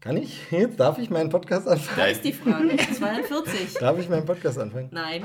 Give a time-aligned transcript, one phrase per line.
[0.00, 0.50] Kann ich?
[0.50, 1.98] Jetzt darf ich meinen Podcast anfangen?
[1.98, 2.74] Da ist die Frage.
[2.76, 3.74] 42.
[3.74, 4.88] Darf ich meinen Podcast anfangen?
[4.92, 5.22] Nein.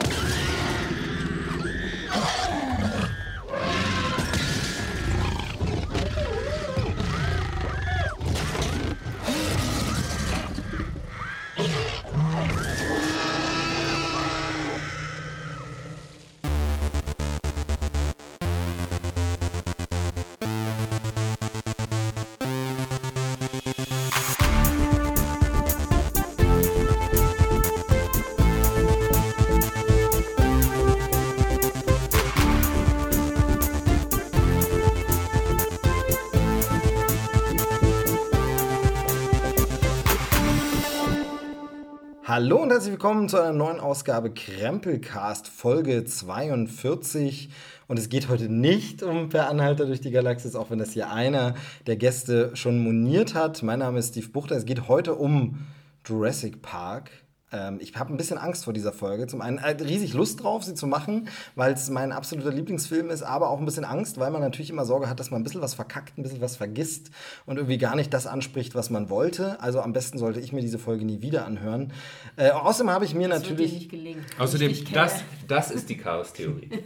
[42.37, 47.47] Hallo und herzlich willkommen zu einer neuen Ausgabe Krempelcast Folge 42.
[47.87, 51.09] Und es geht heute nicht um Per Anhalter durch die Galaxis, auch wenn das hier
[51.09, 51.55] einer
[51.87, 53.63] der Gäste schon moniert hat.
[53.63, 54.57] Mein Name ist Steve Buchter.
[54.57, 55.65] Es geht heute um
[56.05, 57.09] Jurassic Park.
[57.55, 59.27] Ähm, ich habe ein bisschen Angst vor dieser Folge.
[59.27, 63.23] Zum einen äh, riesig Lust drauf, sie zu machen, weil es mein absoluter Lieblingsfilm ist,
[63.23, 65.61] aber auch ein bisschen Angst, weil man natürlich immer Sorge hat, dass man ein bisschen
[65.61, 67.11] was verkackt, ein bisschen was vergisst
[67.45, 69.59] und irgendwie gar nicht das anspricht, was man wollte.
[69.61, 71.93] Also am besten sollte ich mir diese Folge nie wieder anhören.
[72.35, 73.73] Äh, außerdem habe ich mir Das wird dir natürlich.
[73.73, 74.25] nicht gelingen.
[74.37, 75.13] Außerdem, das,
[75.47, 76.69] das ist die Chaos-Theorie.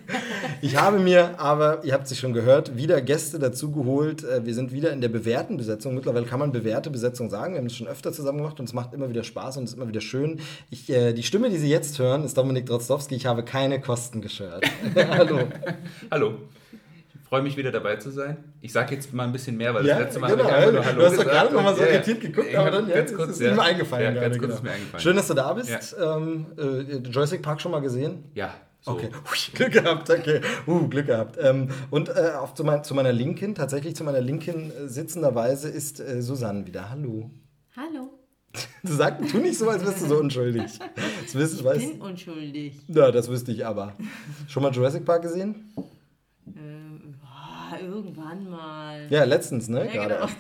[0.62, 4.24] Ich habe mir aber, ihr habt es schon gehört, wieder Gäste dazu geholt.
[4.24, 5.96] Äh, Wir sind wieder in der bewährten Besetzung.
[5.96, 7.54] Mittlerweile kann man bewährte Besetzung sagen.
[7.54, 9.72] Wir haben es schon öfter zusammen gemacht und es macht immer wieder Spaß und es
[9.72, 10.40] ist immer wieder schön.
[10.70, 13.16] Ich, äh, die Stimme, die Sie jetzt hören, ist Dominik Drozdowski.
[13.16, 14.66] Ich habe keine Kosten geschert.
[14.96, 15.48] Hallo.
[16.12, 16.34] Hallo.
[17.14, 18.38] Ich freue mich wieder dabei zu sein.
[18.62, 20.46] Ich sage jetzt mal ein bisschen mehr, weil Ja, das letzte Mal genau.
[20.46, 22.72] habe ich einfach nur Hallo Du hast doch gerade noch mal so irritiert geguckt, aber
[22.72, 23.54] dann ja, ganz es kurz, ist ja.
[23.54, 24.16] mir eingefallen.
[24.16, 24.56] Ja, ganz kurz genau.
[24.56, 25.04] ist mir eingefallen.
[25.04, 25.96] Schön, dass du da bist.
[26.02, 28.24] Ähm, äh, Jurassic Park schon mal gesehen?
[28.34, 28.92] Ja, so.
[28.92, 30.42] Okay, Hui, Glück gehabt, okay.
[30.66, 31.38] Uh, Glück gehabt.
[31.42, 35.70] Ähm, und äh, auf zu, mein, zu meiner Linken, tatsächlich zu meiner Linken äh, sitzenderweise
[35.70, 36.90] ist äh, Susanne wieder.
[36.90, 37.30] Hallo.
[37.76, 38.19] Hallo.
[38.84, 40.80] Du sagst, tu nicht so, als wärst du so unschuldig.
[41.24, 42.74] Das wissen, Ich weiß, bin unschuldig.
[42.88, 43.94] ja, das wüsste ich aber.
[44.48, 45.72] Schon mal Jurassic Park gesehen?
[46.48, 49.06] Ähm, boah, irgendwann mal.
[49.10, 49.86] Ja, letztens, ne?
[49.86, 50.22] Ja, Gerade genau.
[50.22, 50.36] erst.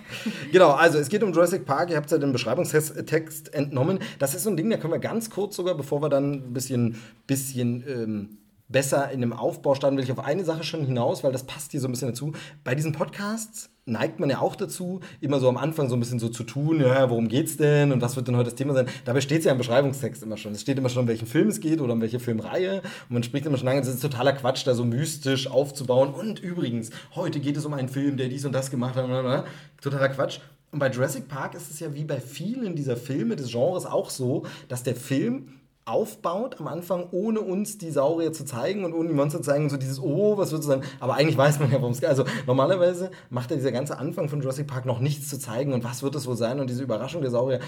[0.51, 1.89] Genau, also es geht um Jurassic Park.
[1.91, 3.99] Ihr habt es ja den Beschreibungstext Text entnommen.
[4.19, 6.53] Das ist so ein Ding, da können wir ganz kurz sogar, bevor wir dann ein
[6.53, 6.95] bisschen,
[7.27, 8.37] bisschen ähm,
[8.69, 11.71] besser in dem Aufbau starten, will ich auf eine Sache schon hinaus, weil das passt
[11.71, 12.33] hier so ein bisschen dazu.
[12.63, 16.19] Bei diesen Podcasts neigt man ja auch dazu, immer so am Anfang so ein bisschen
[16.19, 18.87] so zu tun, ja, worum geht's denn und was wird denn heute das Thema sein?
[19.05, 20.53] Dabei steht es ja im Beschreibungstext immer schon.
[20.53, 23.23] Es steht immer schon, um welchen Film es geht oder um welche Filmreihe und man
[23.23, 26.13] spricht immer schon lange, es ist totaler Quatsch, da so mystisch aufzubauen.
[26.13, 29.05] Und übrigens, heute geht es um einen Film, der dies und das gemacht hat.
[29.05, 29.45] blablabla.
[29.81, 30.39] Totaler Quatsch.
[30.71, 34.09] Und bei Jurassic Park ist es ja wie bei vielen dieser Filme des Genres auch
[34.09, 39.09] so, dass der Film aufbaut am Anfang, ohne uns die Saurier zu zeigen und ohne
[39.09, 40.83] die Monster zu zeigen so dieses, oh, was wird es sein?
[40.99, 42.09] Aber eigentlich weiß man ja, worum es geht.
[42.09, 45.83] Also normalerweise macht ja dieser ganze Anfang von Jurassic Park noch nichts zu zeigen und
[45.83, 47.59] was wird es wohl sein und diese Überraschung der Saurier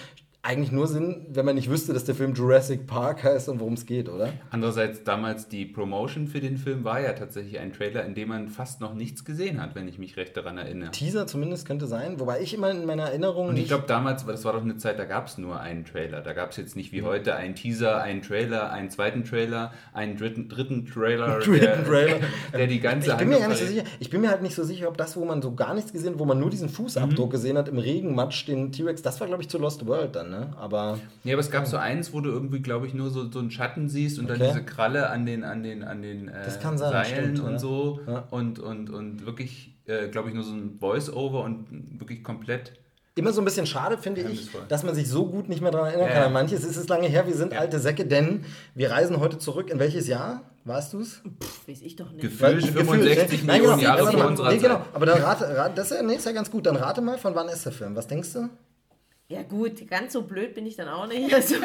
[0.43, 3.73] eigentlich nur Sinn, wenn man nicht wüsste, dass der Film Jurassic Park heißt und worum
[3.73, 4.29] es geht, oder?
[4.49, 8.49] Andererseits, damals die Promotion für den Film war ja tatsächlich ein Trailer, in dem man
[8.49, 10.89] fast noch nichts gesehen hat, wenn ich mich recht daran erinnere.
[10.91, 14.43] Teaser zumindest könnte sein, wobei ich immer in meiner Erinnerung Und ich glaube damals, das
[14.43, 16.21] war doch eine Zeit, da gab es nur einen Trailer.
[16.21, 20.17] Da gab es jetzt nicht wie heute einen Teaser, einen Trailer, einen zweiten Trailer, einen
[20.17, 22.19] dritten, dritten Trailer, Dritten der, Trailer.
[22.53, 23.83] der die ganze Ich bin mir gar nicht so sicher.
[23.99, 26.15] Ich bin mir halt nicht so sicher, ob das, wo man so gar nichts gesehen,
[26.17, 27.31] wo man nur diesen Fußabdruck Mhm.
[27.31, 30.51] gesehen hat im Regenmatsch, den T-Rex, das war glaube ich zu Lost World dann, ne?
[30.57, 33.37] Aber Ja, aber es gab so eins, wo du irgendwie, glaube ich, nur so, so
[33.37, 34.39] einen Schatten siehst und Okay.
[34.39, 37.39] dann diese Kralle an den, an den, an den äh, Das kann sein, Seilen stimmt,
[37.41, 37.59] und ja.
[37.59, 38.23] so Ja.
[38.31, 42.73] und, und, und wirklich, äh, glaube ich, nur so ein Voice-Over und wirklich komplett.
[43.15, 45.87] immer so ein bisschen schade finde ich, dass man sich so gut nicht mehr daran
[45.89, 46.21] erinnern Ja, kann.
[46.21, 46.27] ja.
[46.27, 49.69] An manches ist es lange her, wir sind alte Säcke, denn wir reisen heute zurück.
[49.69, 50.41] In welches Jahr?
[50.63, 51.21] Weißt du es?
[51.67, 52.21] Weiß ich doch nicht.
[52.21, 53.95] Gefühlt 65 Nein, Millionen genau.
[53.97, 54.75] Jahre vor unserer nee, genau.
[54.75, 54.83] Zeit.
[54.93, 56.67] Aber dann rate, rate das ist ja, nee, ist ja ganz gut.
[56.67, 57.95] Dann rate mal, von wann ist der Film?
[57.95, 58.47] Was denkst du?
[59.31, 61.33] Ja gut, ganz so blöd bin ich dann auch nicht.
[61.33, 61.55] Also,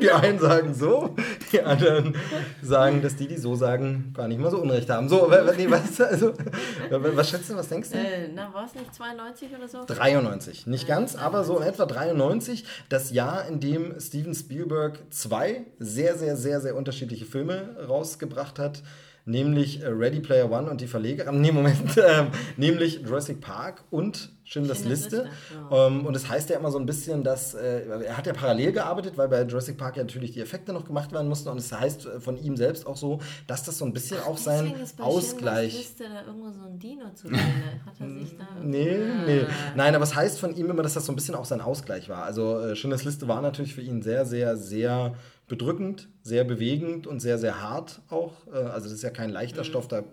[0.00, 1.14] Die einen sagen so,
[1.52, 2.14] die anderen
[2.62, 5.08] sagen, dass die, die so sagen, gar nicht mal so Unrecht haben.
[5.08, 7.98] So, nee, was, also, wa- was schätzt du, was denkst du?
[7.98, 9.84] äh, na, war es nicht 92 oder so?
[9.86, 15.62] 93, nicht ganz, aber so in etwa 93, das Jahr, in dem Steven Spielberg zwei
[15.78, 18.82] sehr, sehr, sehr, sehr unterschiedliche Filme rausgebracht hat,
[19.26, 24.30] nämlich äh, Ready Player One und die Verleger, nee, Moment, ähm, nämlich Jurassic Park und
[24.52, 25.16] Schindlers Schindlers Liste.
[25.22, 25.30] Liste,
[25.70, 28.72] Ähm, und es heißt ja immer so ein bisschen, dass äh, er hat ja parallel
[28.72, 31.70] gearbeitet, weil bei Jurassic Park ja natürlich die Effekte noch gemacht werden mussten und es
[31.72, 35.76] heißt äh, von ihm selbst auch so, dass das so ein bisschen auch sein Ausgleich
[35.78, 37.38] Liste da irgendwo so ein Dino zu sehen.
[37.86, 39.24] Hat er sich da Nee, Ah.
[39.26, 39.46] nee.
[39.76, 42.08] Nein, aber es heißt von ihm immer, dass das so ein bisschen auch sein Ausgleich
[42.08, 42.24] war.
[42.24, 45.14] Also äh, Schindlers Liste war natürlich für ihn sehr, sehr, sehr
[45.46, 48.46] bedrückend, sehr bewegend und sehr, sehr hart auch.
[48.52, 50.04] Also das ist ja kein leichter Stoff, da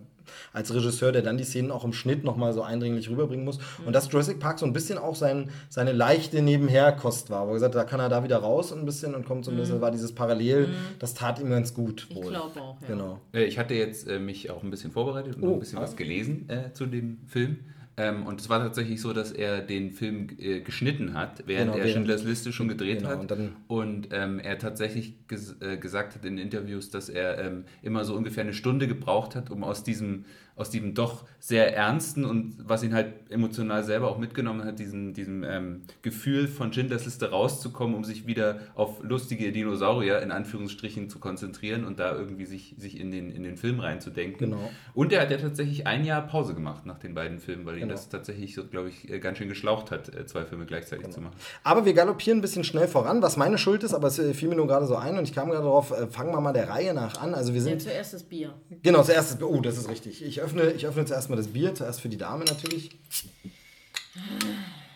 [0.54, 3.60] als Regisseur, der dann die Szenen auch im Schnitt nochmal so eindringlich rüberbringen muss.
[3.86, 7.54] Und dass Jurassic Park so ein bisschen auch sein, seine leichte Nebenherkost war, wo er
[7.56, 9.82] gesagt hat, da kann er da wieder raus ein bisschen und kommt so ein bisschen,
[9.82, 10.70] war dieses Parallel,
[11.00, 12.08] das tat ihm ganz gut.
[12.10, 12.30] Ich wohl.
[12.30, 12.88] glaube auch, ja.
[12.88, 13.20] Genau.
[13.34, 15.96] Äh, Ich hatte jetzt äh, mich auch ein bisschen vorbereitet und Oh, ein bisschen was
[15.96, 17.58] gelesen äh, zu dem Film.
[18.00, 21.84] Ähm, und es war tatsächlich so, dass er den Film äh, geschnitten hat, während Genau,
[21.84, 23.20] er Schindlers Liste schon gedreht Genau, hat.
[23.22, 27.64] und dann- Und ähm, er tatsächlich ges äh, gesagt hat in Interviews, dass er ähm,
[27.82, 30.26] immer so ungefähr eine Stunde gebraucht hat, um aus diesem,
[30.58, 35.14] aus diesem doch sehr ernsten und was ihn halt emotional selber auch mitgenommen hat, diesem,
[35.14, 41.10] diesem ähm, Gefühl von Schindlers Liste rauszukommen, um sich wieder auf lustige Dinosaurier in Anführungsstrichen
[41.10, 44.50] zu konzentrieren und da irgendwie sich, sich in, den, in den Film reinzudenken.
[44.50, 44.70] Genau.
[44.94, 47.82] Und er hat ja tatsächlich ein Jahr Pause gemacht nach den beiden Filmen, weil ihn
[47.82, 47.94] Genau.
[47.94, 51.22] das tatsächlich so, glaube ich, äh, ganz schön geschlaucht hat, äh, zwei Filme gleichzeitig zu
[51.22, 51.36] machen.
[51.64, 54.50] Aber wir galoppieren ein bisschen schnell voran, was meine Schuld ist, aber es äh, fiel
[54.50, 56.94] mir nur gerade so ein und ich kam gerade darauf, fangen wir mal der Reihe
[56.96, 57.36] nach an.
[57.36, 58.54] Also wir Ja, sind zuerst das Bier.
[58.82, 59.48] Genau, zuerst das Bier.
[59.50, 60.24] Oh, das ist richtig.
[60.26, 62.98] Ich öffne, ich öffne zuerst mal das Bier, zuerst für die Dame natürlich.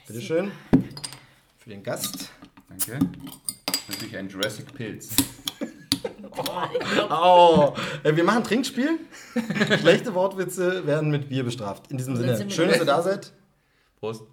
[0.07, 0.51] Bitteschön.
[1.57, 2.30] Für den Gast.
[2.69, 3.00] Danke.
[3.89, 5.15] Natürlich ein Jurassic Pilz.
[7.09, 9.00] Oh, wir machen Trinkspiel.
[9.81, 11.92] Schlechte Wortwitze werden mit Bier bestraft.
[11.92, 12.50] In diesem Sinne.
[12.50, 13.33] Schön, dass ihr da seid.
[14.00, 14.24] Prost.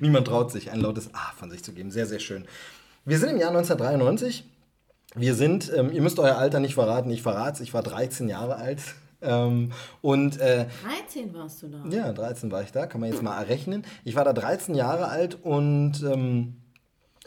[0.00, 1.90] Niemand traut sich, ein lautes A von sich zu geben.
[1.90, 2.46] Sehr, sehr schön.
[3.04, 4.44] Wir sind im Jahr 1993.
[5.14, 8.56] Wir sind, ähm, ihr müsst euer Alter nicht verraten, ich verrate ich war 13 Jahre
[8.56, 8.80] alt.
[9.20, 10.66] Ähm, und äh,
[11.08, 11.84] 13 warst du da.
[11.90, 13.84] Ja, 13 war ich da, kann man jetzt mal errechnen.
[14.04, 16.56] Ich war da 13 Jahre alt und ähm,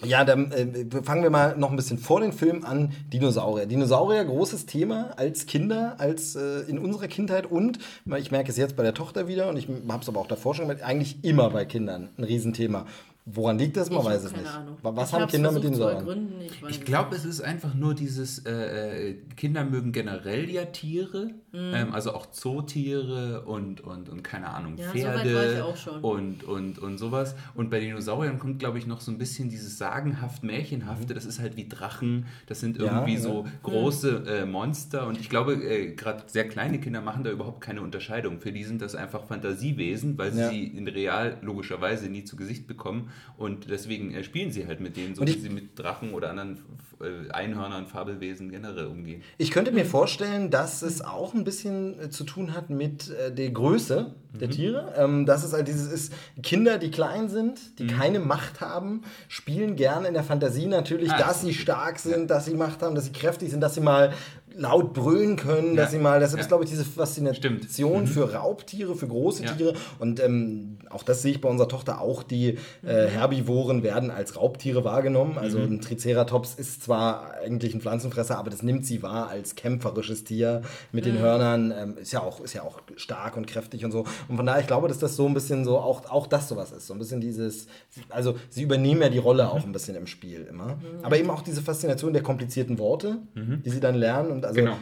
[0.03, 2.93] ja, dann äh, fangen wir mal noch ein bisschen vor den Film an.
[3.11, 3.65] Dinosaurier.
[3.65, 7.79] Dinosaurier, großes Thema als Kinder, als äh, in unserer Kindheit und
[8.17, 10.55] ich merke es jetzt bei der Tochter wieder und ich habe es aber auch davor
[10.55, 12.85] schon gemerkt, eigentlich immer bei Kindern ein Riesenthema.
[13.25, 13.89] Woran liegt das?
[13.89, 14.53] Man Ich weiß es keine nicht.
[14.55, 14.77] Ahnung.
[14.81, 15.97] Wa- Was Ich haben Kinder mit Dinosauriern?
[15.99, 20.65] ergründen, Ich, Ich glaube, es ist einfach nur dieses, äh, äh, Kinder mögen generell ja
[20.65, 21.73] Tiere, Mhm.
[21.73, 25.61] ähm, also auch Zootiere und, und, und keine Ahnung, Ja, so weit Pferde war ich
[25.61, 26.01] auch schon.
[26.01, 27.35] Und, und, und sowas.
[27.55, 31.39] Und bei Dinosauriern kommt, glaube ich, noch so ein bisschen dieses sagenhaft Märchenhafte, das ist
[31.39, 33.19] halt wie Drachen, das sind Ja, irgendwie ja.
[33.19, 37.61] so große äh, Monster und ich glaube, äh, gerade sehr kleine Kinder machen da überhaupt
[37.61, 38.39] keine Unterscheidung.
[38.39, 40.49] Für die sind das einfach Fantasiewesen, weil sie Ja.
[40.49, 44.95] sie in real logischerweise nie zu Gesicht bekommen und deswegen äh, spielen sie halt mit
[44.97, 46.59] denen, so Und wie ich- sie mit Drachen oder anderen
[47.01, 49.21] äh, Einhörnern, Fabelwesen generell umgehen.
[49.37, 53.33] Ich könnte mir vorstellen, dass es auch ein bisschen äh, zu tun hat mit äh,
[53.33, 54.51] der Größe der Mhm.
[54.51, 54.93] Tiere.
[54.97, 57.75] Ähm, dass es halt dieses ist, Kinder, die klein sind, Mhm.
[57.79, 61.57] die keine Macht haben, spielen gerne in der Fantasie natürlich, Ah, dass das sie ist
[61.57, 64.13] stark sind, dass sie Macht haben, dass sie kräftig sind, dass sie mal
[64.55, 65.97] laut brüllen können, dass Ja.
[65.97, 66.41] sie mal, deshalb Ja.
[66.41, 68.01] ist glaube ich diese Faszination.
[68.01, 68.07] Mhm.
[68.07, 69.51] für Raubtiere, für große Ja.
[69.53, 74.11] Tiere und ähm, auch das sehe ich bei unserer Tochter auch, die äh, Herbivoren werden
[74.11, 75.73] als Raubtiere wahrgenommen, also Mhm.
[75.75, 80.61] ein Triceratops ist zwar eigentlich ein Pflanzenfresser, aber das nimmt sie wahr als kämpferisches Tier
[80.91, 84.05] mit den Hörnern, ähm, ist, ja auch, ist ja auch stark und kräftig und so.
[84.27, 86.71] Und von daher, ich glaube, dass das so ein bisschen so, auch, auch das sowas
[86.71, 86.87] ist.
[86.87, 87.67] So ein bisschen dieses,
[88.09, 90.77] also sie übernehmen ja die Rolle auch ein bisschen im Spiel immer.
[91.03, 94.31] Aber eben auch diese Faszination der komplizierten Worte, die sie dann lernen.
[94.31, 94.77] Und also, Genau.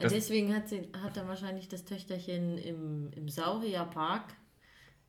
[0.00, 4.34] Deswegen hat, sie, hat dann wahrscheinlich das Töchterchen im, im Saurierpark,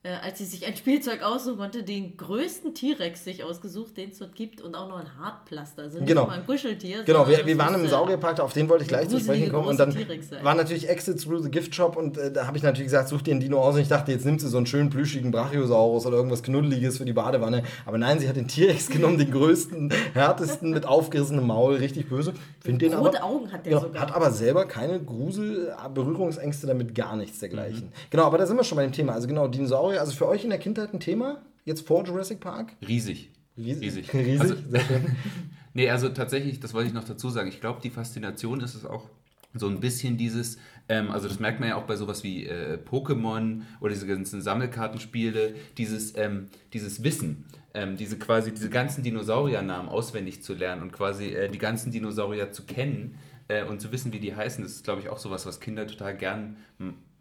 [0.06, 4.20] äh, als sie sich ein Spielzeug aussuchen konnte, den größten T-Rex sich ausgesucht, den es
[4.20, 5.82] dort gibt und auch noch ein Hartplaster.
[5.82, 6.28] Also nicht Genau.
[6.28, 7.04] mal ein Kuscheltier.
[7.04, 9.68] Genau, wir, wir waren im äh, Saurierpark, auf den wollte ich gleich zu sprechen kommen.
[9.68, 9.96] Und dann
[10.44, 13.24] war natürlich Exit Through the Gift Shop und äh, da habe ich natürlich gesagt, such
[13.24, 13.76] dir einen Dino aus.
[13.76, 17.06] Und ich dachte, jetzt nimmt sie so einen schönen plüschigen Brachiosaurus oder irgendwas Knuddeliges für
[17.06, 17.64] die Badewanne.
[17.88, 22.34] Aber nein, sie hat den T-Rex genommen, den größten, härtesten mit aufgerissenem Maul, richtig böse.
[22.62, 24.02] Find den Rote aber, Augen hat der genau, sogar.
[24.04, 27.40] Hat aber selber keine Grusel, Berührungsängste damit, gar nichts Mhm.
[27.42, 27.92] dergleichen.
[28.12, 29.14] Genau, aber da sind wir schon bei dem Thema.
[29.14, 32.74] Also genau, Dinosaurier, also für euch in der Kindheit ein Thema, jetzt vor Jurassic Park?
[32.88, 33.32] Riesig.
[33.58, 33.84] Riesig.
[33.84, 34.14] Riesig.
[34.14, 35.16] Riesig, Also, sehr schön.
[35.78, 37.50] Nee, also tatsächlich, das wollte ich noch dazu sagen.
[37.50, 39.10] Ich glaube, die Faszination ist es auch
[39.54, 42.78] so ein bisschen dieses, ähm, also das merkt man ja auch bei sowas wie äh,
[42.78, 49.90] Pokémon oder diese ganzen Sammelkartenspiele, dieses, ähm, dieses Wissen, ähm, diese quasi diese ganzen Dinosauriernamen
[49.90, 53.18] auswendig zu lernen und quasi äh, die ganzen Dinosaurier zu kennen
[53.50, 54.64] äh, und zu wissen, wie die heißen.
[54.64, 56.56] Das ist, glaube ich, auch sowas, was Kinder total gern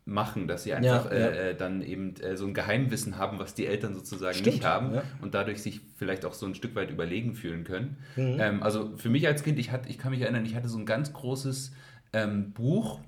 [0.06, 1.26] machen, dass sie einfach Ja, ja.
[1.26, 4.64] Äh, äh, dann eben äh, so ein Geheimwissen haben, was die Eltern sozusagen Stimmt, nicht
[4.64, 5.02] haben ja.
[5.23, 7.96] und dadurch sich vielleicht auch so ein Stück weit überlegen fühlen können.
[8.16, 8.37] Mhm.
[8.38, 10.78] Ähm, also für mich als Kind, ich, hatte, ich kann mich erinnern, ich hatte so
[10.78, 11.73] ein ganz großes
[12.12, 13.00] ähm, Buch,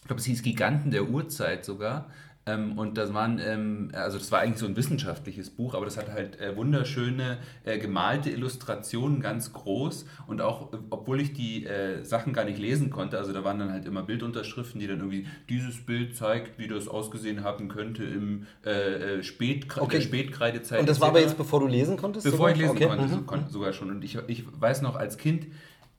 [0.00, 2.10] ich glaube, es hieß Giganten der Urzeit sogar.
[2.48, 5.96] Ähm, und das waren, ähm, also das war eigentlich so ein wissenschaftliches Buch, aber das
[5.96, 10.06] hat halt äh, wunderschöne äh, gemalte Illustrationen, ganz groß.
[10.26, 13.58] Und auch, äh, obwohl ich die äh, Sachen gar nicht lesen konnte, also da waren
[13.58, 18.04] dann halt immer Bildunterschriften, die dann irgendwie, dieses Bild zeigt, wie das ausgesehen haben könnte
[18.04, 19.96] im äh, Spätkre Okay.
[19.96, 20.80] der Spätkreidezeit.
[20.80, 22.24] Und das war aber jetzt, bevor du lesen konntest?
[22.24, 22.52] Bevor sogar?
[22.52, 22.86] ich lesen okay.
[23.26, 23.50] konnte, Mhm.
[23.50, 23.90] sogar schon.
[23.90, 25.46] Und ich, ich weiß noch als Kind,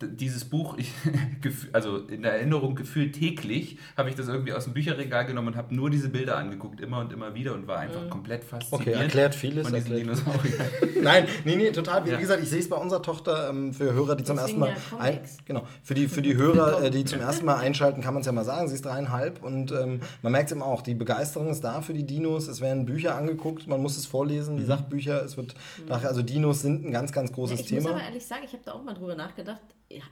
[0.01, 0.91] dieses Buch, ich,
[1.73, 5.55] also in der Erinnerung gefühlt täglich, habe ich das irgendwie aus dem Bücherregal genommen und
[5.57, 8.87] habe nur diese Bilder angeguckt, immer und immer wieder und war einfach komplett fasziniert.
[8.87, 10.69] Okay, erklärt vieles, Von diesen erklärt- Dinosauriern.
[11.03, 12.05] Nein, nee, nee, total.
[12.05, 12.17] Wie Ja.
[12.19, 15.13] gesagt, ich sehe es bei unserer Tochter ähm, für Hörer, die zum ersten Deswegen Mal.
[15.13, 18.13] ja Ein, genau, für die, für die Hörer, äh, die zum ersten Mal einschalten, kann
[18.13, 18.67] man es ja mal sagen.
[18.69, 20.81] Sie ist dreieinhalb und ähm, man merkt es eben auch.
[20.81, 22.47] Die Begeisterung ist da für die Dinos.
[22.47, 25.23] Es werden Bücher angeguckt, man muss es vorlesen, die Sachbücher.
[25.23, 25.55] Es wird
[25.87, 27.95] nachher, also Dinos sind ein ganz, ganz großes ich muss Thema.
[27.95, 29.59] aber ehrlich sagen, ich habe da auch mal drüber nachgedacht.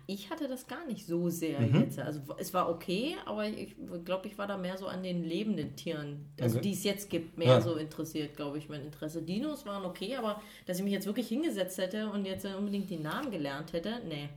[0.08, 1.82] Ich hatte das gar nicht so sehr Mhm.
[1.82, 2.00] jetzt.
[2.00, 5.76] Also es war okay, aber ich glaube, ich war da mehr so an den lebenden
[5.76, 6.68] Tieren, also Okay.
[6.70, 7.62] die es jetzt gibt, mehr Ja.
[7.62, 9.22] so interessiert, glaube ich, mein Interesse.
[9.22, 12.98] Dinos waren okay, aber dass ich mich jetzt wirklich hingesetzt hätte und jetzt unbedingt die
[12.98, 14.30] Namen gelernt hätte, nee.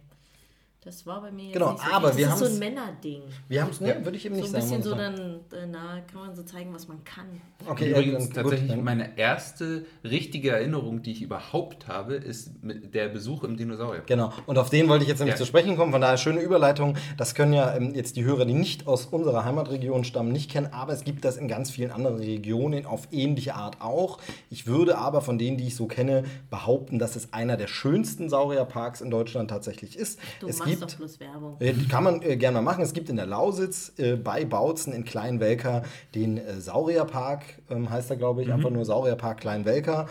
[0.82, 1.92] Das war bei mir jetzt Genau, nicht so.
[1.92, 3.20] aber das wir ist so ein Männerding.
[3.48, 4.80] Wir haben es, ne, würde ich eben So nicht ein sagen.
[4.80, 5.14] bisschen so dann,
[5.52, 7.26] äh, na, kann man so zeigen, was man kann.
[7.68, 12.94] Okay, Übrigens gut, tatsächlich dann- meine erste richtige Erinnerung, die ich überhaupt habe, ist mit
[12.94, 14.04] der Besuch im Dinosaurier.
[14.06, 15.38] Genau, und auf den wollte ich jetzt nämlich Ja.
[15.38, 15.92] zu sprechen kommen.
[15.92, 16.96] Von daher schöne Überleitung.
[17.18, 20.72] Das können ja ähm, jetzt die Hörer, die nicht aus unserer Heimatregion stammen, nicht kennen,
[20.72, 24.18] aber es gibt das in ganz vielen anderen Regionen auf ähnliche Art auch.
[24.48, 28.30] Ich würde aber von denen, die ich so kenne, behaupten, dass es einer der schönsten
[28.30, 30.18] Saurierparks in Deutschland tatsächlich ist.
[30.40, 31.56] Du es gibt doch bloß Werbung.
[31.60, 32.82] äh, kann man äh, gerne mal machen.
[32.82, 35.82] Es gibt in der Lausitz äh, bei Bautzen in Kleinwelker
[36.14, 38.54] den äh, Saurierpark, ähm, heißt er, glaube ich, Mhm.
[38.54, 40.06] einfach nur Saurierpark Kleinwelker.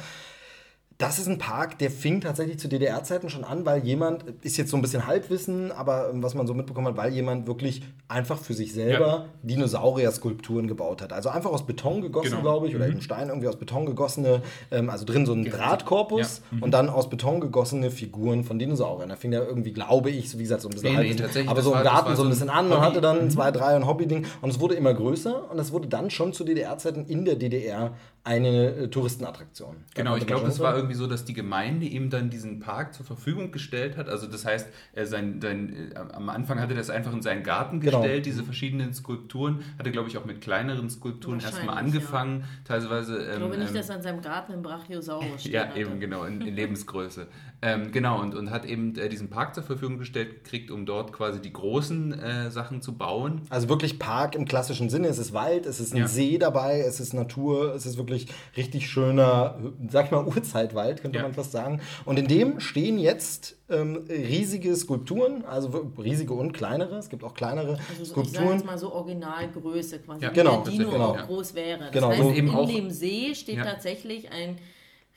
[1.02, 4.70] Das ist ein Park, der fing tatsächlich zu DDR-Zeiten schon an, weil jemand, ist jetzt
[4.70, 8.38] so ein bisschen Halbwissen, aber ähm, was man so mitbekommen hat, weil jemand wirklich einfach
[8.38, 11.14] für sich selber Dinosaurier-Skulpturen gebaut hat.
[11.14, 12.42] Also einfach aus Beton gegossen, Genau.
[12.42, 14.42] glaube ich, oder eben Stein irgendwie aus Beton gegossene,
[14.72, 16.58] ähm, also drin so ein Drahtkorpus Ja.
[16.58, 16.64] Mhm.
[16.64, 19.08] und dann aus Beton gegossene Figuren von Dinosauriern.
[19.08, 21.22] Da fing der irgendwie, glaube ich, so wie gesagt, so ein bisschen Nee, nee, Halbwissen,
[21.22, 23.88] tatsächlich, aber so im Garten so ein bisschen an und hatte dann zwei, drei ein
[23.88, 27.36] Hobby-Ding und es wurde immer größer und es wurde dann schon zu DDR-Zeiten in der
[27.38, 27.94] DDR
[28.30, 29.78] eine äh, Touristenattraktion.
[29.96, 32.94] Da Genau, ich glaube, es war irgendwie so, dass die Gemeinde ihm dann diesen Park
[32.94, 34.08] zur Verfügung gestellt hat.
[34.08, 37.42] Also das heißt, er sein, sein, äh, am Anfang hatte er das einfach in seinen
[37.44, 38.00] Garten Genau.
[38.02, 39.64] gestellt, diese verschiedenen Skulpturen.
[39.80, 42.44] Hatte, glaube ich, auch mit kleineren Skulpturen erstmal angefangen.
[42.66, 43.18] Teilweise.
[43.18, 45.54] Ich Ähm, glaube nicht, ähm, dass er in seinem Garten ein Brachiosaurus steht.
[45.54, 47.28] ja, eben, genau, in, in Lebensgröße.
[47.62, 51.12] ähm, genau, und, und hat eben äh, diesen Park zur Verfügung gestellt, kriegt, um dort
[51.12, 53.42] quasi die großen äh, Sachen zu bauen.
[53.50, 55.08] Also wirklich Park im klassischen Sinne.
[55.10, 56.08] Es ist Wald, es ist ein Ja.
[56.08, 59.58] See dabei, es ist Natur, es ist wirklich richtig schöner,
[59.90, 61.24] sag ich mal, Urzeitwald, könnte Ja.
[61.24, 61.82] man fast sagen.
[62.06, 66.96] Und in dem stehen jetzt ähm, riesige Skulpturen, also riesige und kleinere.
[66.98, 68.54] Es gibt auch kleinere Also so, ich sage Skulpturen.
[68.58, 71.22] jetzt mal so Originalgröße quasi, Ja, genau, der Dino ja.
[71.26, 71.80] groß wäre.
[71.80, 73.66] Das Genau, heißt, so eben in auch- dem See steht Ja.
[73.66, 74.58] tatsächlich ein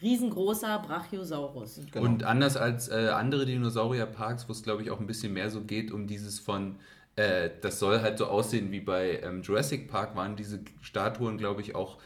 [0.02, 1.80] riesengroßer Brachiosaurus.
[1.90, 2.04] Genau.
[2.04, 5.62] Und anders als äh, andere Dinosaurierparks, wo es glaube ich auch ein bisschen mehr so
[5.62, 6.76] geht um dieses von,
[7.16, 11.60] äh, das soll halt so aussehen wie bei ähm, Jurassic Park, waren diese Statuen glaube
[11.60, 11.98] ich auch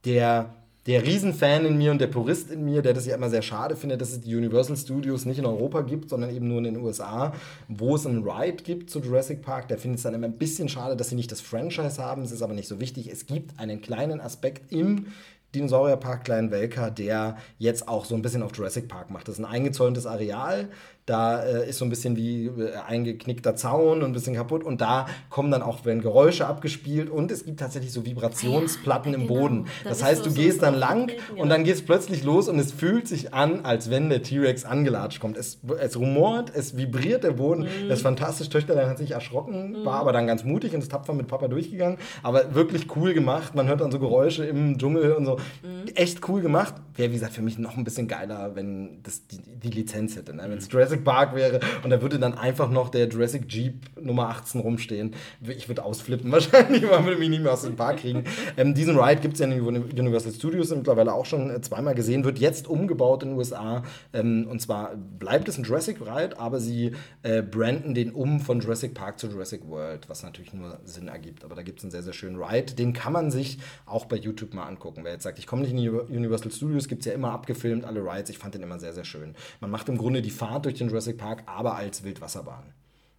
[0.04, 0.54] der
[0.86, 3.74] der Riesenfan in mir und der Purist in mir, der das ja immer sehr schade
[3.74, 6.76] findet, dass es die Universal Studios nicht in Europa gibt, sondern eben nur in den
[6.76, 7.32] USA,
[7.68, 9.68] wo es einen Ride gibt zu Jurassic Park.
[9.68, 12.22] Der findet es dann immer ein bisschen schade, dass sie nicht das Franchise haben.
[12.22, 13.10] Es ist aber nicht so wichtig.
[13.10, 15.06] Es gibt einen kleinen Aspekt im
[15.54, 19.28] Dinosaurierpark Klein Welker, der jetzt auch so ein bisschen auf Jurassic Park macht.
[19.28, 20.68] Das ist ein eingezäuntes Areal.
[21.06, 24.64] Da äh, ist so ein bisschen wie äh, eingeknickter Zaun und ein bisschen kaputt.
[24.64, 27.10] Und da kommen dann auch werden Geräusche abgespielt.
[27.10, 29.40] Und es gibt tatsächlich so Vibrationsplatten ja, im genau.
[29.40, 29.66] Boden.
[29.82, 31.42] Da das heißt, du so gehst dann lang ja.
[31.42, 34.64] und dann geht es plötzlich los und es fühlt sich an, als wenn der T-Rex
[34.64, 35.36] angelatscht kommt.
[35.36, 37.62] Es, es rumort, es vibriert der Boden.
[37.62, 37.88] Mhm.
[37.88, 38.48] Das ist fantastisch.
[38.48, 39.84] Töchterlein hat sich erschrocken, mhm.
[39.84, 41.98] war aber dann ganz mutig und ist tapfer mit Papa durchgegangen.
[42.22, 43.54] Aber wirklich cool gemacht.
[43.54, 45.36] Man hört dann so Geräusche im Dschungel und so.
[45.62, 45.88] Mhm.
[45.94, 46.74] Echt cool gemacht.
[46.96, 50.34] Wäre, wie gesagt, für mich noch ein bisschen geiler, wenn das die, die Lizenz hätte.
[50.34, 50.44] Ne?
[50.46, 54.28] Wenn es Jurassic Park wäre und da würde dann einfach noch der Jurassic Jeep Nummer
[54.28, 55.14] 18 rumstehen.
[55.46, 58.24] Ich würde ausflippen wahrscheinlich, man würde mich nicht mehr aus dem Park kriegen.
[58.56, 62.24] Ähm, diesen Ride gibt es ja in Universal Studios mittlerweile auch schon äh, zweimal gesehen,
[62.24, 63.82] wird jetzt umgebaut in den USA.
[64.12, 68.60] Ähm, und zwar bleibt es ein Jurassic Ride, aber sie äh, branden den um von
[68.60, 71.44] Jurassic Park zu Jurassic World, was natürlich nur Sinn ergibt.
[71.44, 72.74] Aber da gibt es einen sehr, sehr schönen Ride.
[72.74, 75.00] Den kann man sich auch bei YouTube mal angucken.
[75.04, 77.84] Wer jetzt sagt, ich komme nicht in die Universal Studios, gibt es ja immer abgefilmt,
[77.84, 78.30] alle Rides.
[78.30, 79.34] Ich fand den immer sehr, sehr schön.
[79.60, 82.74] Man macht im Grunde die Fahrt durch den Jurassic Park, aber als Wildwasserbahn.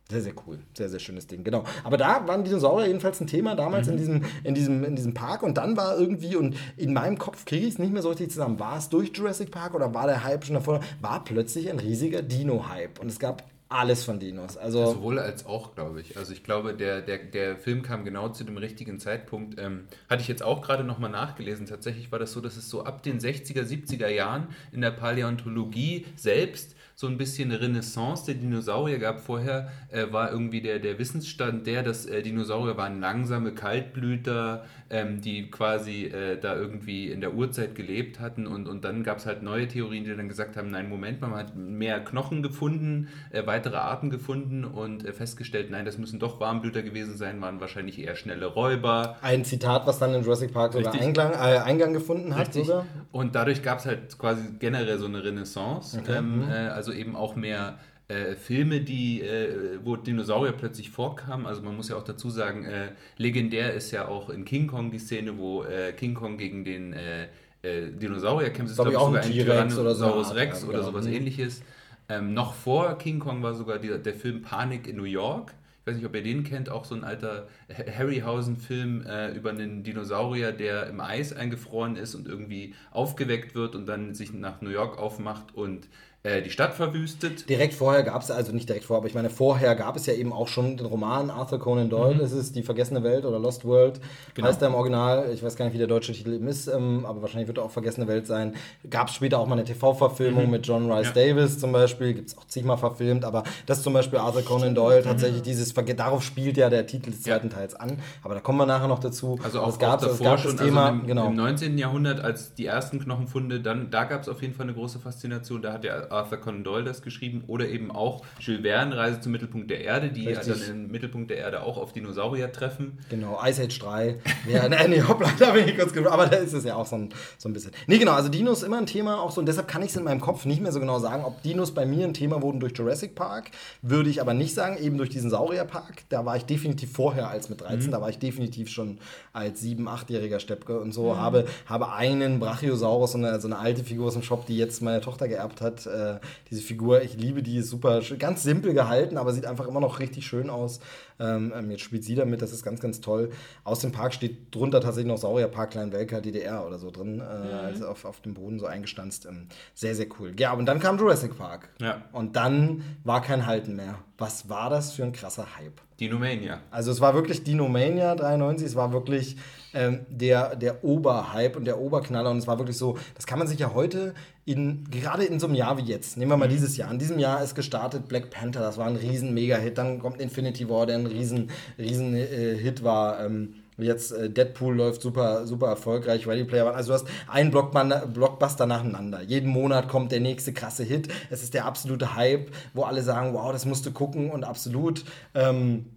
[0.09, 0.59] Sehr, sehr cool.
[0.75, 1.43] Sehr, sehr schönes Ding.
[1.43, 1.63] Genau.
[1.83, 3.93] Aber da waren Dinosaurier jedenfalls ein Thema damals mhm.
[3.93, 5.41] in, diesem, in, diesem, in diesem Park.
[5.41, 8.29] Und dann war irgendwie, und in meinem Kopf kriege ich es nicht mehr so richtig
[8.29, 10.81] zusammen, war es durch Jurassic Park oder war der Hype schon davor?
[11.01, 12.99] War plötzlich ein riesiger Dino-Hype.
[12.99, 14.57] Und es gab alles von Dinos.
[14.57, 16.17] Also Sowohl als auch, glaube ich.
[16.17, 19.59] Also ich glaube, der, der, der Film kam genau zu dem richtigen Zeitpunkt.
[19.59, 21.65] Ähm, hatte ich jetzt auch gerade nochmal nachgelesen.
[21.65, 26.05] Tatsächlich war das so, dass es so ab den 60er, 70er Jahren in der Paläontologie
[26.15, 29.19] selbst so ein bisschen eine Renaissance der Dinosaurier gab.
[29.19, 35.19] Vorher äh, war irgendwie der, der Wissensstand der, dass äh, Dinosaurier waren langsame Kaltblüter, ähm,
[35.19, 38.47] die quasi äh, da irgendwie in der Urzeit gelebt hatten.
[38.47, 41.35] Und, und dann gab es halt neue Theorien, die dann gesagt haben, nein, Moment man
[41.35, 46.39] hat mehr Knochen gefunden, äh, weitere Arten gefunden und äh, festgestellt, nein, das müssen doch
[46.39, 49.17] Warmblüter gewesen sein, waren wahrscheinlich eher schnelle Räuber.
[49.21, 52.47] Ein Zitat, was dann in Jurassic Park sogar Eingang, äh, Eingang gefunden hat.
[52.47, 52.67] Richtig.
[52.67, 52.85] Sogar.
[53.11, 55.99] Und dadurch gab es halt quasi generell so eine Renaissance.
[55.99, 56.17] Okay.
[56.17, 56.51] Ähm, mhm.
[56.51, 61.45] also also eben auch mehr äh, Filme, die, äh, wo Dinosaurier plötzlich vorkamen.
[61.45, 64.91] Also man muss ja auch dazu sagen, äh, legendär ist ja auch in King Kong
[64.91, 67.27] die Szene, wo äh, King Kong gegen den äh,
[67.63, 68.77] Dinosaurier kämpft.
[68.77, 70.91] Das ist, glaube ich, sogar ein Tyrannosaurus oder Rex ja, oder genau.
[70.91, 71.13] sowas mhm.
[71.13, 71.63] ähnliches.
[72.07, 75.53] Ähm, noch vor King Kong war sogar die, der Film Panik in New York.
[75.81, 79.83] Ich weiß nicht, ob ihr den kennt, auch so ein alter Harryhausen-Film äh, über einen
[79.83, 84.69] Dinosaurier, der im Eis eingefroren ist und irgendwie aufgeweckt wird und dann sich nach New
[84.69, 85.87] York aufmacht und
[86.25, 87.47] äh, die Stadt verwüstet.
[87.49, 90.13] Direkt vorher gab es, also nicht direkt vorher, aber ich meine, vorher gab es ja
[90.13, 92.19] eben auch schon den Roman Arthur Conan Doyle, mhm.
[92.19, 94.01] das ist Die vergessene Welt oder Lost World,
[94.33, 94.47] genau.
[94.47, 97.05] heißt er im Original, ich weiß gar nicht, wie der deutsche Titel eben ist, ähm,
[97.05, 98.55] aber wahrscheinlich wird er auch Vergessene Welt sein.
[98.89, 100.51] Gab es später auch mal eine TV-Verfilmung mhm.
[100.51, 101.27] mit John Rice ja.
[101.27, 105.01] Davis zum Beispiel, gibt es auch zigmal verfilmt, aber das zum Beispiel Arthur Conan Doyle,
[105.01, 105.05] mhm.
[105.05, 107.57] tatsächlich dieses, darauf spielt ja der Titel des zweiten ja.
[107.57, 109.37] Teils an, aber da kommen wir nachher noch dazu.
[109.43, 111.27] Also auch, gab es gab schon, das Thema, also im, genau.
[111.27, 111.77] im 19.
[111.77, 115.61] Jahrhundert, als die ersten Knochenfunde, dann, da gab es auf jeden Fall eine große Faszination,
[115.61, 119.31] da hat der Arthur Conan Doyle das geschrieben oder eben auch Jules Verne, Reise zum
[119.31, 120.53] Mittelpunkt der Erde, die Richtig.
[120.59, 122.97] dann im Mittelpunkt der Erde auch auf Dinosaurier treffen.
[123.09, 124.15] Genau, Ice Age 3.
[124.49, 126.85] ja, nee, nee, hoppla, da bin ich kurz geblieben, aber da ist es ja auch
[126.85, 127.71] so ein, so ein bisschen.
[127.87, 130.03] Nee, genau, also Dinos immer ein Thema, auch so, und deshalb kann ich es in
[130.03, 132.73] meinem Kopf nicht mehr so genau sagen, ob Dinos bei mir ein Thema wurden durch
[132.75, 133.51] Jurassic Park,
[133.81, 136.03] würde ich aber nicht sagen, eben durch diesen Saurierpark.
[136.09, 137.91] Da war ich definitiv vorher als mit 13, mhm.
[137.91, 138.99] da war ich definitiv schon
[139.33, 141.17] als 7-, 8-jähriger Steppke und so, mhm.
[141.17, 144.81] habe, habe einen Brachiosaurus, so eine, so eine alte Figur aus dem Shop, die jetzt
[144.81, 146.04] meine Tochter geerbt hat, äh,
[146.49, 147.01] diese Figur Figur.
[147.01, 150.49] Ich liebe die, ist super, ganz simpel gehalten, aber sieht einfach immer noch richtig schön
[150.49, 150.81] aus.
[151.19, 153.31] Ähm, ähm, jetzt spielt sie damit, das ist ganz, ganz toll.
[153.63, 157.53] Aus dem Park steht drunter tatsächlich noch Saurierpark Kleinwelker DDR oder so drin, äh, mhm.
[157.53, 159.25] also auf, auf dem Boden so eingestanzt.
[159.25, 160.33] Ähm, sehr, sehr cool.
[160.37, 161.69] Ja, und dann kam Jurassic Park.
[161.79, 162.03] Ja.
[162.11, 163.97] Und dann war kein Halten mehr.
[164.17, 165.81] Was war das für ein krasser Hype?
[165.99, 166.59] Dinomania.
[166.71, 169.37] Also es war wirklich Dinomania 93, es war wirklich
[169.75, 173.47] ähm, der, der Oberhype und der Oberknaller und es war wirklich so, das kann man
[173.47, 176.53] sich ja heute in, gerade in so einem Jahr wie jetzt, nehmen wir mal mhm.
[176.53, 179.99] dieses Jahr, in diesem Jahr ist gestartet Black Panther, das war ein riesen Mega-Hit, dann
[179.99, 185.01] kommt Infinity War, der ein riesen, riesen äh, Hit war, ähm, Jetzt äh, Deadpool läuft
[185.01, 186.75] super, super erfolgreich, Ready Player One.
[186.75, 189.21] Also du hast einen Blockbuster nacheinander.
[189.21, 191.09] Jeden Monat kommt der nächste krasse Hit.
[191.29, 195.03] Es ist der absolute Hype, wo alle sagen, wow, das musst du gucken und absolut.
[195.33, 195.87] Ähm,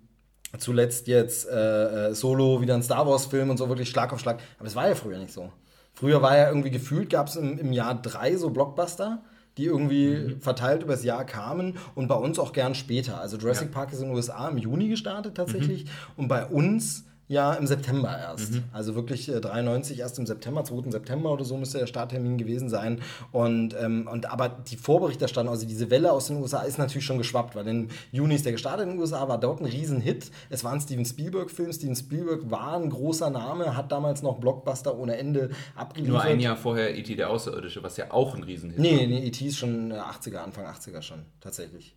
[0.56, 4.40] zuletzt jetzt äh, äh Solo, wieder ein Star Wars-Film und so, wirklich Schlag auf Schlag.
[4.58, 5.52] Aber es war ja früher nicht so.
[5.92, 9.22] Früher war ja irgendwie gefühlt, gab es im, im Jahr drei so Blockbuster
[9.58, 13.20] die irgendwie verteilt übers Jahr kamen und bei uns auch gern später.
[13.20, 17.53] Also Jurassic Park ist in den USA im Juni gestartet tatsächlich und bei uns ja
[17.55, 18.53] im September erst.
[18.53, 18.64] Mhm.
[18.73, 20.91] Also wirklich äh, 93 erst im September, 2.
[20.91, 23.01] September oder so müsste der Starttermin gewesen sein.
[23.33, 27.19] Und, ähm, und aber die Vorberichterstattung, also diese Welle aus den USA ist natürlich schon
[27.19, 30.31] geschwappt, weil im Juni ist der gestartet in den USA, war dort ein Riesenhit.
[30.49, 31.73] Es war ein Steven Spielberg-Film.
[31.73, 36.14] Steven Spielberg war ein großer Name, hat damals noch Blockbuster ohne Ende abgeliefert.
[36.14, 37.14] Nur ein Jahr vorher E.T.
[37.14, 39.45] der Außerirdische, was ja auch ein Riesenhit Nee, nee, E.T.
[39.45, 41.95] ist schon äh, 80er, Anfang 80er schon, tatsächlich.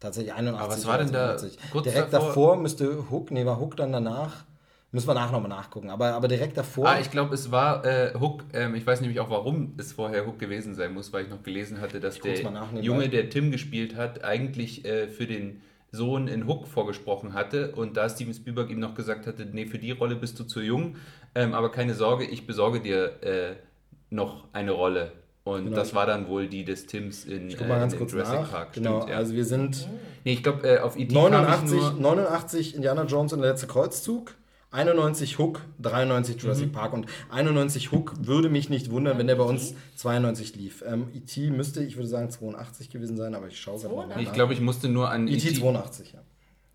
[0.00, 0.60] Tatsächlich 81.
[0.60, 1.70] Aber was war denn da 82.
[1.70, 2.28] kurz Direkt davor?
[2.28, 2.56] davor?
[2.56, 4.44] müsste Hook, nee, war Hook dann danach.
[4.92, 5.90] Müssen wir nachher nochmal nachgucken.
[5.90, 6.88] Aber, aber direkt davor.
[6.88, 8.44] Ah, ich glaube, es war äh, Hook.
[8.52, 11.42] Ähm, ich weiß nämlich auch, warum es vorher Hook gewesen sein muss, weil ich noch
[11.42, 12.36] gelesen hatte, dass der.
[12.80, 15.60] Junge, der Tim gespielt hat, eigentlich äh, für den
[15.92, 19.78] Sohn in Hook vorgesprochen hatte und da Steven Spielberg ihm noch gesagt hatte, nee, für
[19.78, 20.96] die Rolle bist du zu jung,
[21.34, 23.56] ähm, aber keine Sorge, ich besorge dir äh,
[24.10, 25.12] noch eine Rolle.
[25.44, 25.76] Und Genau.
[25.76, 28.40] das war dann wohl die des Tims in, ich guck mal ganz in kurz Jurassic
[28.40, 28.50] nach.
[28.50, 28.72] Park.
[28.72, 29.16] genau, Stimmt, ja.
[29.16, 29.88] also wir sind
[30.24, 31.92] nee, ich glaube, äh, auf ich 89, nur...
[31.92, 34.34] 89 Indiana Jones und der letzte Kreuzzug.
[34.76, 39.44] 91 Hook, 93 Jurassic Park und 91 Hook würde mich nicht wundern, wenn der bei
[39.44, 40.84] uns 92 lief.
[40.86, 41.50] Ähm, E.T.
[41.50, 44.20] müsste, ich würde sagen, 82 gewesen sein, aber ich schaue gerade mal.
[44.20, 45.54] Ich glaube, ich musste nur an E.T.
[45.54, 46.20] 82, ja.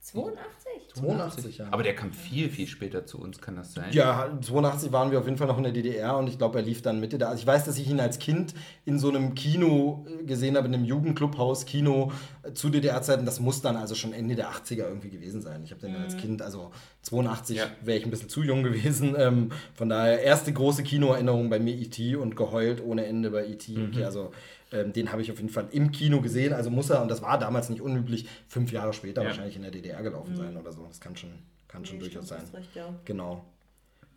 [0.01, 0.60] 82?
[0.93, 1.67] 82, ja.
[1.71, 3.85] Aber der kam viel, viel später zu uns, kann das sein?
[3.91, 6.65] Ja, 82 waren wir auf jeden Fall noch in der DDR und ich glaube, er
[6.65, 7.29] lief dann Mitte da.
[7.29, 8.53] Also ich weiß, dass ich ihn als Kind
[8.85, 12.11] in so einem Kino äh, gesehen habe, in einem Jugendclubhaus Kino
[12.43, 13.25] äh, zu DDR-Zeiten.
[13.25, 15.61] Das muss dann also schon Ende der 80er irgendwie gewesen sein.
[15.63, 16.71] Ich habe den dann als Kind, also
[17.03, 17.65] 82 Ja.
[17.81, 19.15] wäre ich ein bisschen zu jung gewesen.
[19.21, 22.15] Ähm, von daher erste große Kinoerinnerung bei mir E.T.
[22.15, 23.77] und geheult ohne Ende bei E.T.
[23.89, 24.31] Okay, also
[24.71, 26.53] ähm, den habe ich auf jeden Fall im Kino gesehen.
[26.53, 29.27] Also muss er, und das war damals nicht unüblich, fünf Jahre später Ja.
[29.27, 30.85] wahrscheinlich in der DDR gelaufen sein oder so.
[30.87, 31.31] Das kann schon,
[31.67, 32.41] kann schon Nee, durchaus sein.
[32.53, 32.93] recht, ja.
[33.05, 33.45] Genau.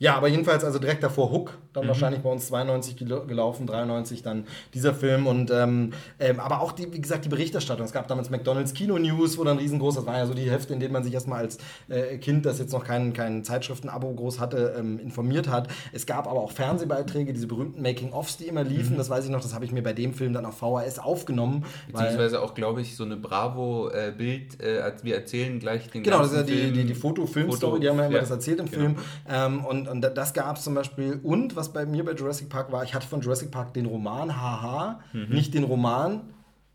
[0.00, 1.68] Ja, aber jedenfalls also direkt davor Hook, Mhm.
[1.72, 6.60] dann wahrscheinlich bei uns 92 gel gelaufen, 93 dann dieser Film und ähm, ähm, aber
[6.60, 7.84] auch die, wie gesagt, die Berichterstattung.
[7.86, 10.72] Es gab damals McDonalds Kino News, wo dann riesengroß, das waren ja so die Hefte,
[10.74, 14.40] in denen man sich erstmal als äh, Kind, das jetzt noch kein, kein Zeitschriften-Abo groß
[14.40, 15.68] hatte, ähm, informiert hat.
[15.92, 18.70] Es gab aber auch Fernsehbeiträge, diese berühmten Making-ofs, die immer Mhm.
[18.70, 20.98] liefen, das weiß ich noch, das habe ich mir bei dem Film dann auf VHS
[20.98, 21.64] aufgenommen.
[21.90, 24.62] Beziehungsweise auch, glaube ich, so eine Bravo-Bild.
[24.62, 27.80] Äh, als wir erzählen gleich den Genau, das ist ja die, die, die Foto-Film-Story, Foto-
[27.80, 28.78] die haben ja immer ja, das erzählt im genau.
[28.78, 28.96] Film.
[29.28, 31.20] Ähm, und, und das gab es zum Beispiel.
[31.22, 34.40] Und was bei mir bei Jurassic Park war, ich hatte von Jurassic Park den Roman
[34.40, 35.28] Haha, Mhm.
[35.34, 36.20] nicht den Roman,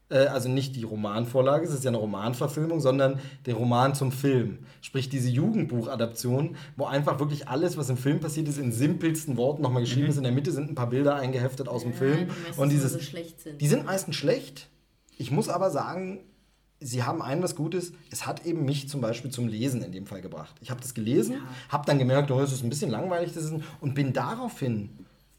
[0.09, 4.59] äh, also nicht die Romanvorlage, es ist ja eine Romanverfilmung, sondern den Roman zum Film.
[4.81, 9.61] Sprich diese Jugendbuchadaption, wo einfach wirklich alles, was im Film passiert ist, in simpelsten Worten
[9.61, 10.09] nochmal geschrieben Mhm.
[10.11, 10.17] ist.
[10.17, 12.17] In der Mitte sind ein paar Bilder eingeheftet aus dem Ja, Film.
[12.19, 13.61] die meistens Und dieses, so schlecht sind.
[13.61, 14.67] die sind meistens schlecht.
[15.17, 16.19] Ich muss aber sagen,
[16.79, 17.93] sie haben ein was Gutes.
[18.11, 20.55] Es hat eben mich zum Beispiel zum Lesen in dem Fall gebracht.
[20.61, 23.53] Ich habe das gelesen, habe dann gemerkt, oh, es ist ein bisschen langweilig das ist,
[23.81, 24.89] und bin daraufhin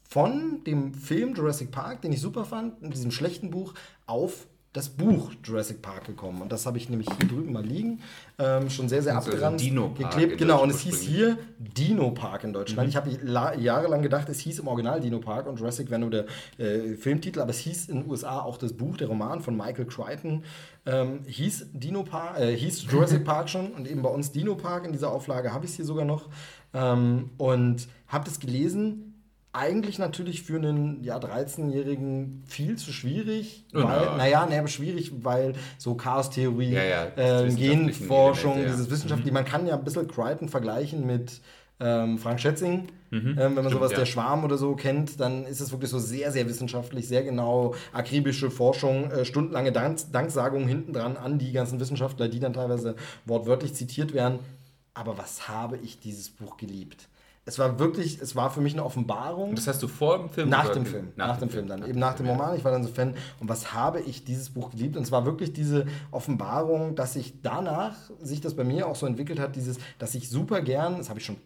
[0.03, 3.73] von dem Film Jurassic Park, den ich super fand, in diesem schlechten Buch,
[4.05, 6.41] auf das Buch Jurassic Park gekommen.
[6.41, 7.99] Und das habe ich nämlich hier drüben mal liegen.
[8.39, 9.63] Ähm, schon sehr, sehr also abgeranzt.
[9.65, 10.37] Dino Park geklebt.
[10.37, 12.87] Genau, und es hieß hier Dino Park in Deutschland.
[12.87, 12.89] Mhm.
[12.89, 16.09] Ich habe la- jahrelang gedacht, es hieß im Original Dino Park und Jurassic wäre nur
[16.09, 16.25] der
[16.57, 19.85] äh, Filmtitel, aber es hieß in den USA auch das Buch, der Roman von Michael
[19.85, 20.45] Crichton,
[20.85, 24.85] ähm, hieß Dino Park, äh, hieß Jurassic Park schon und eben bei uns Dino Park
[24.85, 26.29] in dieser Auflage habe ich es hier sogar noch
[26.73, 29.10] ähm, und habe das gelesen.
[29.53, 33.83] Eigentlich natürlich für einen ja, 13-Jährigen viel zu schwierig, Ja.
[33.83, 38.75] weil, naja, nee, aber schwierig, weil so Chaos-Theorie, Ja, ja, äh, Genforschung, Elemente, ja.
[38.75, 41.41] dieses Wissenschaft, die man kann ja ein bisschen Crichton vergleichen mit
[41.81, 42.87] ähm, Frank Schätzing.
[43.11, 43.59] ähm, wenn man Mhm.
[43.59, 43.97] Stimmt, sowas ja.
[43.97, 47.75] der Schwarm oder so kennt, dann ist es wirklich so sehr, sehr wissenschaftlich, sehr genau,
[47.91, 52.95] akribische Forschung, äh, stundenlange Dank Danksagungen hinten dran an die ganzen Wissenschaftler, die dann teilweise
[53.25, 54.39] wortwörtlich zitiert werden.
[54.93, 57.09] Aber was habe ich dieses Buch geliebt?
[57.43, 59.49] Es war wirklich, es war für mich eine Offenbarung.
[59.49, 61.11] Und das hast du vor dem Film Nach dem Film.
[61.15, 61.87] Nach, dem Film dann.
[61.87, 62.33] Eben nach dem ja.
[62.33, 62.55] Roman.
[62.55, 63.15] Ich war dann so Fan.
[63.39, 64.95] Und was habe ich dieses Buch geliebt?
[64.95, 69.07] Und es war wirklich diese Offenbarung, dass sich danach, sich das bei mir auch so
[69.07, 71.37] entwickelt hat, dieses, dass ich super gern, das habe ich schon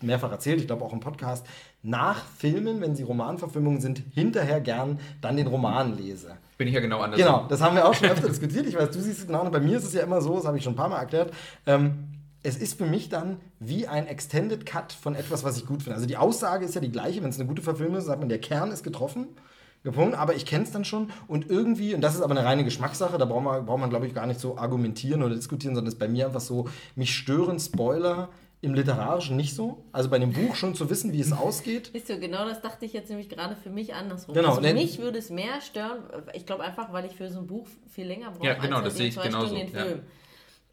[0.00, 1.46] mehrfach erzählt, ich glaube auch im Podcast,
[1.82, 6.36] nach Filmen, wenn sie Romanverfilmungen sind, hinterher gern dann den Roman lese.
[6.56, 7.18] Bin ich ja genau anders.
[7.18, 8.66] Genau, das haben wir auch schon öfter diskutiert.
[8.66, 9.42] Ich weiß, du siehst es genau.
[9.42, 10.98] und Bei mir ist es ja immer so, das habe ich schon ein paar Mal
[10.98, 11.32] erklärt.
[11.66, 12.13] Ähm,
[12.44, 15.96] es ist für mich dann wie ein Extended Cut von etwas, was ich gut finde.
[15.96, 18.28] Also die Aussage ist ja die gleiche, wenn es eine gute Verfilmung ist, sagt man,
[18.28, 19.28] der Kern ist getroffen.
[19.92, 22.64] Punkt, aber ich kenne es dann schon und irgendwie, und das ist aber eine reine
[22.64, 25.88] Geschmackssache, da braucht man, braucht man glaube ich, gar nicht so argumentieren oder diskutieren, sondern
[25.88, 28.30] es ist bei mir einfach so, mich stören Spoiler
[28.62, 29.84] im Literarischen nicht so.
[29.92, 31.90] Also bei dem Buch schon zu wissen, wie es ausgeht.
[31.92, 34.34] Siehst du, genau das dachte ich jetzt nämlich gerade für mich andersrum.
[34.34, 35.98] Genau, also denn- mich würde es mehr stören,
[36.32, 38.86] ich glaube einfach, weil ich für so ein Buch viel länger brauche Ja, genau, als
[38.86, 39.96] das sehe ich zwei genauso, Stunden den ja.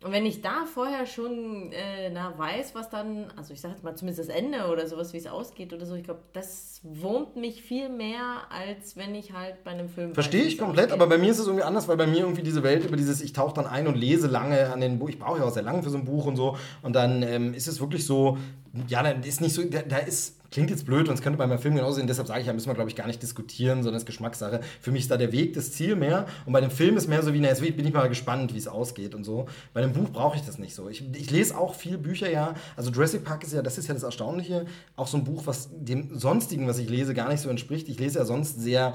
[0.03, 3.83] Und wenn ich da vorher schon äh, na, weiß, was dann, also ich sage jetzt
[3.83, 7.35] mal zumindest das Ende oder sowas, wie es ausgeht oder so, ich glaube, das wurmt
[7.35, 10.15] mich viel mehr, als wenn ich halt bei einem Film.
[10.15, 12.63] Verstehe ich komplett, aber bei mir ist es irgendwie anders, weil bei mir irgendwie diese
[12.63, 15.37] Welt über dieses, ich tauche dann ein und lese lange an den Buch, ich brauche
[15.37, 17.79] ja auch sehr lange für so ein Buch und so, und dann ähm, ist es
[17.79, 18.39] wirklich so,
[18.87, 21.47] ja, dann ist nicht so, da, da ist Klingt jetzt blöd und es könnte bei
[21.47, 23.83] meinem Film genauso sehen, deshalb sage ich, da müssen wir, glaube ich, gar nicht diskutieren,
[23.83, 24.59] sondern es ist Geschmackssache.
[24.81, 27.23] Für mich ist da der Weg das Ziel mehr und bei dem Film ist mehr
[27.23, 29.47] so wie, na, jetzt bin ich mal gespannt, wie es ausgeht und so.
[29.73, 30.89] Bei dem Buch brauche ich das nicht so.
[30.89, 32.53] Ich, ich lese auch viel Bücher, ja.
[32.75, 34.65] Also Jurassic Park ist ja, das ist ja das Erstaunliche,
[34.97, 37.87] auch so ein Buch, was dem sonstigen, was ich lese, gar nicht so entspricht.
[37.87, 38.93] Ich lese ja sonst sehr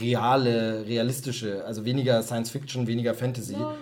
[0.00, 3.52] reale, realistische, also weniger Science Fiction, weniger Fantasy.
[3.52, 3.74] Ja,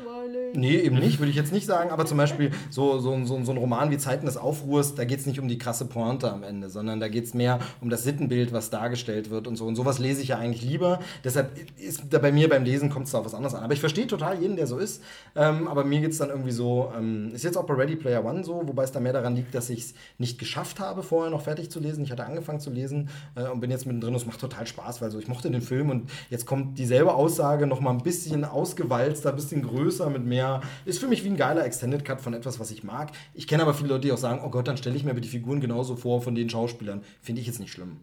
[0.55, 1.91] Nee, eben nicht, würde ich jetzt nicht sagen.
[1.91, 5.21] Aber zum Beispiel so, so, so, so ein Roman wie Zeiten des Aufruhrs, da geht
[5.21, 8.05] es nicht um die krasse Pointe am Ende, sondern da geht es mehr um das
[8.05, 9.67] Sittenbild, was dargestellt wird und so.
[9.67, 11.01] Und sowas lese ich ja eigentlich lieber.
[11.25, 13.63] Deshalb ist da bei mir beim Lesen kommt es da auf was anderes an.
[13.63, 15.03] Aber ich verstehe total jeden, der so ist.
[15.35, 18.25] Ähm, aber mir geht es dann irgendwie so, ähm, ist jetzt auch bei Ready Player
[18.25, 21.31] One so, wobei es da mehr daran liegt, dass ich es nicht geschafft habe, vorher
[21.31, 22.05] noch fertig zu lesen.
[22.05, 24.15] Ich hatte angefangen zu lesen äh, und bin jetzt mittendrin.
[24.15, 27.67] Es macht total Spaß, weil so ich mochte den Film und jetzt kommt dieselbe Aussage
[27.67, 30.42] noch mal ein bisschen ausgewalzter, ein bisschen größer mit mehr.
[30.85, 33.13] Ist für mich wie ein geiler Extended Cut von etwas, was ich mag.
[33.35, 35.21] Ich kenne aber viele Leute, die auch sagen, oh Gott, dann stelle ich mir aber
[35.21, 37.03] die Figuren genauso vor von den Schauspielern.
[37.21, 38.01] Finde ich jetzt nicht schlimm.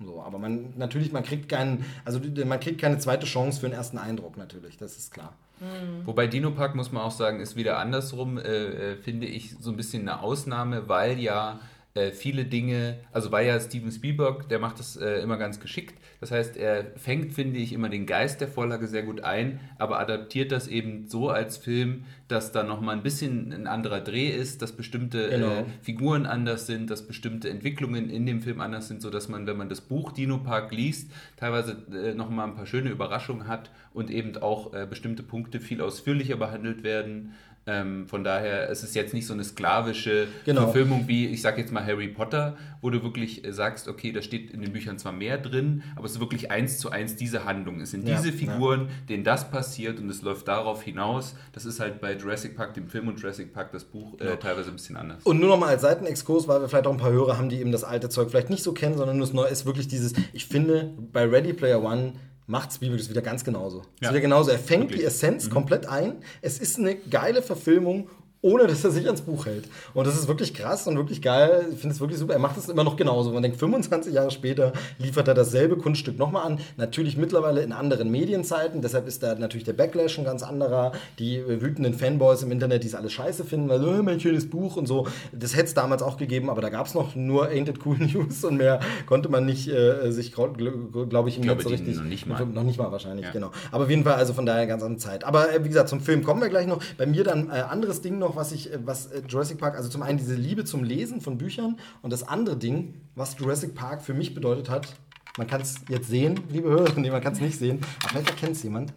[0.00, 3.74] So, aber man natürlich, man kriegt keinen, also man kriegt keine zweite Chance für einen
[3.74, 5.34] ersten Eindruck natürlich, das ist klar.
[5.58, 6.06] Mhm.
[6.06, 9.70] Wobei Dino Park, muss man auch sagen, ist wieder andersrum, äh, äh finde ich so
[9.70, 11.58] ein bisschen eine Ausnahme, weil ja
[11.94, 15.98] äh, viele Dinge, also weil ja Steven Spielberg, der macht das äh, immer ganz geschickt.
[16.20, 19.98] Das heißt, er fängt, finde ich, immer den Geist der Vorlage sehr gut ein, aber
[19.98, 24.60] adaptiert das eben so als Film, dass da nochmal ein bisschen ein anderer Dreh ist,
[24.60, 25.52] dass bestimmte äh, genau.
[25.60, 29.56] äh, Figuren anders sind, dass bestimmte Entwicklungen in dem Film anders sind, sodass man, wenn
[29.56, 34.10] man das Buch Dino Park liest, teilweise äh, nochmal ein paar schöne Überraschungen hat und
[34.10, 37.34] eben auch äh, bestimmte Punkte viel ausführlicher behandelt werden.
[37.68, 40.62] Ähm, von daher es ist es jetzt nicht so eine sklavische genau.
[40.62, 44.22] Verfilmung wie, ich sage jetzt mal Harry Potter, wo du wirklich äh, sagst, okay, da
[44.22, 47.44] steht in den Büchern zwar mehr drin, aber es ist wirklich eins zu eins diese
[47.44, 47.80] Handlung.
[47.80, 48.86] Es sind ja, diese Figuren, ja.
[49.10, 51.36] denen das passiert und es läuft darauf hinaus.
[51.52, 54.36] Das ist halt bei Jurassic Park, dem Film und Jurassic Park, das Buch äh, ja.
[54.36, 55.22] teilweise ein bisschen anders.
[55.24, 57.60] Und nur noch mal als Seitenexkurs, weil wir vielleicht auch ein paar Hörer haben, die
[57.60, 60.14] eben das alte Zeug vielleicht nicht so kennen, sondern nur das Neue ist wirklich dieses,
[60.32, 62.14] ich finde, bei Ready Player One
[62.48, 63.82] macht Spielberg das wieder ganz genauso.
[64.00, 64.08] Ja.
[64.08, 64.50] Ist wieder genauso.
[64.50, 65.00] Er fängt Wirklich?
[65.00, 65.50] die Essenz mhm.
[65.50, 66.16] komplett ein.
[66.40, 68.08] Es ist eine geile Verfilmung
[68.40, 69.64] ohne dass er sich ans Buch hält.
[69.94, 71.66] Und das ist wirklich krass und wirklich geil.
[71.72, 72.34] Ich finde es wirklich super.
[72.34, 73.32] Er macht es immer noch genauso.
[73.32, 76.60] Man denkt, 25 Jahre später liefert er dasselbe Kunststück nochmal an.
[76.76, 78.80] Natürlich mittlerweile in anderen Medienzeiten.
[78.80, 80.92] Deshalb ist da natürlich der Backlash ein ganz anderer.
[81.18, 84.76] Die wütenden Fanboys im Internet, die es alles scheiße finden, weil, oh, mein schönes Buch
[84.76, 85.08] und so.
[85.32, 87.98] Das hätte es damals auch gegeben, aber da gab es noch nur Ain't It Cool
[87.98, 91.96] News und mehr konnte man nicht äh, sich, glaube ich, im Netz so richtig.
[91.96, 92.46] Noch nicht mal.
[92.46, 93.32] Noch nicht mal wahrscheinlich, ja.
[93.32, 93.50] genau.
[93.72, 95.24] Aber auf jeden Fall, also von daher ganz andere Zeit.
[95.24, 96.80] Aber äh, wie gesagt, zum Film kommen wir gleich noch.
[96.96, 99.74] Bei mir dann äh, anderes Ding noch noch, was ich, äh, was äh, Jurassic Park,
[99.76, 103.74] also zum einen diese Liebe zum Lesen von Büchern und das andere Ding, was Jurassic
[103.74, 104.94] Park für mich bedeutet hat,
[105.36, 108.30] man kann es jetzt sehen, liebe Hörer, nee, man kann es nicht sehen, aber vielleicht
[108.30, 108.92] erkennt es jemand.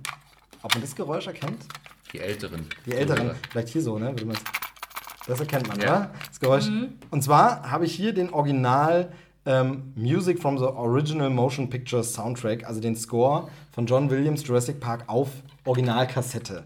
[0.63, 1.65] Ob man das Geräusch erkennt?
[2.13, 2.67] Die Älteren.
[2.85, 4.13] Die Älteren, vielleicht hier so, ne?
[5.25, 5.87] Das erkennt man, ja.
[5.87, 6.13] oder?
[6.27, 6.67] Das Geräusch.
[6.67, 6.89] Mhm.
[7.09, 9.11] Und zwar habe ich hier den Original
[9.45, 14.79] ähm, Music from the Original Motion Pictures Soundtrack, also den Score von John Williams Jurassic
[14.79, 15.29] Park auf
[15.63, 16.65] Originalkassette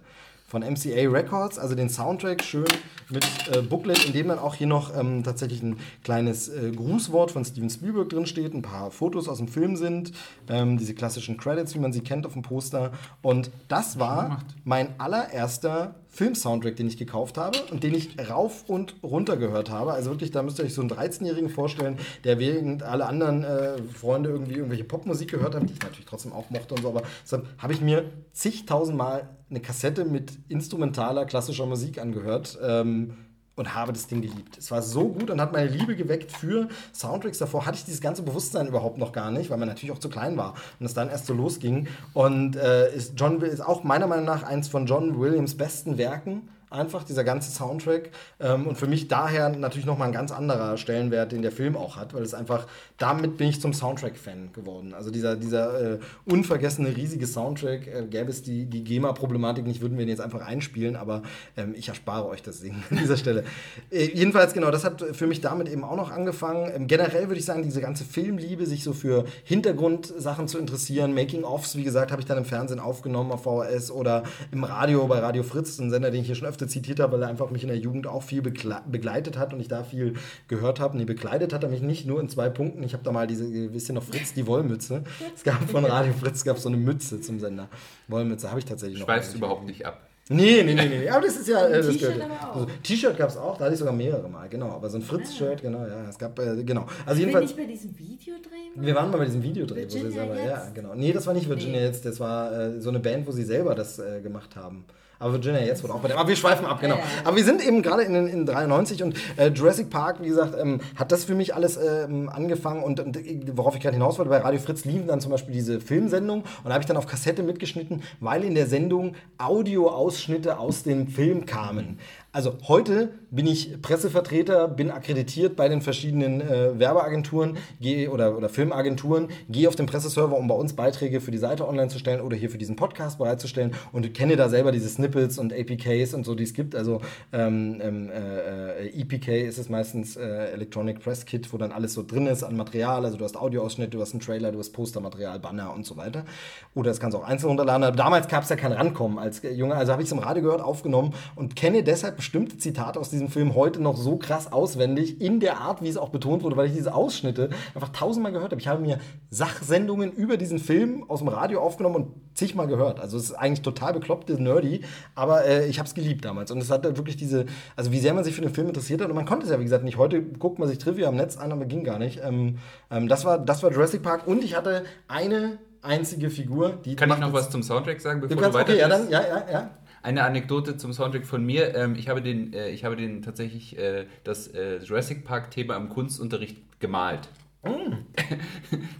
[0.56, 2.63] von MCA Records, also den Soundtrack schön
[3.10, 7.32] mit äh, Booklet, in dem dann auch hier noch ähm, tatsächlich ein kleines äh, Grußwort
[7.32, 10.13] von Steven Spielberg drin steht, ein paar Fotos aus dem Film sind,
[10.48, 12.94] ähm, diese klassischen Credits, wie man sie kennt auf dem Poster.
[13.22, 18.96] Und das war mein allererster Film-Soundtrack, den ich gekauft habe und den ich rauf und
[19.04, 19.91] runter gehört habe.
[19.91, 23.78] Also wirklich, da müsst ihr euch so einen 13-Jährigen vorstellen, der während alle anderen äh,
[23.94, 27.04] Freunde irgendwie irgendwelche Popmusik gehört haben, die ich natürlich trotzdem auch mochte und so, aber
[27.22, 32.60] deshalb habe ich mir zigtausendmal eine Kassette mit instrumentaler klassischer Musik angehört.
[32.62, 33.15] Ähm,
[33.58, 34.58] und habe das Ding geliebt.
[34.58, 37.38] Es war so gut und hat meine Liebe geweckt für Soundtracks.
[37.38, 40.10] Davor hatte ich dieses ganze Bewusstsein überhaupt noch gar nicht, weil man natürlich auch zu
[40.10, 41.88] klein war und es dann erst so losging.
[42.13, 46.50] Und äh, ist John ist auch meiner Meinung nach eins von John Williams besten Werken
[46.76, 48.10] einfach, dieser ganze Soundtrack.
[48.40, 51.96] Ähm, und für mich daher natürlich nochmal ein ganz anderer Stellenwert, den der Film auch
[51.96, 54.94] hat, weil es einfach, damit bin ich zum Soundtrack-Fan geworden.
[54.94, 59.98] Also dieser, dieser äh, unvergessene, riesige Soundtrack, äh, gäbe es die, die GEMA-Problematik nicht, würden
[59.98, 61.24] wir ihn jetzt einfach einspielen, aber
[61.58, 63.44] ähm, ich erspare euch das Singen an dieser Stelle.
[63.92, 66.72] Äh, jedenfalls, genau, das hat für mich damit eben auch noch angefangen.
[66.76, 71.76] Ähm, generell würde ich sagen, diese ganze Filmliebe, sich so für Hintergrundsachen zu interessieren, Making-ofs,
[71.76, 75.44] wie gesagt, habe ich dann im Fernsehen aufgenommen auf VHS oder im Radio bei Radio
[75.44, 77.63] Fritz, ein Sender, den ich hier schon öfter öfter zitiert habe, weil er einfach mich
[77.63, 80.13] in der Jugend auch viel begleitet hat und ich da viel
[80.47, 80.97] gehört habe.
[80.97, 82.84] Nee, begleitet hat er mich nicht nur in zwei Punkten.
[82.84, 85.04] Ich habe da mal diese, wisst ihr noch, Fritz, die Wollmütze.
[85.36, 87.69] Es gab von Radio Fritz gab so eine Mütze zum Sender.
[88.08, 89.08] Wollmütze habe ich tatsächlich noch.
[89.08, 90.01] Schweifst überhaupt nicht ab.
[90.28, 91.08] Nee, nee, nee, nee.
[91.08, 91.67] Aber das ist ja.
[91.67, 92.19] Äh, das T-Shirt
[92.51, 94.71] also, T-Shirt gab es auch, da hatte ich sogar mehrere Mal, genau.
[94.71, 96.10] Aber so ein Fritz-Shirt, genau, ja.
[96.10, 96.88] Es gab, äh, genau.
[97.06, 97.51] Also Wenn jedenfalls.
[97.51, 98.71] nicht bei diesem Videodreh?
[98.73, 100.36] Wir waren mal bei diesem Videodreh, wo sie Virginia selber.
[100.36, 100.47] jetzt?
[100.49, 100.95] Ja, genau.
[100.95, 101.86] Nee, das war nicht Virginia Nee.
[101.86, 104.86] jetzt, das war äh, so eine Band, wo sie selber das äh, gemacht haben.
[105.19, 106.17] Aber Virginia jetzt wurde auch bei dem.
[106.17, 106.95] Aber wir schweifen ab, genau.
[106.95, 107.28] Ja, ja, ja.
[107.28, 110.82] Aber wir sind eben gerade in, in 93 und äh, Jurassic Park, wie gesagt, ähm,
[110.95, 114.30] hat das für mich alles ähm, angefangen und, und äh, worauf ich gerade hinaus wollte,
[114.30, 117.08] bei Radio Fritz liefen dann zum Beispiel diese Filmsendung und da habe ich dann auf
[117.08, 121.99] Kassette mitgeschnitten, weil in der Sendung Audioausschnitte aus dem Film kamen.
[122.36, 128.50] Also heute bin ich Pressevertreter, bin akkreditiert bei den verschiedenen äh, Werbeagenturen gehe, oder, oder
[128.50, 132.19] Filmagenturen, gehe auf den Presseserver, um bei uns Beiträge für die Seite online zu stellen
[132.19, 136.26] oder hier für diesen Podcast bereitzustellen und kenne da selber diese Snippets und APKs und
[136.26, 136.76] so, die es gibt.
[136.76, 137.00] Also
[137.32, 141.93] ähm, ähm, äh, äh, EPK ist es meistens äh, Electronic Press Kit, wo dann alles
[141.93, 143.06] so drin ist an Material.
[143.06, 146.26] Also du hast Audioausschnitt, du hast einen Trailer, du hast Postermaterial, Banner und so weiter.
[146.74, 147.86] Oder das kannst du auch einzeln runterladen.
[147.86, 149.76] Aber damals gab es ja kein Rankommen als Junge.
[149.76, 153.30] Also habe ich es im Radio gehört, aufgenommen und kenne deshalb bestimmte Zitate aus diesem
[153.30, 156.66] Film heute noch so krass auswendig, in der Art, wie es auch betont wurde, weil
[156.66, 158.60] ich diese Ausschnitte einfach tausendmal gehört habe.
[158.60, 158.98] Ich habe mir
[159.30, 163.00] Sachsendungen über diesen Film aus dem Radio aufgenommen und zigmal gehört.
[163.00, 164.82] Also es ist eigentlich total bekloppt, nerdy,
[165.14, 166.50] aber äh, ich habe es geliebt damals.
[166.50, 169.02] Und es hat halt wirklich diese, also wie sehr man sich für den Film interessiert
[169.02, 169.10] hat.
[169.10, 169.98] Und man konnte es ja, wie gesagt, nicht.
[169.98, 172.22] Heute guckt man sich Trivia am Netz an, aber ging gar nicht.
[172.24, 172.58] Ähm,
[172.90, 176.96] ähm, das, war, das war Jurassic Park und ich hatte eine einzige Figur, die.
[176.96, 179.22] Kann ich noch was zum Soundtrack sagen, Du bevor kannst, du okay, ja, dann, ja,
[179.22, 179.70] ja, ja.
[180.06, 181.74] Eine Anekdote zum Soundtrack von mir.
[181.76, 185.89] Ähm, ich, habe den, äh, ich habe den tatsächlich äh, das äh, Jurassic Park-Thema im
[185.89, 187.28] Kunstunterricht gemalt.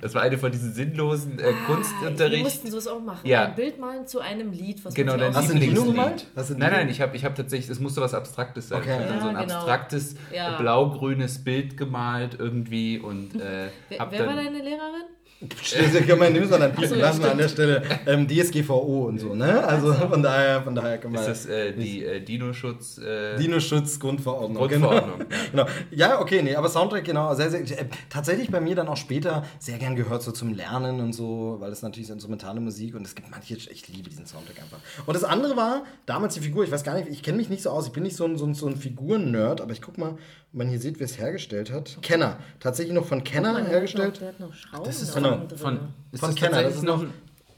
[0.02, 2.44] Das war eine von diesen sinnlosen äh, Ah, Wir Kunstunterricht.
[2.44, 3.28] mussten so es auch machen.
[3.28, 3.46] Ja.
[3.46, 6.26] Ein Bild malen zu einem Lied, was Genau, sich Hast du gemalt?
[6.36, 8.82] Nein, nein, ich habe ich hab tatsächlich, es musste was Abstraktes sein.
[8.82, 8.90] Okay.
[8.92, 9.54] Ich habe dann so ein Ja, genau.
[9.56, 10.56] abstraktes Ja.
[10.56, 15.04] äh, blau-grünes Bild gemalt irgendwie und äh, Wer, wer dann, war deine Lehrerin?
[15.42, 17.84] Nicht sondern piepen Ach so, ja, lassen an der Stelle.
[18.06, 19.64] Ähm, DSGVO und so, ne?
[19.66, 21.22] Also von daher, von daher kann man.
[21.22, 24.56] ist das äh, die äh, Dino-Schutz äh, Dino-Schutz-Grundverordnung.
[24.56, 25.20] Grundverordnung.
[25.28, 25.66] Genau.
[25.66, 25.68] genau.
[25.92, 29.44] Ja, okay, nee, aber Soundtrack, genau, sehr, sehr, äh, tatsächlich bei mir dann auch später
[29.60, 33.06] sehr gern gehört, so zum Lernen und so, weil es natürlich so instrumentale Musik und
[33.06, 34.80] es gibt manche, ich liebe diesen Soundtrack einfach.
[35.06, 37.64] Und das andere war, damals die Figur, ich weiß gar nicht, ich kenne mich nicht
[37.64, 39.98] so aus, ich bin nicht so ein, so ein, so ein Figuren-Nerd, aber ich guck
[39.98, 40.18] mal,
[40.56, 41.98] man hier sieht, wer es hergestellt hat.
[42.02, 44.14] Kenner, tatsächlich noch von Kenner hat hergestellt.
[44.14, 45.58] Noch, der hat noch Schrauben Das ist noch genau, drin.
[45.58, 45.80] von,
[46.12, 47.14] ist Von das Kenner, das ist noch ein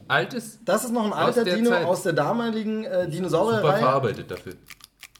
[0.08, 1.86] altes, Das ist noch ein alter Dino Zeit.
[1.86, 3.80] aus der damaligen äh, super Dinosaurierreihe.
[3.80, 4.54] verarbeitet dafür.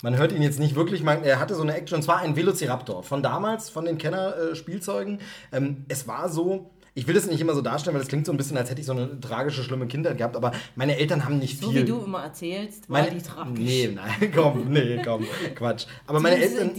[0.04, 2.36] Man hört ihn jetzt nicht wirklich, man, er hatte so eine Action, und zwar ein
[2.36, 5.20] Velociraptor von damals, von den Kenner-Spielzeugen.
[5.52, 8.32] ähm, es war so, ich will das nicht immer so darstellen, weil das klingt so
[8.32, 11.38] ein bisschen, als hätte ich so eine tragische, schlimme Kindheit gehabt, aber meine Eltern haben
[11.38, 11.84] nicht So viel.
[11.84, 13.60] wie du immer erzählst, war meine, die tragisch.
[13.60, 15.86] Nee, nein, komm, nee, komm, Quatsch.
[16.08, 16.72] Aber meine Eltern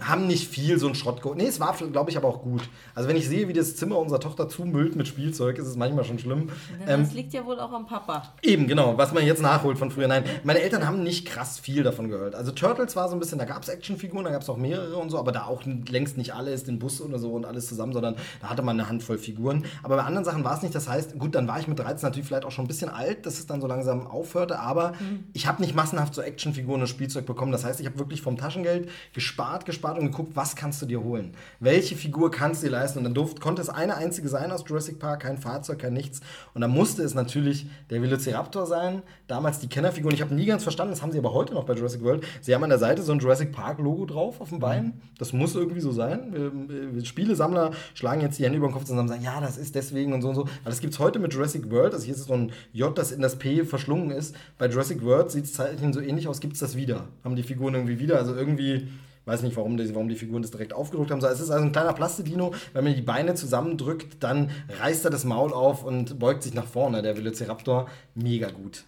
[0.00, 1.36] haben nicht viel so ein Schrott geholt.
[1.36, 2.62] Nee, es war, glaube ich, aber auch gut.
[2.94, 6.04] Also wenn ich sehe, wie das Zimmer unserer Tochter zumüllt mit Spielzeug, ist es manchmal
[6.04, 6.48] schon schlimm.
[6.88, 8.32] Ähm, das liegt ja wohl auch am Papa.
[8.40, 10.08] Eben, genau, was man jetzt nachholt von früher.
[10.08, 12.34] Nein, meine Eltern haben nicht krass viel davon gehört.
[12.34, 14.96] Also Turtles war so ein bisschen, da gab es Actionfiguren, da gab es auch mehrere
[14.96, 17.92] und so, aber da auch längst nicht alles, den Bus oder so und alles zusammen,
[17.92, 19.49] sondern da hatte man eine Handvoll Figuren.
[19.82, 20.74] Aber bei anderen Sachen war es nicht.
[20.74, 23.26] Das heißt, gut, dann war ich mit 13 natürlich vielleicht auch schon ein bisschen alt,
[23.26, 24.94] dass es dann so langsam aufhörte, aber
[25.32, 27.52] ich habe nicht massenhaft so Actionfiguren und Spielzeug bekommen.
[27.52, 31.02] Das heißt, ich habe wirklich vom Taschengeld gespart, gespart und geguckt, was kannst du dir
[31.02, 31.32] holen?
[31.58, 32.98] Welche Figur kannst du dir leisten?
[32.98, 36.20] Und dann durfte, konnte es eine einzige sein aus Jurassic Park, kein Fahrzeug, kein nichts.
[36.54, 39.02] Und dann musste es natürlich der Velociraptor sein.
[39.26, 40.10] Damals die Kennerfigur.
[40.10, 42.24] Und ich habe nie ganz verstanden, das haben sie aber heute noch bei Jurassic World.
[42.40, 45.00] Sie haben an der Seite so ein Jurassic Park-Logo drauf auf dem Bein.
[45.18, 46.34] Das muss irgendwie so sein.
[46.34, 49.56] Ähm, äh, Spielesammler schlagen jetzt die Hände über den Kopf zusammen und sagen, ja, das
[49.56, 50.42] ist deswegen und so und so.
[50.42, 51.94] Aber das gibt es heute mit Jurassic World.
[51.94, 54.34] Also hier ist so ein J, das in das P verschlungen ist.
[54.58, 57.08] Bei Jurassic World sieht es Zeichen so ähnlich aus, gibt es das wieder.
[57.24, 58.18] Haben die Figuren irgendwie wieder.
[58.18, 58.88] Also irgendwie
[59.26, 61.20] weiß nicht, warum die, warum die Figuren das direkt aufgedruckt haben.
[61.20, 62.52] So, Es ist also ein kleiner Plastidino.
[62.72, 64.50] Wenn man die Beine zusammendrückt, dann
[64.80, 67.02] reißt er das Maul auf und beugt sich nach vorne.
[67.02, 68.84] Der Velociraptor, mega gut.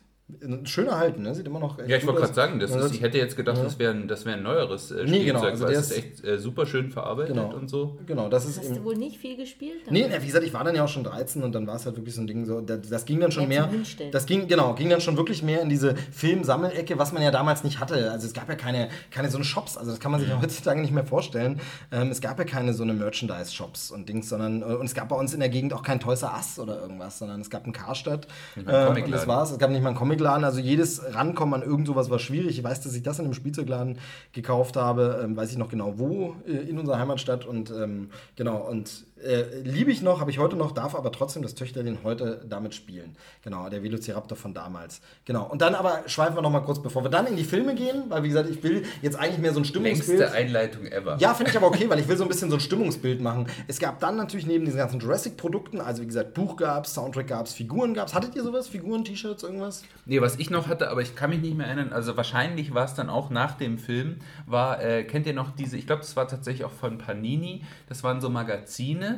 [0.65, 1.35] Schön erhalten, ne?
[1.35, 3.37] Sieht immer noch echt Ja, ich wollte gerade sagen, das Ja, ist, ich hätte jetzt
[3.37, 5.91] gedacht, das wäre ein, das wär ein neueres äh, Nee, genau, Spielzeug, also weil es
[5.91, 7.55] ist echt äh, super schön verarbeitet Genau.
[7.55, 7.99] und so.
[8.07, 9.91] Genau, das ist Hast eben, du wohl nicht viel gespielt?
[9.91, 11.97] Nee, wie gesagt, ich war dann ja auch schon 13 und dann war es halt
[11.97, 13.69] wirklich so ein Ding so, das, das ging dann schon Mehr
[14.13, 17.65] das ging, genau, ging dann schon wirklich mehr in diese Filmsammelecke, was man ja damals
[17.65, 18.11] nicht hatte.
[18.11, 20.81] Also es gab ja keine, keine so Shops, also das kann man sich ja heutzutage
[20.81, 21.61] nicht mehr vorstellen.
[21.91, 25.09] Ähm, es gab ja keine so eine Merchandise-Shops und Dings, sondern, äh, und es gab
[25.09, 27.65] bei uns in der Gegend auch kein Toys R Us oder irgendwas, sondern es gab
[27.65, 29.51] einen Karstadt äh, und das war's.
[29.51, 32.59] Es gab nicht mal einen Comicladen, also jedes Rankommen an irgend sowas war schwierig.
[32.59, 33.99] Ich weiß, dass ich das in einem Spielzeugladen
[34.33, 38.59] gekauft habe, ähm, weiß ich noch genau wo, äh, in unserer Heimatstadt und ähm, genau,
[38.69, 42.45] und Äh, Liebe ich noch, habe ich heute noch, darf aber trotzdem das Töchterchen heute
[42.49, 43.17] damit spielen.
[43.43, 45.01] Genau, der Velociraptor von damals.
[45.25, 45.49] Genau.
[45.49, 48.05] Und dann aber schweifen wir noch mal kurz, bevor wir dann in die Filme gehen,
[48.09, 50.19] weil wie gesagt, ich will jetzt eigentlich mehr so ein Stimmungsbild.
[50.19, 51.17] Längste Einleitung ever.
[51.19, 53.47] Ja, finde ich aber okay, weil ich will so ein bisschen so ein Stimmungsbild machen.
[53.69, 57.27] Es gab dann natürlich neben diesen ganzen Jurassic-Produkten, also wie gesagt, Buch gab es, Soundtrack
[57.29, 58.15] gab es, Figuren gab es.
[58.15, 58.69] Hattet ihr sowas?
[58.69, 59.85] Figuren, T-Shirts, irgendwas?
[60.07, 62.85] Nee, was ich noch hatte, aber ich kann mich nicht mehr erinnern, also wahrscheinlich war
[62.85, 66.17] es dann auch nach dem Film, war, äh, kennt ihr noch diese, ich glaube, das
[66.17, 69.12] war tatsächlich auch von Panini, das waren so Magazine,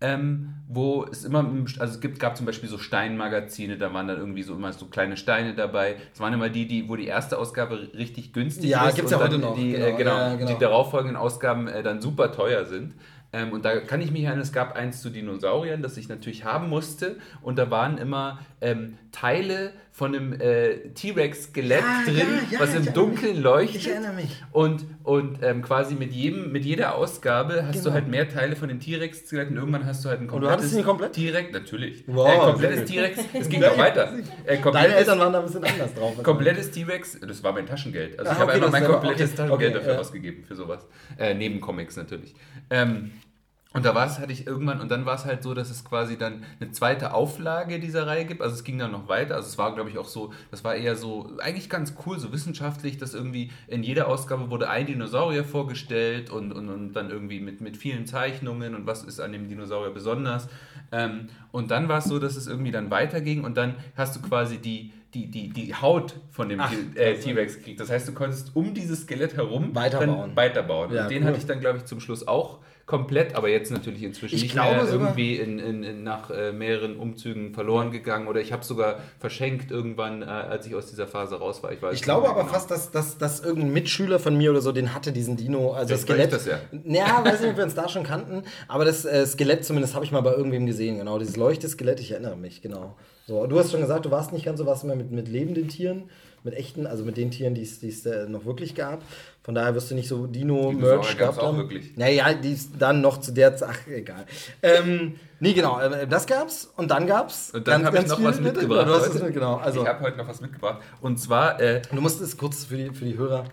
[0.00, 1.46] ähm, wo es immer,
[1.78, 4.86] also es gibt, gab zum Beispiel so Steinmagazine, da waren dann irgendwie so immer so
[4.86, 5.96] kleine Steine dabei.
[6.12, 9.18] Es waren immer die, die, wo die erste Ausgabe richtig günstig Ja, ist gibt's ja
[9.18, 10.52] und heute dann noch, Die, genau, äh, genau, ja, genau.
[10.52, 12.94] die darauffolgenden Ausgaben äh, dann super teuer sind.
[13.32, 16.44] Ähm, und da kann ich mich erinnern, es gab eins zu Dinosauriern, das ich natürlich
[16.44, 17.16] haben musste.
[17.42, 22.16] Und da waren immer ähm, Teile von einem äh, T-Rex-Skelett Ja, drin,
[22.50, 23.76] ja, ja, was im Dunkeln leuchtet.
[23.82, 24.42] Ich erinnere mich.
[24.50, 27.84] Und, und ähm, quasi mit, jedem, mit jeder Ausgabe hast Genau.
[27.84, 30.48] du halt mehr Teile von dem T-Rex-Skelett und irgendwann hast du halt ein du hattest
[30.50, 31.12] komplettes ihn komplett?
[31.12, 32.04] T-Rex, natürlich.
[32.08, 34.12] Wow, äh, komplettes T-Rex, es ging noch weiter.
[34.46, 36.20] Äh, Deine Eltern waren da ein bisschen anders drauf.
[36.24, 38.18] komplettes T-Rex, das war mein Taschengeld.
[38.18, 40.86] Also Ah, ich habe okay, einfach mein komplettes okay, Taschengeld okay, dafür ausgegeben für sowas.
[41.18, 42.34] Äh, neben Comics natürlich.
[42.70, 43.12] Ähm,
[43.74, 45.84] und da war es, hatte ich irgendwann, und dann war es halt so, dass es
[45.84, 48.40] quasi dann eine zweite Auflage dieser Reihe gibt.
[48.40, 49.34] Also es ging dann noch weiter.
[49.34, 52.32] Also es war, glaube ich, auch so, das war eher so, eigentlich ganz cool, so
[52.32, 57.40] wissenschaftlich, dass irgendwie in jeder Ausgabe wurde ein Dinosaurier vorgestellt und, und, und dann irgendwie
[57.40, 60.48] mit, mit vielen Zeichnungen und was ist an dem Dinosaurier besonders.
[60.92, 64.22] Ähm, und dann war es so, dass es irgendwie dann weiterging und dann hast du
[64.22, 66.60] quasi die, die, die, die Haut von dem
[66.94, 67.80] äh, T-Rex gekriegt.
[67.80, 70.28] Das heißt, du konntest um dieses Skelett herum Weiterbauen.
[70.28, 70.92] Dann weiterbauen.
[70.92, 71.28] Ja, und den cool.
[71.30, 74.52] hatte ich dann, glaube ich, zum Schluss auch komplett, aber jetzt natürlich inzwischen Ich nicht
[74.52, 78.62] glaube mehr irgendwie in, in, in, nach äh, mehreren Umzügen verloren gegangen oder ich habe
[78.62, 81.72] sogar verschenkt irgendwann, äh, als ich aus dieser Phase raus war.
[81.72, 82.52] Ich, weiß Ich glaube aber genau.
[82.52, 85.94] fast, dass, dass, dass irgendein Mitschüler von mir oder so, den hatte diesen Dino, also
[85.94, 86.32] das Skelett.
[86.32, 86.60] das ja.
[87.24, 90.12] weiß nicht, ob wir uns da schon kannten, aber das äh, Skelett zumindest habe ich
[90.12, 91.18] mal bei irgendwem gesehen, genau.
[91.18, 92.96] Dieses Leuchteskelett, ich erinnere mich, genau.
[93.26, 95.68] So, du hast schon gesagt, du warst nicht ganz so, warst mehr mit, mit lebenden
[95.68, 96.10] Tieren,
[96.42, 99.02] mit echten, also mit den Tieren, die es die es, äh, noch wirklich gab.
[99.44, 101.58] Von daher wirst du nicht so Dino-Merch gehabt auch haben.
[101.58, 101.94] wirklich.
[101.98, 104.24] Naja, die ist dann noch zu der Zeit, ach, egal.
[104.62, 108.40] Ähm, nee, genau, äh, das gab's und dann gab's Und dann habe ich noch was
[108.40, 108.88] mit- mitgebracht.
[108.88, 109.24] Es heute.
[109.24, 109.82] mit, genau, also.
[109.82, 110.80] ich habe heute noch was mitgebracht.
[111.02, 113.44] Und zwar, äh, Du musst es kurz für die, für die Hörer.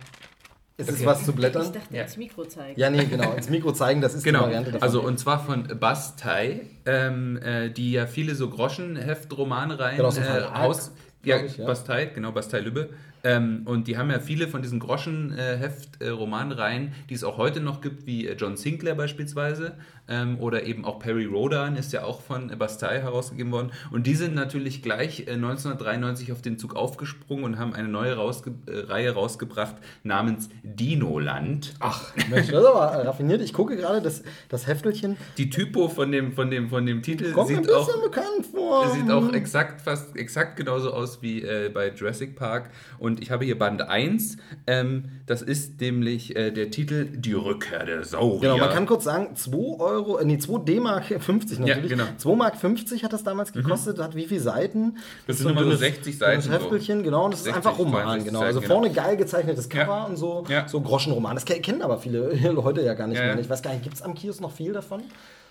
[0.77, 1.05] Ist es Okay.
[1.05, 1.73] was zu Ich blättern?
[1.73, 2.03] dachte, Ja.
[2.03, 2.79] ins Mikro zeigen.
[2.79, 3.33] Ja, nee, genau.
[3.33, 4.83] Ins Mikro zeigen, das ist die Genau, Variante davon.
[4.83, 10.21] also und zwar von Bastei, ähm, äh, die ja viele so Groschenheft-Romane rein Genau, so
[10.21, 10.91] äh, aus.
[11.23, 11.65] Ja, ich, ja.
[11.67, 12.89] Bastei, genau, Bastei Lübbe.
[13.24, 18.05] Ähm, und die haben ja viele von diesen Groschenheft-Romanreihen, die es auch heute noch gibt,
[18.05, 19.74] wie äh, John Sinclair beispielsweise.
[20.07, 23.72] Ähm, oder eben auch Perry Rodan ist ja auch von äh, Bastei herausgegeben worden.
[23.91, 28.15] Und die sind natürlich gleich äh, 1993 auf den Zug aufgesprungen und haben eine neue
[28.15, 31.76] rausge äh, Reihe rausgebracht namens Dinoland.
[31.80, 33.41] Ach, Mensch, das ist aber raffiniert.
[33.41, 35.17] Ich gucke gerade das, das Heftelchen.
[35.38, 38.89] Die Typo von dem, von dem, von dem Titel Kommt sieht auch, bekannt vor.
[38.89, 42.72] sieht auch exakt, fast exakt genauso aus wie äh, bei Jurassic Park.
[42.97, 44.38] Und ich habe hier Band 1.
[44.68, 48.39] Ähm, das ist nämlich äh, der Titel Die Rückkehr der Saurier.
[48.41, 51.89] Genau, man kann kurz sagen, 2 Euro, äh, nee, 2 D-Mark 50 natürlich.
[51.89, 52.03] genau.
[52.18, 54.97] 2 Mark 50 hat das damals gekostet, hat wie viele Seiten?
[55.28, 57.57] Das ist sind immer so dünnes- 60 Seiten dünnes Heftelchen, genau, und das ist 60,
[57.66, 58.39] einfach Roman, 62 genau.
[58.45, 60.03] Also Seiten, vorne geil gezeichnetes Cover Ja.
[60.05, 60.68] und so, Ja.
[60.68, 61.36] so Groschenroman.
[61.36, 62.32] Das ke- kennen aber viele
[62.64, 63.36] heute ja gar nicht Ja, mehr.
[63.36, 63.39] ja.
[63.41, 65.01] Ich weiß gar nicht, gibt es am Kiosk noch viel davon?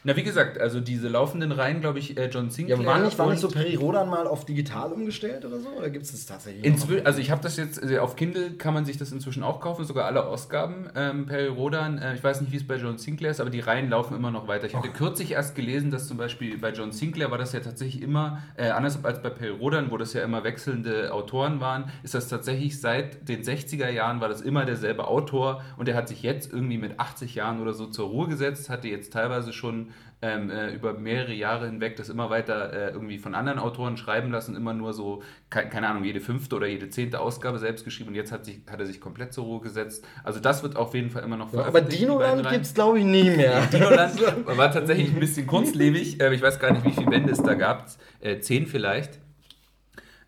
[0.02, 2.78] Na, wie gesagt, also diese laufenden Reihen, glaube ich, äh, John Sinclair.
[2.78, 5.68] Ja, war nicht, war nicht so Peri Rodan mal auf digital umgestellt oder so?
[5.68, 6.64] Oder gibt es das tatsächlich?
[6.64, 6.70] noch?
[6.70, 9.60] Inzwischen, also ich habe das jetzt, äh, auf Kindle kann man sich das inzwischen auch
[9.60, 10.88] kaufen, sogar alle Ausgaben.
[10.94, 13.60] Ähm, Perry Rodan, äh, ich weiß nicht, wie es bei John Sinclair ist, aber die
[13.60, 14.66] Reihen laufen immer noch weiter.
[14.66, 18.02] Ich hatte kürzlich erst gelesen, dass zum Beispiel bei John Sinclair war das ja tatsächlich
[18.02, 22.14] immer, äh, anders als bei Perry Rodan, wo das ja immer wechselnde Autoren waren, ist
[22.14, 26.22] das tatsächlich seit den 60er Jahren war das immer derselbe Autor und der hat sich
[26.22, 29.52] jetzt irgendwie mit 80 Jahren oder so zur Ruhe gesetzt, hatte jetzt teilweise
[29.90, 33.96] schon ähm, äh, über mehrere Jahre hinweg das immer weiter äh, irgendwie von anderen Autoren
[33.96, 37.84] schreiben lassen, immer nur so, ke keine Ahnung, jede fünfte oder jede zehnte Ausgabe selbst
[37.84, 40.04] geschrieben und jetzt hat, sich, hat er sich komplett zur Ruhe gesetzt.
[40.22, 43.04] Also das wird auf jeden Fall immer noch Ja, aber Dinoland gibt es, glaube ich,
[43.04, 43.66] nie mehr.
[43.72, 46.20] Dinoland war tatsächlich ein bisschen kurzlebig.
[46.20, 47.86] Äh, ich weiß gar nicht, wie viele Bände es da gab.
[48.20, 49.18] Äh, zehn vielleicht.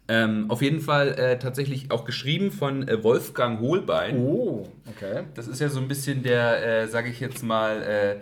[0.08, 4.18] Ähm, auf jeden Fall äh, tatsächlich auch geschrieben von äh, Wolfgang Hohlbein.
[4.18, 5.24] Oh, okay.
[5.34, 8.16] Das ist ja so ein bisschen der, äh, sage ich jetzt mal, äh,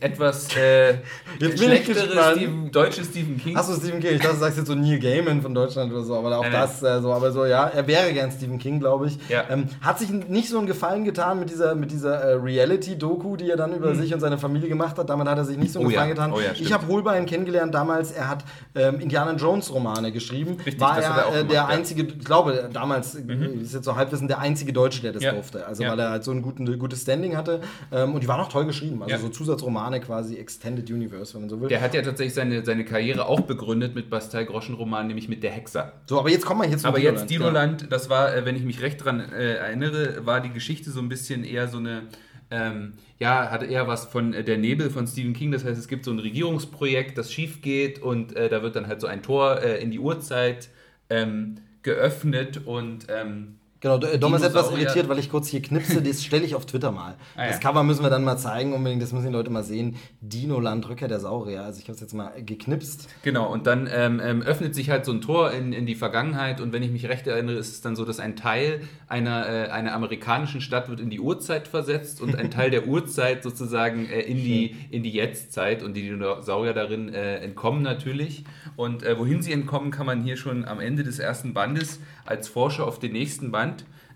[0.00, 1.00] etwas äh, Jetzt
[1.38, 2.36] bin ich schlechtere gespannt.
[2.36, 3.56] Stephen, deutsche Stephen King.
[3.56, 4.12] Achso, Stephen King.
[4.14, 6.52] Ich dachte, du sagst jetzt so Neil Gaiman von Deutschland oder so, aber auch Nein,
[6.52, 6.60] nein.
[6.62, 7.12] das äh, so.
[7.12, 9.18] Aber so, ja, er wäre gern Stephen King, glaube ich.
[9.28, 9.44] Ja.
[9.50, 13.50] Ähm, hat sich nicht so einen Gefallen getan mit dieser, mit dieser äh, Reality-Doku, die
[13.50, 15.08] er dann über sich und seine Familie gemacht hat.
[15.10, 15.94] Damit hat er sich nicht so einen Hm.
[15.94, 16.06] Oh ja.
[16.06, 16.32] Gefallen getan.
[16.32, 18.12] Oh ja, ich habe Holbein kennengelernt damals.
[18.12, 20.56] Er hat ähm, Indiana Jones-Romane geschrieben.
[20.64, 21.64] Richtig, War er er äh, gemacht, der ja.
[21.64, 21.70] Mhm.
[21.70, 23.20] einzige, ich glaube, damals, äh,
[23.62, 25.32] ist jetzt so Halbwissen, der einzige Deutsche, der das Ja.
[25.32, 25.66] durfte.
[25.66, 25.90] Also, Ja.
[25.92, 27.60] weil er halt so ein guten, gutes Standing hatte.
[27.92, 29.02] Ähm, und die waren auch toll geschrieben.
[29.02, 29.20] Also, Ja.
[29.20, 31.68] so Zusatzromane Groschenromane quasi Extended Universe, wenn man so will.
[31.68, 35.50] Der hat ja tatsächlich seine, seine Karriere auch begründet mit Bastei Groschenroman, nämlich mit der
[35.50, 35.92] Hexer.
[36.06, 38.82] So, aber jetzt kommen wir jetzt Aber jetzt Dinoland, das war, äh, wenn ich mich
[38.82, 42.02] recht dran äh, erinnere, war die Geschichte so ein bisschen eher so eine,
[42.50, 45.52] ähm, ja, hatte eher was von äh, der Nebel von Stephen King.
[45.52, 48.86] Das heißt, es gibt so ein Regierungsprojekt, das schief geht und äh, da wird dann
[48.86, 50.68] halt so ein Tor äh, in die Urzeit
[51.08, 56.22] ähm, geöffnet und ähm, Genau, Dom ist etwas irritiert, weil ich kurz hier knipse, das
[56.22, 57.16] stelle ich auf Twitter mal.
[57.34, 57.48] Ah, ja.
[57.48, 59.96] Das Cover müssen wir dann mal zeigen, unbedingt, das müssen die Leute mal sehen.
[60.20, 61.62] Dinoland, Rückkehr der Saurier.
[61.62, 63.08] Also ich habe es jetzt mal geknipst.
[63.22, 66.60] Genau, und dann ähm, ähm, öffnet sich halt so ein Tor in, in die Vergangenheit
[66.60, 69.70] und wenn ich mich recht erinnere, ist es dann so, dass ein Teil einer, äh,
[69.70, 74.20] einer amerikanischen Stadt wird in die Urzeit versetzt und ein Teil der Urzeit sozusagen äh,
[74.20, 78.44] in, die, in die Jetztzeit und die Dinosaurier darin äh, entkommen natürlich.
[78.76, 82.48] Und äh, wohin sie entkommen, kann man hier schon am Ende des ersten Bandes als
[82.48, 83.69] Forscher auf den nächsten Band.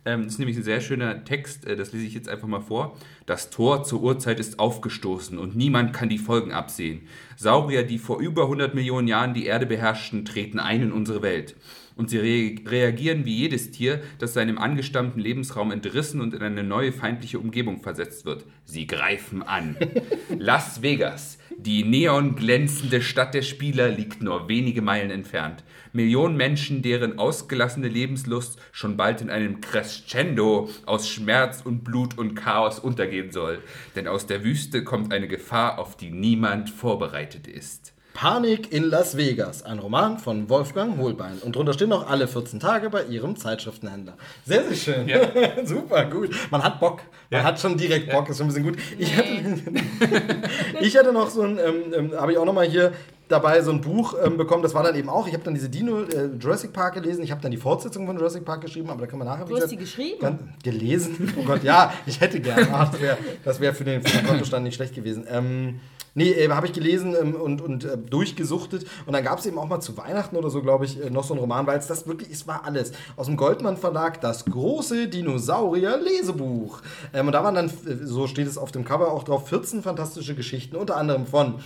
[0.05, 2.61] Ähm, das ist nämlich ein sehr schöner Text, äh, das lese ich jetzt einfach mal
[2.61, 2.97] vor.
[3.27, 7.03] Das Tor zur Urzeit ist aufgestoßen und niemand kann die Folgen absehen.
[7.37, 11.57] Saurier, die vor über 100 Millionen Jahren die Erde beherrschten, treten ein in unsere Welt.
[11.97, 16.65] Und sie re reagieren wie jedes Tier, das seinem angestammten Lebensraum entrissen und in eine
[16.65, 18.45] neue feindliche Umgebung versetzt wird.
[18.65, 19.77] Sie greifen an.
[20.39, 25.65] Las Vegas, die neonglänzende Stadt der Spieler, liegt nur wenige Meilen entfernt.
[25.93, 32.35] Millionen Menschen, deren ausgelassene Lebenslust schon bald in einem Crescendo aus Schmerz und Blut und
[32.35, 33.61] Chaos untergehen soll.
[33.97, 37.94] Denn aus der Wüste kommt eine Gefahr, auf die niemand vorbereitet ist.
[38.15, 41.39] Panik in Las Vegas, ein Roman von Wolfgang Hohlbein.
[41.45, 44.15] Und drunter stehen noch alle 14 Tage bei ihrem Zeitschriftenhändler.
[44.47, 45.11] Sehr, sehr schön.
[45.67, 46.31] Super, gut.
[46.51, 47.03] Man hat Bock.
[47.31, 47.47] Man Ja.
[47.47, 48.77] hat schon direkt Bock, ist schon ein bisschen gut.
[48.99, 49.29] Ich, hatte,
[50.81, 52.93] ich hatte noch so ein, ähm, ähm, habe ich auch noch mal hier
[53.27, 55.71] dabei so ein Buch ähm, bekommen, das war dann eben auch, ich habe dann diese
[55.71, 59.01] Dino äh, Jurassic Park gelesen, ich habe dann die Fortsetzung von Jurassic Park geschrieben, aber
[59.01, 60.19] da können wir nachher Du hast die geschrieben?
[60.21, 61.33] Ganz, gelesen?
[61.39, 62.69] Oh Gott, ja, ich hätte gerne.
[62.71, 63.17] Ach, das wäre
[63.61, 65.25] wär für, den, für den Kontostand nicht schlecht gewesen.
[65.29, 65.81] Ähm,
[66.15, 68.87] nee, äh, habe ich gelesen ähm, und, und äh, durchgesuchtet.
[69.07, 71.25] Und dann gab es eben auch mal zu Weihnachten oder so, glaube ich, äh, noch
[71.25, 72.93] so einen Roman, weil es das wirklich, es war alles.
[73.17, 76.81] Aus dem Goldmann Verlag, das große Dinosaurier-Lesebuch.
[77.12, 79.83] Ähm, und da waren dann, äh, so steht es auf dem Cover auch drauf, 14
[79.83, 81.57] fantastische Geschichten, unter anderem von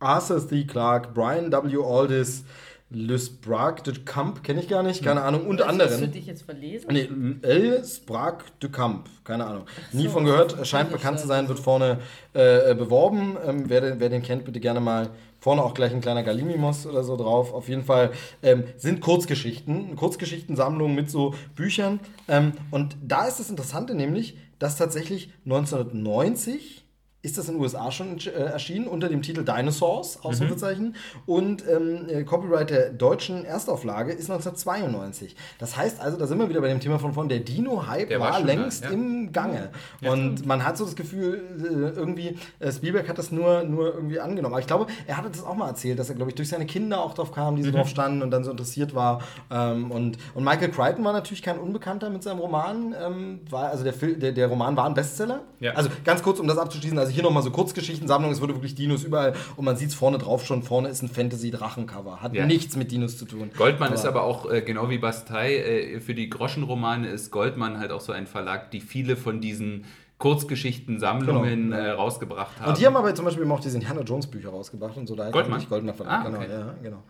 [0.00, 0.64] Arthur C.
[0.64, 1.82] Clarke, Brian W.
[1.84, 2.44] Aldis,
[2.90, 6.00] Le Sprague de Camp, kenne ich gar nicht, keine Ahnung, unter Hast anderem.
[6.00, 6.88] du dich jetzt verlesen?
[6.90, 7.08] Nee,
[7.42, 9.64] El Sprague de Camp, keine Ahnung.
[9.92, 11.98] Nie von gehört, scheint bekannt zu sein, wird vorne
[12.32, 13.36] äh, beworben.
[13.46, 15.10] Ähm, wer, den, wer den kennt, bitte gerne mal.
[15.38, 17.52] Vorne auch gleich ein kleiner Galimimos oder so drauf.
[17.52, 18.10] Auf jeden Fall
[18.42, 22.00] ähm, sind Kurzgeschichten, Kurzgeschichtensammlungen mit so Büchern.
[22.26, 26.87] Ähm, und da ist das Interessante nämlich, dass tatsächlich 1990
[27.20, 30.94] ist das in den USA schon äh, erschienen unter dem Titel Dinosaurs, Ausrufezeichen.
[31.26, 35.34] Und ähm, äh, Copyright der deutschen Erstauflage ist 1992.
[35.58, 38.32] Das heißt also, da sind wir wieder bei dem Thema von vorhin, der Dino-Hype war
[38.34, 38.94] war, längst da, ja.
[38.94, 39.70] im Gange.
[40.08, 44.20] und man hat so das Gefühl, äh, irgendwie, äh, Spielberg hat das nur, nur irgendwie
[44.20, 44.54] angenommen.
[44.54, 46.66] Aber ich glaube, er hatte das auch mal erzählt, dass er, glaube ich, durch seine
[46.66, 49.22] Kinder auch drauf kam, die so drauf standen und dann so interessiert war.
[49.50, 52.94] Ähm, und, und Michael Crichton war natürlich kein Unbekannter mit seinem Roman.
[53.00, 55.40] Ähm, war, also der, Fil- der, der Roman war ein Bestseller.
[55.58, 55.72] Ja.
[55.72, 59.04] Also ganz kurz, um das abzuschließen, also hier nochmal so Kurzgeschichtensammlung, es wurde wirklich Dinos
[59.04, 62.20] überall und man sieht es vorne drauf schon, vorne ist ein Fantasy-Drachencover.
[62.22, 62.46] Hat Ja.
[62.46, 63.50] nichts mit Dinos zu tun.
[63.56, 67.90] Goldmann ist aber auch, äh, genau wie Bastei, äh, für die Groschenromane ist Goldmann halt
[67.92, 69.84] auch so ein Verlag, die viele von diesen
[70.18, 72.68] Kurzgeschichten-Sammlungen Genau, äh, rausgebracht haben.
[72.70, 75.14] Und die haben aber zum Beispiel eben auch diese Indiana Jones Bücher rausgebracht und so.
[75.14, 75.64] Da Goldmann?
[75.68, 76.50] Goldmann Verlag, Ah, genau, okay.
[76.50, 77.02] ja, genau.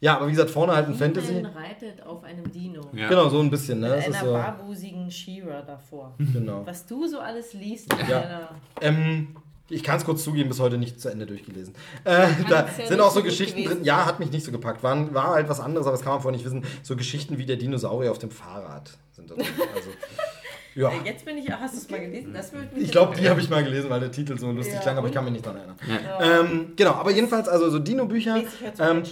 [0.00, 1.34] Ja, aber wie gesagt, vorne halt ein Fantasy.
[1.42, 2.80] Man reitet auf einem Dino.
[2.92, 3.08] Ja.
[3.08, 3.88] Genau, so ein bisschen, ne?
[3.88, 6.14] Mit Das ist einer so, barbusigen Shira davor.
[6.32, 6.62] genau.
[6.66, 7.92] Was du so alles liest.
[7.92, 8.20] in Ja.
[8.20, 8.48] deiner-
[8.80, 9.28] Ähm,
[9.68, 11.74] ich kann es kurz zugeben, bis heute nicht zu Ende durchgelesen.
[12.04, 13.84] Äh, da es ja sind auch so so Geschichten gewesen drin.
[13.84, 14.82] Ja, hat mich nicht so gepackt.
[14.82, 16.64] War, war halt was anderes, aber das kann man vorher nicht wissen.
[16.82, 19.46] So Geschichten wie der Dinosaurier auf dem Fahrrad sind da drin.
[19.74, 19.90] Also,
[20.74, 20.90] ja.
[20.90, 22.32] Äh, Jetzt bin ich, hast du es mal gelesen?
[22.34, 24.74] Das würde mich Ich glaube, die habe ich mal gelesen, weil der Titel so lustig
[24.74, 25.76] Ja, klang, aber ich kann mich nicht daran erinnern.
[25.88, 26.40] Ja.
[26.40, 28.42] Ähm, genau, aber jedenfalls also so Dino-Bücher.
[28.78, 29.02] Ähm,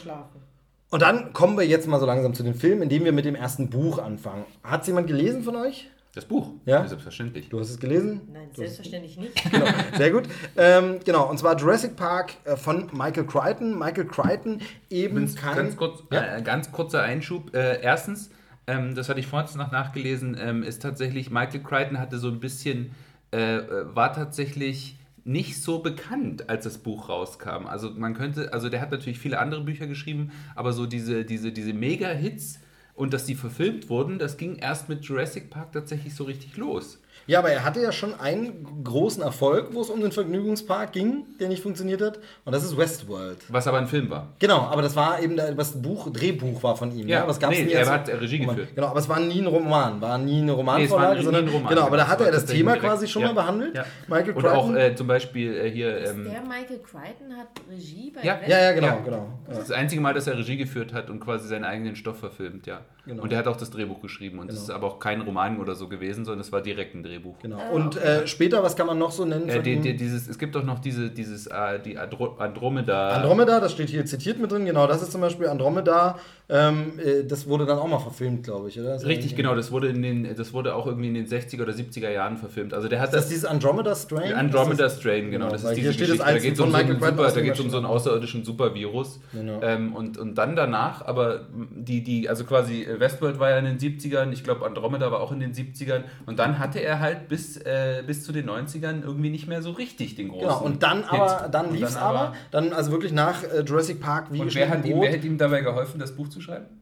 [0.90, 3.36] und dann kommen wir jetzt mal so langsam zu den Filmen, indem wir mit dem
[3.36, 4.44] ersten Buch anfangen.
[4.64, 5.88] Hat jemand gelesen von euch?
[6.12, 6.86] Das Buch, Ja?
[6.88, 7.48] selbstverständlich.
[7.50, 8.22] Du hast es gelesen?
[8.32, 9.32] Nein, selbstverständlich nicht.
[9.52, 10.24] Genau, sehr gut.
[10.56, 13.78] Ähm, genau, und zwar Jurassic Park äh, von Michael Crichton.
[13.78, 15.56] Michael Crichton eben kein...
[15.56, 16.36] ganz, kurz, Ja.
[16.38, 17.54] äh, ganz kurzer Einschub.
[17.54, 18.30] Äh, erstens,
[18.66, 22.40] ähm, das hatte ich vorhin noch nachgelesen, ähm, ist tatsächlich, Michael Crichton hatte so ein
[22.40, 22.90] bisschen,
[23.32, 27.66] äh, äh, war tatsächlich nicht so bekannt, als das Buch rauskam.
[27.66, 31.52] Also man könnte, also der hat natürlich viele andere Bücher geschrieben, aber so diese, diese,
[31.52, 32.58] diese Mega-Hits
[33.00, 36.98] und dass die verfilmt wurden, das ging erst mit Jurassic Park tatsächlich so richtig los.
[37.26, 41.24] Ja, aber er hatte ja schon einen großen Erfolg, wo es um den Vergnügungspark ging,
[41.38, 42.18] der nicht funktioniert hat.
[42.44, 43.38] Und das ist Westworld.
[43.48, 44.28] Was aber ein Film war.
[44.38, 47.06] Genau, aber das war eben das Buch, Drehbuch war von ihm.
[47.08, 48.56] Ja, Ja, was gab's nee, nie er hat Regie Roman.
[48.56, 48.74] geführt.
[48.74, 51.24] Genau, aber es war nie ein Roman, war nie eine Nee, es war Romanvorlage, nie
[51.24, 52.12] sondern ein Roman, genau, aber da genau.
[52.12, 53.28] hat er Es war das Thema quasi schon ja.
[53.28, 53.74] mal behandelt.
[53.76, 53.84] Ja.
[54.08, 54.56] Michael Und Crichton.
[54.58, 55.98] auch äh, zum Beispiel äh, hier.
[56.10, 58.40] Ähm, Der Michael Crichton hat Regie bei Ja.
[58.46, 58.98] Ja, ja, genau, Ja.
[59.04, 59.28] genau.
[59.46, 62.18] das ist das einzige Mal, dass er Regie geführt hat und quasi seinen eigenen Stoff
[62.18, 62.80] verfilmt, ja.
[63.06, 63.22] Genau.
[63.22, 64.38] Und er hat auch das Drehbuch geschrieben.
[64.38, 67.02] Und es ist aber auch kein Roman oder so gewesen, sondern es war direkt ein
[67.02, 67.09] Drehbuch.
[67.42, 67.58] Genau.
[67.72, 69.48] Und äh, später, was kann man noch so nennen?
[69.48, 73.10] Äh, die, die, dieses, es gibt doch noch diese, dieses, äh, die Andro Andromeda.
[73.10, 76.18] Andromeda, das steht hier zitiert mit drin, genau, das ist zum Beispiel Andromeda,
[76.50, 79.02] ähm, äh, das wurde dann auch mal verfilmt, glaube ich, oder?
[79.04, 79.54] Richtig, genau.
[79.54, 82.74] Das wurde, in den, das wurde auch irgendwie in den 60er oder 70er Jahren verfilmt.
[82.74, 83.28] Also der hat Ist das das.
[83.30, 84.32] dieses Andromeda Strain?
[84.34, 85.40] Andromeda das- Strain, genau.
[85.46, 86.24] Genau, Das ist diese das Geschichte.
[86.24, 89.20] Da geht es um, so einen super, da geht's um so einen außerirdischen Supervirus.
[89.32, 89.60] Genau.
[89.62, 93.64] Ähm, und, und dann danach, aber die, die, also quasi äh, Westworld war ja in
[93.64, 96.02] den 70ern, ich glaube Andromeda war auch in den 70ern.
[96.26, 99.70] Und dann hatte er halt bis, äh, bis zu den 90ern irgendwie nicht mehr so
[99.70, 100.48] richtig den großen.
[100.48, 101.20] Genau, und dann Hit.
[101.20, 104.68] aber, dann lief es aber, dann also wirklich nach äh, Jurassic Park wie Und wer
[104.68, 106.80] hat, ihm, wer hat ihm dabei geholfen, das Buch zu schreiben?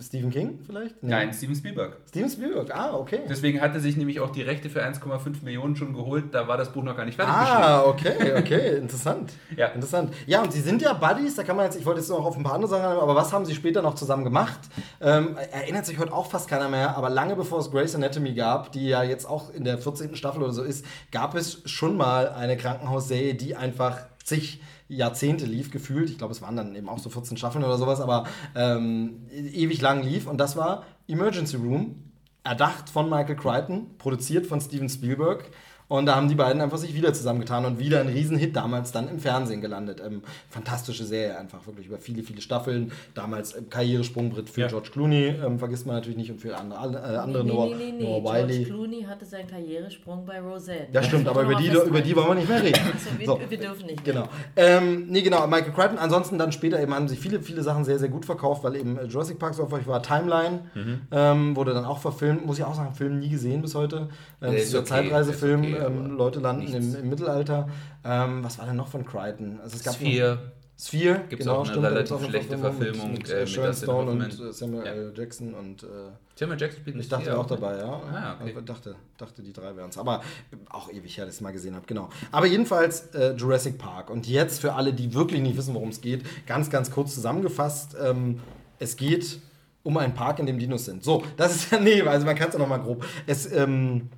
[0.00, 1.02] Stephen King vielleicht?
[1.02, 1.10] Nee.
[1.10, 1.96] Nein, Steven Spielberg.
[2.08, 3.22] Steven Spielberg, ah, okay.
[3.28, 6.26] Deswegen hat er sich nämlich auch die Rechte für 1,5 Millionen schon geholt.
[6.32, 7.62] Da war das Buch noch gar nicht fertig geschrieben.
[7.62, 9.32] Ah, okay, okay, interessant.
[9.56, 9.66] Ja.
[9.68, 10.14] Interessant.
[10.26, 12.36] Ja, und sie sind ja Buddies, da kann man jetzt, ich wollte jetzt noch auf
[12.36, 14.60] ein paar andere Sachen aber was haben sie später noch zusammen gemacht?
[15.00, 18.70] Ähm, erinnert sich heute auch fast keiner mehr, aber lange bevor es Grey's Anatomy gab,
[18.70, 20.14] die ja jetzt auch in der 14.
[20.14, 25.70] Staffel oder so ist, gab es schon mal eine Krankenhausserie, die einfach zig Jahrzehnte lief,
[25.70, 26.10] gefühlt.
[26.10, 29.80] Ich glaube, es waren dann eben auch so 14 Staffeln oder sowas, aber ähm, ewig
[29.80, 30.26] lang lief.
[30.26, 32.12] Und das war Emergency Room,
[32.44, 35.50] erdacht von Michael Crichton, produziert von Steven Spielberg.
[35.88, 39.08] Und da haben die beiden einfach sich wieder zusammengetan und wieder ein Riesenhit damals dann
[39.08, 40.02] im Fernsehen gelandet.
[40.04, 42.90] Ähm, fantastische Serie einfach, wirklich über viele, viele Staffeln.
[43.14, 44.66] Damals ähm, Karrieresprungbrett für Ja.
[44.68, 47.74] George Clooney, ähm, vergisst man natürlich nicht, und für andere, äh, andere nee, Noah, nee,
[47.76, 48.02] nee, nee.
[48.04, 48.64] Noah George Wiley.
[48.64, 50.88] Clooney hatte seinen Karrieresprung bei Rosette.
[50.92, 52.80] Ja, stimmt, aber über die, über die wollen wir nicht mehr reden.
[52.92, 53.40] Also, wir, So.
[53.48, 54.04] wir dürfen nicht.
[54.04, 54.28] Genau.
[54.56, 55.98] Ähm, nee, genau, Michael Crichton.
[55.98, 58.98] Ansonsten dann später eben haben sich viele, viele Sachen sehr, sehr gut verkauft, weil eben
[58.98, 60.02] äh, Jurassic Park so erfolgreich war.
[60.02, 61.00] Timeline Mhm.
[61.12, 62.44] ähm, wurde dann auch verfilmt.
[62.44, 64.08] Muss ich auch sagen, Film nie gesehen bis heute.
[64.42, 65.60] Ähm, ist der okay, Zeitreisefilm.
[65.60, 67.68] okay, ähm, Leute landen im, im Mittelalter.
[68.04, 69.58] Ähm, was war denn noch von Crichton?
[69.62, 70.38] Also es gab Sphere.
[70.78, 74.10] Sphere, Gibt's auch eine da relativ schlechte Verfilmung, mit, mit, äh, äh, mit Sharon Stone
[74.10, 74.92] und äh, Samuel Ja.
[74.92, 75.12] L.
[75.16, 75.86] Jackson und äh,
[76.34, 78.02] Samuel Jackson spielt ich dachte auch dabei, ja.
[78.12, 78.54] Ah, okay.
[78.58, 79.96] Ich dachte, dachte, die drei wären es.
[79.96, 80.20] Aber
[80.68, 82.10] auch ewig her, dass ich es mal gesehen habe, genau.
[82.30, 84.10] Aber jedenfalls äh, Jurassic Park.
[84.10, 87.96] Und jetzt für alle, die wirklich nicht wissen, worum es geht, ganz, ganz kurz zusammengefasst.
[87.98, 88.40] Ähm,
[88.78, 89.40] es geht
[89.82, 91.02] um einen Park, in dem Dinos sind.
[91.02, 93.02] So, das ist ja, nee, also man kann es ja nochmal grob.
[93.26, 94.10] Es, ähm,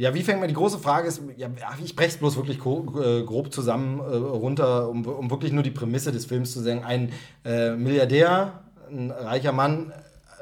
[0.00, 1.50] ja, wie fängt man die große Frage ist, ja,
[1.84, 5.70] ich breche es bloß wirklich äh, grob zusammen äh, runter, um, um wirklich nur die
[5.70, 6.82] Prämisse des Films zu sagen.
[6.84, 7.12] Ein
[7.44, 9.92] äh, Milliardär, ein reicher Mann,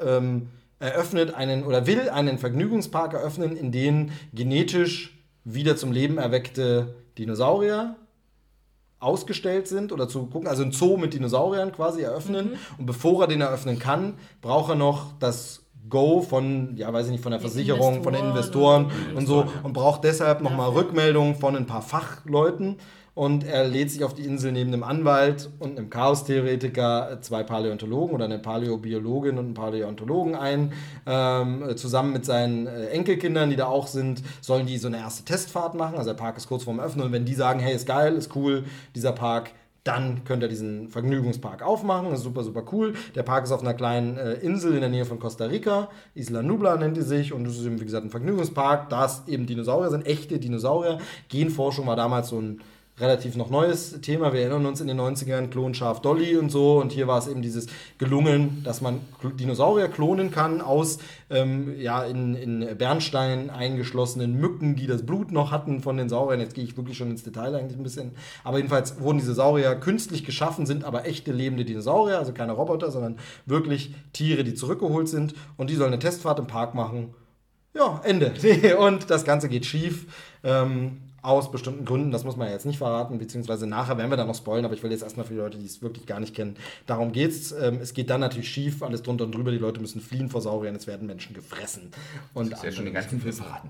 [0.01, 0.47] ähm,
[0.79, 7.97] eröffnet einen oder will einen Vergnügungspark eröffnen, in den genetisch wieder zum Leben erweckte Dinosaurier
[9.01, 12.55] ausgestellt sind oder zu gucken, also ein Zoo mit Dinosauriern quasi eröffnen.
[12.77, 17.11] Und bevor er den eröffnen kann, braucht er noch das Go von, ja, weiß ich
[17.11, 21.35] nicht, von der Versicherung, von den Investoren Investoren und so und braucht deshalb nochmal Rückmeldungen
[21.35, 22.77] von ein paar Fachleuten.
[23.15, 27.43] Und er lädt sich auf die Insel neben einem Anwalt und einem Chaostheoretiker, äh, zwei
[27.43, 30.71] Paläontologen oder eine Paläobiologin und einen Paläontologen ein.
[31.05, 34.99] Ähm, äh, zusammen mit seinen äh, Enkelkindern, die da auch sind, sollen die so eine
[34.99, 35.97] erste Testfahrt machen.
[35.97, 38.33] Also der Park ist kurz vorm Öffnen und wenn die sagen, hey, ist geil, ist
[38.37, 38.63] cool,
[38.95, 39.51] dieser Park,
[39.89, 42.09] dann könnt ihr diesen Vergnügungspark aufmachen.
[42.09, 42.93] Das ist super, super cool.
[43.15, 45.89] Der Park ist auf einer kleinen äh, Insel in der Nähe von Costa Rica.
[46.13, 47.33] Isla Nubla nennt die sich.
[47.33, 48.89] Und das ist eben, wie gesagt, ein Vergnügungspark.
[48.89, 50.99] Da eben Dinosaurier sind, echte Dinosaurier.
[51.29, 52.61] Genforschung war damals so ein
[52.99, 54.33] relativ noch neues Thema.
[54.33, 56.79] Wir erinnern uns in den 90ern, Klon Schaf Dolly und so.
[56.79, 62.03] Und hier war es eben dieses gelungen, dass man Dinosaurier klonen kann aus ähm, ja,
[62.03, 66.39] in, in Bernstein eingeschlossenen Mücken, die das Blut noch hatten von den Sauriern.
[66.39, 68.11] Jetzt gehe ich wirklich schon ins Detail eigentlich ein bisschen.
[68.43, 72.91] Aber jedenfalls wurden diese Saurier künstlich geschaffen, sind aber echte lebende Dinosaurier, also keine Roboter,
[72.91, 75.33] sondern wirklich Tiere, die zurückgeholt sind.
[75.57, 77.13] Und die sollen eine Testfahrt im Park machen.
[77.73, 78.33] Ja, Ende.
[78.79, 80.05] Und das Ganze geht schief.
[80.43, 84.17] Ähm, aus bestimmten Gründen, das muss man ja jetzt nicht verraten, beziehungsweise nachher werden wir
[84.17, 86.19] dann noch spoilen, aber ich will jetzt erstmal für die Leute, die es wirklich gar
[86.19, 86.55] nicht kennen,
[86.85, 87.51] darum geht's.
[87.51, 90.41] Ähm, es geht dann natürlich schief, alles drunter und drüber, die Leute müssen fliehen vor
[90.41, 91.91] Sauriern, es werden Menschen gefressen.
[92.33, 93.69] Und Das ist ja schon den ganzen Film verraten.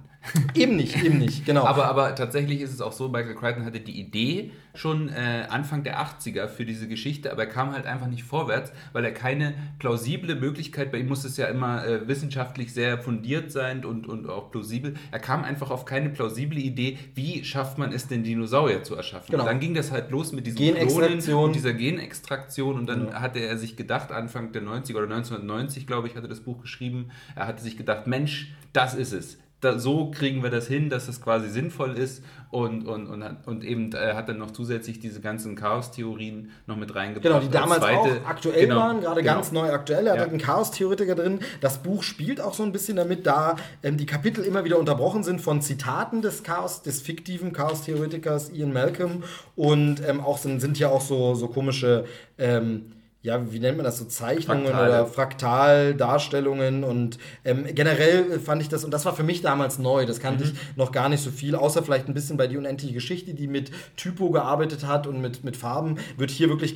[0.53, 1.63] Eben nicht, eben nicht, genau.
[1.69, 5.83] Aber, aber tatsächlich ist es auch so, Michael Crichton hatte die Idee schon äh, Anfang
[5.83, 9.53] der 80er für diese Geschichte, aber er kam halt einfach nicht vorwärts, weil er keine
[9.77, 14.29] plausible Möglichkeit, bei ihm muss es ja immer äh, wissenschaftlich sehr fundiert sein und, und
[14.29, 18.81] auch plausibel, er kam einfach auf keine plausible Idee, wie schafft man es denn, Dinosaurier
[18.83, 19.31] zu erschaffen.
[19.31, 19.43] Genau.
[19.43, 21.19] Und dann ging das halt los mit Genextraktion.
[21.19, 25.87] Klonen und dieser Genextraktion und dann hatte er sich gedacht, Anfang der 90er oder 1990,
[25.87, 29.77] glaube ich, hatte das Buch geschrieben, er hatte sich gedacht, Mensch, das ist es da,
[29.77, 33.91] so kriegen wir das hin, dass es quasi sinnvoll ist und, und, und, und eben
[33.93, 37.23] äh, hat dann noch zusätzlich diese ganzen Chaos-Theorien noch mit reingebracht.
[37.23, 39.35] Genau, die damals Zweite, auch aktuell genau, waren, gerade genau.
[39.35, 40.07] ganz neu aktuell.
[40.07, 40.21] Er Ja.
[40.21, 41.39] hat einen Chaos-Theoretiker drin.
[41.61, 45.23] Das Buch spielt auch so ein bisschen damit, da ähm, die Kapitel immer wieder unterbrochen
[45.23, 49.23] sind von Zitaten des Chaos, des fiktiven Chaos-Theoretikers Ian Malcolm
[49.55, 52.05] und ähm, auch sind, sind hier auch so, so komische
[52.37, 54.89] ähm, ja, wie nennt man das, so Zeichnungen Fraktale.
[54.89, 60.05] oder Fraktaldarstellungen und ähm, generell fand ich das, und das war für mich damals neu,
[60.05, 60.51] das kannte Mhm.
[60.51, 63.47] ich noch gar nicht so viel, außer vielleicht ein bisschen bei die unendliche Geschichte, die
[63.47, 66.75] mit Typo gearbeitet hat und mit, mit Farben, wird hier wirklich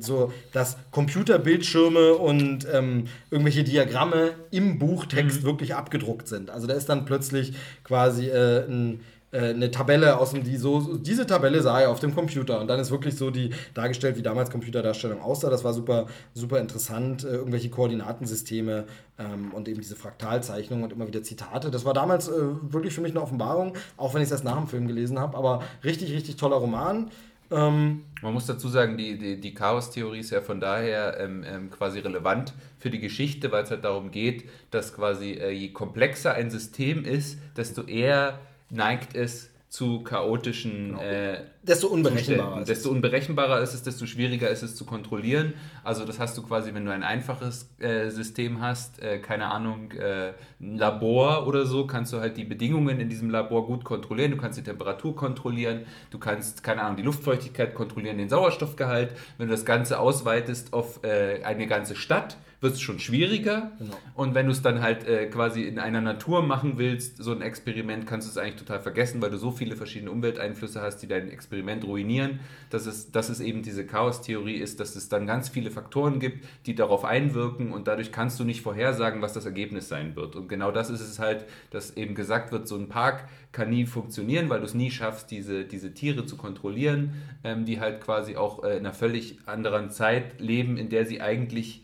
[0.00, 5.46] so, dass Computerbildschirme und ähm, irgendwelche Diagramme im Buchtext Mhm.
[5.46, 6.50] wirklich abgedruckt sind.
[6.50, 9.00] Also da ist dann plötzlich quasi äh, ein
[9.38, 12.78] eine Tabelle aus dem, die so, diese Tabelle sah er auf dem Computer und dann
[12.78, 15.50] ist wirklich so die dargestellt, wie damals Computerdarstellung aussah.
[15.50, 17.24] Das war super, super interessant.
[17.24, 18.84] Äh, irgendwelche Koordinatensysteme
[19.18, 21.70] ähm, und eben diese Fraktalzeichnungen und immer wieder Zitate.
[21.70, 22.32] Das war damals äh,
[22.62, 25.36] wirklich für mich eine Offenbarung, auch wenn ich es erst nach dem Film gelesen habe.
[25.36, 27.10] Aber richtig, richtig toller Roman.
[27.50, 31.70] Ähm, Man muss dazu sagen, die, die, die Chaos-Theorie ist ja von daher ähm, ähm,
[31.70, 36.34] quasi relevant für die Geschichte, weil es halt darum geht, dass quasi äh, je komplexer
[36.34, 38.38] ein System ist, desto eher
[38.74, 42.76] neigt es zu chaotischen äh, desto unberechenbarer ist es.
[42.76, 45.54] Desto unberechenbarer ist es, desto schwieriger ist es zu kontrollieren.
[45.82, 49.90] Also das hast du quasi, wenn du ein einfaches äh, System hast, äh, keine Ahnung,
[49.90, 54.30] äh, ein Labor oder so, kannst du halt die Bedingungen in diesem Labor gut kontrollieren.
[54.30, 59.10] Du kannst die Temperatur kontrollieren, du kannst, keine Ahnung, die Luftfeuchtigkeit kontrollieren, den Sauerstoffgehalt.
[59.38, 63.70] Wenn du das Ganze ausweitest auf äh, eine ganze Stadt, wird es schon schwieriger.
[63.78, 63.96] Genau.
[64.14, 67.42] Und wenn du es dann halt äh, quasi in einer Natur machen willst, so ein
[67.42, 71.06] Experiment, kannst du es eigentlich total vergessen, weil du so viele verschiedene Umwelteinflüsse hast, die
[71.06, 72.40] dein Experiment ruinieren,
[72.70, 76.44] dass es, dass es eben diese Chaos-Theorie ist, dass es dann ganz viele Faktoren gibt,
[76.64, 80.34] die darauf einwirken und dadurch kannst du nicht vorhersagen, was das Ergebnis sein wird.
[80.34, 83.84] Und genau das ist es halt, dass eben gesagt wird, so ein Park kann nie
[83.84, 87.12] funktionieren, weil du es nie schaffst, diese, diese Tiere zu kontrollieren,
[87.44, 91.20] ähm, die halt quasi auch äh, in einer völlig anderen Zeit leben, in der sie
[91.20, 91.82] eigentlich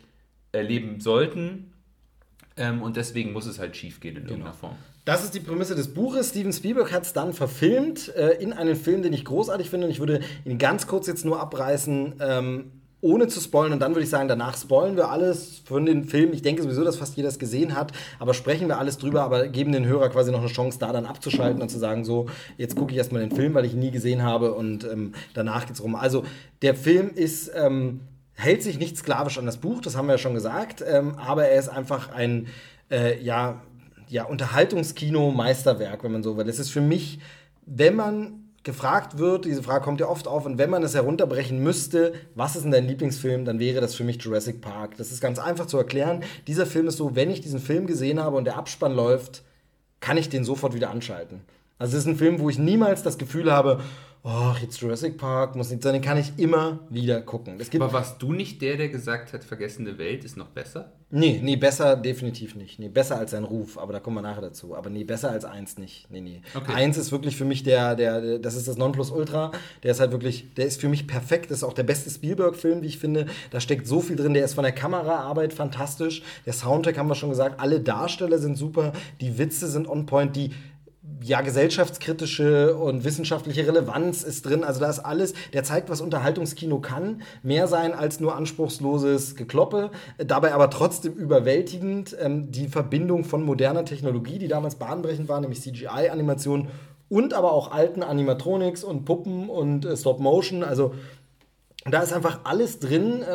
[0.52, 1.72] erleben sollten.
[2.56, 4.76] Ähm, und deswegen muss es halt schief gehen in irgendeiner Form.
[5.04, 6.28] Das ist die Prämisse des Buches.
[6.28, 9.86] Steven Spielberg hat es dann verfilmt äh, in einen Film, den ich großartig finde.
[9.86, 13.72] Und ich würde ihn ganz kurz jetzt nur abreißen, ähm, ohne zu spoilen.
[13.72, 16.34] Und dann würde ich sagen, danach spoilen wir alles von den Film.
[16.34, 17.92] Ich denke sowieso, dass fast jeder es gesehen hat.
[18.18, 21.06] Aber sprechen wir alles drüber, aber geben den Hörer quasi noch eine Chance, da dann
[21.06, 22.26] abzuschalten und zu sagen, so,
[22.58, 24.52] jetzt gucke ich erstmal den Film, weil ich ihn nie gesehen habe.
[24.52, 25.94] Und ähm, danach geht es rum.
[25.94, 26.24] Also,
[26.60, 27.50] der Film ist.
[27.54, 28.00] Ähm,
[28.40, 31.46] hält sich nicht sklavisch an das Buch, das haben wir ja schon gesagt, ähm, aber
[31.46, 32.48] er ist einfach ein,
[32.90, 33.62] äh, ja,
[34.08, 36.48] ja, Unterhaltungskino-Meisterwerk, wenn man so will.
[36.48, 37.20] Es ist für mich,
[37.64, 41.62] wenn man gefragt wird, diese Frage kommt ja oft auf, und wenn man es herunterbrechen
[41.62, 44.96] müsste, was ist denn dein Lieblingsfilm, dann wäre das für mich Jurassic Park.
[44.96, 46.22] Das ist ganz einfach zu erklären.
[46.46, 49.42] Dieser Film ist so, wenn ich diesen Film gesehen habe und der Abspann läuft,
[50.00, 51.40] kann ich den sofort wieder anschalten.
[51.78, 53.80] Also es ist ein Film, wo ich niemals das Gefühl habe,
[54.22, 57.58] oh, jetzt Jurassic Park, muss nicht sein, den kann ich immer wieder gucken.
[57.74, 60.92] Aber warst du nicht der, der gesagt hat, vergessene Welt ist noch besser?
[61.12, 62.78] Nee, nee, besser definitiv nicht.
[62.78, 64.76] Nee, besser als sein Ruf, aber da kommen wir nachher dazu.
[64.76, 66.06] Aber nee, besser als eins nicht.
[66.08, 66.40] Nee, nee.
[66.54, 66.72] Okay.
[66.72, 69.50] Eins ist wirklich für mich der, der, der- das ist das Nonplusultra.
[69.82, 71.50] Der ist halt wirklich, der ist für mich perfekt.
[71.50, 73.26] Das ist auch der beste Spielberg-Film, wie ich finde.
[73.50, 74.34] Da steckt so viel drin.
[74.34, 76.22] Der ist von der Kameraarbeit fantastisch.
[76.46, 77.58] Der Soundtrack haben wir schon gesagt.
[77.58, 78.92] Alle Darsteller sind super.
[79.20, 80.36] Die Witze sind on point.
[80.36, 80.50] Die
[81.22, 84.64] ja, gesellschaftskritische und wissenschaftliche Relevanz ist drin.
[84.64, 87.22] Also da ist alles, der zeigt, was Unterhaltungskino kann.
[87.42, 92.16] Mehr sein als nur anspruchsloses Gekloppe, dabei aber trotzdem überwältigend.
[92.20, 96.68] Ähm, die Verbindung von moderner Technologie, die damals bahnbrechend war, nämlich CGI-Animation
[97.10, 100.62] und aber auch alten Animatronics und Puppen und äh, Stop-Motion.
[100.62, 100.94] Also
[101.86, 103.26] da ist einfach alles drin, äh,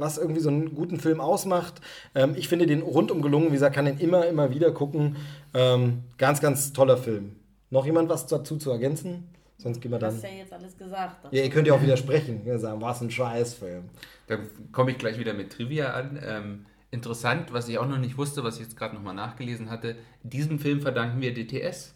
[0.00, 1.80] was irgendwie so einen guten Film ausmacht.
[2.14, 3.48] Ähm, ich finde den rundum gelungen.
[3.48, 5.16] Wie gesagt, kann den immer, immer wieder gucken.
[5.54, 7.36] Ähm, ganz, ganz toller Film.
[7.70, 9.28] Noch jemand was dazu zu ergänzen?
[9.58, 10.14] Sonst gehen wir Du dann.
[10.16, 11.32] hast ja jetzt alles gesagt.
[11.32, 12.44] Ja, ihr könnt ja auch widersprechen.
[12.44, 13.84] Ihr sagen, was ein Scheißfilm.
[14.26, 14.38] Da
[14.72, 16.18] komme ich gleich wieder mit Trivia an.
[16.26, 19.96] Ähm, interessant, was ich auch noch nicht wusste, was ich jetzt gerade nochmal nachgelesen hatte,
[20.22, 21.94] diesem Film verdanken wir DTS.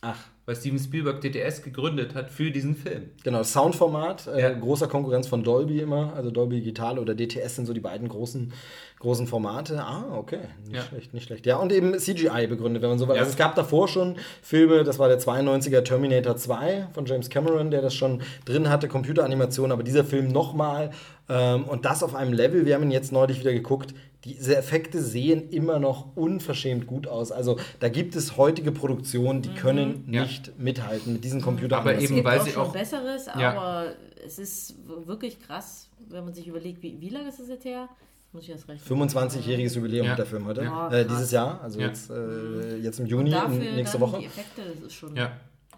[0.00, 0.18] Ach,
[0.50, 3.10] Weil Steven Spielberg DTS gegründet hat für diesen Film.
[3.22, 3.44] genau.
[3.44, 4.52] Soundformat, äh, Ja.
[4.52, 6.12] großer Konkurrenz von Dolby immer.
[6.16, 8.52] Also Dolby Digital oder DTS sind so die beiden großen,
[8.98, 9.80] großen Formate.
[9.80, 10.40] Ah, okay.
[10.64, 10.82] Nicht Ja.
[10.82, 11.46] schlecht, nicht schlecht.
[11.46, 13.14] Ja, und eben CGI begründet, wenn man so will.
[13.14, 13.20] Ja.
[13.20, 17.70] Also es gab davor schon Filme, das war der 92er Terminator 2 von James Cameron,
[17.70, 20.90] der das schon drin hatte, Computeranimation, aber dieser Film nochmal
[21.28, 23.94] ähm, und das auf einem Level, wir haben ihn jetzt neulich wieder geguckt,
[24.24, 27.32] diese Effekte sehen immer noch unverschämt gut aus.
[27.32, 30.22] Also da gibt es heutige Produktionen, die können Ja.
[30.22, 32.18] nicht mithalten mit diesen Aber Computeranimationen.
[32.18, 33.52] eben, Es gibt weil auch sie auch- Besseres, Ja.
[33.52, 33.86] aber
[34.26, 34.74] es ist
[35.06, 37.88] wirklich krass, wenn man sich überlegt, wie, wie lange ist das jetzt her?
[38.32, 38.86] Muss ich erst rechnen.
[38.86, 40.12] 25-jähriges Jubiläum Ja.
[40.12, 40.62] hat der Film heute.
[40.62, 40.88] Ja.
[40.92, 41.88] Äh, dieses Jahr, also Ja.
[41.88, 44.20] jetzt, äh, jetzt im Juni, Dafür nächste dann Woche.
[44.20, 45.16] Die Effekte, das ist schon.
[45.16, 45.32] Ja.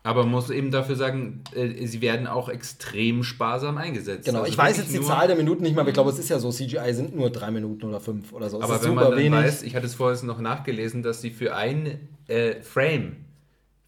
[0.05, 4.25] Aber man muss eben dafür sagen, äh, sie werden auch extrem sparsam eingesetzt.
[4.25, 6.19] Genau, Also ich weiß jetzt die Zahl der Minuten nicht mehr, aber ich glaube, es
[6.19, 8.59] ist ja so, CGI sind nur drei Minuten oder fünf oder so.
[8.59, 9.33] Es Aber wenn man dann wenig.
[9.33, 13.17] weiß, ich hatte es vorhin noch nachgelesen, dass sie für ein äh, Frame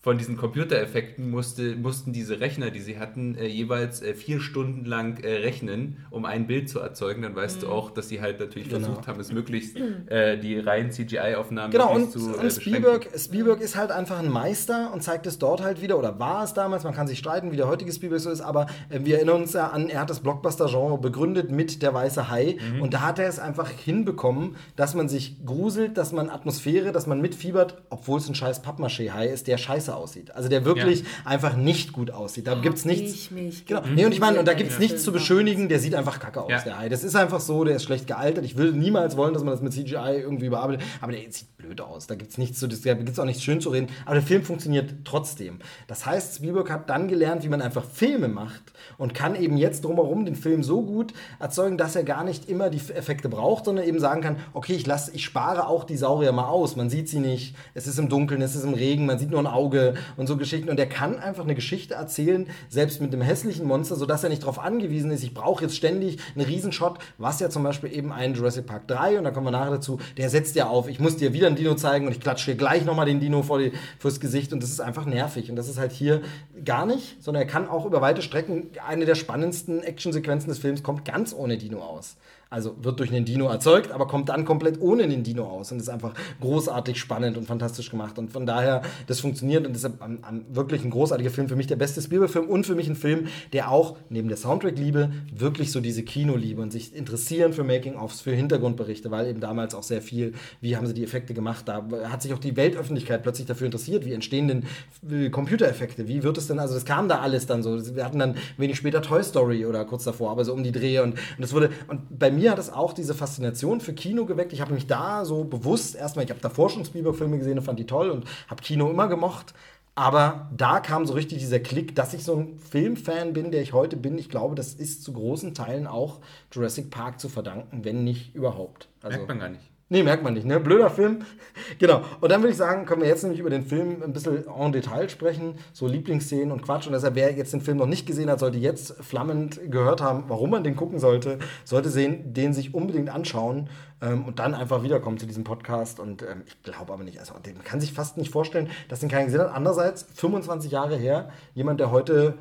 [0.05, 4.85] von diesen Computereffekten musste, mussten diese Rechner, die sie hatten, äh, jeweils äh, vier Stunden
[4.85, 7.23] lang äh, rechnen, um ein Bild zu erzeugen.
[7.23, 8.85] Dann weißt du auch, dass sie halt natürlich Genau.
[8.87, 9.77] versucht haben, es möglichst
[10.09, 14.29] äh, die reinen CGI-Aufnahmen Genau, und, zu äh, und Spielberg, Spielberg ist halt einfach ein
[14.31, 17.51] Meister und zeigt es dort halt wieder, oder war es damals, man kann sich streiten,
[17.51, 20.11] wie der heutige Spielberg so ist, aber äh, wir erinnern uns ja an, er hat
[20.11, 22.83] das Blockbuster-Genre begründet mit Der Weiße Hai Mhm.
[22.83, 27.07] und da hat er es einfach hinbekommen, dass man sich gruselt, dass man Atmosphäre, dass
[27.07, 30.35] man mitfiebert, obwohl es ein scheiß Pappmaché-Hai ist, der scheiße aussieht.
[30.35, 32.47] Also der wirklich einfach nicht gut aussieht.
[32.47, 33.13] Da gibt es nichts...
[33.15, 33.83] Ich mich Genau.
[33.95, 36.41] Nee, und ich meine, und da gibt es nichts zu beschönigen, der sieht einfach kacke
[36.43, 36.61] aus, Ja.
[36.61, 36.89] der Hai.
[36.89, 38.45] Das ist einfach so, der ist schlecht gealtert.
[38.45, 41.81] Ich will niemals wollen, dass man das mit CGI irgendwie überarbeitet, aber der sieht blöd
[41.81, 42.07] aus.
[42.07, 44.23] Da gibt es nichts zu, da gibt es auch nichts schön zu reden, aber der
[44.25, 45.59] Film funktioniert trotzdem.
[45.87, 49.85] Das heißt, Spielberg hat dann gelernt, wie man einfach Filme macht und kann eben jetzt
[49.85, 53.87] drumherum den Film so gut erzeugen, dass er gar nicht immer die Effekte braucht, sondern
[53.87, 56.77] eben sagen kann, okay, ich lasse, ich spare auch die Saurier mal aus.
[56.77, 59.41] Man sieht sie nicht, es ist im Dunkeln, es ist im Regen, man sieht nur
[59.41, 59.84] ein Auge
[60.17, 60.71] und so Geschichten.
[60.71, 64.43] Und er kann einfach eine Geschichte erzählen, selbst mit einem hässlichen Monster, sodass er nicht
[64.43, 68.35] darauf angewiesen ist, ich brauche jetzt ständig einen Riesenshot, was ja zum Beispiel eben ein
[68.35, 71.17] Jurassic Park 3, und da kommen wir nachher dazu, der setzt ja auf, ich muss
[71.17, 73.73] dir wieder einen Dino zeigen und ich klatsche dir gleich nochmal den Dino vor die,
[73.99, 75.51] fürs Gesicht und das ist einfach nervig.
[75.51, 76.23] Und das ist halt hier
[76.65, 80.83] gar nicht, sondern er kann auch über weite Strecken, eine der spannendsten Actionsequenzen des Films
[80.83, 82.17] kommt ganz ohne Dino aus.
[82.55, 85.81] Also wird durch einen Dino erzeugt, aber kommt dann komplett ohne den Dino aus und
[85.81, 88.17] ist einfach großartig spannend und fantastisch gemacht.
[88.17, 91.49] Und von daher, das funktioniert und deshalb am, am, wirklich ein großartiger Film.
[91.49, 95.11] Für mich der beste Spielberg-Film und für mich ein Film, der auch neben der Soundtrack-Liebe
[95.37, 99.83] wirklich so diese Kinoliebe und sich interessieren für Making-ofs, für Hintergrundberichte, weil eben damals auch
[99.83, 103.49] sehr viel, wie haben sie die Effekte gemacht, da hat sich auch die Weltöffentlichkeit plötzlich
[103.49, 104.63] dafür interessiert, wie entstehen denn
[105.11, 107.97] äh, Computereffekte, wie wird es denn, also das kam da alles dann so.
[107.97, 111.01] Wir hatten dann wenig später Toy Story oder kurz davor, aber so um die Dreh
[111.01, 114.53] und, und das wurde, und bei mir hat es auch diese Faszination für Kino geweckt.
[114.53, 117.79] Ich habe mich da so bewusst erstmal, ich habe davor schon Spielberg-Filme gesehen und fand
[117.79, 119.55] die toll und habe Kino immer gemocht.
[119.97, 123.73] Aber da kam so richtig dieser Klick, dass ich so ein Filmfan bin, der ich
[123.73, 124.19] heute bin.
[124.19, 126.21] Ich glaube, das ist zu großen Teilen auch
[126.53, 128.89] Jurassic Park zu verdanken, wenn nicht überhaupt.
[129.03, 129.74] Also, Merkt man gar nicht.
[129.95, 130.59] Nee, merkt man nicht, ne?
[130.59, 131.21] Blöder Film.
[131.79, 132.03] genau.
[132.21, 134.73] Und dann würde ich sagen, können wir jetzt nämlich über den Film ein bisschen en
[134.73, 135.55] Detail sprechen.
[135.73, 136.89] So Lieblingsszenen und Quatsch.
[136.89, 140.25] Und deshalb, wer jetzt den Film noch nicht gesehen hat, sollte jetzt flammend gehört haben,
[140.27, 141.39] warum man den gucken sollte.
[141.65, 143.71] Sollte sehen, den sich unbedingt anschauen
[144.03, 146.01] ähm, und dann einfach wiederkommen zu diesem Podcast.
[146.01, 149.09] Und ähm, ich glaube aber nicht, also man kann sich fast nicht vorstellen, dass den
[149.09, 149.55] keiner gesehen hat.
[149.55, 152.35] Andererseits, 25 Jahre her, jemand, der heute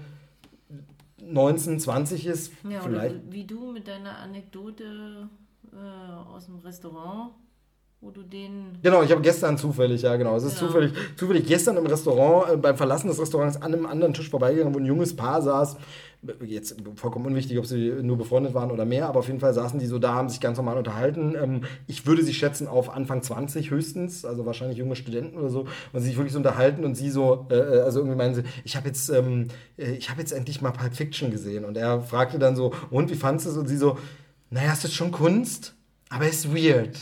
[1.21, 3.31] 19, 20 ist, Ja, vielleicht.
[3.31, 5.29] wie du mit deiner Anekdote
[5.71, 7.31] äh, aus dem Restaurant,
[8.03, 8.77] wo du den.
[8.81, 10.35] Genau, ich habe gestern zufällig, ja genau.
[10.35, 10.67] Es ist Ja.
[10.67, 14.73] zufällig, zufällig gestern im Restaurant, äh, beim Verlassen des Restaurants an einem anderen Tisch vorbeigegangen,
[14.75, 15.77] wo ein junges Paar saß.
[16.45, 19.79] Jetzt vollkommen unwichtig, ob sie nur befreundet waren oder mehr, aber auf jeden Fall saßen
[19.79, 21.35] die so da, haben sich ganz normal unterhalten.
[21.41, 25.61] Ähm, ich würde sie schätzen auf Anfang 20 höchstens, also wahrscheinlich junge Studenten oder so,
[25.93, 28.43] und sie sich wirklich so unterhalten und sie so, äh, äh, also irgendwie meinen sie,
[28.65, 29.47] ich habe jetzt, ähm,
[29.77, 31.63] äh, ich habe jetzt endlich mal Pulp Fiction gesehen.
[31.65, 33.57] Und er fragte dann so, und wie fandest du es?
[33.57, 33.97] Und sie so,
[34.49, 35.73] naja, es ist schon Kunst,
[36.09, 36.97] aber es ist weird.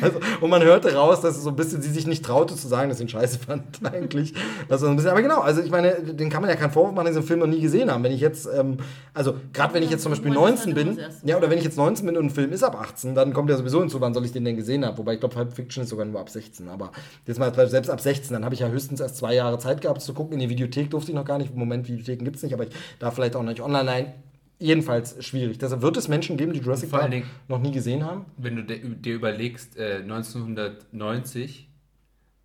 [0.00, 2.88] Also, und man hörte raus, dass so ein bisschen sie sich nicht traute zu sagen,
[2.88, 4.32] dass sie ihn scheiße fand eigentlich.
[4.68, 6.70] Das war so ein bisschen, aber genau, also ich meine, den kann man ja keinen
[6.70, 8.02] Vorwurf machen, den sie den Film noch nie gesehen haben.
[8.02, 8.78] Wenn ich jetzt, ähm,
[9.12, 11.58] also gerade wenn ich jetzt zum Beispiel Irgendwann ist 19 halt bin, ja, oder wenn
[11.58, 14.00] ich jetzt 19 bin und ein Film ist ab 18, dann kommt ja sowieso hinzu,
[14.00, 14.96] wann soll ich den denn gesehen haben.
[14.96, 16.68] Wobei ich glaube, Pulp Fiction ist sogar nur ab 16.
[16.68, 16.90] Aber
[17.26, 20.00] jetzt mal selbst ab 16, dann habe ich ja höchstens erst zwei Jahre Zeit gehabt
[20.00, 20.34] zu gucken.
[20.34, 21.52] In die Videothek durfte ich noch gar nicht.
[21.52, 23.84] Im Moment, Videotheken gibt es nicht, aber ich darf vielleicht auch noch nicht online.
[23.84, 24.14] Nein,
[24.58, 25.58] jedenfalls schwierig.
[25.58, 28.26] Deshalb wird es Menschen geben, die Jurassic Park Dingen- noch nie gesehen haben.
[28.36, 31.68] Wenn du dir überlegst, äh, 1990,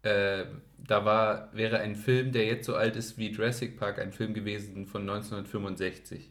[0.04, 0.46] äh,
[0.78, 4.34] da war, wäre ein Film, der jetzt so alt ist wie Jurassic Park, ein Film
[4.34, 6.30] gewesen von 1965.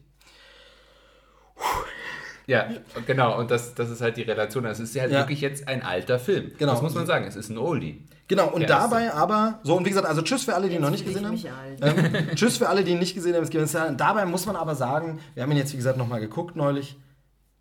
[2.47, 2.67] Ja,
[3.05, 4.65] genau, und das, das ist halt die Relation.
[4.65, 5.19] Es ist ja halt Ja.
[5.19, 6.51] wirklich jetzt ein alter Film.
[6.57, 6.71] Genau.
[6.71, 8.03] Das muss man sagen, es ist ein Oldie.
[8.29, 10.81] Genau, und Der dabei aber, so und wie gesagt, also tschüss für alle, die ihn
[10.81, 11.43] noch nicht gesehen haben.
[11.81, 13.43] Ähm, tschüss für alle, die nicht gesehen haben.
[13.43, 13.67] Es gibt
[13.97, 16.95] Dabei muss man aber sagen, wir haben ihn jetzt, wie gesagt, nochmal geguckt neulich,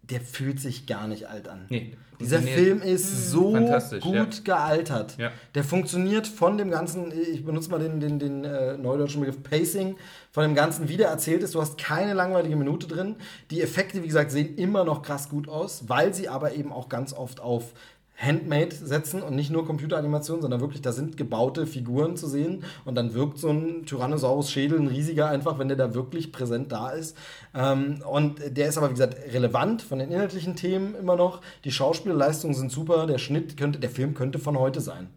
[0.02, 1.64] der fühlt sich gar nicht alt an.
[1.70, 2.42] Nee, Dieser.
[2.42, 4.42] Film ist so Fantastisch, gut ja.
[4.44, 5.16] gealtert.
[5.16, 5.30] Ja.
[5.54, 9.96] Der funktioniert von dem ganzen, ich benutze mal den, den, den äh, neudeutschen Begriff Pacing,
[10.32, 11.54] von dem ganzen, wie der erzählt ist.
[11.54, 13.16] Du hast keine langweilige Minute drin.
[13.50, 16.90] Die Effekte, wie gesagt, sehen immer noch krass gut aus, weil sie aber eben auch
[16.90, 17.72] ganz oft auf
[18.18, 22.96] Handmade setzen und nicht nur Computeranimation, sondern wirklich, da sind gebaute Figuren zu sehen und
[22.96, 27.16] dann wirkt so ein Tyrannosaurus-Schädel, ein riesiger einfach, wenn der da wirklich präsent da ist.
[27.54, 31.40] Ähm, und der ist aber, wie gesagt, relevant von den inhaltlichen Themen immer noch.
[31.64, 35.08] Die Schauspielleistungen sind super, der Schnitt könnte, der Film könnte von heute sein.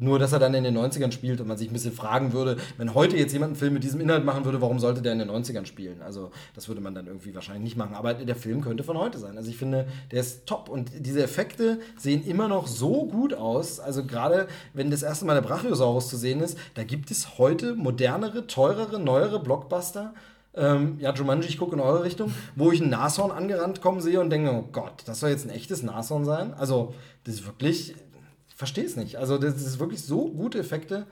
[0.00, 2.56] Nur, dass er dann in den 90ern spielt und man sich ein bisschen fragen würde,
[2.78, 5.18] wenn heute jetzt jemand einen Film mit diesem Inhalt machen würde, warum sollte der in
[5.18, 6.00] den 90ern spielen?
[6.00, 7.94] Also, das würde man dann irgendwie wahrscheinlich nicht machen.
[7.94, 9.36] Aber der Film könnte von heute sein.
[9.36, 10.70] Also, ich finde, der ist top.
[10.70, 13.78] Und diese Effekte sehen immer noch so gut aus.
[13.78, 17.74] Also, gerade wenn das erste Mal der Brachiosaurus zu sehen ist, da gibt es heute
[17.74, 20.14] modernere, teurere, neuere Blockbuster.
[20.54, 24.18] Ähm, ja, Jumanji, ich gucke in eure Richtung, wo ich ein Nashorn angerannt kommen sehe
[24.18, 26.54] und denke, oh Gott, das soll jetzt ein echtes Nashorn sein.
[26.54, 26.94] Also,
[27.24, 27.94] das ist wirklich,
[28.60, 29.16] verstehe es nicht.
[29.16, 31.06] Also, das ist wirklich so gute Effekte.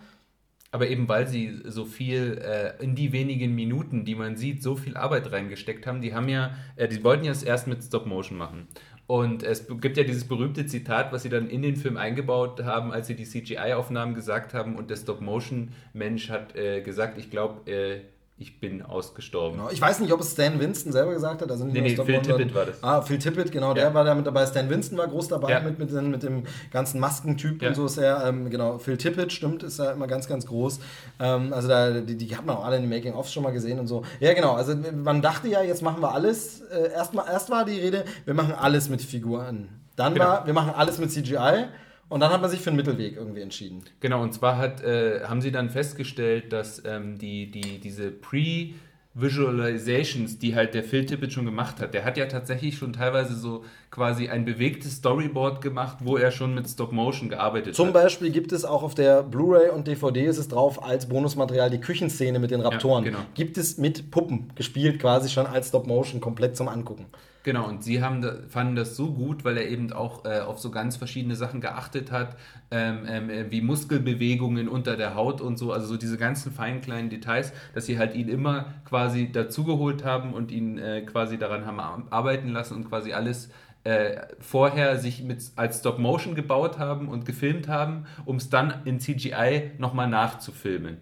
[0.71, 4.77] Aber eben weil sie so viel äh, in die wenigen Minuten, die man sieht, so
[4.77, 8.05] viel Arbeit reingesteckt haben, die haben ja, äh, die wollten ja es erst mit Stop
[8.05, 8.69] Motion machen.
[9.07, 12.93] Und es gibt ja dieses berühmte Zitat, was sie dann in den Film eingebaut haben,
[12.93, 18.03] als sie die CGI-Aufnahmen gesagt haben und der Stop-Motion-Mensch hat äh, gesagt, ich glaube, äh,
[18.41, 19.59] ich bin ausgestorben.
[19.59, 19.71] Genau.
[19.71, 21.51] Ich weiß nicht, ob es Stan Winston selber gesagt hat.
[21.51, 22.83] Also Nee, nee, Phil Tippett war das.
[22.85, 23.75] Ah, Phil Tippett, genau, Ja.
[23.75, 24.47] der war da mit dabei.
[24.47, 25.61] Stan Winston war groß dabei Ja.
[25.61, 27.69] mit, mit, den, mit dem ganzen Maskentyp Ja.
[27.71, 28.25] und so ist er.
[28.27, 30.79] Ähm, genau, Phil Tippett, stimmt, ist ja immer ganz, ganz groß.
[31.19, 33.81] Ähm, also da, die, die hat man auch alle in den Making-ofs schon mal gesehen
[33.81, 34.03] und so.
[34.21, 36.61] Ja, genau, also man dachte ja, jetzt machen wir alles.
[36.61, 39.69] Äh, erst, mal, erst war die Rede, wir machen alles mit Figuren.
[39.97, 40.27] Dann Genau.
[40.27, 41.65] war, wir machen alles mit CGI.
[42.09, 43.83] Und dann hat man sich für einen Mittelweg irgendwie entschieden.
[44.01, 50.39] Genau, und zwar hat, äh, haben sie dann festgestellt, dass ähm, die, die, diese Pre-Visualizations,
[50.39, 53.63] die halt der Phil Tippett schon gemacht hat, der hat ja tatsächlich schon teilweise so
[53.91, 57.95] quasi ein bewegtes Storyboard gemacht, wo er schon mit Stop-Motion gearbeitet Zum hat.
[57.95, 61.81] Beispiel gibt es auch auf der Blu-ray und DVD ist es drauf als Bonusmaterial die
[61.81, 63.05] Küchenszene mit den Raptoren.
[63.05, 63.19] genau.
[63.35, 67.05] Gibt es mit Puppen gespielt, quasi schon als Stop-Motion komplett zum Angucken.
[67.45, 70.71] Genau, und sie haben fanden das so gut, weil er eben auch äh, auf so
[70.71, 72.37] ganz verschiedene Sachen geachtet hat,
[72.71, 76.81] ähm, ähm, äh, wie Muskelbewegungen unter der Haut und so, also so diese ganzen feinen
[76.83, 81.65] kleinen Details, dass sie halt ihn immer quasi dazugeholt haben und ihn äh, quasi daran
[81.65, 83.51] haben ar- arbeiten lassen und quasi alles
[83.85, 88.75] äh, vorher sich mit, als Stop Motion gebaut haben und gefilmt haben, um es dann
[88.85, 90.99] in CGI nochmal nachzufilmen.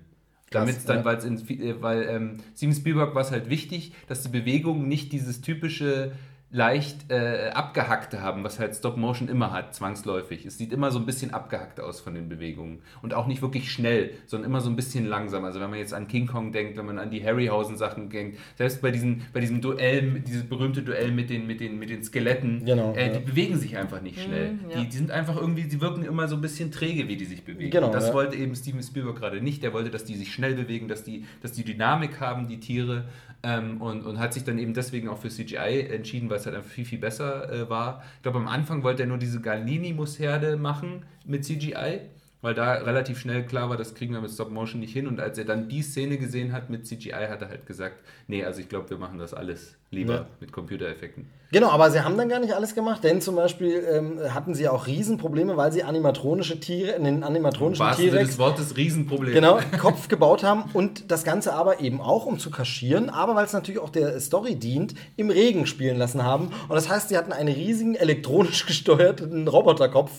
[0.50, 1.04] Damit es dann, ja.
[1.04, 5.12] weil in, äh, weil ähm, Steven Spielberg war es halt wichtig, dass die Bewegungen nicht
[5.12, 6.12] dieses typische
[6.56, 10.46] leicht äh, abgehackte haben, was halt Stop Motion immer hat, zwangsläufig.
[10.46, 13.70] Es sieht immer so ein bisschen abgehackt aus von den Bewegungen und auch nicht wirklich
[13.70, 15.44] schnell, sondern immer so ein bisschen langsam.
[15.44, 18.38] Also wenn man jetzt an King Kong denkt, wenn man an die Harryhausen Sachen denkt,
[18.56, 22.02] selbst bei diesen bei diesem Duell, dieses berühmte Duell mit den mit den mit den
[22.02, 23.12] Skeletten, Genau, äh, ja.
[23.12, 24.54] die bewegen sich einfach nicht schnell.
[24.54, 24.80] Mhm, ja.
[24.80, 27.44] die, die sind einfach irgendwie, sie wirken immer so ein bisschen träge, wie die sich
[27.44, 27.70] bewegen.
[27.70, 28.14] Genau, das ja.
[28.14, 29.62] wollte eben Steven Spielberg gerade nicht.
[29.62, 33.04] Der wollte, dass die sich schnell bewegen, dass die, dass die Dynamik haben, die Tiere.
[33.48, 36.56] Ähm, und, und hat sich dann eben deswegen auch für CGI entschieden, weil es halt
[36.56, 38.02] einfach viel, viel besser äh, war.
[38.16, 42.00] Ich glaube, am Anfang wollte er nur diese Galini-Musherde machen mit CGI,
[42.46, 45.08] weil da relativ schnell klar war, das kriegen wir mit Stop Motion nicht hin.
[45.08, 47.96] Und als er dann die Szene gesehen hat mit CGI, hat er halt gesagt,
[48.28, 50.26] nee, also ich glaube, wir machen das alles lieber Ja.
[50.40, 51.26] mit Computereffekten.
[51.52, 54.68] Genau, aber sie haben dann gar nicht alles gemacht, denn zum Beispiel ähm, hatten sie
[54.68, 59.32] auch Riesenprobleme, weil sie animatronische Tiere, in den animatronischen T-Rex des Wortes Riesenproblem.
[59.32, 63.44] genau, Kopf gebaut haben und das Ganze aber eben auch, um zu kaschieren, aber weil
[63.46, 66.46] es natürlich auch der Story dient, im Regen spielen lassen haben.
[66.68, 70.10] Und das heißt, sie hatten einen riesigen elektronisch gesteuerten Roboterkopf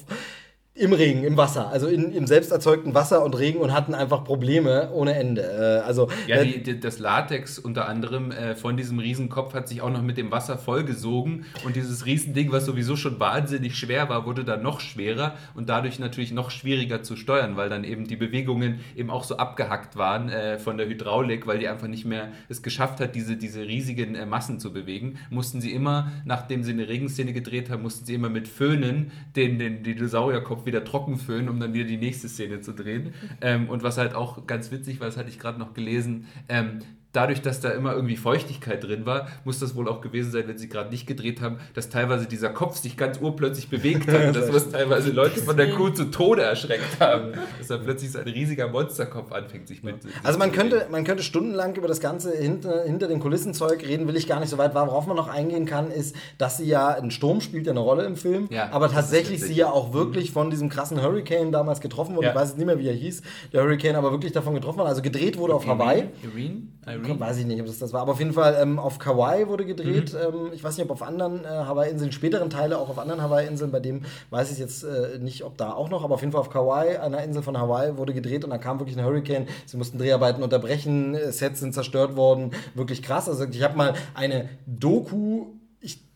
[0.78, 4.24] im Regen, im Wasser, also in, im selbst erzeugten Wasser und Regen und hatten einfach
[4.24, 5.42] Probleme ohne Ende.
[5.42, 9.82] Äh, also Ja, die, die, das Latex unter anderem äh, von diesem Riesenkopf hat sich
[9.82, 11.46] auch noch mit dem Wasser vollgesogen.
[11.66, 15.98] Und dieses Riesending, was sowieso schon wahnsinnig schwer war, wurde dann noch schwerer und dadurch
[15.98, 20.30] natürlich noch schwieriger zu steuern, weil dann eben die Bewegungen eben auch so abgehackt waren
[20.30, 24.14] äh, von der Hydraulik, weil die einfach nicht mehr es geschafft hat, diese, diese riesigen
[24.14, 28.14] äh, Massen zu bewegen, mussten sie immer, nachdem sie eine Regenszene gedreht haben, mussten sie
[28.14, 32.62] immer mit Föhnen den, den Dinosaurierkopf wieder trocken föhnen, um dann wieder die nächste Szene
[32.62, 33.14] zu drehen.
[33.42, 36.80] Ähm, und was halt auch ganz witzig war, das hatte ich gerade noch gelesen, ähm,
[37.18, 40.60] dadurch, dass da immer irgendwie Feuchtigkeit drin war, muss das wohl auch gewesen sein, wenn
[40.60, 44.36] sie gerade nicht gedreht haben, dass teilweise dieser Kopf sich ganz urplötzlich bewegt hat und
[44.36, 47.34] dass was teilweise Leute von der Crew zu Tode erschreckt haben.
[47.58, 50.04] Dass da plötzlich so ein riesiger Monsterkopf anfängt, sich mit.
[50.04, 54.08] sich Also man könnte, man könnte stundenlang über das ganze hinter, hinter den Kulissenzeug reden,
[54.08, 54.76] will ich gar nicht so weit.
[54.76, 58.06] Worauf man noch eingehen kann, ist, dass sie ja, ein Sturm spielt ja eine Rolle
[58.06, 61.82] im Film, Ja, aber das tatsächlich sie ja auch wirklich von diesem krassen Hurricane damals
[61.82, 62.28] getroffen wurde.
[62.28, 62.34] Ja.
[62.34, 64.90] Ich weiß jetzt nicht mehr, wie er hieß, der Hurricane, aber wirklich davon getroffen wurde.
[64.90, 66.10] Also gedreht wurde auf Hawaii.
[66.24, 66.68] Irene?
[66.86, 67.07] Irene?
[67.20, 68.02] Weiß ich nicht, ob das das war.
[68.02, 70.14] Aber auf jeden Fall ähm, auf Kauai wurde gedreht.
[70.14, 70.20] Mhm.
[70.20, 73.72] Ähm, ich weiß nicht, ob auf anderen äh, Hawaii-Inseln, späteren Teile auch auf anderen Hawaii-Inseln.
[73.72, 76.04] Bei dem weiß ich jetzt äh, nicht, ob da auch noch.
[76.04, 78.80] Aber auf jeden Fall auf Kauai, einer Insel von Hawaii, wurde gedreht und da kam
[78.80, 79.48] wirklich ein Hurricane.
[79.66, 81.16] Sie mussten Dreharbeiten unterbrechen.
[81.16, 82.52] äh, Sets sind zerstört worden.
[82.76, 83.28] Wirklich krass.
[83.28, 85.57] Also ich habe mal eine Doku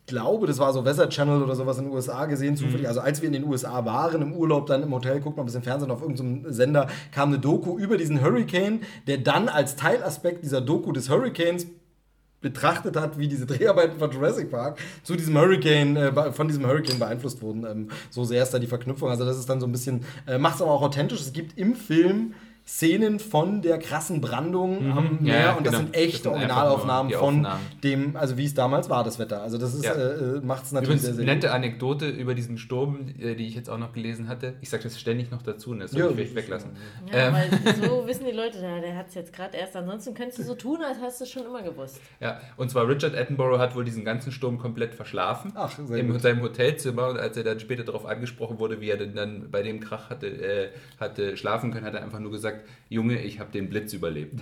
[0.06, 2.88] glaube, das war so Weather Channel oder sowas in den USA gesehen, zufällig.
[2.88, 5.46] Also als wir in den USA waren, im Urlaub dann im Hotel, guckt man ein
[5.46, 10.44] bisschen Fernsehen auf irgendeinem Sender, kam eine Doku über diesen Hurricane, der dann als Teilaspekt
[10.44, 11.66] dieser Doku des Hurricanes
[12.40, 16.98] betrachtet hat, wie diese Dreharbeiten von Jurassic Park zu diesem Hurricane, äh, von diesem Hurricane
[16.98, 17.64] beeinflusst wurden.
[17.64, 19.08] Ähm, so sehr ist da die Verknüpfung.
[19.08, 21.20] Also das ist dann so ein bisschen, äh, macht es aber auch authentisch.
[21.20, 22.34] Es gibt im Film
[22.66, 24.92] Szenen von der krassen Brandung Mhm.
[24.98, 25.84] am Ja, Meer ja, und das genau.
[25.84, 27.60] sind echte Das sind Originalaufnahmen von Aufnahmen.
[27.82, 29.42] dem, also wie es damals war, das Wetter.
[29.42, 29.94] Also das ist, Ja.
[29.94, 33.54] äh, macht es natürlich Übrigens, sehr, sehr nette Anekdote über diesen Sturm, äh, die ich
[33.56, 34.54] jetzt auch noch gelesen hatte.
[34.60, 36.70] Ich sage das ständig noch dazu, und das soll Ja, ich vielleicht weglassen.
[37.12, 37.50] Ja, Ähm, weil
[37.88, 39.74] so wissen die Leute, der, der hat es jetzt gerade erst.
[39.74, 42.00] Ansonsten könntest du so tun, als hast du es schon immer gewusst.
[42.20, 45.52] Ja, und zwar Richard Attenborough hat wohl diesen ganzen Sturm komplett verschlafen.
[45.56, 46.20] Ach, sehr in gut.
[46.22, 47.08] seinem Hotelzimmer.
[47.08, 50.10] Und als er dann später darauf angesprochen wurde, wie er denn dann bei dem Krach
[50.10, 50.68] hatte, äh,
[51.00, 52.51] hatte schlafen können, hat er einfach nur gesagt,
[52.88, 54.40] Junge, ich habe den Blitz überlebt.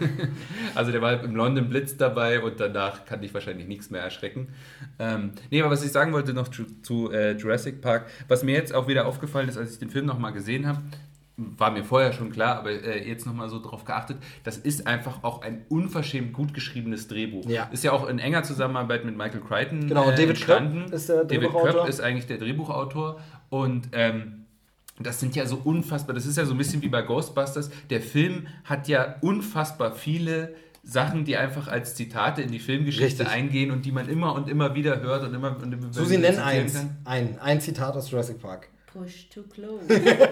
[0.74, 4.48] also der war im London Blitz dabei und danach kann dich wahrscheinlich nichts mehr erschrecken.
[4.98, 8.54] Ähm, nee, aber was ich sagen wollte noch zu, zu äh, Jurassic Park, was mir
[8.54, 10.82] jetzt auch wieder aufgefallen ist, als ich den Film nochmal gesehen habe,
[11.36, 15.24] war mir vorher schon klar, aber äh, jetzt nochmal so drauf geachtet, das ist einfach
[15.24, 17.48] auch ein unverschämt gut geschriebenes Drehbuch.
[17.48, 17.64] Ja.
[17.72, 20.92] Ist ja auch in enger Zusammenarbeit mit Michael Crichton Genau, äh, David entstanden.
[20.92, 21.72] ist der David Drehbuchautor.
[21.72, 23.20] Koepp ist eigentlich der Drehbuchautor
[23.50, 24.43] und ähm,
[25.00, 27.70] das sind ja so unfassbar, das ist ja so ein bisschen wie bei Ghostbusters.
[27.90, 33.28] Der Film hat ja unfassbar viele Sachen, die einfach als Zitate in die Filmgeschichte Richtig.
[33.28, 36.18] eingehen und die man immer und immer wieder hört und immer und immer So, sie
[36.18, 36.74] nennen eins.
[36.74, 36.96] kann.
[37.04, 38.68] Ein, ein Zitat aus Jurassic Park.
[38.92, 39.82] Push to close.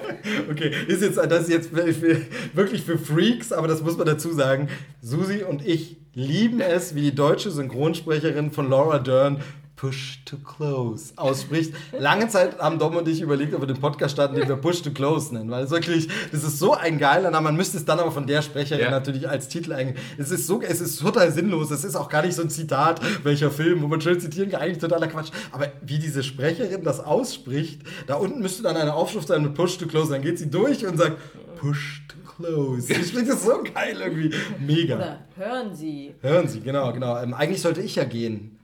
[0.50, 4.68] Okay, ist jetzt, das ist jetzt wirklich für Freaks, aber das muss man dazu sagen.
[5.00, 9.40] Susi und ich lieben es, wie die deutsche Synchronsprecherin von Laura Dern
[9.82, 11.74] Push to Close ausspricht.
[11.98, 14.80] Lange Zeit haben Dom und ich überlegt, ob wir den Podcast starten, den wir Push
[14.82, 17.46] to Close nennen, weil es wirklich, das ist so ein geiler Name.
[17.46, 18.90] Man müsste es dann aber von der Sprecherin Ja.
[18.92, 19.98] natürlich als Titel eigentlich.
[20.18, 21.72] Es ist so, es ist total sinnlos.
[21.72, 24.60] Es ist auch gar nicht so ein Zitat, welcher Film, wo man schön zitieren kann,
[24.60, 25.32] eigentlich totaler Quatsch.
[25.50, 29.78] Aber wie diese Sprecherin das ausspricht, da unten müsste dann eine Aufschrift sein mit Push
[29.78, 30.12] to Close.
[30.12, 31.16] Dann geht sie durch und sagt
[31.58, 32.82] Push to Close.
[32.82, 34.32] Sie spricht das so geil irgendwie.
[34.64, 34.94] Mega.
[34.94, 36.14] Oder hören Sie.
[36.20, 37.20] Hören Sie, genau, genau.
[37.20, 38.60] Ähm, eigentlich sollte ich ja gehen.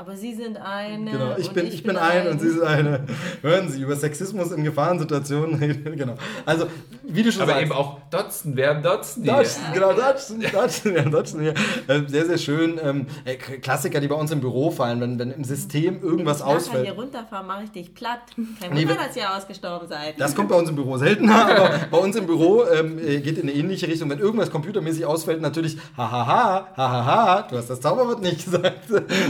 [0.00, 1.10] Aber Sie sind eine.
[1.10, 3.00] Genau, ich bin, ich bin ein und Sie sind eine.
[3.42, 5.84] Hören Sie über Sexismus in Gefahrensituationen reden.
[5.98, 6.14] Genau.
[6.46, 6.66] Also,
[7.02, 7.62] wie du schon Aber sagst.
[7.64, 9.32] eben auch Dodson, wir haben Dodson hier.
[9.32, 11.54] Dodson, genau, Dodson, Dodson, ja, Dodson hier.
[11.88, 12.78] Äh, Sehr, sehr schön.
[12.80, 16.46] Ähm, äh, Klassiker, die bei uns im Büro fallen, wenn, wenn im System irgendwas Wenn
[16.50, 16.84] ich ausfällt.
[16.86, 18.20] hier runterfahre, mache ich dich platt.
[18.36, 20.20] Kein Nee, Wunder, wenn- dass ihr ausgestorben seid.
[20.20, 23.38] Das kommt bei uns im Büro seltener, aber bei uns im Büro ähm, äh, geht
[23.38, 24.08] in eine ähnliche Richtung.
[24.10, 28.78] Wenn irgendwas computermäßig ausfällt, natürlich, hahaha, hahaha, du hast das Zauberwort nicht gesagt.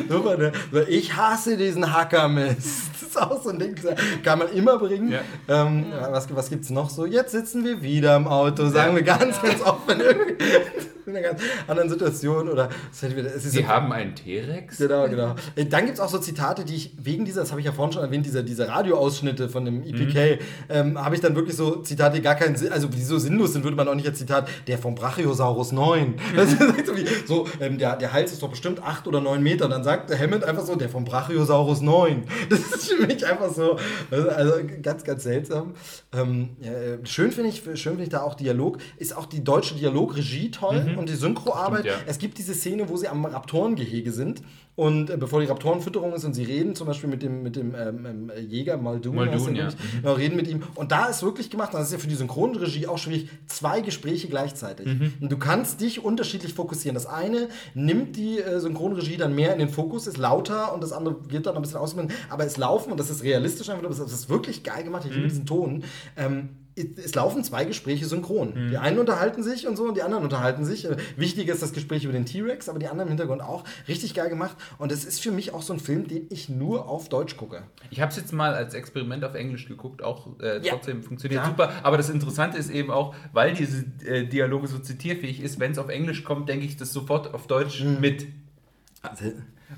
[0.09, 0.53] Super, ne?
[0.73, 2.91] So, Ich hasse diesen Hackermist.
[2.93, 3.75] Das ist auch so ein Ding,
[4.23, 5.11] kann man immer bringen.
[5.11, 5.21] Ja.
[5.49, 7.07] Ähm, Was, was gibt es noch so?
[7.07, 8.97] Jetzt sitzen wir wieder im Auto, sagen Ja.
[8.97, 9.61] wir ganz, ganz
[10.01, 10.45] irgendwie
[11.09, 14.79] in einer ganz anderen Situation oder Sie haben einen T-Rex?
[14.79, 15.35] Genau, genau.
[15.57, 17.93] Dann gibt es auch so Zitate, die ich wegen dieser, das habe ich ja vorhin
[17.93, 22.17] schon erwähnt, dieser, dieser Radioausschnitte von dem EPK, ähm, habe ich dann wirklich so Zitate,
[22.17, 24.49] die gar keinen Sinn, also die so sinnlos sind, würde man auch nicht als Zitat,
[24.67, 26.15] der vom Brachiosaurus 9.
[26.37, 29.43] Das ist so, wie, so ähm, der, der Hals ist doch bestimmt 8 oder 9
[29.43, 29.65] Meter.
[29.65, 32.25] Und dann sagt Hammond einfach so, der vom Brachiosaurus 9.
[32.49, 33.79] Das ist für mich einfach so,
[34.11, 34.53] also,
[34.83, 35.75] ganz, ganz seltsam.
[36.13, 39.43] Ähm, ja, äh, schön finde ich, schön finde ich da auch Dialog, ist auch die
[39.43, 41.81] deutsche Dialogregie toll und die Synchroarbeit.
[41.81, 42.03] Stimmt, ja.
[42.07, 44.43] Es gibt diese Szene, wo sie am Raptorengehege sind
[44.77, 47.75] und äh, bevor die Raptorenfütterung ist und sie reden zum Beispiel mit dem, mit dem
[47.75, 49.69] ähm, ähm, Jäger Muldoon, Muldoon, ja.
[49.69, 52.15] ich, genau, reden mit ihm und da ist wirklich gemacht, das ist ja für die
[52.15, 54.87] Synchronregie auch schwierig, zwei Gespräche gleichzeitig.
[54.87, 55.15] Mhm.
[55.21, 56.95] Und du kannst dich unterschiedlich fokussieren.
[56.95, 60.93] Das eine nimmt die äh, Synchronregie dann mehr in den Fokus, ist lauter und das
[60.93, 61.97] andere geht dann ein bisschen aus,
[62.31, 65.25] aber es laufen und das ist realistisch einfach, das ist wirklich geil gemacht, ich liebe
[65.25, 65.29] Mhm.
[65.29, 65.85] diesen Ton.
[66.17, 68.55] Ähm, es laufen zwei Gespräche synchron.
[68.55, 68.71] Mhm.
[68.71, 70.85] Die einen unterhalten sich und so und die anderen unterhalten sich.
[70.85, 73.65] Äh, Wichtiger ist das Gespräch über den T-Rex, aber die anderen im Hintergrund auch.
[73.89, 74.57] Richtig geil gemacht.
[74.79, 77.63] Und es ist für mich auch so ein Film, den ich nur auf Deutsch gucke.
[77.91, 80.73] Ich habe es jetzt mal als Experiment auf Englisch geguckt, auch äh, Ja.
[80.75, 81.49] trotzdem funktioniert Ja.
[81.49, 81.73] super.
[81.83, 85.79] Aber das Interessante ist eben auch, weil diese äh, Dialoge so zitierfähig ist, wenn es
[85.79, 88.01] auf Englisch kommt, denke ich das sofort auf Deutsch Mhm.
[88.01, 88.27] mit.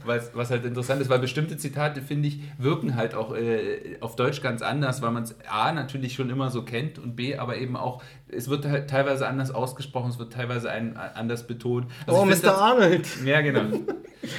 [0.05, 4.15] Was, was halt interessant ist, weil bestimmte Zitate, finde ich, wirken halt auch äh, auf
[4.15, 7.57] Deutsch ganz anders, weil man es A natürlich schon immer so kennt und B aber
[7.57, 11.87] eben auch, es wird halt teilweise anders ausgesprochen, es wird teilweise ein, anders betont.
[12.07, 12.31] Also oh, Mr.
[12.37, 13.09] das- Arnold.
[13.25, 13.63] ja, genau.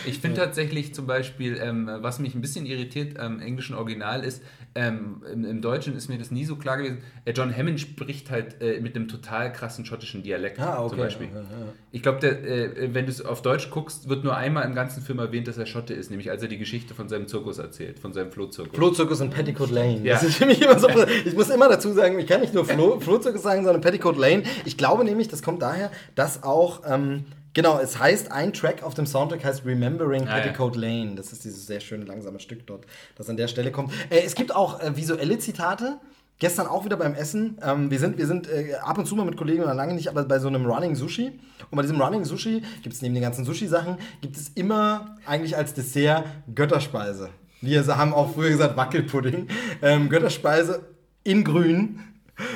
[0.05, 4.43] Ich finde tatsächlich zum Beispiel, ähm, was mich ein bisschen irritiert am englischen Original ist,
[4.73, 6.99] ähm, im, im Deutschen ist mir das nie so klar gewesen.
[7.25, 10.89] Äh, John Hammond spricht halt äh, mit einem total krassen schottischen Dialekt Ah, okay.
[10.89, 11.27] zum Beispiel.
[11.27, 11.73] Ja, ja, ja.
[11.91, 15.19] Ich glaube, äh, wenn du es auf Deutsch guckst, wird nur einmal im ganzen Film
[15.19, 18.13] erwähnt, dass er Schotte ist, nämlich als er die Geschichte von seinem Zirkus erzählt, von
[18.13, 18.75] seinem Flohzirkus.
[18.77, 20.01] Flohzirkus in Petticoat Lane.
[20.05, 20.87] Das ist für mich immer so.
[21.25, 24.43] Ich muss immer dazu sagen, ich kann nicht nur Floh, Flohzirkus sagen, sondern Petticoat Lane.
[24.65, 28.93] Ich glaube nämlich, das kommt daher, dass auch ähm, Genau, es heißt, ein Track auf
[28.93, 30.43] dem Soundtrack heißt Remembering Ah, ja.
[30.43, 31.15] Petticoat Lane.
[31.15, 32.85] Das ist dieses sehr schöne, langsame Stück dort,
[33.15, 33.91] das an der Stelle kommt.
[34.09, 35.97] Äh, es gibt auch äh, visuelle Zitate.
[36.39, 37.59] Gestern auch wieder beim Essen.
[37.61, 40.07] Ähm, wir sind, wir sind äh, ab und zu mal mit Kollegen oder lange nicht,
[40.07, 41.39] aber bei so einem Running Sushi.
[41.69, 45.55] Und bei diesem Running Sushi gibt es neben den ganzen Sushi-Sachen, gibt es immer eigentlich
[45.55, 46.23] als Dessert
[46.55, 47.29] Götterspeise.
[47.61, 49.49] Wir haben auch früher gesagt Wackelpudding.
[49.83, 50.87] Ähm, Götterspeise
[51.23, 51.99] in grün.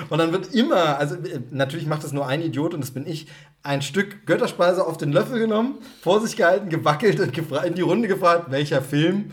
[0.10, 3.06] Und dann wird immer, also äh, natürlich macht das nur ein Idiot und das bin
[3.08, 3.28] ich,
[3.64, 7.36] ein Stück Götterspeise auf den Löffel genommen, vor sich gehalten, gewackelt und
[7.66, 9.32] in die Runde gefragt, welcher Film.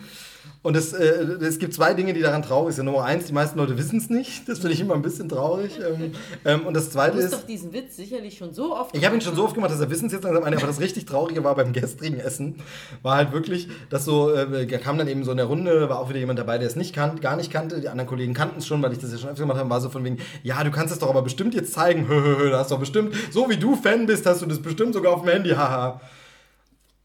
[0.63, 2.87] Und es, äh, es gibt zwei Dinge, die daran traurig sind.
[2.87, 4.49] Nummer eins, die meisten Leute wissen es nicht.
[4.49, 5.73] Das finde ich immer ein bisschen traurig.
[5.79, 6.13] Ähm,
[6.45, 9.05] ähm, und das Du zweite hast ist, doch diesen Witz sicherlich schon so oft ich
[9.05, 11.07] habe ihn schon so oft gemacht, dass er wissen es jetzt langsam aber das richtig
[11.07, 12.57] Traurige war beim gestrigen Essen,
[13.03, 16.09] war halt wirklich, dass so, äh, kam dann eben so in der Runde, war auch
[16.09, 18.67] wieder jemand dabei, der es nicht kannt, gar nicht kannte, die anderen Kollegen kannten es
[18.67, 20.71] schon, weil ich das ja schon öfter gemacht habe, war so von wegen, ja, du
[20.71, 22.07] kannst es doch aber bestimmt jetzt zeigen,
[22.51, 25.13] da hast du doch bestimmt, so wie du Fan bist, hast du das bestimmt sogar
[25.15, 26.01] auf dem Handy, haha.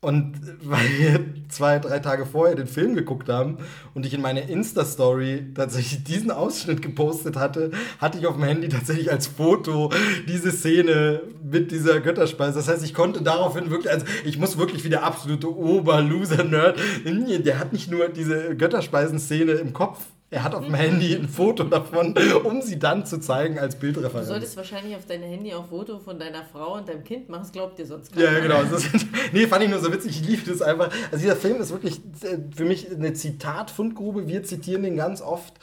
[0.07, 1.19] Und weil wir
[1.49, 3.57] zwei, drei Tage vorher den Film geguckt haben
[3.93, 8.69] und ich in meine Insta-Story tatsächlich diesen Ausschnitt gepostet hatte, hatte ich auf dem Handy
[8.69, 9.91] tatsächlich als Foto
[10.25, 12.53] diese Szene mit dieser Götterspeise.
[12.53, 17.59] Das heißt, ich konnte daraufhin wirklich, also ich muss wirklich wie der absolute Oberloser-Nerd, der
[17.59, 22.13] hat nicht nur diese Götterspeisen-Szene im Kopf, er hat auf dem Handy ein Foto davon,
[22.43, 24.27] um sie dann zu zeigen als Du Bildreferenz.
[24.27, 27.51] solltest wahrscheinlich auf dein Handy auch Foto von deiner Frau und deinem Kind machen, das
[27.53, 28.41] glaubt dir sonst Ja, ja, keiner.
[28.41, 28.63] genau.
[28.69, 30.19] Das ist, nee, fand ich nur so witzig.
[30.21, 30.91] Ich liebe das einfach.
[31.11, 34.27] Also dieser Film ist wirklich äh, für mich eine Zitatfundgrube.
[34.27, 35.53] Wir zitieren den ganz oft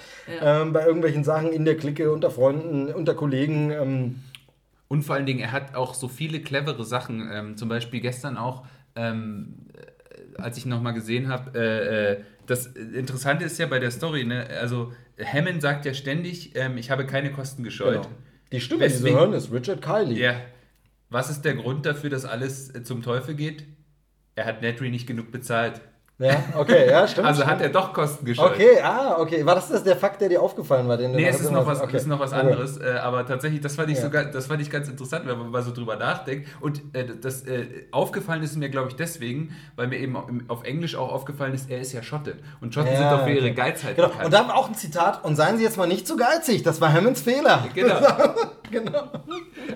[0.40, 0.62] Ja.
[0.62, 3.70] ähm, bei irgendwelchen Sachen in der Clique, unter Freunden, unter Kollegen.
[3.70, 4.22] Ähm,
[4.88, 7.28] Und vor allen Dingen, er hat auch so viele clevere Sachen.
[7.32, 8.64] Ähm, zum Beispiel gestern auch,
[8.96, 13.90] ähm, äh, als ich nochmal gesehen habe, äh, äh, das Interessante ist ja bei der
[13.90, 14.46] Story, ne?
[14.60, 14.92] also
[15.22, 18.02] Hammond sagt ja ständig, ähm, ich habe keine Kosten gescheut.
[18.02, 18.14] genau.
[18.52, 20.18] Die Stimme, die Sie hören, ist Richard Kiley.
[20.18, 20.40] Ja.
[21.10, 23.66] Was ist der Grund dafür, dass alles äh, zum Teufel geht?
[24.34, 25.80] Er hat Nedry nicht genug bezahlt.
[26.16, 27.26] Ja, okay, ja, stimmt.
[27.26, 27.62] Also hat stimmt.
[27.62, 28.52] er doch Kosten gescheut.
[28.52, 29.44] Okay, ah, okay.
[29.44, 30.96] War das, das der Fakt, der dir aufgefallen war?
[30.96, 31.96] Den Nee, es ist noch was, okay.
[31.96, 32.40] ist noch was Okay.
[32.40, 34.04] anderes, äh, aber tatsächlich, das fand ich Ja.
[34.04, 36.48] sogar, das fand ich ganz interessant, wenn man mal so drüber nachdenkt.
[36.60, 40.94] Und äh, das äh, aufgefallen ist mir, glaube ich, deswegen, weil mir eben auf Englisch
[40.94, 42.36] auch aufgefallen ist, er ist ja Schotte.
[42.60, 43.54] Und Schotten Ja, sind doch für ihre okay.
[43.54, 44.06] Geizheit Genau.
[44.08, 44.26] bekannt.
[44.26, 45.24] Und dann auch ein Zitat.
[45.24, 46.62] Und seien Sie jetzt mal nicht zu geizig.
[46.62, 47.64] Das war Hammonds Fehler.
[47.74, 47.96] Genau.
[48.70, 49.10] genau.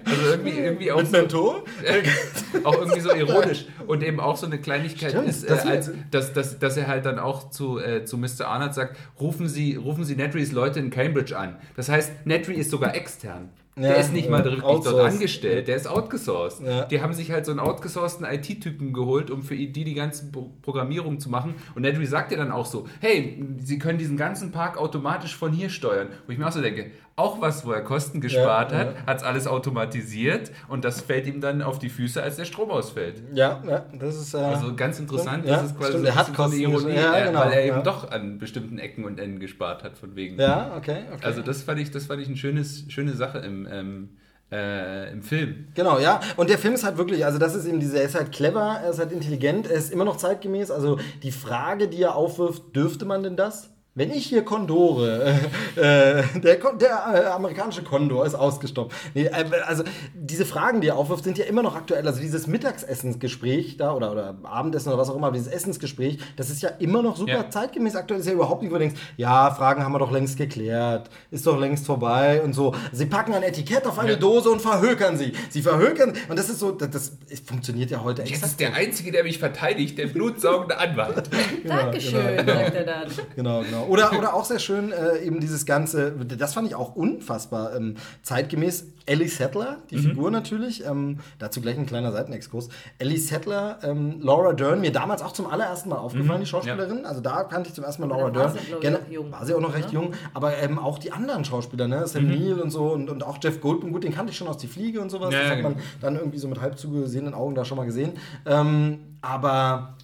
[0.05, 1.65] Also irgendwie, irgendwie auch, so,
[2.65, 3.67] auch irgendwie so ironisch.
[3.89, 5.91] Und eben auch so eine Kleinigkeit Stimmt, ist, äh, das als,
[6.33, 8.47] dass, dass, dass er halt dann auch zu, äh, zu Mr.
[8.47, 11.57] Arnold sagt, rufen Sie, rufen Sie Nedrys Leute in Cambridge an.
[11.77, 13.49] Das heißt, Nedry ist sogar extern.
[13.77, 15.13] Der Ja, ist nicht mal wirklich dort outsourced.
[15.15, 16.67] angestellt, der ist outgesourced.
[16.67, 16.85] Ja.
[16.87, 20.51] Die haben sich halt so einen outgesourcten IT-Typen geholt, um für die die ganze Pro-
[20.63, 21.55] Programmierung zu machen.
[21.77, 25.53] Und Nedry sagt ja dann auch so, hey, Sie können diesen ganzen Park automatisch von
[25.53, 26.09] hier steuern.
[26.27, 29.17] Wo ich mir auch so denke, auch was, wo er Kosten gespart Ja, hat, hat
[29.19, 33.23] es alles automatisiert und das fällt ihm dann auf die Füße, als der Strom ausfällt.
[33.35, 34.35] Ja, ja, das ist.
[34.35, 36.95] Äh, Also ganz interessant, Ja, das ist quasi stimmt, so er hat Kosten Ironie.
[36.95, 37.83] Ja, genau, weil er eben ja.
[37.83, 40.41] doch an bestimmten Ecken und Enden gespart hat, von wegen.
[40.41, 41.25] ja, okay, okay.
[41.25, 44.09] Also das fand ich, das fand ich eine schönes, schöne Sache im, ähm,
[44.51, 45.69] äh, im Film.
[45.75, 46.21] Genau, ja.
[46.37, 48.81] Und der Film ist halt wirklich, also das ist eben dieser, er ist halt clever,
[48.83, 50.71] er ist halt intelligent, er ist immer noch zeitgemäß.
[50.71, 53.71] Also die Frage, die er aufwirft, dürfte man denn das?
[53.99, 55.35] Wenn ich hier Kondore,
[55.75, 58.95] äh, der, Kon- der äh, amerikanische Kondor ist ausgestoppt.
[59.15, 59.83] Nee, äh, also
[60.15, 62.07] diese Fragen, die er aufwirft, sind ja immer noch aktuell.
[62.07, 66.49] Also dieses Mittagsessensgespräch da oder, oder Abendessen oder was auch immer, aber dieses Essensgespräch, das
[66.49, 67.51] ist ja immer noch super Ja.
[67.51, 68.21] zeitgemäß aktuell.
[68.21, 71.45] Ist ja überhaupt nicht, wo du denkst, ja, Fragen haben wir doch längst geklärt, ist
[71.47, 72.75] doch längst vorbei und so.
[72.93, 74.17] Sie packen ein Etikett auf eine Ja.
[74.17, 75.33] Dose und verhökern sie.
[75.51, 77.13] Sie verhökern, und das ist so, das, das
[77.45, 78.75] funktioniert ja heute Jetzt exakt ist der.
[78.75, 81.29] Einzige, der mich verteidigt, der blutsaugende Anwalt.
[81.67, 82.53] Dankeschön, genau.
[82.55, 83.09] sagt er dann.
[83.35, 83.88] Genau, genau.
[83.99, 87.97] Oder, oder auch sehr schön, äh, eben dieses ganze, das fand ich auch unfassbar ähm,
[88.23, 88.87] zeitgemäß.
[89.07, 92.69] Ellie Settler, die Figur natürlich, ähm, dazu gleich ein kleiner Seitenexkurs.
[92.99, 97.07] Ellie Settler, ähm, Laura Dern, mir damals auch zum allerersten Mal aufgefallen, die Schauspielerin.
[97.07, 98.53] Also da kannte ich zum ersten Mal Laura Dern.
[98.53, 102.07] sie, war sie auch noch recht jung, aber ähm, auch die anderen Schauspieler, ne?
[102.07, 104.59] Sam Neill und so und, und auch Jeff Goldblum, gut, den kannte ich schon aus
[104.59, 105.33] Die Fliege und sowas.
[105.33, 105.85] Ja, das ja, hat man genau.
[106.03, 108.13] dann irgendwie so mit halb zugesehenen Augen da schon mal gesehen.
[108.45, 109.95] Ähm, aber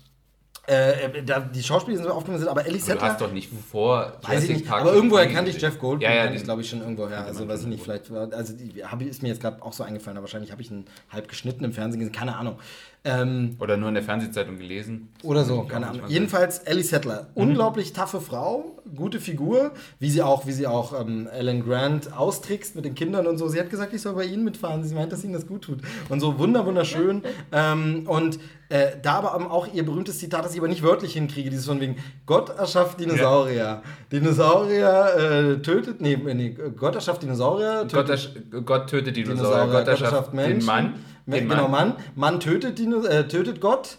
[0.67, 3.09] äh, da, die Schauspieler sind so aufgenommen sind, aber Ellie Du Settler.
[3.11, 5.61] hast doch nicht vor Weiß ich nicht, Park aber irgendwoher kannte ich.
[5.61, 7.11] Jeff Goldblum, Ja, ja, ich glaube ich schon irgendwoher.
[7.17, 9.73] Kannte Also weiß ich nicht, vielleicht also die, hab, ich- ist mir jetzt gerade auch
[9.73, 12.59] so eingefallen, aber wahrscheinlich habe ich ihn halb geschnitten im Fernsehen gesehen, keine Ahnung.
[13.07, 15.11] Ähm, Oder nur in der Fernsehzeitung gelesen.
[15.23, 16.05] oder so, keine Ahnung.
[16.09, 21.29] Jedenfalls Ellie Settler, unglaublich taffe Frau, gute Figur, wie sie auch, wie sie auch ähm,
[21.31, 23.47] Alan Grant austrickst mit den Kindern und so.
[23.49, 24.83] Sie hat gesagt, ich soll bei ihnen mitfahren.
[24.85, 25.81] Sie meint, dass ihnen das gut tut.
[26.09, 27.23] Und so wunder wunderschön.
[27.53, 28.39] ähm, und
[28.71, 31.81] äh, da aber auch ihr berühmtes Zitat, das ich aber nicht wörtlich hinkriege, dieses von
[31.81, 33.83] wegen Gott erschafft Dinosaurier.
[34.13, 39.85] Dinosaurier äh, tötet, nee, nee, Gott erschafft Dinosaurier, Gott, tötet ersch- Gott tötet Dinosaurier, Dinosaurier,
[39.85, 40.67] Gott erschafft den Menschen.
[40.67, 40.95] Mann.
[41.27, 41.91] Den genau, Mann.
[41.91, 41.97] Mann.
[42.15, 43.99] Mann tötet, Dino, äh, tötet Gott.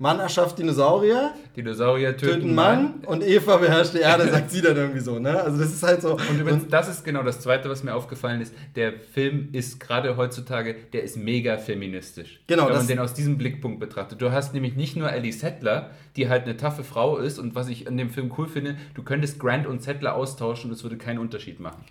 [0.00, 1.34] Mann erschafft Dinosaurier.
[1.54, 3.04] Dinosaurier töten, Töten Mann.
[3.04, 5.18] Und Eva beherrscht die Erde, sagt sie dann irgendwie so.
[5.18, 5.38] Ne?
[5.38, 6.12] Also das ist halt so.
[6.12, 8.54] Und übrigens, das ist genau das Zweite, was mir aufgefallen ist.
[8.76, 12.40] Der Film ist gerade heutzutage, der ist mega feministisch.
[12.46, 14.22] Genau, Wenn man den aus diesem Blickpunkt betrachtet.
[14.22, 17.68] Du hast nämlich nicht nur Ellie Settler, die halt eine taffe Frau ist und was
[17.68, 20.96] ich an dem Film cool finde, du könntest Grant und Settler austauschen und es würde
[20.96, 21.84] keinen Unterschied machen.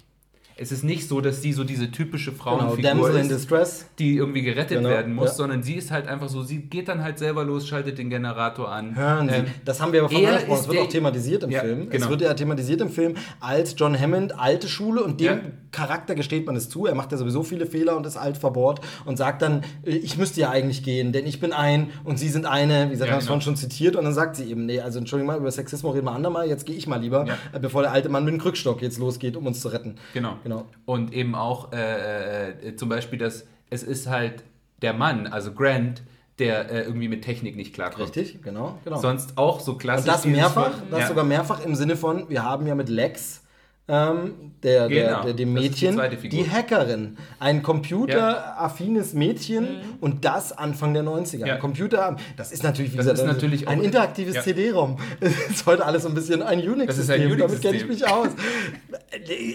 [0.61, 3.85] Es ist nicht so, dass sie so diese typische genau, Frauenfigur Damsel in ist, Distress.
[3.97, 5.33] die irgendwie gerettet Genau, werden muss, ja.
[5.35, 8.69] sondern sie ist halt einfach so, sie geht dann halt selber los, schaltet den Generator
[8.71, 8.95] an.
[8.95, 10.59] Hören Sie, Ähm, das haben wir aber vorhin angesprochen.
[10.61, 11.83] Es wird auch thematisiert im Ja, Film.
[11.83, 12.09] Es genau.
[12.09, 15.39] wird ja thematisiert im Film als John Hammond, alte Schule und dem Ja.
[15.71, 16.85] Charakter gesteht man es zu.
[16.87, 20.17] Er macht ja sowieso viele Fehler und ist alt verbohrt und sagt dann, äh, ich
[20.17, 22.87] müsste ja eigentlich gehen, denn ich bin ein und Sie sind eine.
[22.87, 23.27] Wie gesagt, Ja, es genau.
[23.35, 26.05] vorhin schon zitiert und dann sagt sie eben, nee, also Entschuldigung mal, über Sexismus reden
[26.05, 28.81] wir andermal, jetzt gehe ich mal lieber, äh, bevor der alte Mann mit dem Krückstock
[28.81, 29.95] jetzt losgeht, um uns zu retten.
[30.13, 30.37] Genau.
[30.49, 30.65] Genau.
[30.85, 34.43] Und eben auch äh, äh, zum Beispiel, dass es ist halt
[34.81, 36.01] der Mann, also Grant,
[36.39, 38.15] der äh, irgendwie mit Technik nicht klarkommt.
[38.15, 38.97] Richtig, genau, genau.
[38.97, 40.07] Sonst auch so klassisch.
[40.07, 41.07] Und das mehrfach, das ja.
[41.07, 43.43] sogar mehrfach im Sinne von, wir haben ja mit Lex,
[43.89, 44.31] ähm,
[44.63, 46.29] der, der, Genau, der, dem ist die Mädchen, Figur.
[46.43, 47.17] die, Hackerin.
[47.39, 49.67] Ein computeraffines Mädchen
[50.01, 51.45] und das Anfang der 90er.
[51.47, 51.53] Ja.
[51.55, 54.41] Ein Computer, das ist natürlich, wie Das gesagt, ist natürlich ein interaktives Ja.
[54.41, 54.97] CD-ROM.
[55.21, 56.87] Das ist heute alles so ein bisschen ein Unix-System.
[56.87, 58.27] Das ist ein Damit kenne ich mich aus.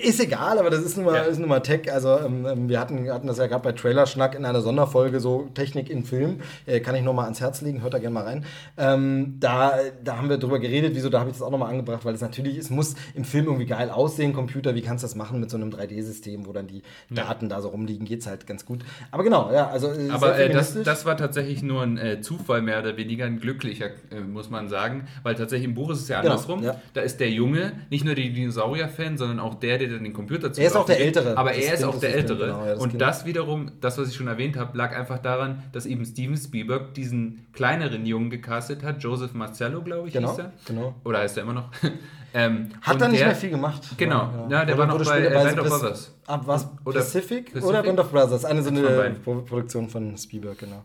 [0.02, 1.23] Ist egal, aber das ist nun mal, Ja.
[1.23, 1.93] ist nun mal Tech.
[1.93, 5.48] Also ähm, ähm, wir hatten, hatten das ja gerade bei Trailerschnack in einer Sonderfolge, so
[5.55, 6.40] Technik in Film.
[6.66, 8.44] Äh, kann ich noch mal ans Herz legen, hört da gerne mal rein.
[8.78, 11.69] Ähm, da, da haben wir drüber geredet, wieso, da habe ich das auch noch mal
[11.69, 15.06] angebracht, weil es natürlich, es muss im Film irgendwie geil aussehen, Computer, wie kannst du
[15.06, 18.46] das machen mit so einem 3D-System, wo dann die Daten da so rumliegen, geht's halt
[18.46, 18.84] ganz gut.
[19.10, 22.62] Aber genau, ja, also äh, Aber äh, das, das war tatsächlich nur ein äh, Zufall,
[22.62, 25.06] mehr oder weniger ein glücklicher, äh, muss man sagen.
[25.22, 26.62] Weil tatsächlich im Buch ist es ja Genau, andersrum.
[26.62, 26.80] ja.
[26.94, 30.52] Da ist der Junge nicht nur der Dinosaurier-Fan, sondern auch der, der dann den Computer
[30.52, 31.06] zu Er ist auch der geht.
[31.06, 31.36] Ältere.
[31.36, 32.46] Aber er ist auch der Ältere.
[32.46, 33.02] genau, ja, das Und Kind.
[33.02, 36.94] das wiederum, das, was ich schon erwähnt habe, lag einfach daran, dass eben Steven Spielberg
[36.94, 39.02] diesen kleineren Jungen gecastet hat.
[39.02, 40.52] Joseph Marcello, glaube ich, Genau, hieß er.
[40.66, 40.94] genau.
[41.05, 41.70] Oder heißt er immer noch?
[42.35, 43.82] ähm, Hat er nicht der- mehr viel gemacht.
[43.97, 44.47] Genau.
[44.51, 46.12] Ja, der war noch bei, äh, Band of Brothers.
[46.27, 46.69] Ab was?
[46.85, 47.65] Oder Pacific, Pacific?
[47.65, 48.44] oder Band of Brothers?
[48.44, 50.82] Eine so eine Produktion von Spielberg, genau.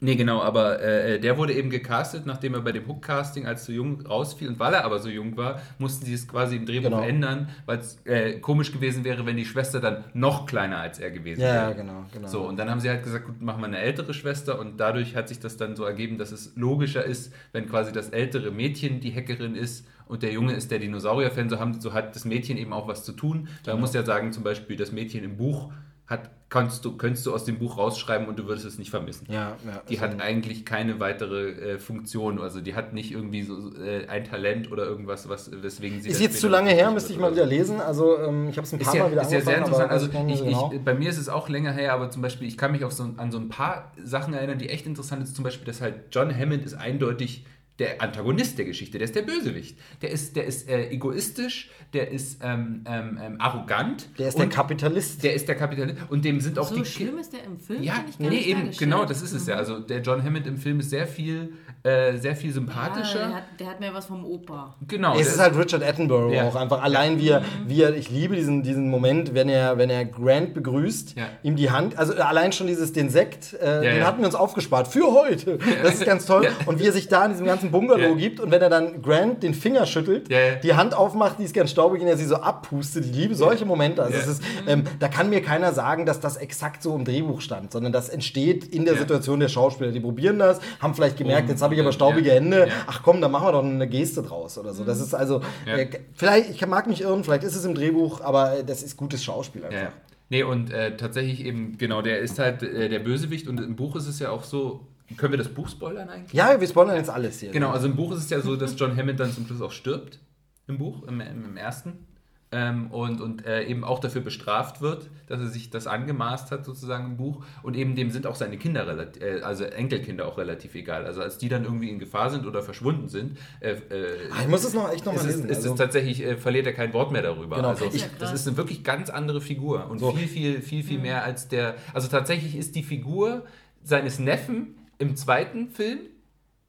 [0.00, 3.72] Nee, genau, aber äh, der wurde eben gecastet, nachdem er bei dem Hook-Casting als zu
[3.72, 4.48] jung rausfiel.
[4.48, 7.00] Und weil er aber so jung war, mussten sie es quasi im Drehbuch Genau.
[7.02, 11.10] ändern, weil es äh, komisch gewesen wäre, wenn die Schwester dann noch kleiner als er
[11.10, 11.56] gewesen Ja, wäre.
[11.68, 12.28] ja, genau, genau.
[12.28, 15.16] So, und dann haben sie halt gesagt, gut, machen wir eine ältere Schwester und dadurch
[15.16, 19.00] hat sich das dann so ergeben, dass es logischer ist, wenn quasi das ältere Mädchen
[19.00, 22.58] die Hackerin ist und der Junge ist der Dinosaurier-Fan, so, haben- so hat das Mädchen
[22.58, 23.48] eben auch was zu tun.
[23.62, 23.80] Da Genau.
[23.80, 25.72] muss ja sagen, zum Beispiel das Mädchen im Buch
[26.06, 29.26] hat, kannst du, könntest du aus dem Buch rausschreiben und du würdest es nicht vermissen.
[29.30, 29.82] Ja, ja.
[29.88, 34.24] Die hat eigentlich keine weitere äh, Funktion, also die hat nicht irgendwie so äh, ein
[34.24, 36.10] Talent oder irgendwas, was, weswegen sie.
[36.10, 37.80] Ist jetzt zu lange her, müsste ich mal wieder lesen.
[37.80, 39.90] Also ähm, ich habe es ein ist paar ja, Mal wieder ist ja sehr interessant.
[39.90, 40.72] Also ich, so genau.
[40.74, 42.92] ich, bei mir ist es auch länger her, aber zum Beispiel, ich kann mich auf
[42.92, 45.34] so, an so ein paar Sachen erinnern, die echt interessant sind.
[45.34, 47.46] Zum Beispiel, dass halt John Hammond ist eindeutig
[47.78, 49.76] der Antagonist der Geschichte, der ist der Bösewicht.
[50.00, 54.08] Der ist, der ist äh, egoistisch, der ist ähm, ähm, ähm, arrogant.
[54.18, 55.24] Der ist der und Kapitalist.
[55.24, 55.96] der ist der Kapitalist.
[56.08, 58.28] Und dem sind auch So die schlimm ist der im Film, ja, finde ich gar
[58.30, 59.56] nee, nicht eben, genau, das ist es ja.
[59.56, 63.18] Also der John Hammond im Film ist sehr viel, äh, sehr viel Ja, sympathischer.
[63.18, 64.76] der, hat, der hat mehr was vom Opa.
[64.86, 65.18] genau.
[65.18, 66.44] Es ist halt Richard Attenborough Ja.
[66.48, 66.80] auch einfach.
[66.82, 70.54] Allein wie er, wie er, ich liebe diesen, diesen Moment, wenn er, wenn er Grant
[70.54, 71.24] begrüßt, Ja.
[71.42, 74.06] ihm die Hand, also allein schon dieses, den Sekt, äh, den ja.
[74.06, 75.58] hatten wir uns aufgespart für heute.
[75.82, 76.44] Das ist ganz toll.
[76.44, 76.50] Ja.
[76.66, 78.14] Und wie er sich da in diesem ganzen Bungalow Ja.
[78.14, 80.56] gibt und wenn er dann Grant den Finger schüttelt, ja.
[80.56, 83.04] die Hand aufmacht, die ist ganz staubig und er sie so abpustet.
[83.04, 84.02] Ich liebe solche Momente.
[84.02, 87.40] Also es ist, ähm, da kann mir keiner sagen, dass das exakt so im Drehbuch
[87.40, 88.94] stand, sondern das entsteht in der.
[89.04, 89.92] Situation der Schauspieler.
[89.92, 92.68] Die probieren das, haben vielleicht gemerkt, Um, jetzt habe ich aber staubige Hände.
[92.86, 94.84] Ach komm, dann machen wir doch eine Geste draus oder so.
[94.84, 98.58] Das ist also, äh, vielleicht, ich mag mich irren, vielleicht ist es im Drehbuch, aber
[98.58, 99.92] äh, das ist gutes Schauspiel einfach.
[100.30, 103.94] Nee, und äh, tatsächlich eben, genau, der ist halt äh, der Bösewicht und im Buch
[103.96, 104.80] ist es ja auch so,
[105.16, 106.32] können wir das Buch spoilern eigentlich?
[106.32, 107.50] Ja, wir spoilern jetzt alles hier.
[107.50, 109.72] Genau, also im Buch ist es ja so, dass John Hammond dann zum Schluss auch
[109.72, 110.18] stirbt,
[110.66, 112.06] im Buch, im, im, im ersten.
[112.52, 116.64] Ähm, und und äh, eben auch dafür bestraft wird, dass er sich das angemaßt hat,
[116.64, 117.44] sozusagen im Buch.
[117.64, 121.04] Und eben dem sind auch seine Kinder, relativ, äh, also Enkelkinder auch relativ egal.
[121.04, 124.48] Also als die dann irgendwie in Gefahr sind oder verschwunden sind, äh, äh, Ah, ich
[124.48, 125.48] muss es noch echt noch mal ist, es, lesen.
[125.48, 127.56] ist also, tatsächlich, äh, verliert er kein Wort mehr darüber.
[127.56, 127.70] Genau.
[127.70, 130.12] Also Ich- das ist eine wirklich ganz andere Figur und So.
[130.12, 131.74] viel, viel, viel, viel mehr als der.
[131.92, 133.44] Also tatsächlich ist die Figur
[133.82, 134.76] seines Neffen
[135.08, 135.98] im zweiten Film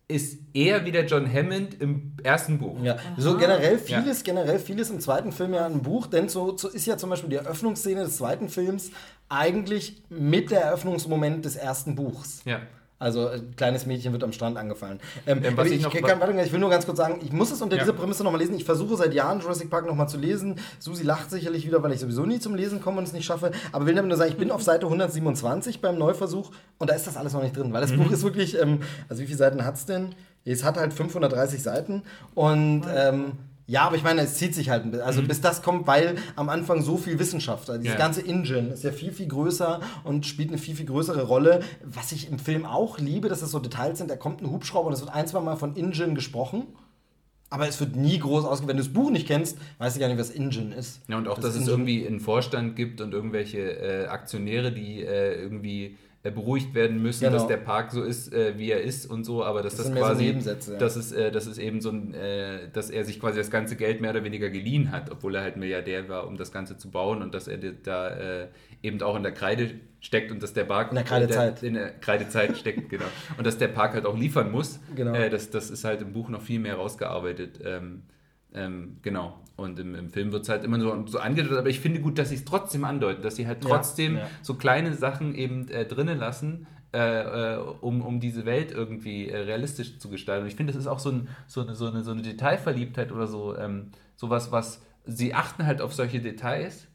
[0.07, 2.77] ist eher wie der John Hammond im ersten Buch.
[2.83, 2.97] ja.
[3.17, 4.01] So generell Ja.
[4.01, 7.09] vieles, generell vieles im zweiten Film ja ein Buch, denn so, so ist ja zum
[7.09, 8.91] Beispiel die Eröffnungsszene des zweiten Films
[9.29, 12.41] eigentlich mit der Eröffnungsmoment des ersten Buchs.
[12.45, 12.59] Ja.
[12.97, 15.01] Also ein kleines Mädchen wird am Strand angefallen.
[15.27, 17.33] Ähm, Ähm, was ich, ich noch- kann, warte, ich will nur ganz kurz sagen, ich
[17.33, 17.81] muss es unter Ja.
[17.83, 18.55] dieser Prämisse nochmal lesen.
[18.55, 20.55] Ich versuche seit Jahren Jurassic Park nochmal zu lesen.
[20.79, 23.51] Susi lacht sicherlich wieder, weil ich sowieso nie zum Lesen komme und es nicht schaffe.
[23.73, 27.05] Aber will damit nur sagen, ich bin auf Seite 127 beim Neuversuch und da ist
[27.05, 27.73] das alles noch nicht drin.
[27.73, 28.03] Weil das Mhm.
[28.03, 30.15] Buch ist wirklich, ähm, also wie viele Seiten hat es denn?
[30.45, 32.03] Es hat halt 530 Seiten
[32.33, 33.33] und ähm,
[33.67, 35.05] ja, aber ich meine, es zieht sich halt ein bisschen.
[35.05, 37.99] Also bis das kommt, weil am Anfang so viel Wissenschaft, also dieses Mhm.
[37.99, 38.05] Ja.
[38.05, 41.61] ganze Engine ist ja viel, viel größer und spielt eine viel, viel größere Rolle.
[41.83, 44.87] Was ich im Film auch liebe, dass es so Details sind, da kommt ein Hubschrauber
[44.87, 46.63] und es wird ein, zwei Mal von Engine gesprochen.
[47.51, 48.67] Aber es wird nie groß ausge...
[48.67, 50.99] Wenn du das Buch nicht kennst, weißt du gar nicht, was Engine ist.
[51.07, 54.71] Ja, und auch, Das dass es Engine- irgendwie einen Vorstand gibt und irgendwelche äh, Aktionäre,
[54.71, 55.95] die äh, irgendwie
[56.31, 57.33] beruhigt werden müssen, Genau.
[57.37, 59.93] dass der Park so ist, äh, wie er ist und so, aber dass Das das,
[59.93, 60.77] so quasi, Nebensätze, ja.
[60.79, 63.75] dass es, äh, dass es eben so ein, äh, dass er sich quasi das ganze
[63.75, 66.89] Geld mehr oder weniger geliehen hat, obwohl er halt Milliardär war, um das Ganze zu
[66.91, 68.47] bauen und dass er da äh,
[68.83, 71.63] eben auch in der Kreide steckt und dass der Park In der Kreidezeit.
[71.63, 73.05] in der Kreidezeit steckt, genau.
[73.37, 74.79] Und dass der Park halt auch liefern muss.
[74.95, 75.13] Genau.
[75.13, 77.59] Äh, das, das ist halt im Buch noch viel mehr rausgearbeitet.
[77.63, 78.03] Ähm,
[78.53, 79.39] ähm, genau.
[79.57, 82.17] Und im, im Film wird es halt immer so, so angedeutet, aber ich finde gut,
[82.17, 84.27] dass sie es trotzdem andeuten, dass sie halt Ja, trotzdem ja.
[84.41, 89.37] so kleine Sachen eben äh, drinnen lassen, äh, äh, um, um diese Welt irgendwie äh,
[89.37, 90.43] realistisch zu gestalten.
[90.43, 93.11] Und ich finde, das ist auch so, ein, so, eine, so, eine, so eine Detailverliebtheit
[93.13, 96.87] oder so, ähm, sowas, was sie achten halt auf solche Details.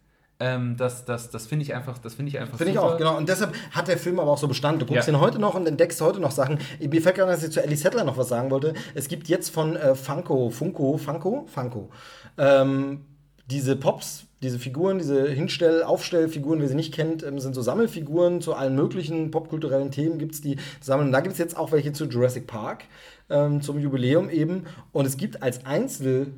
[0.43, 3.19] Ähm, das das, das finde ich einfach, das finde ich einfach Finde ich auch, genau.
[3.19, 4.81] Und deshalb hat der Film aber auch so Bestand.
[4.81, 5.13] Du guckst Ja.
[5.13, 6.59] ihn heute noch und entdeckst heute noch Sachen.
[6.81, 8.73] Mir fällt gerade, dass ich zu Ellie Settler noch was sagen wollte.
[8.95, 11.91] Es gibt jetzt von äh, Funko, Funko, Funko, Funko,
[12.39, 13.03] ähm,
[13.51, 18.41] diese Pops, diese Figuren, diese Hinstell-, Aufstellfiguren, wer sie nicht kennt, ähm, sind so Sammelfiguren
[18.41, 21.09] zu allen möglichen popkulturellen Themen gibt es die sammeln.
[21.09, 22.85] Und da gibt es jetzt auch welche zu Jurassic Park,
[23.29, 24.65] ähm, zum Jubiläum eben.
[24.93, 26.29] Und es gibt als Einzel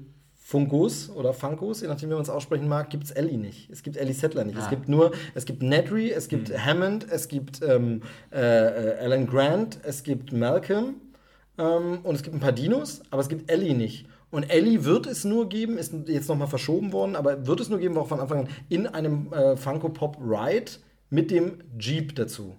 [0.44, 3.70] Funkos oder Funkos, je nachdem, wie man es aussprechen mag, gibt es Ellie nicht.
[3.70, 4.59] Es gibt Ellie Settler nicht.
[4.59, 4.70] Es Ah.
[4.70, 8.02] gibt nur, es gibt Nedry, es gibt Hammond, es gibt ähm,
[8.32, 10.97] äh, äh, Alan Grant, es gibt Malcolm
[11.56, 14.06] ähm, und es gibt ein paar Dinos, aber es gibt Ellie nicht.
[14.32, 17.78] Und Ellie wird es nur geben, ist jetzt nochmal verschoben worden, aber wird es nur
[17.78, 20.72] geben, war auch von Anfang an in einem äh, Funko Pop Ride
[21.10, 22.56] mit dem Jeep dazu.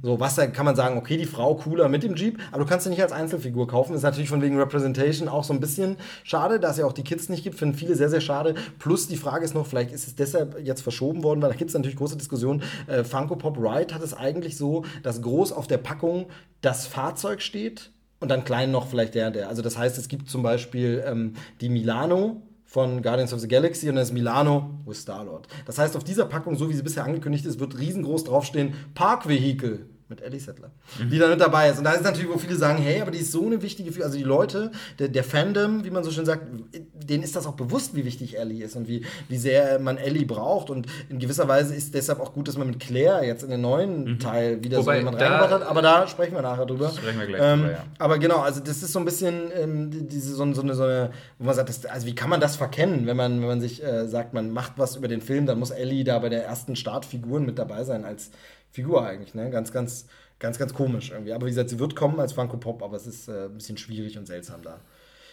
[0.00, 2.70] So, was da kann man sagen, okay, die Frau cooler mit dem Jeep, aber du
[2.70, 3.96] kannst sie nicht als Einzelfigur kaufen.
[3.96, 7.02] Ist natürlich von wegen Representation auch so ein bisschen schade, dass es ja auch die
[7.02, 8.54] Kids nicht gibt, finden viele sehr, sehr schade.
[8.78, 11.70] Plus die Frage ist noch, vielleicht ist es deshalb jetzt verschoben worden, weil da gibt
[11.70, 12.62] es natürlich große Diskussionen.
[12.86, 16.26] Äh, Funko Pop Ride hat es eigentlich so, dass groß auf der Packung
[16.60, 17.90] das Fahrzeug steht
[18.20, 19.48] und dann klein noch vielleicht der, der.
[19.48, 23.88] Also das heißt, es gibt zum Beispiel ähm, die Milano von Guardians of the Galaxy
[23.88, 25.46] und dann ist Milano with Star-Lord.
[25.66, 29.28] Das heißt, auf dieser Packung, so wie sie bisher angekündigt ist, wird riesengroß draufstehen Park
[29.28, 30.70] Vehicle mit Ellie Settler,
[31.10, 31.78] die da mit dabei ist.
[31.78, 34.06] Und da ist natürlich, wo viele sagen, hey, aber die ist so eine wichtige Figur.
[34.06, 34.70] Also die Leute,
[35.00, 36.46] der, der Fandom, wie man so schön sagt,
[36.94, 40.24] denen ist das auch bewusst, wie wichtig Ellie ist und wie, wie sehr man Ellie
[40.24, 40.70] braucht.
[40.70, 43.60] Und in gewisser Weise ist deshalb auch gut, dass man mit Claire jetzt in den
[43.62, 45.62] neuen Teil wieder Wobei, so jemand reingebracht hat.
[45.64, 46.90] Aber da sprechen wir nachher drüber.
[46.90, 47.84] Sprechen wir gleich ähm, drüber, ja.
[47.98, 50.84] Aber genau, also das ist so ein bisschen ähm, die- diese, so, so, eine, so
[50.84, 53.60] eine, wo man sagt, das, also wie kann man das verkennen, wenn man, wenn man
[53.60, 56.44] sich äh, sagt, man macht was über den Film, dann muss Ellie da bei der
[56.44, 58.30] ersten Startfiguren mit dabei sein als
[58.76, 59.48] Figur eigentlich, ne?
[59.50, 60.06] Ganz, ganz,
[60.38, 61.32] ganz, ganz komisch irgendwie.
[61.32, 63.78] Aber wie gesagt, sie wird kommen als Funko Pop, aber es ist äh, ein bisschen
[63.78, 64.80] schwierig und seltsam da.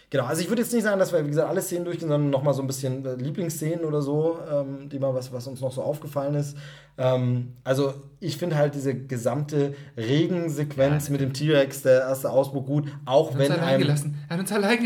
[0.10, 2.30] Genau, also ich würde jetzt nicht sagen, dass wir, wie gesagt, alle Szenen durchgehen, sondern
[2.30, 5.74] nochmal so ein bisschen äh, Lieblingsszenen oder so, ähm, die mal was, was uns noch
[5.74, 6.56] so aufgefallen ist.
[7.00, 12.88] Ähm, also ich finde halt diese gesamte Regensequenz mit dem T-Rex, der erste Ausbruch gut,
[13.06, 14.16] auch wenn einem,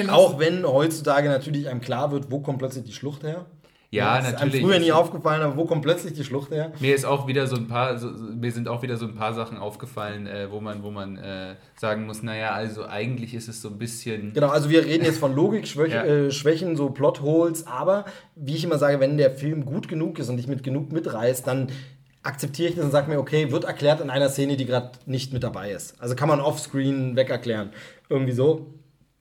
[0.09, 3.45] auch wenn heutzutage natürlich einem klar wird, wo kommt plötzlich die Schlucht her.
[3.97, 4.55] Ja, das natürlich.
[4.55, 6.71] Ist einem früher nie aufgefallen, aber wo kommt plötzlich die Schlucht her?
[6.79, 9.33] Mir ist auch wieder so ein paar, so, mir sind auch wieder so ein paar
[9.33, 13.61] Sachen aufgefallen, äh, wo man, wo man äh, sagen muss, naja, also eigentlich ist es
[13.61, 14.33] so ein bisschen.
[14.33, 16.03] Genau, also wir reden jetzt von Logik-Schwächen, Ja.
[16.05, 18.05] äh, Schwächen, so Plotholes, aber
[18.35, 21.45] wie ich immer sage, wenn der Film gut genug ist und dich mit genug mitreißt,
[21.45, 21.67] dann
[22.23, 25.31] akzeptiere ich das und sage mir, okay, wird erklärt in einer Szene, die gerade nicht
[25.31, 25.95] mit dabei ist.
[26.01, 27.69] Also kann man offscreen weg erklären.
[28.09, 28.67] Irgendwie so.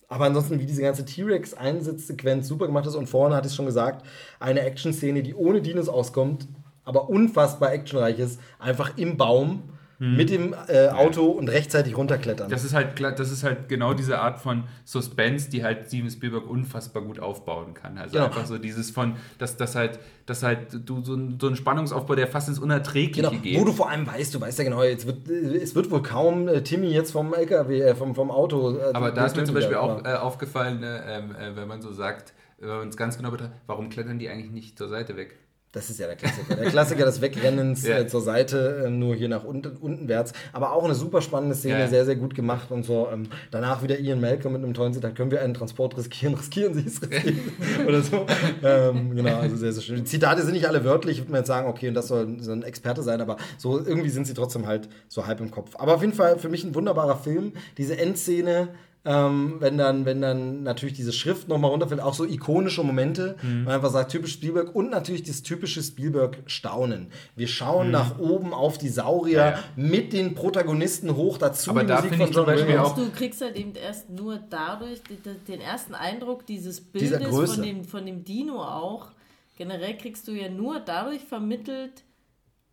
[0.08, 4.06] Aber ansonsten, wie diese ganze T-Rex-Einsatzsequenz super gemacht ist und vorne hatte ich schon gesagt,
[4.38, 6.46] eine Action-Szene, die ohne Dinos auskommt,
[6.84, 9.64] aber unfassbar actionreich ist, einfach im Baum
[9.98, 12.51] mit dem äh, Auto und rechtzeitig runterklettern.
[12.51, 16.47] Das ist halt das ist halt genau diese Art von Suspense, die halt Steven Spielberg
[16.48, 17.97] unfassbar gut aufbauen kann.
[17.97, 18.27] Also Genau.
[18.27, 22.14] einfach so dieses von, dass das halt, dass halt du so, ein, so einen Spannungsaufbau,
[22.14, 23.59] der fast ins Unerträgliche Genau, geht.
[23.59, 26.48] wo du vor allem weißt, du weißt ja genau, jetzt wird, es wird wohl kaum
[26.48, 28.77] äh, Timmy jetzt vom LKW, äh, vom, vom Auto.
[28.77, 31.81] Äh, Aber da ist mir zum Beispiel auch äh, aufgefallen, äh, ähm, äh, wenn man
[31.81, 35.16] so sagt, wenn man es ganz genau betrachtet, warum klettern die eigentlich nicht zur Seite
[35.16, 35.39] weg?
[35.76, 36.54] Das ist ja der Klassiker.
[36.56, 37.98] Der Klassiker des Wegrennens Ja.
[37.98, 40.32] äh, zur Seite, äh, nur hier nach unten, untenwärts.
[40.54, 41.86] Aber auch eine super spannende Szene, Ja.
[41.86, 43.08] sehr, sehr gut gemacht und so.
[43.12, 46.72] Ähm, danach wieder Ian Malcolm mit einem tollen Zitat, können wir einen Transport riskieren, riskieren
[46.72, 47.40] Sie es, riskieren
[47.86, 48.24] Oder so.
[48.64, 49.96] Ähm, genau, also sehr, sehr schön.
[49.96, 52.52] Die Zitate sind nicht alle wörtlich, würde man jetzt sagen, okay, und das soll so
[52.52, 55.72] ein Experte sein, aber so irgendwie sind sie trotzdem halt so halb im Kopf.
[55.76, 57.52] Aber auf jeden Fall für mich ein wunderbarer Film.
[57.76, 58.68] Diese Endszene,
[59.06, 63.64] ähm, wenn, dann, wenn dann natürlich diese Schrift nochmal runterfällt, auch so ikonische Momente, Mhm.
[63.64, 67.08] man einfach sagt, typisch Spielberg und natürlich das typische Spielberg-Staunen.
[67.36, 67.92] Wir schauen Mhm.
[67.92, 69.58] nach oben auf die Saurier Ja, ja.
[69.76, 72.88] mit den Protagonisten hoch, dazu Aber die da Musik von John Beispiel Williams.
[72.88, 75.00] auch- Du kriegst halt eben erst nur dadurch
[75.48, 79.08] den ersten Eindruck dieses Bildes von dem, von dem Dino auch.
[79.56, 82.02] Generell kriegst du ja nur dadurch vermittelt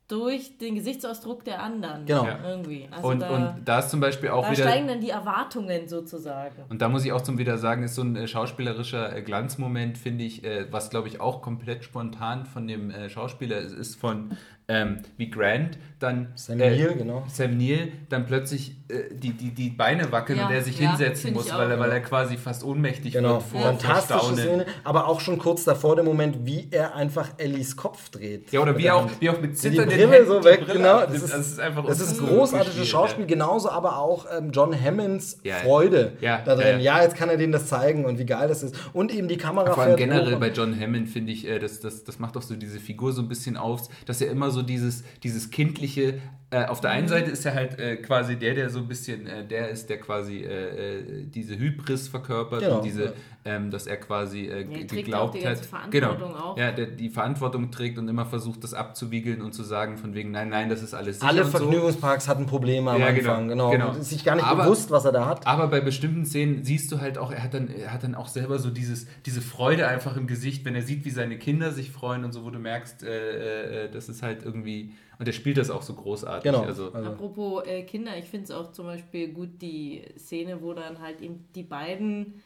[0.07, 2.05] durch den Gesichtsausdruck der anderen.
[2.05, 2.25] Genau.
[2.25, 2.39] Ja.
[2.45, 2.87] Irgendwie.
[2.91, 4.63] Also Und, da, und da ist zum Beispiel auch da wieder.
[4.63, 6.55] steigen dann die Erwartungen sozusagen.
[6.69, 9.97] Und da muss ich auch zum wieder sagen, ist so ein äh, schauspielerischer äh, Glanzmoment,
[9.97, 13.95] finde ich, äh, was glaube ich auch komplett spontan von dem äh, Schauspieler ist, ist
[13.95, 17.23] von ähm, wie Grant dann Sam Neill, genau.
[17.27, 20.89] Sam Neill dann plötzlich äh, die, die, die Beine wackeln Ja, und er sich ja,
[20.89, 21.95] hinsetzen muss, weil er, weil ja.
[21.95, 24.35] er quasi fast ohnmächtig Genau, wird vor, vor fantastische.
[24.35, 28.51] Szene, aber auch schon kurz davor der Moment, wie er einfach Ellies Kopf dreht.
[28.51, 30.73] Ja, oder wie auch, wie auch mit Die zitternden Brille Händen so die weg, Brille
[30.79, 30.99] genau.
[31.05, 35.37] Das ist, das ist einfach das ist großartiges Schauspiel, genauso aber auch ähm, John Hammonds
[35.43, 35.63] Ja, ja.
[35.63, 36.79] Freude Ja, da drin.
[36.79, 38.75] ja, Ja, jetzt kann er denen das zeigen und wie geil das ist.
[38.93, 41.79] Und eben die Kamera Vor allem generell hoch bei John Hammond finde ich, äh, das,
[41.79, 44.61] das, das macht auch so diese Figur so ein bisschen auf, dass er immer so
[44.61, 46.19] dieses, dieses kindliche,
[46.53, 49.25] äh, auf der einen Seite ist er halt äh, quasi der, der so ein bisschen,
[49.27, 53.13] äh, der ist, der quasi äh, äh, diese Hybris verkörpert Genau, und diese.
[53.45, 55.59] Ähm, dass er quasi äh, auch geglaubt hat.
[55.65, 56.57] Verantwortung auch.
[56.57, 60.31] Ja, der die Verantwortung trägt und immer versucht, das abzuwiegeln und zu sagen, von wegen,
[60.31, 61.57] nein, nein, das ist alles sicher Alle und so.
[61.57, 63.71] Vergnügungsparks hatten Probleme am Ja, genau, Anfang, genau.
[63.71, 63.89] genau.
[63.89, 65.45] Und ist sich gar nicht Aber- bewusst, was er da hat.
[65.45, 68.27] Aber bei bestimmten Szenen siehst du halt auch, er hat dann, er hat dann auch
[68.27, 71.91] selber so dieses, diese Freude einfach im Gesicht, wenn er sieht, wie seine Kinder sich
[71.91, 75.57] freuen und so, wo du merkst, äh, äh, das ist halt irgendwie, und er spielt
[75.57, 76.43] das auch so großartig.
[76.49, 76.63] Genau.
[76.63, 80.73] Also, Also- Apropos äh, Kinder, ich finde es auch zum Beispiel gut, die Szene, wo
[80.73, 82.41] dann halt eben die beiden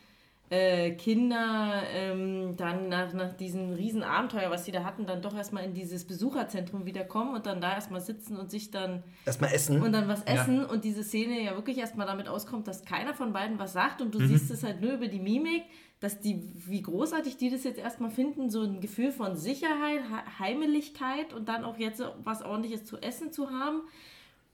[0.50, 5.36] äh, Kinder ähm, dann nach, nach diesem riesen Abenteuer, was sie da hatten, dann doch
[5.36, 9.54] erstmal in dieses Besucherzentrum wieder kommen und dann da erstmal sitzen und sich dann Erstmal
[9.54, 9.82] essen.
[9.82, 13.34] und dann was essen und diese Szene ja wirklich erstmal damit auskommt, dass keiner von
[13.34, 15.64] beiden was sagt und du siehst es halt nur über die Mimik,
[16.00, 20.44] dass die, wie großartig die das jetzt erstmal finden, so ein Gefühl von Sicherheit, He-
[20.46, 23.82] Heimeligkeit und dann auch jetzt was ordentliches zu essen zu haben.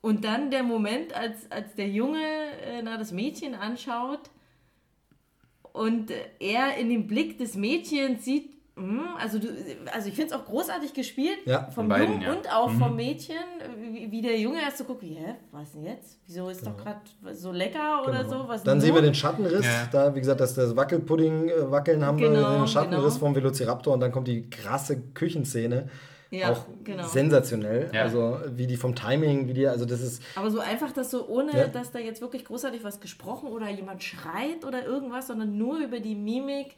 [0.02, 2.20] Und dann der Moment, als, als der Junge
[2.66, 4.20] äh, na, das Mädchen anschaut
[5.74, 9.50] und er in dem Blick des Mädchens sieht, hm, also, du,
[9.94, 12.34] also ich finde es auch großartig gespielt Ja, vom beiden, Jungen ja.
[12.34, 13.36] und auch vom Mädchen,
[13.92, 16.18] wie, wie der Junge erst so guckt, hä, was denn jetzt?
[16.26, 17.02] Wieso ist doch gerade
[17.34, 18.48] so lecker oder so?
[18.48, 18.72] Was Genau.
[18.72, 19.88] Dann sehen wir den Schattenriss, Ja.
[19.92, 23.26] da, wie gesagt, dass das Wackelpudding äh, wackeln haben wir Genau, den Schattenriss genau.
[23.28, 25.90] vom Velociraptor und dann kommt die krasse Küchenszene.
[26.40, 27.06] Ja, auch genau.
[27.08, 27.90] sensationell.
[27.94, 28.02] Ja.
[28.04, 30.22] Also wie die vom Timing, wie die, also das ist.
[30.36, 31.68] Aber so einfach, dass so ohne, Ja.
[31.68, 36.00] dass da jetzt wirklich großartig was gesprochen oder jemand schreit oder irgendwas, sondern nur über
[36.00, 36.76] die Mimik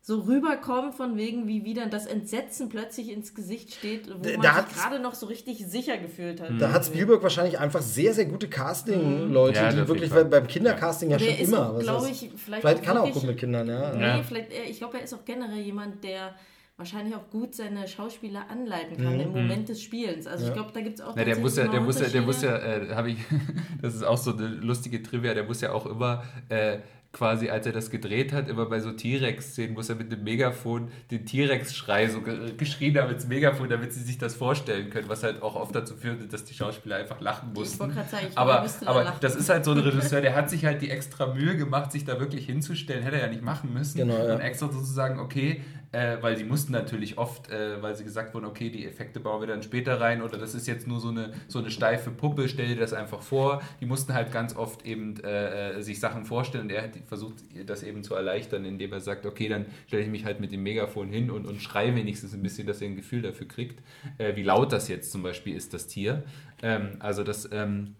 [0.00, 4.40] so rüberkommt von wegen, wie wieder das Entsetzen plötzlich ins Gesicht steht, wo Da- man
[4.42, 6.50] da sich gerade noch so richtig sicher gefühlt hat.
[6.58, 10.24] Da hat Spielberg wahrscheinlich einfach sehr, sehr gute Casting-Leute, Ja, die wirklich Fall.
[10.24, 11.74] beim Kindercasting ja Der schon immer.
[11.74, 13.92] was glaube ich, vielleicht, Vielleicht auch kann er auch gut mit Kindern, ja.
[13.94, 14.22] Nee, Ja.
[14.22, 16.34] vielleicht, äh, ich glaube, er ist auch generell jemand, der
[16.78, 19.04] wahrscheinlich auch gut seine Schauspieler anleiten Mhm.
[19.04, 20.26] kann im Moment des Spielens.
[20.26, 22.22] Also ich glaube, da gibt es auch Na, der muss ja, der muss ja, der
[22.22, 23.18] muss ja, äh, habe ich,
[23.82, 26.78] das ist auch so eine lustige Trivia, der muss ja auch immer äh,
[27.10, 30.88] quasi, als er das gedreht hat, immer bei so T-Rex-Szenen, muss er mit dem Megafon
[31.10, 35.22] den T-Rex-Schrei so ge geschrien haben ins Megafon, damit sie sich das vorstellen können, was
[35.22, 37.80] halt auch oft dazu führte, dass die Schauspieler einfach lachen mussten.
[37.80, 39.18] wollte gerade sagen, ich aber da aber lachen.
[39.22, 42.04] das ist halt so ein Regisseur, der hat sich halt die extra Mühe gemacht, sich
[42.04, 43.96] da wirklich hinzustellen, hätte er ja nicht machen müssen.
[43.98, 44.34] Genau, ja.
[44.34, 45.62] Und extra sozusagen, okay,
[45.92, 49.40] äh, weil die mussten natürlich oft, äh, weil sie gesagt wurden, okay, die Effekte bauen
[49.40, 52.48] wir dann später rein oder das ist jetzt nur so eine, so eine steife Puppe,
[52.48, 53.62] stell dir das einfach vor.
[53.80, 57.36] Die mussten halt ganz oft eben äh, äh, sich Sachen vorstellen und er hat versucht,
[57.66, 60.62] das eben zu erleichtern, indem er sagt, okay, dann stelle ich mich halt mit dem
[60.62, 63.82] Megafon hin und, und schreie wenigstens ein bisschen, dass er ein Gefühl dafür kriegt,
[64.18, 66.24] äh, wie laut das jetzt zum Beispiel ist, das Tier.
[66.62, 67.48] Ähm, also das...
[67.52, 67.94] Ähm,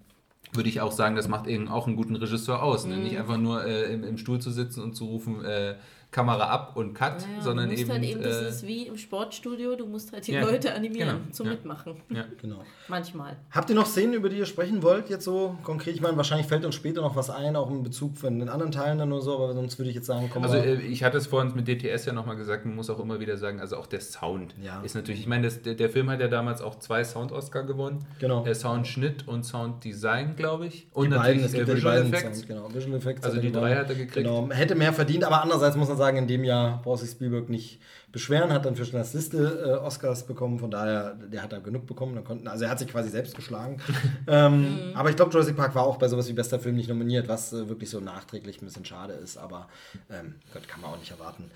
[0.53, 2.87] würde ich auch sagen, das macht eben auch einen guten Regisseur aus.
[2.87, 2.97] Ne?
[2.97, 3.03] Mhm.
[3.03, 5.75] Nicht einfach nur äh, im, im Stuhl zu sitzen und zu rufen, äh,
[6.11, 7.91] Kamera ab und Cut, Ja, sondern eben.
[7.91, 11.19] halt eben, das äh, ist wie im Sportstudio, du musst halt die Ja, Leute animieren
[11.19, 11.53] genau, zum ja.
[11.53, 11.97] Mitmachen.
[12.11, 12.25] ja.
[12.41, 12.63] Genau.
[12.89, 13.37] Manchmal.
[13.51, 15.95] Habt ihr noch Szenen, über die ihr sprechen wollt, jetzt so konkret?
[15.95, 18.73] Ich meine, wahrscheinlich fällt uns später noch was ein, auch in Bezug von den anderen
[18.73, 20.65] Teilen dann oder so, aber sonst würde ich jetzt sagen, kommen Also wir.
[20.65, 23.37] äh, ich hatte es vorhin mit DTS ja nochmal gesagt, man muss auch immer wieder
[23.37, 24.81] sagen, also auch der Sound Ja.
[24.83, 28.07] ist natürlich, ich meine, das, der, der Film hat ja damals auch zwei Sound-Oscar gewonnen.
[28.19, 28.47] Genau.
[28.47, 30.87] Äh, Soundschnitt und Sounddesign, glaube ich.
[30.95, 32.39] Und die beiden, es äh, ja die Visual beiden Effects.
[32.39, 32.73] Sounds, genau.
[32.75, 34.15] Visual Effects Also die drei hat er gekriegt.
[34.15, 34.49] Genau.
[34.51, 37.81] Hätte mehr verdient, aber andererseits muss man sagen, in dem Jahr braucht sich Spielberg nicht
[38.11, 41.87] beschweren, hat dann für Schindlers Liste äh, Oscars bekommen, von daher, der hat da genug
[41.87, 42.15] bekommen.
[42.15, 43.79] Dann konnten, also er hat sich quasi selbst geschlagen.
[44.27, 47.29] ähm, aber ich glaube, Jurassic Park war auch bei sowas wie bester Film nicht nominiert,
[47.29, 49.69] was äh, wirklich so nachträglich ein bisschen schade ist, aber
[50.11, 51.51] ähm, Gott, kann man auch nicht erwarten.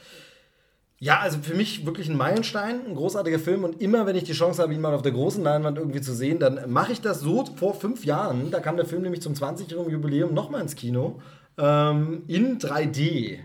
[1.02, 4.34] Ja, also für mich wirklich ein Meilenstein, ein großartiger Film und immer, wenn ich die
[4.34, 7.18] Chance habe, ihn mal auf der großen Leinwand irgendwie zu sehen, dann mache ich das
[7.18, 8.52] so vor fünf Jahren.
[8.52, 11.20] Da kam der Film nämlich zum 20-jährigen Jubiläum nochmal ins Kino
[11.58, 13.40] ähm, in 3D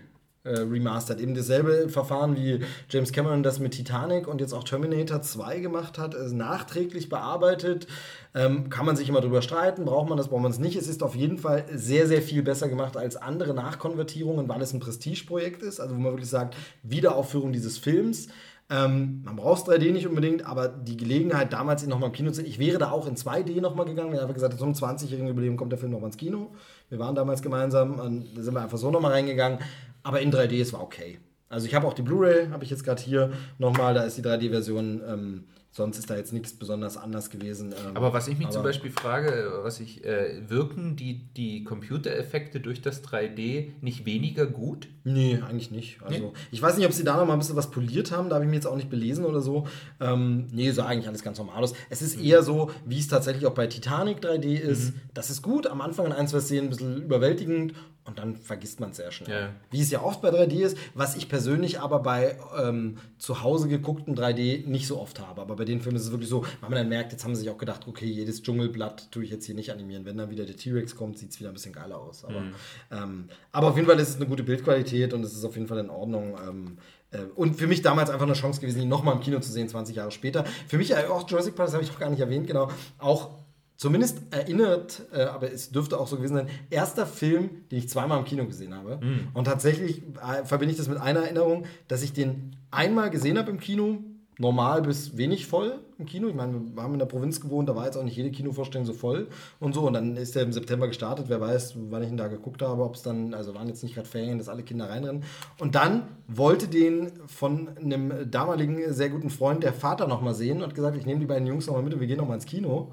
[0.47, 1.19] äh, remastered.
[1.19, 5.97] Eben dasselbe Verfahren wie James Cameron das mit Titanic und jetzt auch Terminator 2 gemacht
[5.97, 7.87] hat, ist nachträglich bearbeitet.
[8.33, 10.75] Ähm, kann man sich immer drüber streiten, braucht man das, braucht man es nicht.
[10.75, 14.73] Es ist auf jeden Fall sehr, sehr viel besser gemacht als andere Nachkonvertierungen, weil es
[14.73, 18.29] ein Prestigeprojekt ist, also wo man wirklich sagt, Wiederaufführung dieses Films.
[18.69, 22.37] Ähm, man braucht 3D nicht unbedingt, aber die Gelegenheit, damals ihn nochmal im Kino zu
[22.37, 25.27] sehen, ich wäre da auch in 2D nochmal gegangen, wenn ich einfach gesagt zum 20-jährigen
[25.27, 26.51] Jubiläum kommt der Film nochmal ins Kino.
[26.89, 27.95] Wir waren damals gemeinsam,
[28.35, 29.59] da sind wir einfach so nochmal reingegangen.
[30.07, 31.19] Aber in 3D, es war okay.
[31.49, 34.21] Also ich habe auch die Blu-ray, habe ich jetzt gerade hier nochmal, da ist die
[34.21, 35.01] 3D-Version.
[35.05, 35.43] Ähm,
[35.77, 37.71] sonst ist da jetzt nichts besonders anders gewesen.
[37.71, 42.59] Ähm, aber was ich mich zum Beispiel frage, was ich, äh, wirken die, die Computereffekte
[42.59, 44.87] durch das 3D nicht weniger gut?
[45.03, 46.01] Nee, eigentlich nicht.
[46.01, 46.33] Also nee?
[46.51, 48.45] ich weiß nicht, ob sie da noch mal ein bisschen was poliert haben, da habe
[48.45, 49.67] ich mir jetzt auch nicht belesen oder so.
[49.99, 51.73] Ähm, nee, sah eigentlich alles ganz normal aus.
[51.89, 52.25] Es ist mhm.
[52.25, 54.95] eher so, wie es tatsächlich auch bei Titanic 3D ist.
[54.95, 54.99] Mhm.
[55.13, 57.73] Das ist gut, am Anfang in ein, zwei Szenen ein bisschen überwältigend
[58.07, 59.41] und dann vergisst man es sehr schnell.
[59.41, 59.49] Ja.
[59.69, 63.67] Wie es ja oft bei 3D ist, was ich persönlich aber bei ähm, zu Hause
[63.67, 65.41] geguckten 3D nicht so oft habe.
[65.41, 67.41] Aber bei den Filmen ist es wirklich so, weil man dann merkt, jetzt haben sie
[67.41, 70.05] sich auch gedacht, okay, jedes Dschungelblatt tue ich jetzt hier nicht animieren.
[70.05, 72.23] Wenn dann wieder der T-Rex kommt, sieht es wieder ein bisschen geiler aus.
[72.23, 72.53] Aber, mhm.
[72.91, 75.67] ähm, aber auf jeden Fall ist es eine gute Bildqualität und es ist auf jeden
[75.67, 76.37] Fall in Ordnung.
[76.47, 76.77] Ähm,
[77.11, 79.67] äh, und für mich damals einfach eine Chance gewesen, ihn nochmal im Kino zu sehen,
[79.67, 80.45] 20 Jahre später.
[80.67, 83.31] Für mich auch Jurassic Park, das habe ich auch gar nicht erwähnt, genau, auch
[83.77, 88.19] zumindest erinnert, äh, aber es dürfte auch so gewesen sein, erster Film, den ich zweimal
[88.19, 88.99] im Kino gesehen habe.
[89.01, 89.27] Mhm.
[89.33, 93.51] Und tatsächlich äh, verbinde ich das mit einer Erinnerung, dass ich den einmal gesehen habe
[93.51, 93.99] im Kino,
[94.39, 96.27] normal bis wenig voll im Kino.
[96.27, 98.85] Ich meine, wir haben in der Provinz gewohnt, da war jetzt auch nicht jede Kinovorstellung
[98.85, 99.27] so voll
[99.59, 99.81] und so.
[99.81, 101.25] Und dann ist er im September gestartet.
[101.27, 103.95] Wer weiß, wann ich ihn da geguckt habe, ob es dann, also waren jetzt nicht
[103.95, 105.23] gerade Ferien, dass alle Kinder reinrennen.
[105.59, 110.75] Und dann wollte den von einem damaligen sehr guten Freund der Vater nochmal sehen und
[110.75, 112.91] gesagt, ich nehme die beiden Jungs nochmal mit und wir gehen nochmal ins Kino.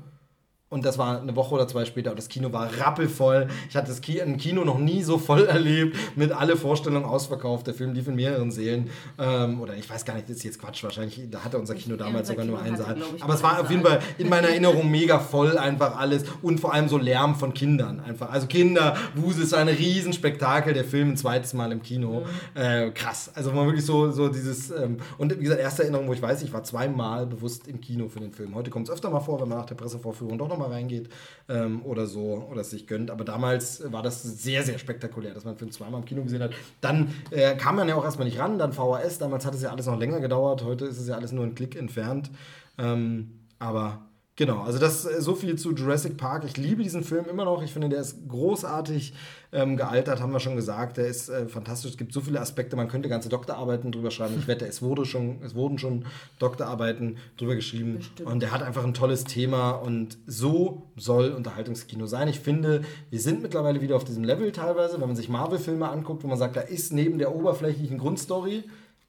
[0.75, 2.11] Und das war eine Woche oder zwei später.
[2.11, 3.47] Und das Kino war rappelvoll.
[3.69, 7.69] Ich hatte das Kino noch nie so voll erlebt, mit alle Vorstellungen ausverkauft.
[7.69, 8.91] Der Film lief in mehreren Sälen.
[9.17, 10.83] Ähm, oder ich weiß gar nicht, das ist jetzt Quatsch.
[10.83, 12.97] Wahrscheinlich, da hatte unser Kino damals sogar Kino nur einen Saal.
[13.21, 16.25] Aber es war auf jeden Fall in meiner Erinnerung mega voll, einfach alles.
[16.43, 18.01] Und vor allem so Lärm von Kindern.
[18.01, 18.33] Einfach.
[18.33, 20.75] Also Kinder, Wuse ist ein Riesenspektakel.
[20.75, 22.25] Der Film ein zweites Mal im Kino.
[22.55, 22.61] Mhm.
[22.61, 23.31] Äh, krass.
[23.37, 24.73] Also man wirklich so, so dieses.
[24.73, 28.09] Ähm, und wie gesagt, erste Erinnerung, wo ich weiß, ich war zweimal bewusst im Kino
[28.09, 28.57] für den Film.
[28.57, 31.09] Heute kommt es öfter mal vor, wenn man nach der Pressevorführung doch nochmal reingeht
[31.49, 33.11] ähm, oder so oder es sich gönnt.
[33.11, 36.43] Aber damals war das sehr, sehr spektakulär, dass man den Film zweimal im Kino gesehen
[36.43, 36.53] hat.
[36.81, 39.19] Dann äh, kam man ja auch erstmal nicht ran, dann VHS.
[39.19, 40.65] Damals hat es ja alles noch länger gedauert.
[40.65, 42.31] Heute ist es ja alles nur ein Klick entfernt.
[42.79, 44.04] Ähm, aber
[44.37, 46.45] Genau, also das äh, so viel zu Jurassic Park.
[46.45, 47.63] Ich liebe diesen Film immer noch.
[47.63, 49.15] Ich finde, der ist großartig
[49.53, 50.97] ähm, gealtert, haben wir schon gesagt.
[50.97, 51.93] Der ist äh, fantastisch.
[51.93, 52.75] Es gibt so viele Aspekte.
[52.75, 54.35] Man könnte ganze Doktorarbeiten drüber schreiben.
[54.37, 56.07] Ich wette, es wurde schon, es wurden schon
[56.41, 57.99] Doktorarbeiten drüber geschrieben.
[57.99, 58.29] Bestimmt.
[58.29, 59.71] Und der hat einfach ein tolles Thema.
[59.71, 62.27] Und so soll Unterhaltungskino sein.
[62.27, 66.25] Ich finde, wir sind mittlerweile wieder auf diesem Level teilweise, wenn man sich Marvel-Filme anguckt,
[66.25, 68.65] wo man sagt, da ist neben der oberflächlichen Grundstory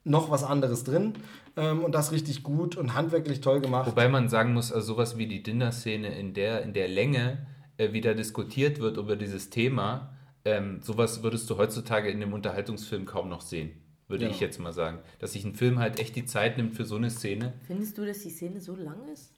[0.06, 1.14] noch was anderes drin
[1.58, 3.88] ähm, und das richtig gut und handwerklich toll gemacht.
[3.88, 7.46] Wobei man sagen muss, also sowas wie die Dinner-Szene in der, in der Länge
[7.78, 10.14] äh, wieder diskutiert wird über dieses Thema,
[10.46, 13.72] ähm, sowas würdest du heutzutage in dem Unterhaltungsfilm kaum noch sehen.
[14.08, 14.36] Würde genau.
[14.36, 15.00] ich jetzt mal sagen.
[15.18, 17.54] Dass sich ein Film halt echt die Zeit nimmt für so eine Szene.
[17.66, 19.34] Findest du, dass die Szene so lang ist?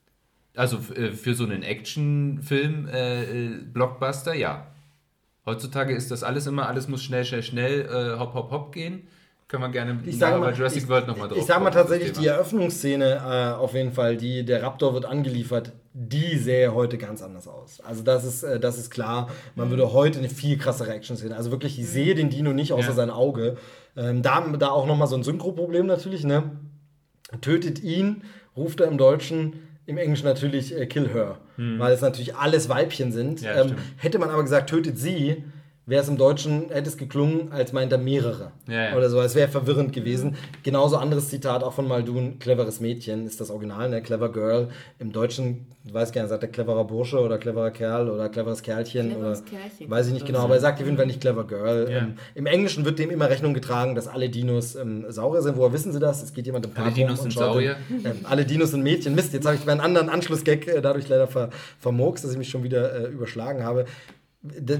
[0.53, 4.67] Also äh, für so einen Actionfilm, äh, äh, Blockbuster, ja.
[5.45, 9.07] Heutzutage ist das alles immer, alles muss schnell, schnell, schnell, äh, hopp, hopp, hopp gehen
[9.47, 11.71] können wir gerne ich sage mal, bei Jurassic ich, World nochmal drauf Ich sage mal
[11.71, 16.97] tatsächlich, die Eröffnungsszene äh, auf jeden Fall, die, der Raptor wird angeliefert, die sähe heute
[16.97, 17.79] ganz anders aus.
[17.79, 19.29] Also das ist, äh, das ist klar.
[19.55, 21.35] Man würde heute eine viel krassere Action-Szene.
[21.35, 22.93] Also wirklich, ich sehe den Dino nicht außer ja.
[22.93, 23.57] sein Auge.
[23.95, 26.51] Ähm, da, da auch nochmal so ein Synchro-Problem natürlich, ne?
[27.41, 28.23] Tötet ihn,
[28.55, 29.53] ruft er im Deutschen
[29.85, 31.79] im Englischen natürlich äh, Kill Her, hm.
[31.79, 33.41] weil es natürlich alles Weibchen sind.
[33.41, 35.45] Ja, ähm, hätte man aber gesagt, tötet sie,
[35.87, 38.51] wäre es im Deutschen, hätte es geklungen, als meint er mehrere.
[38.67, 38.95] Ja, ja.
[38.97, 40.35] Oder so, es wäre verwirrend gewesen.
[40.61, 44.01] Genauso anderes Zitat auch von Maldun, cleveres Mädchen ist das Original, ne?
[44.01, 44.67] Clever Girl.
[44.99, 48.61] Im Deutschen, ich weiß gar nicht, sagt er cleverer Bursche oder cleverer Kerl oder cleveres
[48.63, 49.89] Kerlchen cleveres oder Kerlchen.
[49.89, 51.89] weiß ich nicht genau, aber er sagt auf jeden Fall nicht clever Girl.
[51.89, 51.99] Ja.
[51.99, 55.55] Ähm, Im Englischen wird dem immer Rechnung getragen, dass alle Dinos ähm, Saurier sind.
[55.55, 56.21] Woher wissen sie das?
[56.21, 57.77] Es geht jemand im Park Alle Dinos sind Saurier?
[57.89, 59.15] Ähm, alle Dinos sind Mädchen.
[59.15, 61.49] Mist, jetzt habe ich meinen anderen Anschlussgag äh, dadurch leider ver
[61.79, 63.85] vermurkst, dass ich mich schon wieder äh, überschlagen habe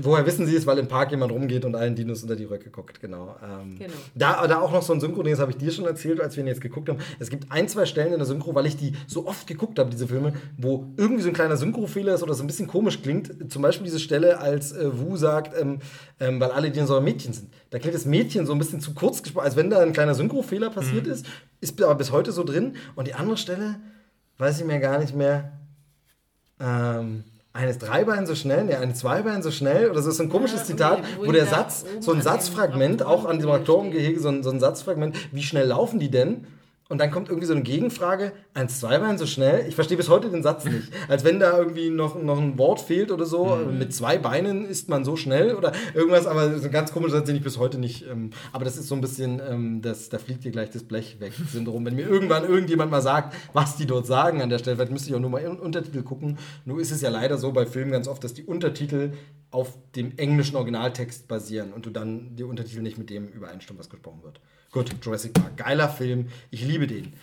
[0.02, 0.66] Woher wissen Sie es?
[0.66, 3.36] Weil im Park jemand rumgeht und allen Dinos unter die Röcke guckt, genau.
[3.44, 3.94] Ähm, genau.
[4.16, 6.44] Da, da auch noch so ein Synchro-Ding, das habe ich dir schon erzählt, als wir
[6.44, 7.00] ihn jetzt geguckt haben.
[7.20, 9.90] Es gibt ein, zwei Stellen in der Synchro, weil ich die so oft geguckt habe,
[9.90, 13.52] diese Filme, wo irgendwie so ein kleiner Synchro-Fehler ist oder so ein bisschen komisch klingt.
[13.52, 15.80] Zum Beispiel diese Stelle, als äh, Wu sagt, ähm,
[16.20, 17.54] ähm, weil alle Dinosaurier Mädchen sind.
[17.70, 20.16] Da klingt das Mädchen so ein bisschen zu kurz gesprochen, als wenn da ein kleiner
[20.16, 21.12] Synchro-Fehler passiert mhm.
[21.12, 21.26] ist.
[21.60, 22.76] Ist aber bis heute so drin.
[22.96, 23.80] Und die andere Stelle,
[24.38, 25.52] weiß ich mir gar nicht mehr.
[26.60, 27.24] Ähm,
[27.58, 30.66] eines Dreibein so schnell, ne, eines Zweibein so schnell, oder so ist ein komisches ja,
[30.66, 34.52] Zitat, wo, wo der Satz, so ein Satzfragment, auch an dem Traktorengehege, so ein, so
[34.52, 36.46] ein Satzfragment, wie schnell laufen die denn?
[36.90, 39.68] Und dann kommt irgendwie so eine Gegenfrage, eins, zwei Beinen so schnell.
[39.68, 40.90] Ich verstehe bis heute den Satz nicht.
[41.10, 43.56] Als wenn da irgendwie noch, noch ein Wort fehlt oder so.
[43.56, 43.78] Mhm.
[43.78, 47.26] Mit zwei Beinen ist man so schnell oder irgendwas, aber so ein ganz komischer Satz,
[47.26, 48.06] den ich bis heute nicht.
[48.08, 51.20] Ähm, aber das ist so ein bisschen, ähm, das, da fliegt dir gleich das Blech
[51.20, 51.34] weg.
[51.52, 51.86] Syndrom.
[51.86, 55.10] Wenn mir irgendwann irgendjemand mal sagt, was die dort sagen an der Stelle, vielleicht müsste
[55.10, 56.38] ich auch nur mal in Untertitel gucken.
[56.64, 59.12] Nur ist es ja leider so bei Filmen ganz oft, dass die Untertitel
[59.52, 63.90] auf dem englischen Originaltext basieren und du dann die Untertitel nicht mit dem übereinstimmen, was
[63.90, 64.40] gesprochen wird.
[64.72, 65.58] Gut, Jurassic Park.
[65.58, 66.28] Geiler Film.
[66.52, 67.14] Ich liebe den.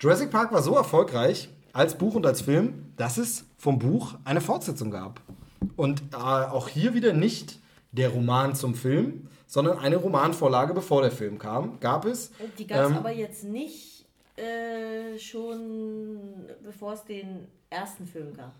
[0.00, 4.40] Jurassic Park war so erfolgreich als Buch und als Film, dass es vom Buch eine
[4.40, 5.20] Fortsetzung gab.
[5.76, 7.58] Und äh, auch hier wieder nicht
[7.92, 12.30] der Roman zum Film, sondern eine Romanvorlage, bevor der Film kam, gab es.
[12.58, 14.04] Die gab es ähm, aber jetzt nicht
[14.36, 18.54] äh, schon, bevor es den ersten Film gab.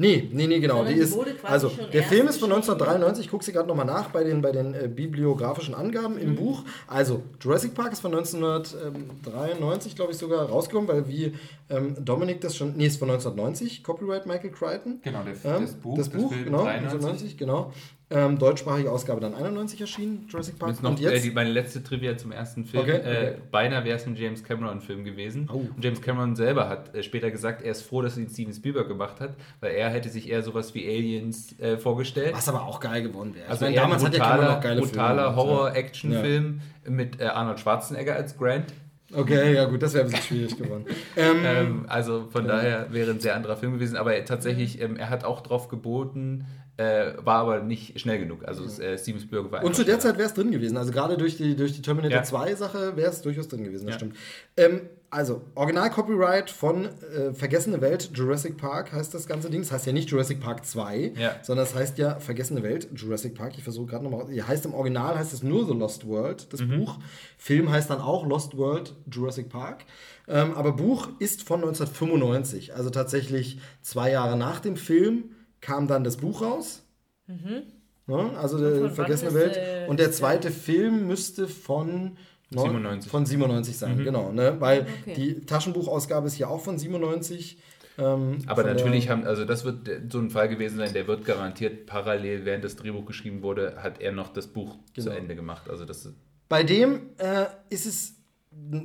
[0.00, 0.82] Nee, nee, nee, genau.
[0.82, 4.24] Die ist, also, der Film ist von 1993, ich gucke sie gerade nochmal nach bei
[4.24, 6.36] den, bei den äh, bibliografischen Angaben im mhm.
[6.36, 6.64] Buch.
[6.86, 11.34] Also, Jurassic Park ist von 1993, glaube ich, sogar rausgekommen, weil wie
[11.68, 15.00] ähm, Dominik das schon, nee, ist von 1990, Copyright Michael Crichton.
[15.02, 15.98] Genau, der, ähm, das Buch.
[15.98, 17.70] Das Buch, genau, 1990, genau.
[18.12, 20.72] Ähm, deutschsprachige Ausgabe dann 91 erschienen, Jurassic Park.
[20.72, 21.12] Jetzt noch, und jetzt?
[21.12, 22.82] Äh, die, meine letzte Trivia zum ersten Film.
[22.82, 23.24] Okay, okay.
[23.26, 25.48] Äh, beinahe wäre es ein James Cameron-Film gewesen.
[25.52, 25.58] Oh.
[25.58, 28.88] Und James Cameron selber hat äh, später gesagt, er ist froh, dass ihn Steven Spielberg
[28.88, 32.34] gemacht hat, weil er hätte sich eher sowas wie Aliens äh, vorgestellt.
[32.34, 33.48] Was aber auch geil geworden wäre.
[33.48, 36.90] Also, also damals brutaler, hat ja Cameron auch geile brutaler Horror-Action-Film ja.
[36.90, 38.72] mit äh, Arnold Schwarzenegger als Grant.
[39.12, 40.84] Okay, ja gut, das wäre ein bisschen schwierig geworden.
[41.16, 42.56] Ähm, ähm, also von ja.
[42.56, 46.46] daher wäre ein sehr anderer Film gewesen, aber tatsächlich, ähm, er hat auch drauf geboten,
[46.80, 48.44] äh, war aber nicht schnell genug.
[48.46, 50.78] Also äh, Steven Spielberg war Und zu der Zeit wäre es drin gewesen.
[50.78, 52.22] Also gerade durch die, durch die Terminator ja.
[52.22, 53.98] 2 Sache wäre es durchaus drin gewesen, das ja.
[53.98, 54.16] stimmt.
[54.56, 54.80] Ähm,
[55.12, 59.60] also, Original-Copyright von äh, Vergessene Welt, Jurassic Park heißt das ganze Ding.
[59.60, 61.34] Das heißt ja nicht Jurassic Park 2, ja.
[61.42, 63.54] sondern das heißt ja Vergessene Welt, Jurassic Park.
[63.58, 64.26] Ich versuche gerade nochmal.
[64.46, 66.78] Heißt im Original heißt es nur The Lost World, das mhm.
[66.78, 66.98] Buch.
[67.36, 69.84] Film heißt dann auch Lost World, Jurassic Park.
[70.28, 75.24] Ähm, aber Buch ist von 1995, also tatsächlich zwei Jahre nach dem Film
[75.60, 76.82] kam dann das Buch raus.
[77.26, 77.62] Mhm.
[78.06, 79.56] Ja, also der Vergessene Welt.
[79.56, 82.16] Äh, und der zweite Film müsste von
[82.50, 83.10] 97.
[83.10, 84.04] Von 97 sein, mhm.
[84.04, 84.32] genau.
[84.32, 84.56] Ne?
[84.58, 85.14] Weil okay.
[85.14, 87.58] die Taschenbuchausgabe ist ja auch von 97.
[87.98, 91.86] Ähm, Aber natürlich haben, also das wird so ein Fall gewesen sein, der wird garantiert
[91.86, 95.10] parallel, während das Drehbuch geschrieben wurde, hat er noch das Buch genau.
[95.10, 95.68] zu Ende gemacht.
[95.68, 96.12] Also das
[96.48, 98.19] Bei dem äh, ist es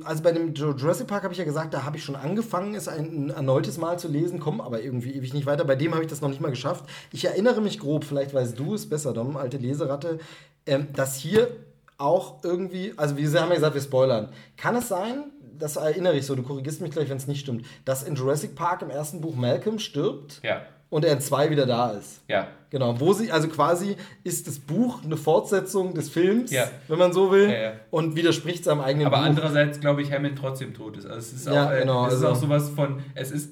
[0.04, 2.88] also bei dem Jurassic Park habe ich ja gesagt, da habe ich schon angefangen, es
[2.88, 5.64] ein, ein erneutes Mal zu lesen, komme aber irgendwie ewig nicht weiter.
[5.64, 6.84] Bei dem habe ich das noch nicht mal geschafft.
[7.12, 10.18] Ich erinnere mich grob, vielleicht weißt du es besser, Dom, alte Leseratte,
[10.66, 11.48] ähm, dass hier
[11.98, 14.28] auch irgendwie, also wir haben ja gesagt, wir spoilern.
[14.56, 15.24] Kann es sein,
[15.58, 18.54] das erinnere ich so, du korrigierst mich gleich, wenn es nicht stimmt, dass in Jurassic
[18.54, 20.40] Park im ersten Buch Malcolm stirbt?
[20.42, 22.22] Ja und er in zwei wieder da ist.
[22.28, 22.48] Ja.
[22.70, 26.68] Genau, wo sie, also quasi ist das Buch eine Fortsetzung des Films, ja.
[26.88, 27.72] wenn man so will, ja, ja.
[27.90, 29.24] und widerspricht seinem eigenen Aber Buch.
[29.24, 31.06] andererseits glaube ich, Hammond trotzdem tot ist.
[31.06, 33.50] Also es ist auch, ja, genau, es ist also, auch sowas von, es ist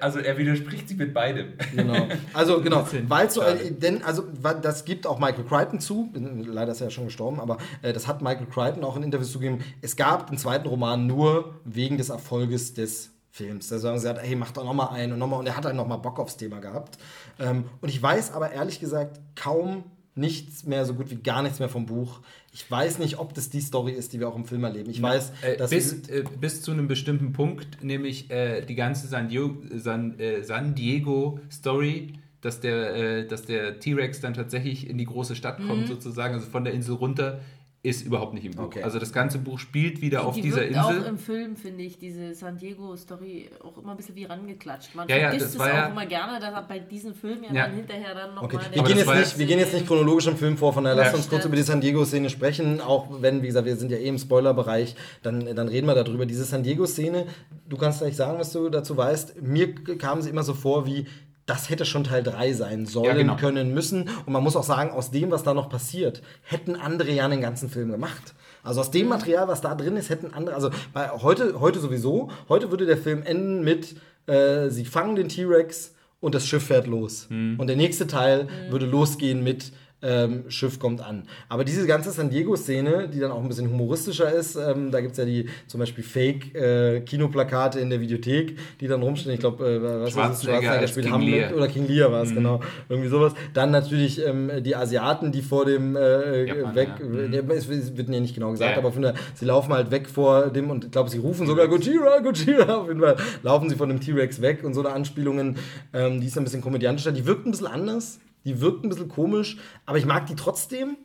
[0.00, 1.52] also er widerspricht sich mit beidem.
[1.74, 2.08] Genau.
[2.32, 4.24] Also genau, weil so, denn also
[4.62, 6.10] das gibt auch Michael Crichton zu.
[6.12, 9.32] Leider ist er ja schon gestorben, aber äh, das hat Michael Crichton auch in Interviews
[9.32, 9.64] zugegeben.
[9.80, 13.68] Es gab den zweiten Roman nur wegen des Erfolges des Films.
[13.68, 15.38] Da sagen sie, hat, hey, mach doch nochmal einen und nochmal.
[15.38, 16.98] Und er hat halt nochmal Bock aufs Thema gehabt.
[17.38, 19.84] Ähm, und ich weiß aber ehrlich gesagt kaum
[20.16, 22.20] nichts mehr, so gut wie gar nichts mehr vom Buch.
[22.52, 24.90] Ich weiß nicht, ob das die Story ist, die wir auch im Film erleben.
[24.90, 29.06] Ich weiß, äh, dass bis, äh, bis zu einem bestimmten Punkt, nämlich äh, die ganze
[29.06, 34.88] San Diego, San, äh, San Diego Story, dass der, äh, dass der T-Rex dann tatsächlich
[34.88, 35.86] in die große Stadt kommt, mhm.
[35.86, 37.40] sozusagen, also von der Insel runter,
[37.82, 38.64] ist überhaupt nicht im Buch.
[38.64, 38.82] Okay.
[38.82, 40.82] Also das ganze Buch spielt wieder die, auf die dieser Insel.
[40.82, 44.94] Auch im Film finde ich diese San Diego Story auch immer ein bisschen wie rangeklatscht.
[44.94, 47.66] Man ja, vergisst ja, es auch ja immer gerne, dass bei diesem Film ja, ja.
[47.66, 48.54] dann hinterher dann nochmal.
[48.54, 48.58] Okay.
[48.72, 51.14] Wir, gehen jetzt nicht, wir gehen jetzt nicht chronologisch im Film vor, von daher lasst
[51.14, 52.82] uns kurz über die San Diego Szene sprechen.
[52.82, 56.26] Auch wenn, wie gesagt, wir sind ja eh im Spoilerbereich, dann, dann reden wir darüber.
[56.26, 57.26] Diese San Diego Szene,
[57.66, 59.40] du kannst gleich sagen, was du dazu weißt.
[59.40, 61.06] Mir kam sie immer so vor wie
[61.50, 63.34] das hätte schon Teil 3 sein sollen, ja, genau.
[63.34, 64.08] können, müssen.
[64.24, 67.40] Und man muss auch sagen, aus dem, was da noch passiert, hätten andere ja einen
[67.40, 68.34] ganzen Film gemacht.
[68.62, 69.08] Also aus dem mhm.
[69.08, 72.96] Material, was da drin ist, hätten andere, also bei, heute, heute sowieso, heute würde der
[72.96, 73.96] Film enden mit,
[74.26, 77.26] äh, sie fangen den T-Rex und das Schiff fährt los.
[77.58, 79.72] Und der nächste Teil würde losgehen mit
[80.02, 81.24] ähm, Schiff kommt an.
[81.48, 85.12] Aber diese ganze San Diego-Szene, die dann auch ein bisschen humoristischer ist, ähm, da gibt
[85.12, 89.34] es ja die zum Beispiel Fake-Kinoplakate äh, in der Videothek, die dann rumstehen.
[89.34, 92.36] Ich glaube, äh, was Schwarzenegger ist spielt Hamlet oder King Lear war es, mhm.
[92.36, 92.60] genau.
[92.88, 93.34] Irgendwie sowas.
[93.54, 97.42] Dann natürlich ähm, die Asiaten, die vor dem äh, Japan, weg, ja.
[97.42, 97.50] Mhm.
[97.50, 98.78] es wird ja nicht genau gesagt, ja.
[98.78, 102.20] aber finde, sie laufen halt weg vor dem und ich glaube, sie rufen sogar Gojira,
[102.20, 102.74] Gojira.
[102.74, 105.56] Auf jeden Fall laufen sie von dem T-Rex weg und so eine Anspielungen,
[105.92, 107.12] ähm, die ist ein bisschen komödiantischer.
[107.12, 110.96] Die wirkt ein bisschen anders die wirkt ein bisschen komisch, aber ich mag die trotzdem.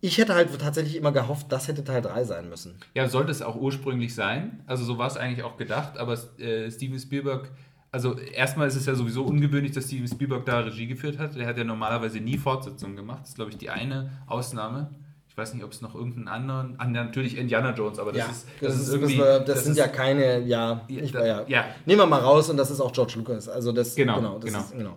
[0.00, 2.74] Ich hätte halt tatsächlich immer gehofft, das hätte Teil 3 sein müssen.
[2.94, 4.62] Ja, sollte es auch ursprünglich sein.
[4.66, 7.50] Also so war es eigentlich auch gedacht, aber äh, Steven Spielberg
[7.96, 11.34] also erstmal ist es ja sowieso ungewöhnlich, dass Steven Spielberg da Regie geführt hat.
[11.34, 13.20] Der hat ja normalerweise nie Fortsetzungen gemacht.
[13.22, 14.90] Das ist, glaube ich, die eine Ausnahme.
[15.30, 16.74] Ich weiß nicht, ob es noch irgendeinen anderen.
[16.76, 18.46] Ah, natürlich Indiana Jones, aber das ja, ist.
[18.60, 19.16] Das, das ist irgendwie.
[19.16, 20.40] Das, das sind ist, ja keine.
[20.40, 21.44] Ja, ich, da, ja.
[21.46, 21.64] ja.
[21.86, 23.48] Nehmen wir mal raus und das ist auch George Lucas.
[23.48, 23.94] Also das.
[23.94, 24.16] Genau.
[24.16, 24.38] Genau.
[24.40, 24.58] genau.
[24.58, 24.96] Ist, genau.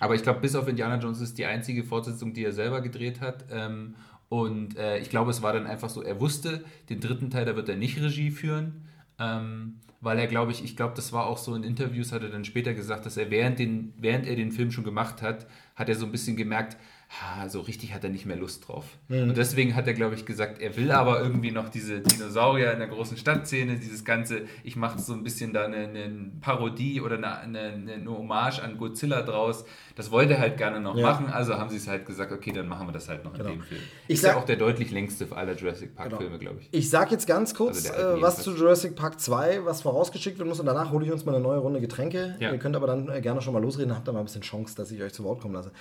[0.00, 3.20] Aber ich glaube, bis auf Indiana Jones ist die einzige Fortsetzung, die er selber gedreht
[3.20, 3.44] hat.
[3.50, 3.94] Ähm,
[4.28, 7.54] und äh, ich glaube, es war dann einfach so, er wusste, den dritten Teil, da
[7.54, 8.88] wird er nicht Regie führen.
[9.18, 12.30] Ähm, weil er, glaube ich, ich glaube, das war auch so in Interviews, hat er
[12.30, 15.46] dann später gesagt, dass er während, den, während er den Film schon gemacht hat,
[15.76, 16.78] hat er so ein bisschen gemerkt,
[17.10, 18.84] ha, so richtig hat er nicht mehr Lust drauf.
[19.08, 19.30] Mhm.
[19.30, 22.78] Und deswegen hat er, glaube ich, gesagt, er will aber irgendwie noch diese Dinosaurier in
[22.78, 27.16] der großen Stadtszene, dieses ganze, ich mache so ein bisschen da eine, eine Parodie oder
[27.16, 29.64] eine, eine, eine, Hommage an Godzilla draus.
[29.96, 31.04] Das wollte er halt gerne noch ja.
[31.04, 33.38] machen, also haben sie es halt gesagt, okay, dann machen wir das halt noch in
[33.38, 33.50] genau.
[33.50, 33.80] dem Film.
[34.06, 36.38] Ich ist sag, ja auch der deutlich längste aller Jurassic Park-Filme, genau.
[36.38, 36.68] glaube ich.
[36.70, 40.48] Ich sage jetzt ganz kurz also äh, was zu Jurassic Park 2, was vorausgeschickt werden
[40.48, 42.36] muss und danach hole ich uns mal eine neue Runde Getränke.
[42.38, 42.52] Ja.
[42.52, 44.76] Ihr könnt aber dann äh, gerne schon mal losreden, habt da mal ein bisschen Chance,
[44.76, 45.72] dass ich euch zu Wort kommen lasse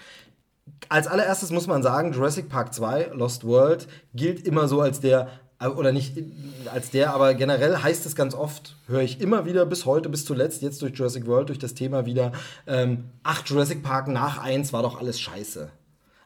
[0.89, 5.27] als allererstes muss man sagen, Jurassic Park 2, Lost World, gilt immer so als der,
[5.59, 6.17] oder nicht
[6.73, 10.25] als der, aber generell heißt es ganz oft, höre ich immer wieder bis heute, bis
[10.25, 12.31] zuletzt, jetzt durch Jurassic World, durch das Thema wieder,
[12.65, 15.69] ähm, ach, Jurassic Park nach 1 war doch alles scheiße.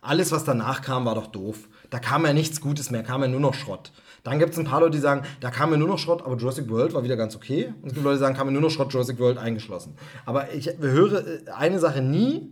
[0.02, 1.70] Alles, was danach kam, war doch doof.
[1.90, 3.92] Da kam ja nichts Gutes mehr, kam ja nur noch Schrott.
[4.24, 6.36] Dann gibt es ein paar Leute, die sagen, da kam ja nur noch Schrott, aber
[6.36, 7.74] Jurassic World war wieder ganz okay.
[7.82, 9.96] Und es gibt Leute, die sagen, kam ja nur noch Schrott, Jurassic World eingeschlossen.
[10.26, 12.50] Aber ich höre äh, eine Sache nie,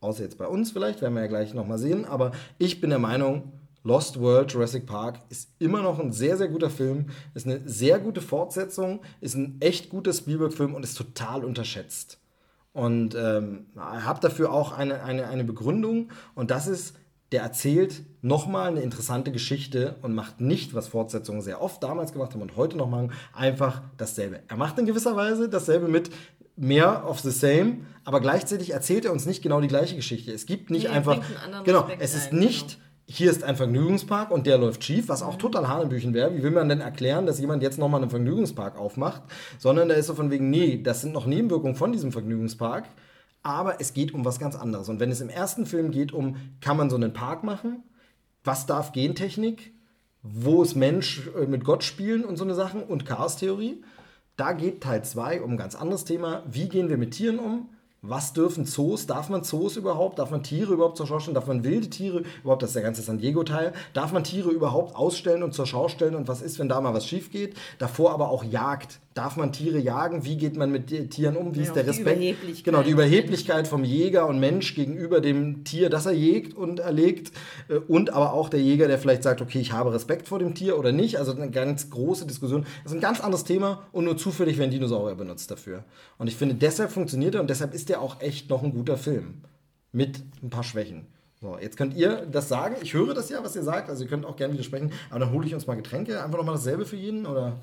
[0.00, 2.98] außer jetzt bei uns vielleicht, werden wir ja gleich nochmal sehen, aber ich bin der
[2.98, 3.52] Meinung,
[3.84, 7.98] Lost World Jurassic Park ist immer noch ein sehr, sehr guter Film, ist eine sehr
[7.98, 12.18] gute Fortsetzung, ist ein echt guter Spielberg-Film und ist total unterschätzt.
[12.72, 16.96] Und ähm, habe dafür auch eine, eine, eine Begründung und das ist,
[17.32, 22.32] der erzählt nochmal eine interessante Geschichte und macht nicht, was Fortsetzungen sehr oft damals gemacht
[22.32, 24.40] haben und heute noch machen, einfach dasselbe.
[24.48, 26.10] Er macht in gewisser Weise dasselbe mit
[26.58, 30.32] mehr of the same, aber gleichzeitig erzählt er uns nicht genau die gleiche Geschichte.
[30.32, 31.20] Es gibt nicht nee, einfach.
[31.64, 32.68] Genau, Aspekt es ist ein, nicht.
[32.68, 32.82] Genau.
[33.10, 35.38] Hier ist ein Vergnügungspark und der läuft schief, was auch mhm.
[35.38, 36.36] total Hanebüchen wäre.
[36.36, 39.22] Wie will man denn erklären, dass jemand jetzt nochmal einen Vergnügungspark aufmacht?
[39.58, 42.84] Sondern da ist so von wegen, nee, das sind noch Nebenwirkungen von diesem Vergnügungspark
[43.42, 44.88] aber es geht um was ganz anderes.
[44.88, 47.82] Und wenn es im ersten Film geht um, kann man so einen Park machen?
[48.44, 49.72] Was darf Gentechnik?
[50.22, 53.82] Wo ist Mensch äh, mit Gott spielen und so eine Sachen und Chaos-Theorie?
[54.38, 56.44] Da geht Teil 2 um ein ganz anderes Thema.
[56.48, 57.68] Wie gehen wir mit Tieren um?
[58.02, 59.08] Was dürfen Zoos?
[59.08, 60.20] Darf man Zoos überhaupt?
[60.20, 61.34] Darf man Tiere überhaupt zur Schau stellen?
[61.34, 62.62] Darf man wilde Tiere überhaupt?
[62.62, 63.72] Das ist der ganze San Diego-Teil.
[63.94, 66.14] Darf man Tiere überhaupt ausstellen und zur Schau stellen?
[66.14, 67.56] Und was ist, wenn da mal was schief geht?
[67.80, 69.00] Davor aber auch Jagd.
[69.18, 70.24] Darf man Tiere jagen?
[70.24, 71.52] Wie geht man mit Tieren um?
[71.52, 72.20] Wie ja, ist der Respekt?
[72.20, 76.78] Die genau, die Überheblichkeit vom Jäger und Mensch gegenüber dem Tier, das er jägt und
[76.78, 77.32] erlegt.
[77.68, 80.54] Äh, und aber auch der Jäger, der vielleicht sagt, okay, ich habe Respekt vor dem
[80.54, 81.18] Tier oder nicht.
[81.18, 82.64] Also eine ganz große Diskussion.
[82.84, 85.82] Das ist ein ganz anderes Thema und nur zufällig werden Dinosaurier benutzt dafür.
[86.18, 88.96] Und ich finde, deshalb funktioniert er und deshalb ist er auch echt noch ein guter
[88.96, 89.42] Film.
[89.90, 91.08] Mit ein paar Schwächen.
[91.40, 92.76] So, jetzt könnt ihr das sagen.
[92.82, 93.90] Ich höre das ja, was ihr sagt.
[93.90, 94.92] Also ihr könnt auch gerne widersprechen.
[95.10, 96.22] Aber dann hole ich uns mal Getränke.
[96.22, 97.58] Einfach nochmal dasselbe für jeden, oder?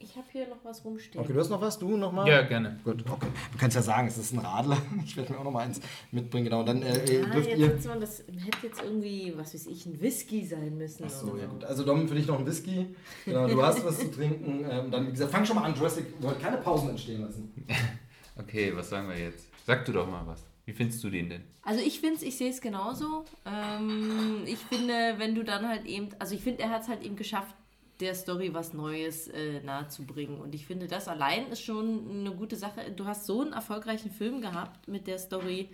[0.00, 1.22] Ich habe hier noch was rumstehen.
[1.22, 1.78] Okay, du hast noch was?
[1.78, 2.28] Du nochmal?
[2.28, 2.78] Ja, gerne.
[2.84, 3.26] Gut, okay.
[3.52, 4.78] Du kannst ja sagen, es ist ein Radler.
[5.04, 5.80] Ich werde mir auch noch mal eins
[6.12, 6.44] mitbringen.
[6.44, 7.78] Genau, dann äh, äh ah, dürft ihr...
[7.88, 11.04] Man, das hätte jetzt irgendwie, was weiß ich, ein Whisky sein müssen.
[11.06, 11.64] Ach so, ja gut.
[11.64, 12.94] Also Dom, für dich noch ein Whisky.
[13.24, 14.64] Genau, du hast was zu trinken.
[14.70, 16.40] Ähm, dann, wie gesagt, fang schon mal an, Jurassic World.
[16.40, 17.52] Keine Pausen entstehen lassen.
[18.38, 19.48] okay, was sagen wir jetzt?
[19.66, 20.44] Sag du doch mal was.
[20.64, 21.42] Wie findest du den denn?
[21.62, 23.24] Also ich finde es, ich sehe es genauso.
[23.46, 27.02] Ähm, ich finde, wenn du dann halt eben, also ich finde, er hat es halt
[27.02, 27.54] eben geschafft,
[28.00, 30.40] der Story was Neues äh, nahezubringen.
[30.40, 32.92] Und ich finde, das allein ist schon eine gute Sache.
[32.94, 35.70] Du hast so einen erfolgreichen Film gehabt mit der Story.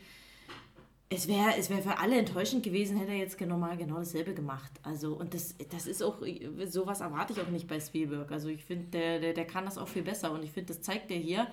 [1.11, 4.73] Es wäre es wär für alle enttäuschend gewesen, hätte er jetzt normal genau dasselbe gemacht.
[4.83, 6.23] Also, und das, das ist auch,
[6.67, 8.33] sowas erwarte ich auch nicht bei Spielberg.
[8.33, 10.33] Also ich finde, der, der, der kann das auch viel besser.
[10.33, 11.47] Und ich finde, das zeigt er hier.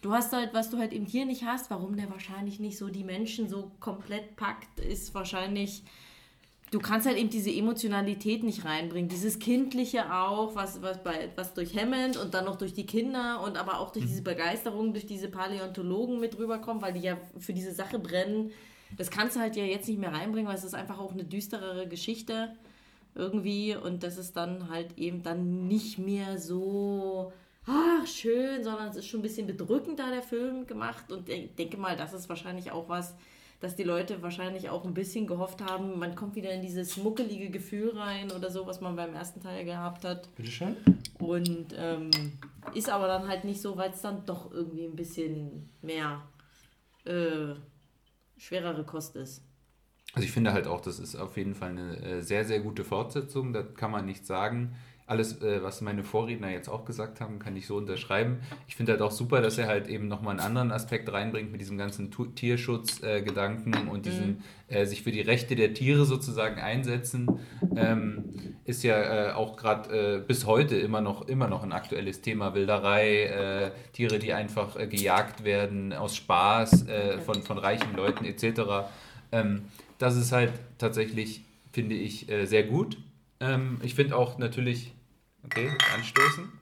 [0.00, 2.88] Du hast halt, was du halt eben hier nicht hast, warum der wahrscheinlich nicht so
[2.88, 5.82] die Menschen so komplett packt, ist wahrscheinlich
[6.74, 9.08] du kannst halt eben diese Emotionalität nicht reinbringen.
[9.08, 13.40] Dieses Kindliche auch, was, was, bei, was durch Hammond und dann noch durch die Kinder
[13.44, 17.52] und aber auch durch diese Begeisterung, durch diese Paläontologen mit rüberkommt, weil die ja für
[17.52, 18.50] diese Sache brennen.
[18.96, 21.22] Das kannst du halt ja jetzt nicht mehr reinbringen, weil es ist einfach auch eine
[21.22, 22.52] düsterere Geschichte
[23.14, 27.32] irgendwie und das ist dann halt eben dann nicht mehr so
[27.66, 31.12] ach, schön, sondern es ist schon ein bisschen bedrückender, der Film gemacht.
[31.12, 33.14] Und ich denke mal, das ist wahrscheinlich auch was,
[33.64, 37.48] dass die Leute wahrscheinlich auch ein bisschen gehofft haben, man kommt wieder in dieses muckelige
[37.48, 40.28] Gefühl rein oder so, was man beim ersten Teil gehabt hat.
[40.36, 40.76] Bitteschön.
[41.18, 42.10] Und ähm,
[42.74, 46.20] ist aber dann halt nicht so, weil es dann doch irgendwie ein bisschen mehr
[47.06, 47.54] äh,
[48.36, 49.42] schwerere Kost ist.
[50.12, 52.84] Also ich finde halt auch, das ist auf jeden Fall eine äh, sehr, sehr gute
[52.84, 54.76] Fortsetzung, da kann man nicht sagen.
[55.06, 58.38] Alles, äh, was meine Vorredner jetzt auch gesagt haben, kann ich so unterschreiben.
[58.66, 61.60] Ich finde halt auch super, dass er halt eben nochmal einen anderen Aspekt reinbringt mit
[61.60, 67.28] diesem ganzen Tierschutzgedanken äh, und diesem äh, sich für die Rechte der Tiere sozusagen einsetzen.
[67.76, 72.22] Ähm, ist ja äh, auch gerade äh, bis heute immer noch, immer noch ein aktuelles
[72.22, 72.54] Thema.
[72.54, 76.86] Wilderei, Tiere, die einfach gejagt werden aus Spaß
[77.26, 78.88] von, von reichen Leuten etc.
[79.32, 79.66] Ähm,
[79.98, 82.96] das ist halt tatsächlich, finde ich, sehr gut.
[83.40, 84.93] Ähm, ich finde auch natürlich,
[85.44, 86.52] okay, anstoßen.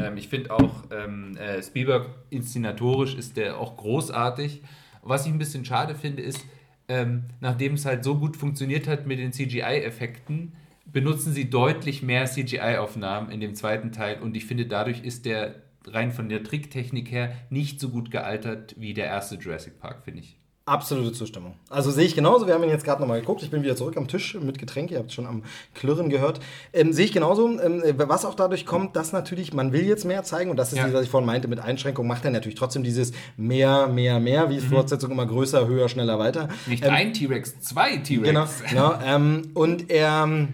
[0.00, 4.62] Ähm, ich finde auch, ähm, äh, Spielberg inszenatorisch ist der auch großartig.
[5.02, 6.44] Was ich ein bisschen schade finde, ist,
[6.88, 10.52] ähm, nachdem es halt so gut funktioniert hat mit den CGI-Effekten,
[10.86, 15.62] benutzen sie deutlich mehr CGI-Aufnahmen in dem zweiten Teil und ich finde, dadurch ist der
[15.86, 20.20] rein von der Tricktechnik her nicht so gut gealtert wie der erste Jurassic Park, finde
[20.20, 20.38] ich.
[20.66, 21.56] Absolute Zustimmung.
[21.68, 22.46] Also sehe ich genauso.
[22.46, 23.42] Wir haben ihn jetzt gerade nochmal geguckt.
[23.42, 24.90] Ich bin wieder zurück am Tisch mit Getränk.
[24.90, 25.42] Ihr habt es schon am
[25.74, 26.40] Klirren gehört.
[26.72, 27.60] Ähm, sehe ich genauso.
[27.60, 30.50] Ähm, was auch dadurch kommt, dass natürlich, man will jetzt mehr zeigen.
[30.50, 30.90] Und das ist, ja.
[30.90, 34.56] was ich vorhin meinte, mit Einschränkung macht er natürlich trotzdem dieses mehr, mehr, mehr, wie
[34.56, 34.70] es mhm.
[34.70, 36.48] Fortsetzung immer größer, höher, schneller, weiter.
[36.64, 38.62] Nicht ähm, ein T-Rex, zwei T-Rex.
[38.66, 38.94] Genau.
[38.94, 40.48] genau ähm, und er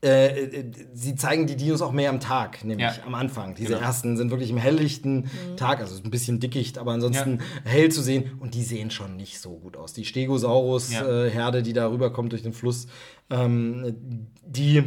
[0.00, 0.64] äh, äh,
[0.94, 3.02] sie zeigen die Dinos auch mehr am Tag, nämlich ja.
[3.04, 3.54] am Anfang.
[3.56, 3.80] Diese genau.
[3.80, 5.56] ersten sind wirklich im helllichten mhm.
[5.56, 7.70] Tag, also ein bisschen dickicht, aber ansonsten ja.
[7.70, 8.38] hell zu sehen.
[8.38, 9.94] Und die sehen schon nicht so gut aus.
[9.94, 11.54] Die Stegosaurus-Herde, ja.
[11.54, 12.86] äh, die da rüberkommt durch den Fluss,
[13.30, 14.84] ähm, die.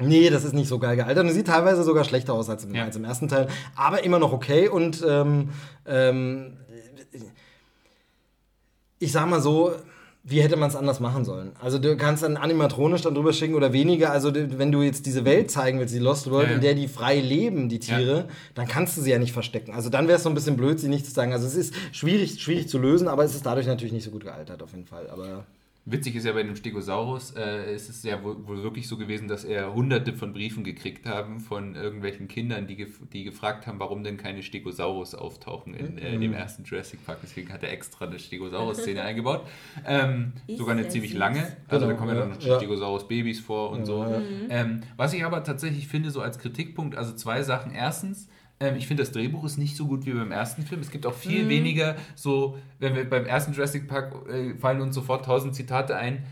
[0.00, 1.24] Nee, das ist nicht so geil gealtert.
[1.24, 3.48] Und sieht teilweise sogar schlechter aus als im, als im ersten Teil.
[3.76, 4.68] Aber immer noch okay.
[4.68, 5.50] Und ähm,
[5.86, 6.56] ähm,
[8.98, 9.72] ich sag mal so,
[10.26, 11.52] wie hätte man es anders machen sollen?
[11.60, 14.10] Also du kannst dann animatronisch dann drüber schicken oder weniger.
[14.10, 16.54] Also wenn du jetzt diese Welt zeigen willst, die Lost World, ja.
[16.54, 18.24] in der die frei leben, die Tiere, ja.
[18.54, 19.74] dann kannst du sie ja nicht verstecken.
[19.74, 21.34] Also dann wäre es so ein bisschen blöd, sie nicht zu sagen.
[21.34, 24.24] Also es ist schwierig, schwierig zu lösen, aber es ist dadurch natürlich nicht so gut
[24.24, 25.10] gealtert auf jeden Fall.
[25.10, 25.44] Aber
[25.86, 29.28] Witzig ist ja bei dem Stegosaurus, äh, ist es ja wohl, wohl, wirklich so gewesen,
[29.28, 33.78] dass er hunderte von Briefen gekriegt haben von irgendwelchen Kindern, die, gef die gefragt haben,
[33.78, 36.38] warum denn keine Stegosaurus auftauchen in, äh, in dem mhm.
[36.38, 37.18] ersten Jurassic Park.
[37.22, 39.46] Deswegen hat er extra eine Stegosaurus-Szene eingebaut.
[39.86, 41.54] Ähm, sogar eine ziemlich lange.
[41.68, 42.56] Also genau, da kommen ja dann noch ja.
[42.56, 44.04] Stegosaurus-Babys vor und ja, so.
[44.04, 44.22] Ja.
[44.48, 47.72] Ähm, was ich aber tatsächlich finde, so als Kritikpunkt, also zwei Sachen.
[47.72, 48.30] Erstens,
[48.64, 50.80] ähm, ich finde, das Drehbuch ist nicht so gut wie beim ersten Film.
[50.80, 51.48] Es gibt auch viel mhm.
[51.48, 56.24] weniger so, wenn wir beim ersten Jurassic Park äh, fallen uns sofort tausend Zitate ein.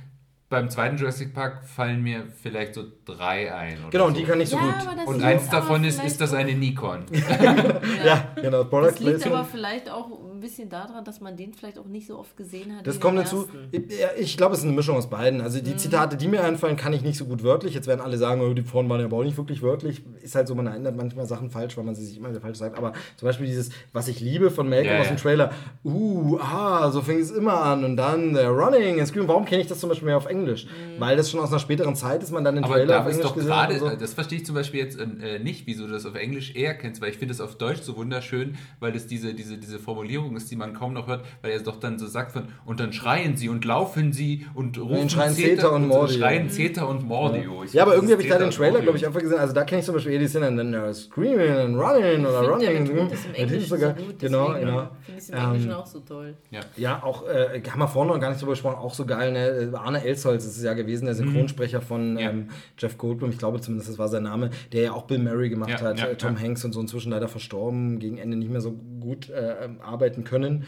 [0.52, 3.78] Beim zweiten Jurassic Park fallen mir vielleicht so drei ein.
[3.90, 4.20] genau, und so.
[4.20, 5.06] die kann ich so ja, gut.
[5.06, 7.06] Und eins davon ist, ist das eine Nikon.
[7.10, 8.04] ja.
[8.04, 8.64] ja, genau.
[8.64, 10.10] Product das liegt aber vielleicht auch
[10.42, 12.86] bisschen daran, dass man den vielleicht auch nicht so oft gesehen hat.
[12.86, 13.48] Das kommt dazu.
[13.70, 13.82] Ich,
[14.18, 15.40] ich glaube, es ist eine Mischung aus beiden.
[15.40, 15.78] Also die mhm.
[15.78, 17.74] Zitate, die mir einfallen, kann ich nicht so gut wörtlich.
[17.74, 20.02] Jetzt werden alle sagen, oh, die vorhin waren ja aber auch nicht wirklich wörtlich.
[20.20, 22.58] Ist halt so, man ändert manchmal Sachen falsch, weil man sie sich immer wieder falsch
[22.58, 22.76] sagt.
[22.76, 25.52] Aber zum Beispiel dieses, was ich liebe von Malcolm ja, aus dem Trailer,
[25.84, 29.28] uh, ah, so fing es immer an und dann der Running and Scream.
[29.28, 30.41] Warum kenne ich das zum Beispiel mehr auf Englisch?
[30.42, 31.00] Mhm.
[31.00, 33.22] Weil das schon aus einer späteren Zeit ist, man dann den aber Trailer auf Englisch
[33.22, 33.88] doch gesehen grade, so.
[33.88, 37.00] Das verstehe ich zum Beispiel jetzt äh, nicht, wieso du das auf Englisch eher kennst,
[37.00, 40.50] weil ich finde es auf Deutsch so wunderschön, weil das diese, diese, diese Formulierung ist,
[40.50, 43.36] die man kaum noch hört weil er doch dann so sagt von, und dann schreien
[43.36, 46.18] sie und laufen sie und rufen schreien Zeta und, und Mordio.
[46.18, 47.64] schreien Zeta und Mordio.
[47.64, 49.38] Ja, ja aber irgendwie habe ich da den Trailer, glaube ich, einfach gesehen.
[49.38, 52.84] Also da kenne ich zum Beispiel die Szene, dann uh, Screaming and Running oder Running.
[52.84, 54.90] Der das im Englischen sogar, so gut, genau, genau.
[55.04, 56.34] Finde ich im Englischen ähm, auch so toll.
[56.50, 59.32] Ja, ja auch, äh, haben wir vorhin noch gar nicht drüber gesprochen, auch so geil,
[59.32, 59.72] ne?
[59.76, 61.18] Arne Elsholz ist es ja gewesen, der mhm.
[61.18, 61.84] Synchronsprecher mhm.
[61.84, 62.48] von ähm,
[62.78, 65.70] Jeff Goldblum, ich glaube zumindest, das war sein Name, der ja auch Bill Murray gemacht
[65.70, 68.72] ja, hat, ja, Tom Hanks und so inzwischen leider verstorben, gegen Ende nicht mehr so
[69.00, 70.64] gut äh, arbeiten können.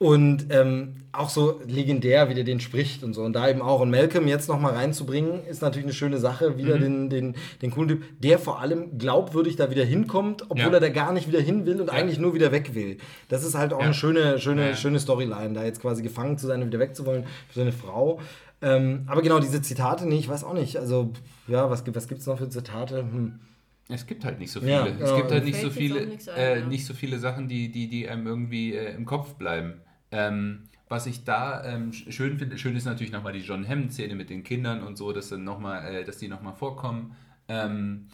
[0.00, 3.22] Und ähm, auch so legendär, wie der den spricht und so.
[3.22, 3.80] Und da eben auch.
[3.80, 6.56] Und Malcolm jetzt nochmal reinzubringen, ist natürlich eine schöne Sache.
[6.56, 6.80] Wieder mhm.
[6.80, 10.74] den, den, den coolen Typ, der vor allem glaubwürdig da wieder hinkommt, obwohl ja.
[10.74, 11.94] er da gar nicht wieder hin will und ja.
[11.94, 12.98] eigentlich nur wieder weg will.
[13.28, 13.86] Das ist halt auch ja.
[13.86, 17.58] eine schöne, schöne, schöne Storyline, da jetzt quasi gefangen zu sein und wieder wegzuwollen für
[17.58, 18.20] seine Frau.
[18.60, 20.76] Ähm, aber genau, diese Zitate, nee, ich weiß auch nicht.
[20.76, 21.12] Also,
[21.46, 22.98] ja, was, was gibt es noch für Zitate?
[22.98, 23.40] Hm.
[23.88, 24.72] Es gibt halt nicht so viele.
[24.72, 25.16] Ja, es genau.
[25.16, 28.26] gibt halt nicht so viele, ein, äh, nicht so viele Sachen, die, die, die einem
[28.26, 29.80] irgendwie äh, im Kopf bleiben.
[30.10, 34.30] Ähm, was ich da ähm, schön finde, schön ist natürlich nochmal die John Hammond-Szene mit
[34.30, 37.14] den Kindern und so, dass, dann noch mal, äh, dass die nochmal vorkommen.
[37.48, 38.08] Ähm,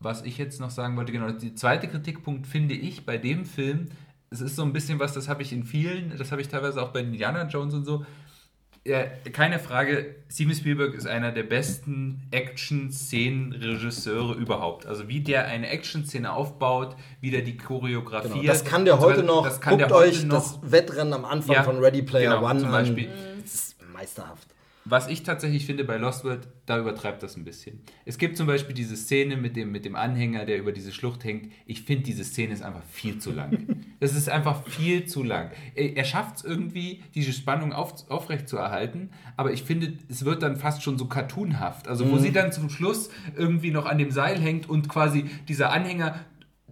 [0.00, 3.86] was ich jetzt noch sagen wollte, genau, der zweite Kritikpunkt finde ich bei dem Film,
[4.30, 6.82] es ist so ein bisschen was, das habe ich in vielen, das habe ich teilweise
[6.82, 8.04] auch bei Indiana Jones und so,
[8.88, 14.86] ja, keine Frage, Steven Spielberg ist einer der besten Action-Szenen-Regisseure überhaupt.
[14.86, 18.28] Also wie der eine Action-Szene aufbaut, wie der die Choreografie.
[18.40, 19.44] Genau, das kann der heute noch.
[19.44, 20.36] Das kann Guckt der heute euch noch.
[20.36, 22.72] das Wettrennen am Anfang Ja, von Ready Player genau, One zum an.
[22.72, 23.08] Beispiel.
[23.42, 24.48] Das ist meisterhaft.
[24.90, 27.80] Was ich tatsächlich finde bei Lost World, da übertreibt das ein bisschen.
[28.06, 31.24] Es gibt zum Beispiel diese Szene mit dem, mit dem Anhänger, der über diese Schlucht
[31.24, 31.52] hängt.
[31.66, 33.66] Ich finde, diese Szene ist einfach viel zu lang.
[34.00, 35.50] Das ist einfach viel zu lang.
[35.74, 40.24] Er, er schafft es irgendwie, diese Spannung auf, aufrecht zu erhalten, aber ich finde, es
[40.24, 41.88] wird dann fast schon so cartoonhaft.
[41.88, 45.72] Also wo sie dann zum Schluss irgendwie noch an dem Seil hängt und quasi dieser
[45.72, 46.14] Anhänger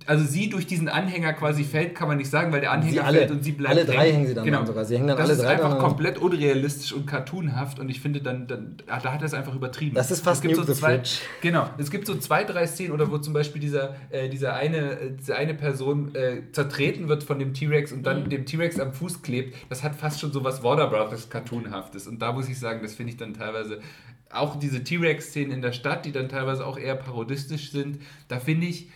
[0.05, 3.01] also sie durch diesen Anhänger quasi fällt, kann man nicht sagen, weil der Anhänger Sie
[3.01, 4.27] alle- fällt und sie bleibt alle drei hängen.
[4.27, 4.65] sie dann genau.
[4.65, 4.85] sogar.
[4.85, 5.79] Sie hängen dann das alle ist drei einfach dran.
[5.79, 9.55] komplett unrealistisch und cartoonhaft und ich finde dann, dann ah, da hat er es einfach
[9.55, 9.95] übertrieben.
[9.97, 11.03] Das ist fast es gibt so zwei.
[11.41, 14.77] Genau, es gibt so zwei, drei Szenen, oder wo zum Beispiel dieser, äh, dieser eine,
[15.01, 18.05] äh, diese eine Person äh, zertreten wird von dem T-Rex und Mhm.
[18.05, 19.57] dann dem T-Rex am Fuß klebt.
[19.71, 22.95] Das hat fast schon so was Warner Brothers Cartoonhaftes und da muss ich sagen, das
[22.95, 23.81] finde ich dann teilweise
[24.31, 28.67] auch diese T-Rex-Szenen in der Stadt, die dann teilweise auch eher parodistisch sind, da finde
[28.67, 28.89] ich,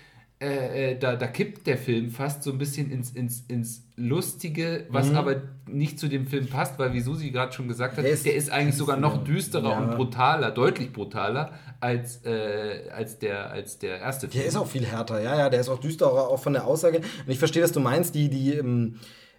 [0.43, 4.87] äh, äh, da, da kippt der Film fast so ein bisschen ins, ins, ins Lustige,
[4.89, 4.95] Mhm.
[4.95, 5.37] was aber
[5.69, 8.45] nicht zu dem Film passt, weil wie Susi gerade schon gesagt hat, Der der ist-
[8.47, 9.79] ist, eigentlich sogar noch düsterer Ja.
[9.79, 14.41] und brutaler, deutlich brutaler als, äh, als, der, als der erste Film.
[14.41, 16.99] Der ist auch viel härter, ja, ja, der ist auch düsterer, auch von der Aussage.
[16.99, 18.97] Und ich verstehe, dass du meinst, die, die ähm,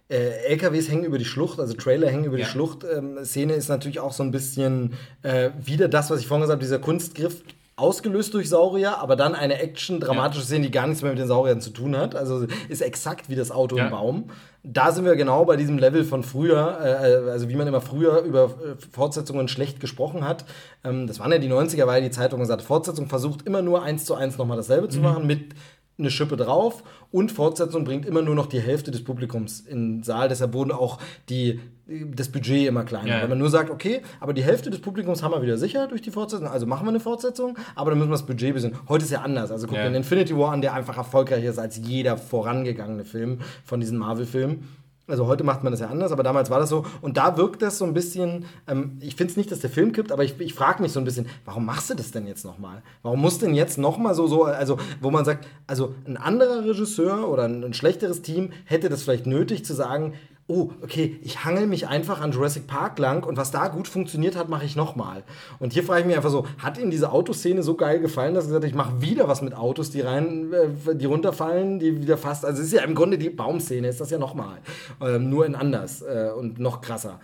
[0.08, 2.44] äh, LKWs hängen über die Schlucht, also Trailer hängen über Ja.
[2.44, 2.84] die Schlucht.
[2.84, 4.92] Ähm, Szene ist natürlich auch so ein bisschen
[5.22, 7.42] äh, wieder das, was ich vorhin gesagt habe, dieser Kunstgriff
[7.76, 11.26] ausgelöst durch Saurier, aber dann eine Action, dramatische Szene, die gar nichts mehr mit den
[11.28, 12.14] Sauriern zu tun hat.
[12.14, 13.86] Also ist exakt wie das Auto Ja.
[13.86, 14.30] im Baum.
[14.62, 18.20] Da sind wir genau bei diesem Level von früher, äh, also wie man immer früher
[18.20, 20.44] über äh, Fortsetzungen schlecht gesprochen hat.
[20.84, 23.82] Ähm, das waren ja die 90er, weil die Zeitung gesagt hat, Fortsetzung versucht immer nur
[23.82, 25.54] eins zu eins nochmal dasselbe zu machen mit
[25.98, 30.02] eine Schippe drauf und Fortsetzung bringt immer nur noch die Hälfte des Publikums in den
[30.02, 30.28] Saal.
[30.28, 30.98] Deshalb wurden auch
[31.28, 33.08] die, das Budget immer kleiner.
[33.08, 33.20] Ja.
[33.20, 36.00] Weil man nur sagt, okay, aber die Hälfte des Publikums haben wir wieder sicher durch
[36.02, 38.74] die Fortsetzung, also machen wir eine Fortsetzung, aber dann müssen wir das Budget bisschen.
[38.88, 39.50] Heute ist ja anders.
[39.50, 39.82] Also guck Ja.
[39.84, 43.98] dir den Infinity War an, der einfach erfolgreicher ist als jeder vorangegangene Film von diesen
[43.98, 44.66] Marvel-Filmen.
[45.12, 46.86] Also heute macht man das ja anders, aber damals war das so.
[47.02, 49.92] Und da wirkt das so ein bisschen, ähm, ich finde es nicht, dass der Film
[49.92, 52.46] kippt, aber ich, ich frage mich so ein bisschen, warum machst du das denn jetzt
[52.46, 52.80] nochmal?
[53.02, 57.28] Warum muss denn jetzt nochmal so, so, also wo man sagt, also ein anderer Regisseur
[57.28, 60.14] oder ein, ein schlechteres Team hätte das vielleicht nötig zu sagen,
[60.48, 64.36] oh, okay, ich hangel mich einfach an Jurassic Park lang und was da gut funktioniert
[64.36, 65.22] hat, mache ich nochmal.
[65.58, 68.44] Und hier frage ich mich einfach so, hat Ihnen diese Autoszene so geil gefallen, dass
[68.44, 72.02] er gesagt hat, ich mache wieder was mit Autos, die rein, äh, die runterfallen, die
[72.02, 74.58] wieder fast, also es ist ja im Grunde die Baumszene, ist das ja nochmal.
[75.00, 77.20] Ähm, nur in anders äh, und noch krasser.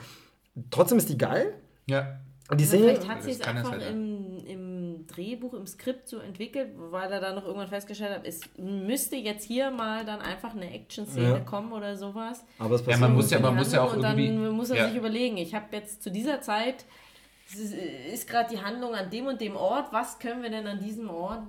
[0.70, 1.55] Trotzdem ist die geil.
[1.86, 2.19] ja.
[2.57, 4.38] Die Szene, vielleicht hat sie es einfach halt, im
[5.19, 9.45] Drehbuch, im Skript so entwickelt, weil er dann noch irgendwann festgestellt hat, es müsste jetzt
[9.45, 11.40] hier mal dann einfach eine Action-Szene Ja.
[11.40, 12.45] kommen oder sowas.
[12.59, 13.16] aber es Ja, passiert man nicht.
[13.23, 14.28] muss ja, man muss ja auch und irgendwie.
[14.28, 14.89] dann muss er ja.
[14.89, 16.85] sich überlegen, ich habe jetzt zu dieser Zeit,
[17.53, 17.74] ist,
[18.12, 21.11] ist gerade die Handlung an dem und dem Ort, was können wir denn an diesem
[21.11, 21.43] Ort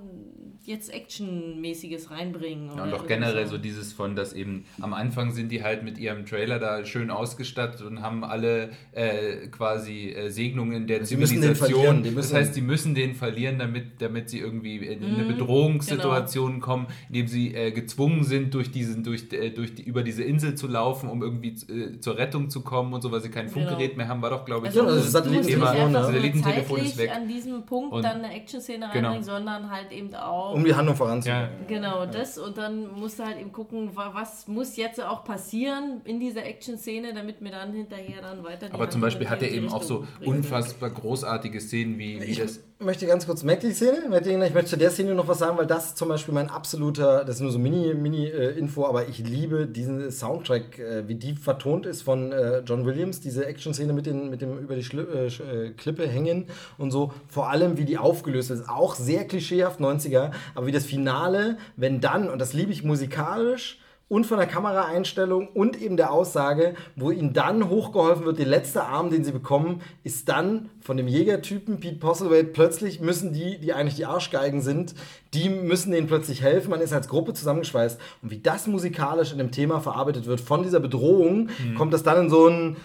[0.70, 2.70] jetzt Action-mäßiges reinbringen?
[2.78, 5.98] Ja, und auch generell so dieses von, dass eben am Anfang sind die halt mit
[5.98, 11.42] ihrem Trailer da schön ausgestattet und haben alle äh, quasi äh, Segnungen der Sie müssen
[11.42, 11.76] den Zivilisation.
[11.82, 15.16] verlieren, die müssen- das heißt, die müssen den verlieren, damit, damit sie irgendwie in Mhm,
[15.16, 16.66] eine Bedrohungssituation genau.
[16.66, 20.56] kommen, indem sie äh, gezwungen sind, durch diesen, durch, äh, durch die, über diese Insel
[20.56, 23.54] zu laufen, um irgendwie äh, zur Rettung zu kommen und so, weil sie kein Genau.
[23.68, 27.12] Funkgerät mehr haben, war doch, glaube ich, Also, also Satellitentelefon, nur Satellitentelefon ist weg.
[27.16, 29.08] an diesem Punkt Und- dann eine Action-Szene Genau.
[29.10, 31.50] reinbringen, sondern halt eben auch um die Handlung voranzubringen.
[31.62, 31.68] Ja.
[31.68, 36.02] Genau, das und dann musst du halt eben gucken, wa- was muss jetzt auch passieren
[36.06, 39.42] in dieser Action-Szene, damit mir dann hinterher dann weiter die Aber zum Handlung Beispiel hat
[39.42, 42.60] er eben auch so unfassbar großartige Szenen wie, wie das.
[42.80, 44.04] Möchte ganz kurz, merkt die Szene?
[44.06, 47.36] Ich möchte zu der Szene noch was sagen, weil das zum Beispiel mein absoluter, das
[47.36, 51.86] ist nur so Mini-Info, Mini, äh, aber ich liebe diesen Soundtrack, äh, wie die vertont
[51.86, 55.70] ist von äh, John Williams, diese Action-Szene mit, mit dem über die Schli Sch- äh,
[55.72, 56.46] Klippe hängen
[56.78, 60.86] und so, vor allem wie die aufgelöst ist, auch sehr klischeehaft 90er, aber wie das
[60.86, 63.80] Finale, wenn dann, und das liebe ich musikalisch,
[64.10, 68.84] und von der Kameraeinstellung und eben der Aussage, wo ihnen dann hochgeholfen wird, der letzte
[68.84, 73.72] Arm, den sie bekommen, ist dann von dem Jägertypen Pete Postlethwaite plötzlich müssen die, die
[73.72, 74.96] eigentlich die Arschgeigen sind,
[75.34, 76.72] die müssen denen plötzlich helfen.
[76.72, 80.64] Man ist als Gruppe zusammengeschweißt und wie das musikalisch in dem Thema verarbeitet wird von
[80.64, 82.78] dieser Bedrohung, kommt das dann in so ein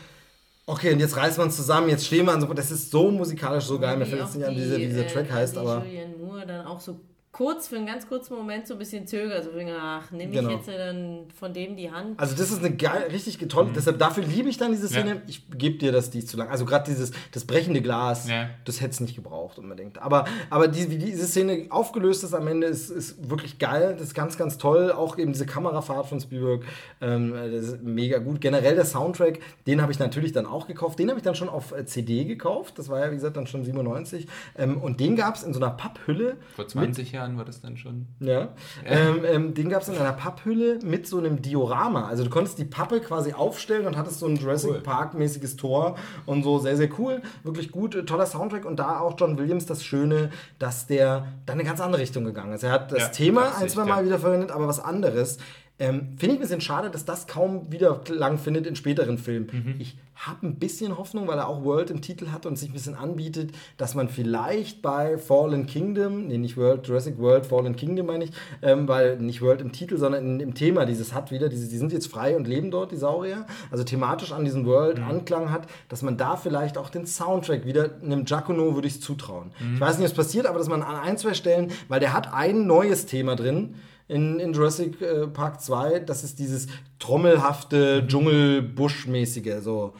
[0.67, 2.47] Okay, und jetzt reißen wir uns zusammen, jetzt stehen wir an so.
[2.55, 3.99] Das ist so musikalisch so geil.
[3.99, 5.85] Mir fällt jetzt nicht an, wie dieser, wie dieser äh, Track heißt, die aber.
[5.85, 6.99] Julianne Moore dann auch so
[7.35, 9.45] kurz, für einen ganz kurzen Moment so ein bisschen zögert.
[9.45, 10.51] So wegen, ach, nehme ich Genau.
[10.55, 12.19] jetzt dann von dem die Hand?
[12.19, 15.11] Also das ist eine geil, richtig tolle, deshalb dafür liebe ich dann diese Szene.
[15.17, 15.21] Ja.
[15.27, 16.49] Ich gebe dir das, die ist zu lang.
[16.49, 18.51] Also gerade dieses, das brechende Glas, Ja.
[18.65, 20.01] das hätte es nicht gebraucht unbedingt.
[20.01, 23.95] Aber, aber die, wie diese Szene aufgelöst ist am Ende, ist, ist wirklich geil.
[23.99, 24.93] Das ist ganz, ganz toll.
[24.93, 26.63] Auch eben diese Kamerafahrt von Spielberg,
[27.01, 28.41] ähm, das ist mega gut.
[28.41, 31.01] Generell der Soundtrack, den habe ich natürlich dann auch gekauft.
[31.01, 32.79] Den habe ich dann schon auf äh, CD gekauft.
[32.79, 34.29] Das war ja, wie gesagt, dann schon 97.
[34.57, 36.37] Ähm, und den gab es in so einer Papphülle.
[36.55, 38.07] Vor 20 Jahren war das dann schon.
[38.21, 38.49] Ja.
[38.85, 42.07] Ähm, ähm, den gab es in einer Papphülle mit so einem Diorama.
[42.07, 44.81] Also du konntest die Pappe quasi aufstellen und hattest so ein Jurassic Cool.
[44.81, 45.97] Park-mäßiges Tor
[46.27, 47.23] und so sehr, sehr cool.
[47.43, 51.55] Wirklich gut, äh, toller Soundtrack und da auch John Williams das Schöne, dass der da
[51.55, 52.63] eine ganz andere Richtung gegangen ist.
[52.63, 54.07] Er hat das Ja, Thema ein, zwei Mal ja.
[54.07, 55.39] wieder verwendet, aber was anderes.
[55.79, 59.49] Ähm, Finde ich ein bisschen schade, dass das kaum wieder Klang findet in späteren Filmen.
[59.53, 59.75] Mhm.
[59.81, 62.73] Ich habe ein bisschen Hoffnung, weil er auch World im Titel hat und sich ein
[62.73, 68.07] bisschen anbietet, dass man vielleicht bei Fallen Kingdom, nee, nicht World, Jurassic World, Fallen Kingdom
[68.07, 68.31] meine ich,
[68.63, 71.77] ähm, weil nicht World im Titel, sondern in, im Thema dieses hat wieder, diese, die
[71.77, 75.11] sind jetzt frei und leben dort, die Saurier, also thematisch an diesem World Mhm.
[75.11, 79.01] Anklang hat, dass man da vielleicht auch den Soundtrack wieder, einem Giacono würde ich es
[79.01, 79.51] zutrauen.
[79.59, 79.75] Mhm.
[79.75, 82.33] Ich weiß nicht, was passiert, aber dass man an ein, zwei Stellen, weil der hat
[82.33, 83.75] ein neues Thema drin,
[84.09, 86.67] in, in Jurassic äh, Park 2, das ist dieses
[86.99, 89.95] trommelhafte, Dschungel-Busch-mäßige, so.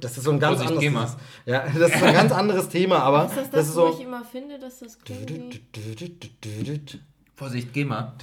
[0.00, 1.16] Das ist so ein ganz Vorsicht, anderes.
[1.16, 1.20] mal.
[1.44, 3.90] Ja, das ist so ein ganz anderes Thema, aber ist das das das, ist wo
[3.92, 3.98] so.
[3.98, 5.60] ich immer finde, dass das klingt.
[7.38, 8.14] Vorsicht, geh mal.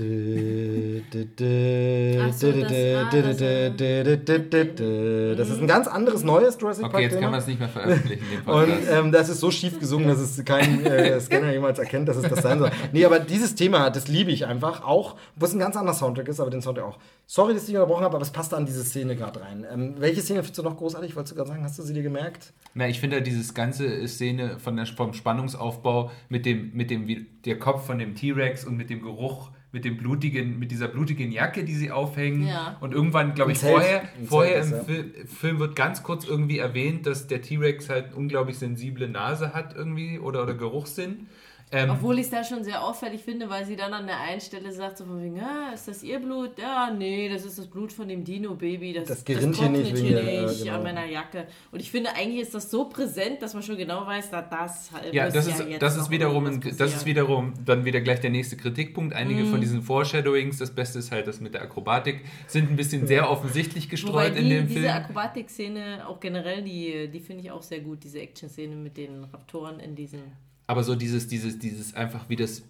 [5.37, 8.23] Das- ist ein ganz anderes neues Jurassic Okay, jetzt kann man es nicht mehr veröffentlichen,
[8.47, 12.17] Und ähm, das ist so schief gesungen, dass es kein äh, Scanner jemals erkennt, dass
[12.17, 12.71] es das sein soll.
[12.91, 14.83] Nee, aber dieses Thema, das liebe ich einfach.
[14.83, 16.97] Auch, wo es ein ganz anderer Soundtrack ist, aber den Soundtrack auch.
[17.27, 19.63] Sorry, dass ich dich unterbrochen habe, aber es passt an diese Szene gerade rein.
[19.71, 21.15] Ähm, welche Szene findest du noch großartig?
[21.15, 22.51] Wolltest du gerade sagen, hast du sie dir gemerkt?
[22.73, 27.07] Na, ich finde halt dieses ganze Szene von der, vom Spannungsaufbau mit dem, mit dem,
[27.07, 30.87] wie- der Kopf von dem T-Rex und mit dem Geruch, mit dem blutigen, mit dieser
[30.87, 32.47] blutigen Jacke, die sie aufhängen.
[32.47, 32.77] Ja.
[32.79, 33.73] Und irgendwann, glaube ich, Zelt.
[33.73, 37.89] vorher, Im vorher im ist, Fil Film wird ganz kurz irgendwie erwähnt, dass der T-Rex
[37.89, 41.27] halt unglaublich sensible Nase hat irgendwie oder, oder Geruchssinn.
[41.75, 44.39] Ähm, Obwohl ich es da schon sehr auffällig finde, weil sie dann an der einen
[44.39, 46.51] Stelle sagt, so von wegen, ah, ist das ihr Blut?
[46.59, 48.93] Ja, nee, das ist das Blut von dem Dino-Baby.
[48.93, 50.75] Das, Das gerinnt hier nicht hier der- nicht äh, genau.
[50.77, 51.47] an meiner Jacke.
[51.71, 54.91] Und ich finde, eigentlich ist das so präsent, dass man schon genau weiß, dass das
[54.93, 58.21] halt Ja, das ist, jetzt das ist wiederum, ein, das ist wiederum dann wieder gleich
[58.21, 59.15] der nächste Kritikpunkt.
[59.15, 59.49] Einige Mhm.
[59.51, 63.29] von diesen Foreshadowings, das Beste ist halt das mit der Akrobatik, sind ein bisschen sehr
[63.31, 64.93] offensichtlich gestreut die, in dem diese Film.
[64.93, 69.79] Akrobatik-Szene, auch generell, die, die finde ich auch sehr gut, diese Action-Szene mit den Raptoren
[69.79, 70.21] in diesem...
[70.67, 72.63] Aber so dieses, dieses, dieses einfach wie das,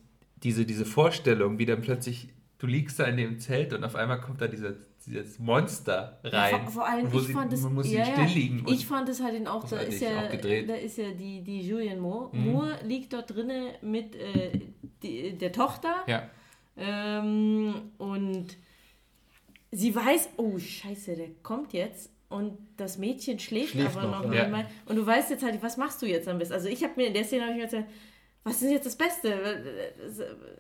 [0.44, 4.20] diese, diese Vorstellung, wie dann plötzlich, du liegst da in dem Zelt und auf einmal
[4.20, 4.74] kommt da dieser,
[5.06, 6.62] dieses Monster rein.
[6.64, 8.66] vor, vor allem, ich sie, fand es, muss ja, ja, still liegen.
[8.68, 10.30] ich fand es halt in auch, da ist ja.
[10.32, 10.68] Mhm.
[10.68, 12.36] da ist ja die, die Julian Moore.
[12.36, 14.60] Moore liegt dort drinnen mit äh,
[15.02, 16.30] die, der Tochter ja,
[16.78, 18.58] ähm, und
[19.72, 24.34] sie weiß, oh scheiße, der kommt jetzt und das Mädchen schläft, Schläft aber noch, noch,
[24.34, 24.44] ja.
[24.44, 26.54] einmal und du weißt jetzt halt, was machst du jetzt am besten?
[26.54, 27.86] Also ich habe mir in der Szene habe ich mir gesagt,
[28.44, 29.64] was ist jetzt das Beste?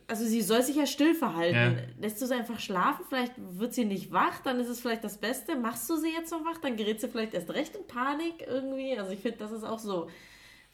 [0.07, 1.55] Also sie soll sich ja still verhalten.
[1.55, 1.73] Ja.
[1.99, 3.03] Lässt du sie einfach schlafen?
[3.09, 5.57] Vielleicht wird sie nicht wach, dann ist es vielleicht das Beste.
[5.57, 8.97] Machst du sie jetzt noch wach, dann gerät sie vielleicht erst recht in Panik irgendwie.
[8.97, 10.07] Also ich finde, das ist auch so.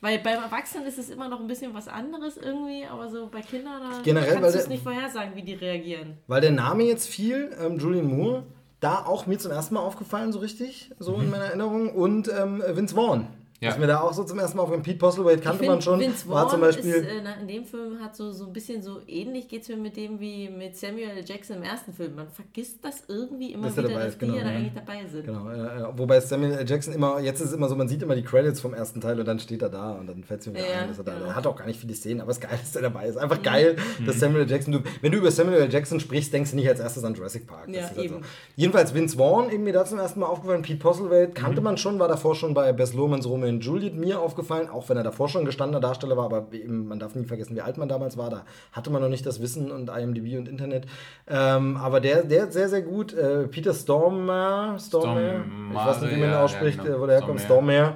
[0.01, 3.41] Weil beim Erwachsenen ist es immer noch ein bisschen was anderes irgendwie, aber so bei
[3.41, 6.17] Kindern da Generell, kannst du es nicht vorhersagen, wie die reagieren.
[6.27, 8.43] Weil der Name jetzt fiel, ähm, Julian Moore,
[8.79, 11.93] da auch mir zum ersten Mal aufgefallen, so richtig, so in meiner Erinnerung.
[11.93, 13.27] Und ähm, Vince Vaughn.
[13.61, 13.71] Ja.
[13.71, 14.83] Ist mir da auch so zum ersten Mal aufgefallen.
[14.83, 15.99] Pete Postlewaite kannte Ich man find, schon.
[15.99, 16.93] Vince war Vaughn zum Beispiel.
[16.93, 19.67] ist, äh, na, in dem Film hat so, so ein bisschen so ähnlich geht es
[19.67, 21.25] mir mit dem wie mit Samuel L.
[21.25, 22.15] Jackson im ersten Film.
[22.15, 24.49] Man vergisst das irgendwie immer Dass er wieder, dabei dass ist, die genau, ja da
[24.51, 24.57] ja.
[24.57, 25.25] eigentlich dabei sind.
[25.25, 26.69] Genau, äh, wobei Samuel L.
[26.69, 29.19] Jackson immer, jetzt ist es immer so, man sieht immer die Credits vom ersten Teil
[29.19, 31.03] und dann steht er da und dann fällt es mir wieder Ja, ein, dass er
[31.03, 31.25] da genau.
[31.25, 33.17] Er hat auch gar nicht viele Szenen, aber es ist geil, dass er dabei ist.
[33.17, 34.05] Einfach geil, Mhm.
[34.05, 34.49] dass Samuel L.
[34.49, 35.69] Jackson, du, wenn du über Samuel L.
[35.73, 37.65] Jackson sprichst, denkst du nicht als erstes an Jurassic Park.
[37.67, 38.15] Das Ja, ist halt eben.
[38.15, 38.21] So.
[38.55, 41.33] Jedenfalls Vince Vaughn, eben mir da zum ersten Mal aufgefallen, Pete Postlewaite Mhm.
[41.33, 44.87] kannte man schon, war davor schon bei Bess Lohmans Romeo und Juliet mir aufgefallen, auch
[44.89, 47.77] wenn er davor schon gestandener Darsteller war, aber eben, man darf nie vergessen, wie alt
[47.77, 50.85] man damals war, da hatte man noch nicht das Wissen und IMDb und Internet.
[51.27, 53.13] Ähm, aber der, der ist sehr, sehr gut.
[53.13, 56.97] Äh, Peter Stormer, Stormare, ich weiß nicht, wie man ihn ausspricht, ja, genau.
[56.97, 57.95] äh, wo der herkommt, Stormare.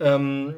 [0.00, 0.54] Ähm,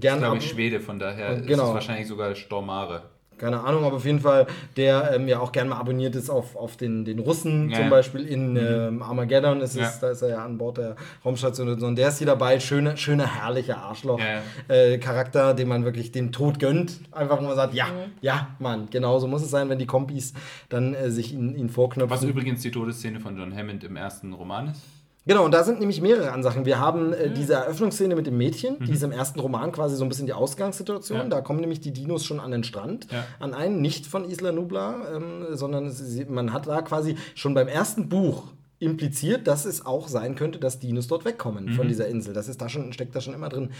[0.00, 1.68] gern glaube ab- ich, Schwede, von daher ist Genau.
[1.68, 3.02] es wahrscheinlich sogar Stormare.
[3.38, 4.46] Keine Ahnung, aber auf jeden Fall,
[4.76, 7.90] der ähm, ja auch gerne mal abonniert ist auf, auf den, den Russen, Ja, zum.
[7.90, 9.92] Beispiel in ähm, Armageddon ist es, Ja.
[10.00, 11.86] da ist er ja an Bord der Raumstation und so.
[11.86, 14.18] Und der ist hier dabei, schöner, schöner, herrlicher Arschloch.
[14.20, 14.42] Ja,
[14.74, 17.00] Äh, Charakter, dem man wirklich den Tod gönnt.
[17.12, 17.86] Einfach nur sagt, ja,
[18.20, 20.34] ja, Mann, genau so muss es sein, wenn die Kompis
[20.68, 22.10] dann äh, sich ihn, ihn vorknöpfen.
[22.10, 24.80] Was übrigens die Todesszene von John Hammond im ersten Roman ist.
[25.28, 26.64] Genau, und da sind nämlich mehrere Ansachen.
[26.64, 30.04] Wir haben äh, diese Eröffnungsszene mit dem Mädchen, die ist im ersten Roman quasi so
[30.04, 31.18] ein bisschen die Ausgangssituation.
[31.18, 31.24] Ja.
[31.28, 33.24] Da kommen nämlich die Dinos schon an den Strand, Ja.
[33.38, 37.68] an einen, nicht von Isla Nubla, ähm, sondern ist- man hat da quasi schon beim
[37.68, 38.44] ersten Buch
[38.80, 42.32] impliziert, dass es auch sein könnte, dass Dinos dort wegkommen von dieser Insel.
[42.32, 43.70] Das ist da schon, steckt da schon immer drin.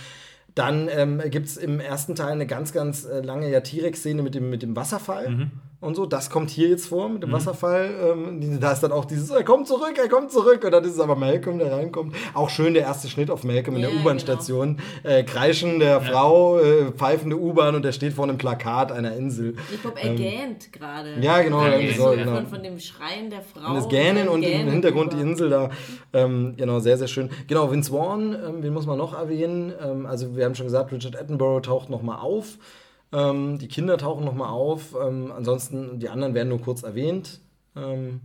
[0.55, 4.35] Dann ähm, gibt es im ersten Teil eine ganz, ganz äh, lange ja, T-Rex-Szene mit
[4.35, 5.51] dem, mit dem Wasserfall
[5.81, 6.07] und so.
[6.07, 7.91] Das kommt hier jetzt vor mit dem Wasserfall.
[8.13, 10.65] Ähm, die- da ist dann auch dieses, er kommt zurück, er kommt zurück.
[10.65, 12.15] Und dann ist es aber Malcolm, der reinkommt.
[12.35, 14.79] Auch schön der erste Schnitt auf Malcolm in Ja, der U-Bahn-Station.
[15.05, 19.55] Äh, Kreischen der Frau, äh, pfeifende U-Bahn und der steht vor einem Plakat einer Insel.
[19.73, 21.13] Ich glaube, er gähnt gerade.
[21.15, 22.35] Ähm, ja, genau, Er irgendwie ist so, genau.
[22.35, 23.69] Von, von dem Schreien der Frau.
[23.71, 25.27] Und das Gähnen und im Gähnen Hintergrund die über.
[25.31, 25.71] Insel da.
[26.13, 27.31] Ähm, genau, sehr, sehr schön.
[27.47, 29.73] Genau, Vince Vaughn, ähm, wen muss man noch erwähnen?
[29.85, 32.59] Ähm, also, wir haben schon gesagt, Richard Attenborough taucht nochmal auf.
[33.13, 34.95] Ähm, die Kinder tauchen nochmal auf.
[35.01, 37.41] Ähm, ansonsten, die anderen werden nur kurz erwähnt.
[37.77, 38.21] Ähm,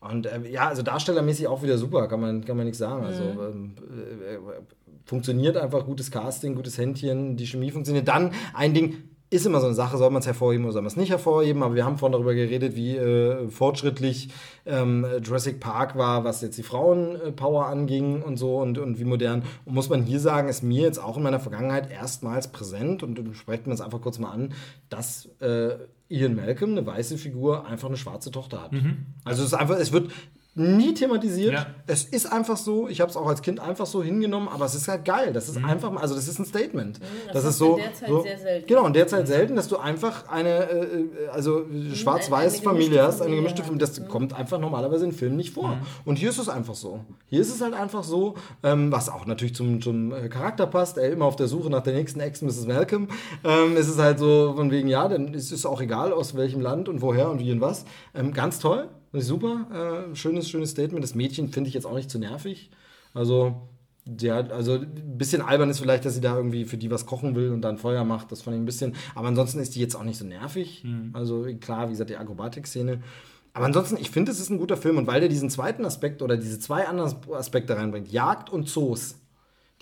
[0.00, 3.04] und äh, ja, also darstellermäßig auch wieder super, kann man, kann man nichts sagen.
[3.04, 4.38] Also ähm, äh, äh,
[5.04, 8.08] funktioniert einfach, gutes Casting, gutes Händchen, die Chemie funktioniert.
[8.08, 10.90] Dann ein Ding, ist immer so eine Sache, soll man es hervorheben oder soll man
[10.90, 14.28] es nicht hervorheben, aber wir haben vorhin darüber geredet, wie äh, fortschrittlich
[14.64, 19.42] ähm, Jurassic Park war, was jetzt die Frauenpower anging und so und, und wie modern.
[19.64, 23.20] Und muss man hier sagen, ist mir jetzt auch in meiner Vergangenheit erstmals präsent und
[23.36, 24.52] sprechen wir es einfach kurz mal an,
[24.88, 25.70] dass äh,
[26.08, 28.72] Ian Malcolm, eine weiße Figur, einfach eine schwarze Tochter hat.
[29.24, 30.10] Also es ist einfach, es wird
[30.56, 31.52] nie thematisiert.
[31.54, 31.66] Ja.
[31.86, 32.88] Es ist einfach so.
[32.88, 35.32] Ich habe es auch als Kind einfach so hingenommen, aber es ist halt geil.
[35.32, 37.00] Das ist einfach, mal- also das ist ein Statement.
[37.32, 38.66] das das ist so, in der Zeit so sehr selten.
[38.68, 43.20] genau in der Zeit selten, dass du einfach eine, äh, also schwarz-weiß eine Familie hast,
[43.20, 43.62] eine gemischte.
[43.64, 43.86] Familie.
[43.86, 45.76] Das kommt einfach normalerweise in Filmen nicht vor.
[46.04, 47.00] Und hier ist es einfach so.
[47.26, 50.98] Hier ist es halt einfach so, ähm, was auch natürlich zum, zum äh, Charakter passt.
[50.98, 52.66] Er immer auf der Suche nach der nächsten Ex Mrs.
[52.66, 53.08] Malcolm.
[53.42, 56.60] Ähm, es ist halt so von wegen, ja, dann ist es auch egal, aus welchem
[56.60, 57.84] Land und woher und wie und was.
[58.14, 58.88] Ähm, ganz toll.
[59.20, 60.08] Super.
[60.12, 61.04] Äh, schönes, schönes Statement.
[61.04, 62.70] Das Mädchen finde ich jetzt auch nicht zu nervig.
[63.12, 63.68] Also,
[64.20, 67.34] ja, also ein bisschen albern ist vielleicht, dass sie da irgendwie für die was kochen
[67.36, 68.32] will und dann Feuer macht.
[68.32, 68.94] Das fand ich ein bisschen.
[69.14, 70.84] Aber ansonsten ist die jetzt auch nicht so nervig.
[71.12, 73.02] Also klar, wie gesagt, die Akrobatik-Szene.
[73.52, 74.98] Aber ansonsten, ich finde, es ist ein guter Film.
[74.98, 79.14] Und weil der diesen zweiten Aspekt oder diese zwei anderen Aspekte reinbringt, Jagd und Zoos,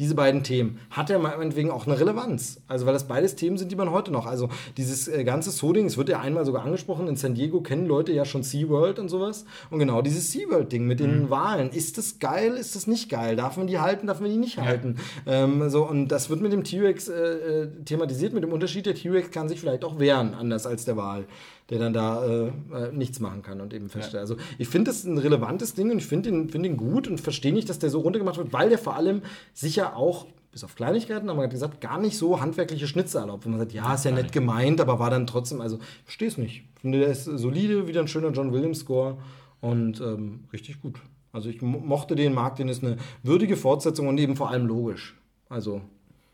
[0.02, 2.60] diese beiden Themen, hat er meinetwegen auch eine Relevanz.
[2.66, 4.26] Also, weil das beides Themen sind, die man heute noch.
[4.26, 7.86] Also, dieses äh, ganze Zoo-Ding, es wird ja einmal sogar angesprochen, in San Diego kennen
[7.86, 9.44] Leute ja schon SeaWorld und sowas.
[9.70, 11.70] Und genau dieses SeaWorld-Ding mit den Walen.
[11.70, 13.36] Ist das geil, ist das nicht geil?
[13.36, 14.96] Darf man die halten, darf man die nicht halten?
[15.24, 18.96] Ähm, so, und das wird mit dem T-Rex äh, äh, thematisiert, mit dem Unterschied, der
[18.96, 21.26] T-Rex kann sich vielleicht auch wehren, anders als der Wal
[21.72, 24.20] der dann da äh, äh, nichts machen kann und eben feststellt.
[24.20, 27.18] Also ich finde das ein relevantes Ding und ich finde ihn, find ihn gut und
[27.20, 29.22] verstehe nicht, dass der so runtergemacht wird, weil der vor allem
[29.54, 33.46] sicher auch, bis auf Kleinigkeiten, haben wir gesagt, gar nicht so handwerkliche Schnitze erlaubt.
[33.46, 36.28] Wo man sagt, ja, ist ja nett gemeint, aber war dann trotzdem, also ich verstehe
[36.28, 36.64] es nicht.
[36.74, 39.16] Ich finde, der ist solide, wieder ein schöner John Williams-Score
[39.62, 41.00] und ähm, richtig gut.
[41.32, 44.66] Also ich mo- mochte den, mag den, ist eine würdige Fortsetzung und eben vor allem
[44.66, 45.16] logisch.
[45.48, 45.80] Also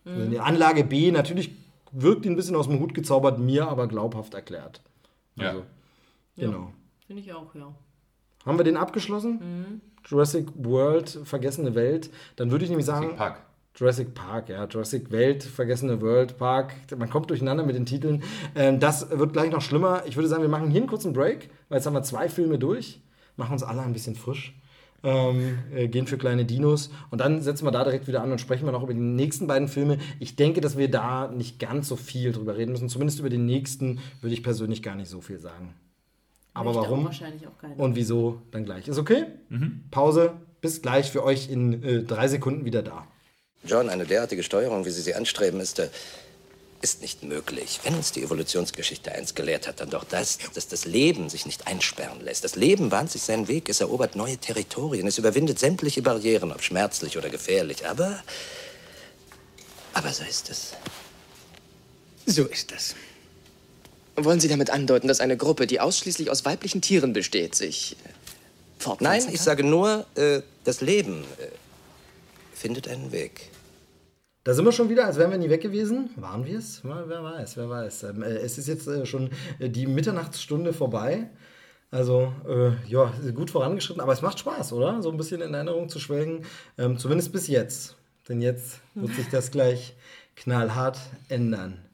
[0.05, 1.53] die Anlage B natürlich
[1.93, 4.81] wirkt ihn ein bisschen aus dem Hut gezaubert, mir aber glaubhaft erklärt.
[5.41, 5.49] Ja.
[5.51, 5.65] Also,
[6.37, 6.73] genau.
[7.07, 7.75] Finde ich auch, ja.
[8.45, 9.81] Haben wir den abgeschlossen?
[10.05, 12.11] Jurassic World, vergessene Welt.
[12.37, 13.47] Dann würde ich nämlich sagen, Jurassic Park.
[13.75, 14.65] Jurassic Park, ja.
[14.67, 16.75] Jurassic Welt, vergessene World Park.
[16.97, 18.23] Man kommt durcheinander mit den Titeln.
[18.55, 20.03] Ähm, das wird gleich noch schlimmer.
[20.07, 22.59] Ich würde sagen, wir machen hier einen kurzen Break, weil jetzt haben wir zwei Filme
[22.59, 23.01] durch.
[23.37, 24.59] Machen uns alle ein bisschen frisch.
[25.05, 28.41] Ähm, äh, gehen für kleine Dinos und dann setzen wir da direkt wieder an und
[28.41, 29.99] sprechen wir noch über die nächsten beiden Filme.
[30.19, 32.89] Ich denke, dass wir da nicht ganz so viel drüber reden müssen.
[32.89, 35.73] Zumindest über den nächsten würde ich persönlich gar nicht so viel sagen.
[36.53, 37.05] Aber Möchte auch warum?
[37.05, 37.79] wahrscheinlich auch keiner.
[37.79, 38.89] Und wieso dann gleich.
[38.89, 39.27] Ist okay?
[39.93, 40.33] Pause.
[40.61, 43.07] Bis gleich für euch in äh, drei Sekunden wieder da.
[43.65, 45.89] John, eine derartige Steuerung, wie Sie sie anstreben, ist, äh,
[46.81, 47.81] ist nicht möglich.
[47.83, 51.67] Wenn uns die Evolutionsgeschichte eins gelehrt hat, dann doch das, dass das Leben sich nicht
[51.67, 52.45] einsperren lässt.
[52.45, 56.63] Das Leben bahnt sich seinen Weg, es erobert neue Territorien, es überwindet sämtliche Barrieren, ob
[56.63, 57.87] schmerzlich oder gefährlich.
[57.89, 58.23] Aber,
[59.93, 60.73] aber so ist es.
[62.27, 62.95] So ist es.
[64.15, 67.97] Wollen Sie damit andeuten, dass eine Gruppe, die ausschließlich aus weiblichen Tieren besteht, sich äh,
[68.05, 68.19] Nein,
[68.79, 71.49] fortpflanzen ich sage nur, äh, das Leben äh,
[72.55, 73.51] findet einen Weg.
[74.49, 76.09] Da sind wir schon wieder, als wären wir nie weg gewesen.
[76.17, 76.83] Waren wir es?
[76.83, 78.05] Wer weiß, wer weiß.
[78.05, 81.29] Ähm, äh, es ist jetzt äh, schon äh, die Mitternachtsstunde vorbei.
[81.91, 85.03] Also, äh, ja, gut vorangeschritten, aber es macht Spaß, oder?
[85.03, 86.47] So ein bisschen in Erinnerung zu schwelgen.
[86.79, 87.97] Ähm, zumindest bis jetzt.
[88.27, 89.95] Denn jetzt wird sich das gleich
[90.35, 90.99] knallhart
[91.29, 91.85] ändern.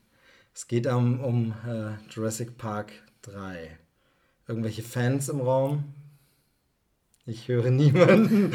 [0.55, 3.69] Es geht um, um äh, Jurassic Park 3.
[4.47, 5.93] Irgendwelche Fans im Raum?
[7.27, 8.53] Ich höre niemanden.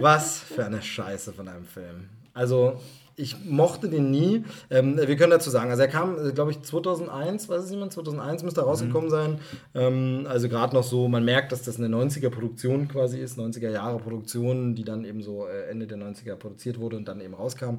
[0.00, 2.08] Was für eine Scheiße von einem Film.
[2.34, 2.80] Also,
[3.20, 4.44] ich mochte den nie.
[4.70, 7.92] Ähm, wir können dazu sagen, also er kam, äh, glaube ich, 2001, weiß es niemand,
[7.92, 9.12] 2001 müsste er rausgekommen Mhm.
[9.12, 9.38] sein.
[9.74, 14.84] Ähm, also gerade noch so, man merkt, dass das eine 90er-Produktion quasi ist, 90er-Jahre-Produktion, die
[14.84, 17.76] dann eben so äh, Ende der 90er produziert wurde und dann eben rauskam.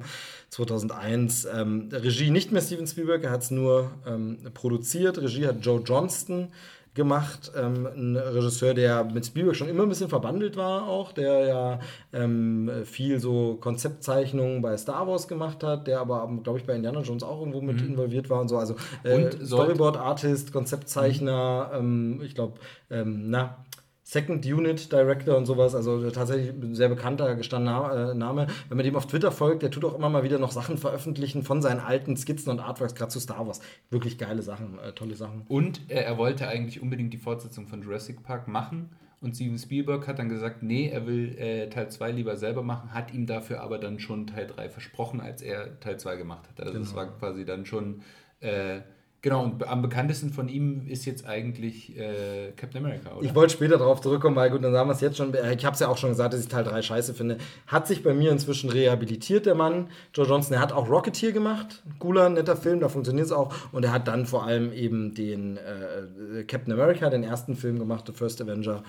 [0.50, 1.46] 2001.
[1.52, 5.18] Ähm, Regie nicht mehr Steven Spielberg, er hat es nur ähm, produziert.
[5.18, 6.48] Regie hat Joe Johnston
[6.94, 11.46] gemacht, ähm, ein Regisseur, der mit Spielberg schon immer ein bisschen verbandelt war, auch, der
[11.46, 11.80] ja
[12.12, 17.00] ähm, viel so Konzeptzeichnungen bei Star Wars gemacht hat, der aber, glaube ich, bei Indiana
[17.00, 18.58] Jones auch irgendwo mit involviert war und so.
[18.58, 22.54] Also äh, Storyboard-Artist, Konzeptzeichner, ähm, ich glaube,
[22.90, 23.64] ähm, na,
[24.12, 28.46] Second Unit Director und sowas, also tatsächlich ein sehr bekannter, gestandener äh, Name.
[28.68, 31.42] Wenn man dem auf Twitter folgt, der tut auch immer mal wieder noch Sachen veröffentlichen
[31.42, 33.62] von seinen alten Skizzen und Artworks, gerade zu Star Wars.
[33.88, 35.46] Wirklich geile Sachen, äh, tolle Sachen.
[35.48, 38.90] Und äh, er wollte eigentlich unbedingt die Fortsetzung von Jurassic Park machen.
[39.22, 42.92] Und Steven Spielberg hat dann gesagt, nee, er will äh, Teil 2 lieber selber machen,
[42.92, 46.60] hat ihm dafür aber dann schon Teil 3 versprochen, als er Teil 2 gemacht hat.
[46.60, 48.02] Also das war quasi dann schon,
[48.40, 48.80] äh,
[49.22, 53.24] genau, und am bekanntesten von ihm ist jetzt eigentlich äh, Captain America, oder?
[53.24, 55.32] Ich wollte später darauf zurückkommen, weil gut, dann sagen wir es jetzt schon.
[55.32, 57.38] Äh, Ich habe es ja auch schon gesagt, dass ich Teil 3 scheiße finde.
[57.66, 59.88] Hat sich bei mir inzwischen rehabilitiert, der Mann.
[60.12, 61.82] Joe Johnson, er hat auch Rocketeer gemacht.
[61.98, 63.54] Cooler, netter Film, da funktioniert es auch.
[63.72, 68.04] Und er hat dann vor allem eben den äh, Captain America, den ersten Film gemacht,
[68.06, 68.82] The First Avenger.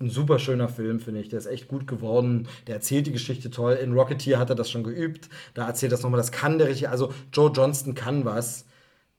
[0.00, 1.28] Ein super schöner Film, finde ich.
[1.28, 2.48] Der ist echt gut geworden.
[2.66, 3.74] Der erzählt die Geschichte toll.
[3.74, 5.28] In Rocketeer hat er das schon geübt.
[5.52, 6.16] Da erzählt das nochmal.
[6.16, 6.88] Das kann der richtig.
[6.88, 8.64] Also, Joe Johnston kann was.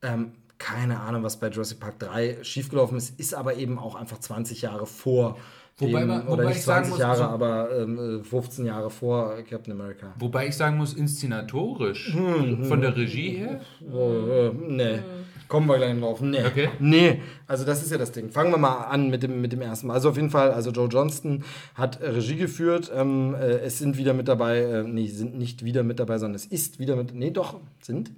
[0.02, 0.32] Ähm,
[0.62, 4.62] keine Ahnung, was bei Jurassic Park 3 schiefgelaufen ist, ist aber eben auch einfach 20
[4.62, 5.38] Jahre vor
[5.78, 8.66] Wobei dem, man- oder wobei nicht ich sagen 20 muss, Jahre, so- aber ähm, 15
[8.66, 10.14] Jahre vor Captain America.
[10.20, 13.62] Wobei ich sagen muss, inszenatorisch, Hm, von der Regie her,
[13.92, 15.00] Oh, äh, nee.
[15.48, 16.22] Kommen wir gleich drauf.
[16.22, 16.46] Nee.
[16.46, 16.70] Okay.
[16.80, 17.22] Nee.
[17.46, 18.30] Also das ist ja das Ding.
[18.32, 19.96] Fangen wir mal an mit dem, mit dem ersten Mal.
[19.96, 21.44] Also auf jeden Fall, also Joe Johnston
[21.76, 22.90] hat äh, Regie geführt.
[22.96, 26.36] Ähm, äh, es sind wieder mit dabei, äh, nee, sind nicht wieder mit dabei, sondern
[26.36, 28.12] es ist wieder mit, nee, doch, sind.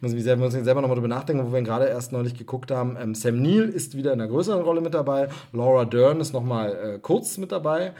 [0.00, 2.96] Muss ich selber, selber nochmal drüber nachdenken, wo wir ihn gerade erst neulich geguckt haben.
[2.98, 5.28] Ähm, Sam Neill ist wieder in einer größeren Rolle mit dabei.
[5.52, 7.92] Laura Dern ist nochmal äh, kurz mit dabei.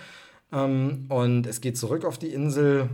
[0.53, 2.89] Ähm, und es geht zurück auf die Insel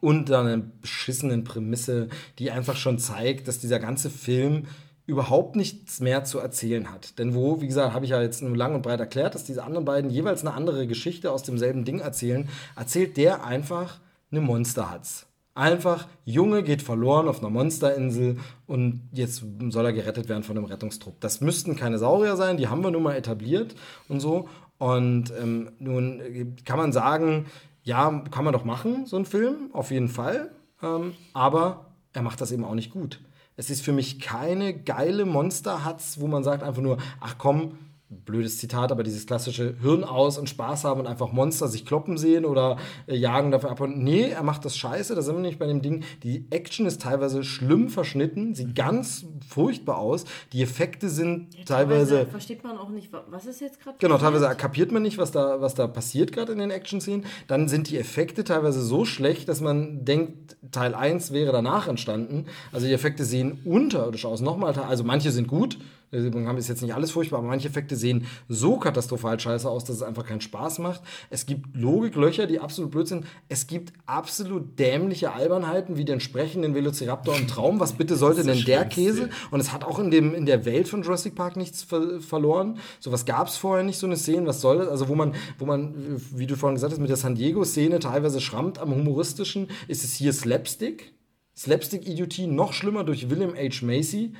[0.00, 2.08] unter einer beschissenen Prämisse,
[2.38, 4.64] die einfach schon zeigt, dass dieser ganze Film
[5.06, 7.18] überhaupt nichts mehr zu erzählen hat.
[7.18, 9.62] Denn wo, wie gesagt, habe ich ja jetzt nur lang und breit erklärt, dass diese
[9.64, 13.98] anderen beiden jeweils eine andere Geschichte aus demselben Ding erzählen, erzählt der einfach
[14.30, 15.26] eine Monsterhatz.
[15.54, 20.66] Einfach, Junge geht verloren auf einer Monsterinsel und jetzt soll er gerettet werden von einem
[20.66, 21.20] Rettungstrupp.
[21.20, 23.74] Das müssten keine Saurier sein, die haben wir nun mal etabliert
[24.08, 24.48] und so.
[24.78, 27.46] Und ähm, nun äh, kann man sagen,
[27.82, 30.50] ja, kann man doch machen, so ein Film, auf jeden Fall.
[30.82, 33.20] Ähm, aber er macht das eben auch nicht gut.
[33.56, 37.78] Es ist für mich keine geile Monsterhatz, wo man sagt einfach nur, ach komm,
[38.10, 42.18] blödes Zitat, aber dieses klassische Hirn aus und Spaß haben und einfach Monster sich kloppen
[42.18, 42.76] sehen oder
[43.06, 43.80] äh, jagen dafür ab.
[43.80, 46.02] Und nee, er macht das scheiße, da sind wir nicht bei dem Ding.
[46.24, 50.24] Die Action ist teilweise schlimm verschnitten, sieht ganz furchtbar aus.
[50.52, 54.48] Die Effekte sind teilweise versteht man auch nicht, wa- was ist jetzt gerade Genau, teilweise
[54.56, 57.24] kapiert man nicht, was da, was da passiert gerade in den Action-Szenen.
[57.46, 62.46] Dann sind die Effekte teilweise so schlecht, dass man denkt, Teil 1 wäre danach entstanden.
[62.72, 64.40] Also die Effekte sehen unterirdisch aus.
[64.40, 65.78] Nochmal, also manche sind gut,
[66.10, 69.84] wir haben ist jetzt nicht alles furchtbar, aber manche Effekte sehen so katastrophal scheiße aus,
[69.84, 71.02] dass es einfach keinen Spaß macht.
[71.30, 73.26] Es gibt Logiklöcher, die absolut blöd sind.
[73.48, 77.78] Es gibt absolut dämliche Albernheiten, wie den sprechenden Velociraptor im Traum.
[77.80, 79.30] Was bitte sollte denn der Käse?
[79.50, 82.78] Und es hat auch in, dem, in der Welt von Jurassic Park nichts ver verloren.
[82.98, 84.46] Sowas gab es vorher nicht, so eine Szene.
[84.46, 84.88] Was soll das?
[84.88, 85.94] Also, wo man, wo man,
[86.34, 90.14] wie du vorhin gesagt hast, mit der San Diego-Szene teilweise schrammt am humoristischen, ist es
[90.14, 91.12] hier Slapstick.
[91.56, 93.84] Slapstick-Idiotie, noch schlimmer durch William H.
[93.84, 94.32] Macy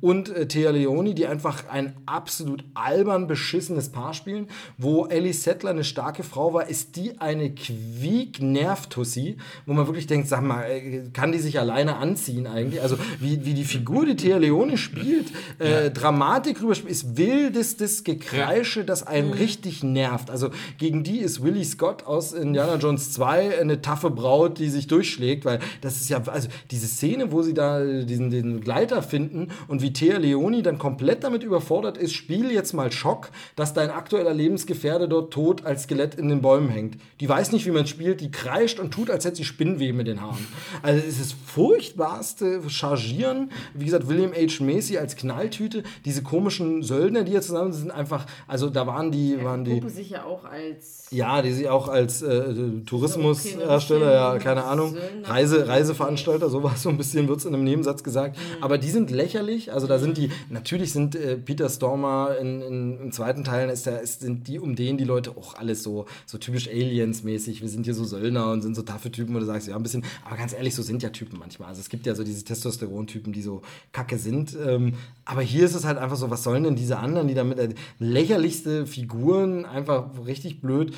[0.00, 4.46] und äh, Thea Leoni, die einfach ein absolut albern beschissenes Paar spielen.
[4.76, 10.28] Wo Ellie Settler eine starke Frau war, ist die eine Quiek-Nerv-Tussi, wo man wirklich denkt,
[10.28, 12.80] sag mal, äh, kann die sich alleine anziehen eigentlich?
[12.80, 18.84] Also wie, wie die Figur, die Thea Leoni spielt, äh, Dramatik rüberspielt, ist wildestes Gekreische,
[18.84, 20.30] das einen richtig nervt.
[20.30, 24.86] Also gegen die ist Willie Scott aus Indiana Jones 2 eine taffe Braut, die sich
[24.86, 29.48] durchschlägt, weil das ist ja, also diese Szene, wo sie da diesen, den Gleiter finden
[29.68, 33.90] und wie Thea Leoni dann komplett damit überfordert ist, spiel jetzt mal Schock, dass dein
[33.90, 36.98] aktueller Lebensgefährde dort tot als Skelett in den Bäumen hängt.
[37.20, 40.06] Die weiß nicht, wie man spielt, die kreischt und tut, als hätte sie Spinnweben in
[40.06, 40.46] den Haaren.
[40.82, 43.50] Also es ist das furchtbarste Chargieren.
[43.74, 44.62] Wie gesagt, William H.
[44.62, 49.42] Macy als Knalltüte, diese komischen Söldner, die hier zusammen sind, einfach, also da waren die,
[49.42, 49.80] waren die.
[49.80, 52.54] Puppe sich ja auch als Ja, die sie auch als äh,
[52.86, 54.96] Tourismushersteller, ja, keine Ahnung.
[55.24, 58.36] Reise, Reiseveranstalter Monster, sowas so ein bisschen wird es in einem Nebensatz gesagt.
[58.36, 58.62] Mhm.
[58.62, 59.72] Aber die sind lächerlich.
[59.72, 63.86] Also da sind die, natürlich sind äh, Peter Stormer in, in, im zweiten Teil, ist
[63.86, 67.60] der, ist, sind die, um den die Leute auch alles so, so typisch Aliens-mäßig.
[67.62, 69.82] Wir sind hier so Söldner und sind so taffe Typen, wo du sagst, ja, ein
[69.82, 71.68] bisschen, aber ganz ehrlich, so sind ja Typen manchmal.
[71.68, 73.62] Also es gibt ja so diese Testosteron-Typen, die so
[73.92, 74.56] kacke sind.
[74.66, 74.94] Ähm,
[75.24, 77.74] aber hier ist es halt einfach so, was sollen denn diese anderen, die damit äh,
[77.98, 80.94] lächerlichste Figuren, einfach richtig blöd.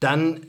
[0.00, 0.40] Dann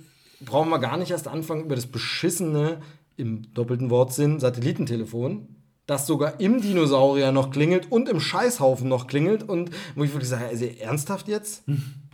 [0.46, 2.80] brauchen wir gar nicht erst anfangen über das beschissene,
[3.18, 5.48] im doppelten Wortsinn, Satellitentelefon,
[5.86, 10.30] das sogar im Dinosaurier noch klingelt und im Scheißhaufen noch klingelt und wo ich wirklich
[10.30, 11.64] sage, also ernsthaft jetzt?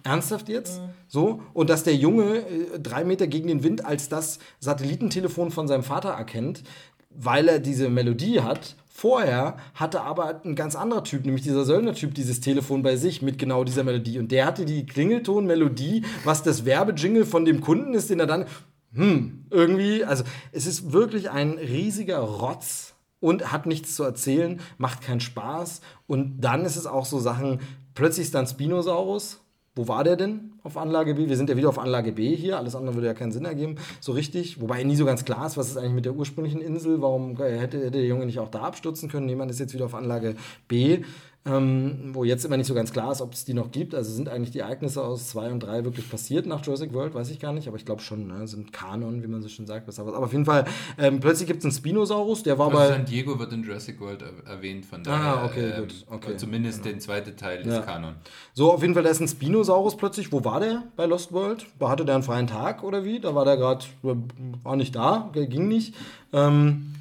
[0.03, 0.81] Ernsthaft jetzt?
[1.07, 1.41] So?
[1.53, 5.84] Und dass der Junge äh, drei Meter gegen den Wind als das Satellitentelefon von seinem
[5.84, 6.63] Vater erkennt,
[7.09, 8.76] weil er diese Melodie hat.
[8.88, 13.39] Vorher hatte aber ein ganz anderer Typ, nämlich dieser Söldner-Typ, dieses Telefon bei sich mit
[13.39, 14.19] genau dieser Melodie.
[14.19, 18.45] Und der hatte die Klingelton-Melodie, was das Werbejingle von dem Kunden ist, den er dann,
[18.94, 25.02] hm, irgendwie, also es ist wirklich ein riesiger Rotz und hat nichts zu erzählen, macht
[25.02, 25.82] keinen Spaß.
[26.07, 27.60] Und dann ist es auch so Sachen,
[27.94, 29.41] plötzlich ist dann Spinosaurus.
[29.76, 31.30] Wo war der denn auf Anlage B?
[31.30, 32.57] Wir sind ja wieder auf Anlage B hier.
[32.57, 34.60] Alles andere würde ja keinen Sinn ergeben, so richtig.
[34.60, 37.02] Wobei nie so ganz klar ist, was ist eigentlich mit der ursprünglichen Insel.
[37.02, 39.30] Warum hätte, hätte der Junge nicht auch da abstürzen können?
[39.30, 40.36] Jemand ist jetzt wieder auf Anlage
[40.68, 41.03] B.
[41.45, 43.95] Ähm, wo jetzt immer nicht so ganz klar ist, ob es die noch gibt.
[43.95, 47.14] Also sind eigentlich die Ereignisse aus 2 und 3 wirklich passiert nach Jurassic World?
[47.16, 48.45] Weiß ich gar nicht, aber ich glaube schon, ne?
[48.45, 49.88] sind Kanon, wie man so schön sagt.
[49.88, 50.66] was- Aber auf jeden Fall,
[50.98, 52.88] ähm, plötzlich gibt es einen Spinosaurus, der war Also bei.
[52.90, 55.38] San Diego wird in Jurassic World er erwähnt, von daher.
[55.41, 56.36] Ah, okay, ähm, gut, okay.
[56.38, 57.80] Zumindest der zweite Teil Ja.
[57.80, 58.16] ist Kanon.
[58.53, 60.34] So, auf jeden Fall, da ist ein Spinosaurus plötzlich.
[60.34, 61.66] Wo war der bei Lost World?
[61.80, 63.22] Hatte der einen freien Tag oder wie?
[63.22, 65.95] Da war der gerade, war nicht da, ging nicht.
[66.34, 66.95] Ähm,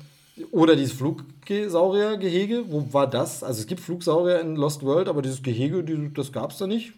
[0.52, 0.92] oder dieses
[1.48, 3.42] Flugsauriergehege, wo war das?
[3.42, 6.66] Also es gibt Flugsaurier in Lost World, aber dieses Gehege, die, das gab es da
[6.66, 6.92] nicht.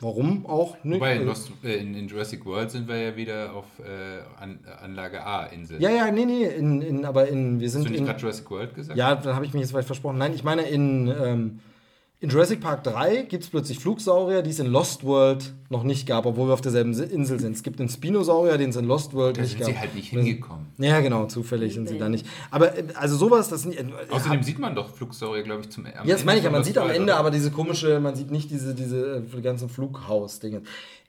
[0.00, 0.96] Warum auch nicht?
[0.96, 4.60] Wobei in, Also- Lost, äh, in, Jurassic World sind wir ja wieder auf äh, An,
[4.82, 5.80] Anlage A-Insel.
[5.82, 8.50] ja, ja, nee, nee, in, in, aber in, wir Hast sind du nicht gerade Jurassic
[8.50, 8.98] World gesagt?
[8.98, 10.16] Ja, dann habe ich mich jetzt vielleicht versprochen.
[10.18, 11.60] Nein, ich meine, in, ähm,
[12.22, 16.06] in Jurassic Park 3 gibt es plötzlich Flugsaurier, die es in Lost World noch nicht
[16.06, 17.56] gab, obwohl wir auf derselben Insel sind.
[17.56, 19.68] Es gibt einen Spinosaurier, den es in Lost World Da nicht sind gab.
[19.70, 20.66] sie halt nicht hingekommen.
[20.76, 22.26] Ja, genau, zufällig sind sie da nicht.
[22.50, 23.74] Aber äh, also sowas, das sind.
[23.74, 26.50] Äh, Außerdem sieht man doch Flugsaurier, glaube ich, zum am ja, das meine ich ja.
[26.50, 29.70] Man sieht am Ende aber diese komische, man sieht nicht diese, diese äh, die ganzen
[29.70, 30.60] Flughaus-Dinge.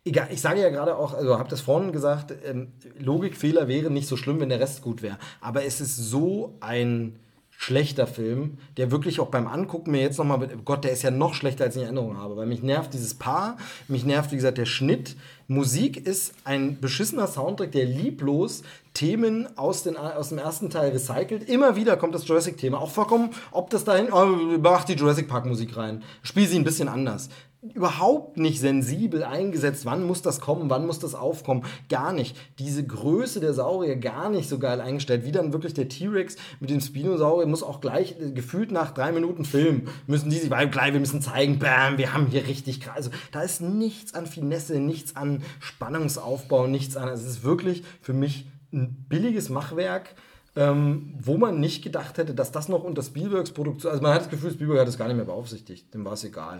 [0.06, 4.08] Egal, ich sage ja gerade auch, also habe das vorhin gesagt, ähm, Logikfehler wären nicht
[4.08, 5.20] so schlimm, wenn der Rest gut wäre.
[5.42, 7.18] Aber es ist so ein
[7.62, 11.36] schlechter Film, der wirklich auch beim Angucken mir jetzt nochmal, Gott, der ist ja noch
[11.36, 13.58] schlechter, als ich in Erinnerung habe, weil mich nervt dieses Paar,
[13.88, 15.16] mich nervt, wie gesagt, der Schnitt.
[15.48, 18.64] Musik ist ein beschissener Soundtrack, der lieblos
[18.96, 21.48] Themen aus, den, aus dem ersten Teil recycelt.
[21.48, 24.26] Immer wieder kommt das Jurassic-Thema, auch vollkommen, ob das dahin, oh,
[24.60, 27.30] mach die Jurassic Park-Musik rein, spiel sie ein bisschen anders
[27.62, 29.86] überhaupt nicht sensibel eingesetzt.
[29.86, 30.70] Wann muss das kommen?
[30.72, 31.64] Wann muss das aufkommen?
[31.90, 32.36] Gar nicht.
[32.58, 35.26] Diese Größe der Saurier gar nicht so geil eingestellt.
[35.26, 39.12] Wie dann wirklich der T-Rex mit dem Spinosaurier muss auch gleich, äh, gefühlt nach drei
[39.12, 42.90] Minuten Film, müssen die sich, weil gleich, wir müssen zeigen, bam, wir haben hier richtig.
[42.92, 47.10] Also da ist nichts an Finesse, nichts an Spannungsaufbau, nichts an.
[47.10, 50.16] Also es ist wirklich für mich ein billiges Machwerk.
[50.54, 54.24] Ähm, wo man nicht gedacht hätte, dass das noch unter Spielbergs Produktion, also man hat
[54.24, 56.60] das Gefühl, Spielberg hat es gar nicht mehr beaufsichtigt, dem war es egal.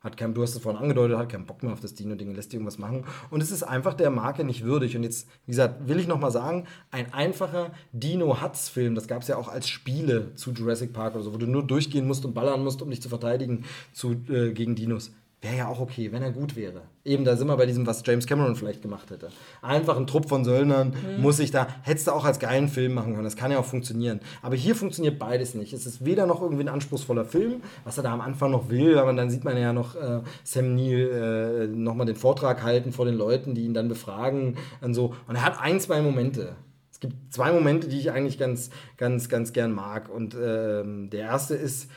[0.00, 2.52] Hat kein, du hast es vorhin angedeutet, hat keinen Bock mehr auf das Dino-Ding, lässt
[2.54, 3.04] irgendwas machen.
[3.30, 4.96] Und es ist einfach der Marke nicht würdig.
[4.96, 9.36] Und jetzt, wie gesagt, will ich nochmal sagen, ein einfacher Dino-Hutz-Film, das gab es ja
[9.36, 12.62] auch als Spiele zu Jurassic Park oder so, wo du nur durchgehen musst und ballern
[12.62, 15.12] musst, um dich zu verteidigen zu, äh, gegen Dinos.
[15.40, 16.82] Wäre ja auch okay, wenn er gut wäre.
[17.04, 19.28] Eben, da sind wir bei diesem, was James Cameron vielleicht gemacht hätte.
[19.62, 23.12] Einfach ein Trupp von Söldnern muss ich da, hättest du auch als geilen Film machen
[23.12, 23.24] können.
[23.24, 24.18] Das kann ja auch funktionieren.
[24.42, 25.72] Aber hier funktioniert beides nicht.
[25.72, 28.98] Es ist weder noch irgendwie ein anspruchsvoller Film, was er da am Anfang noch will,
[28.98, 33.04] aber dann sieht man ja noch äh, Sam Neill äh, nochmal den Vortrag halten vor
[33.04, 35.14] den Leuten, die ihn dann befragen und so.
[35.28, 36.56] Und er hat ein, zwei Momente.
[36.90, 40.08] Es gibt zwei Momente, die ich eigentlich ganz, ganz, ganz gern mag.
[40.08, 41.88] Und ähm, der erste ist,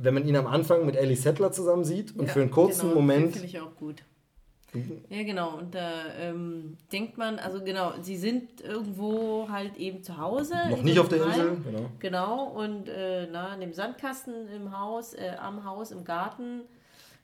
[0.00, 2.82] wenn man ihn am Anfang mit Ellie Settler zusammen sieht und Ja, für einen kurzen
[2.82, 3.32] genau, Moment.
[3.32, 4.04] Finde ich auch gut.
[5.08, 5.56] Ja, genau.
[5.56, 10.54] Und da ähm, denkt man, also genau, sie sind irgendwo halt eben zu Hause.
[10.70, 11.64] Noch nicht auf der einem Insel, Heim.
[11.64, 11.90] genau.
[11.98, 16.60] Genau, und äh, na, in dem Sandkasten im Haus, äh, am Haus, im Garten,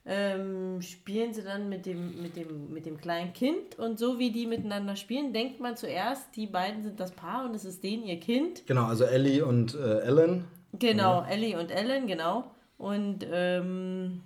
[0.06, 3.78] ähm, spielen sie dann mit dem, mit, dem, mit dem kleinen Kind.
[3.78, 7.54] Und so wie die miteinander spielen, denkt man zuerst, die beiden sind das Paar und
[7.54, 8.66] es ist denen ihr Kind.
[8.66, 10.44] Genau, also Ellie und äh, Ellen.
[10.78, 12.44] Genau, Ellie und Ellen, genau.
[12.76, 14.22] Und ähm,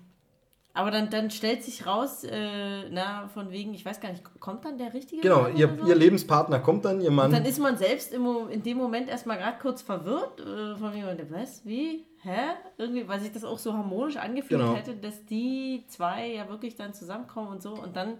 [0.79, 4.65] aber dann, dann stellt sich raus, äh, na, von wegen, ich weiß gar nicht, kommt
[4.65, 5.23] dann der richtige?
[5.23, 5.89] Genau, Mann ihr, so?
[5.89, 7.33] ihr Lebenspartner kommt dann, ihr Mann.
[7.33, 10.39] Dann ist man selbst im, in dem Moment erstmal gerade kurz verwirrt.
[10.39, 11.67] Äh, von wegen, was?
[11.67, 12.05] Wie?
[12.23, 12.53] Hä?
[12.77, 14.75] Irgendwie, weil sich das auch so harmonisch angefühlt Genau.
[14.77, 17.73] hätte, dass die zwei ja wirklich dann zusammenkommen und so.
[17.73, 18.19] Und dann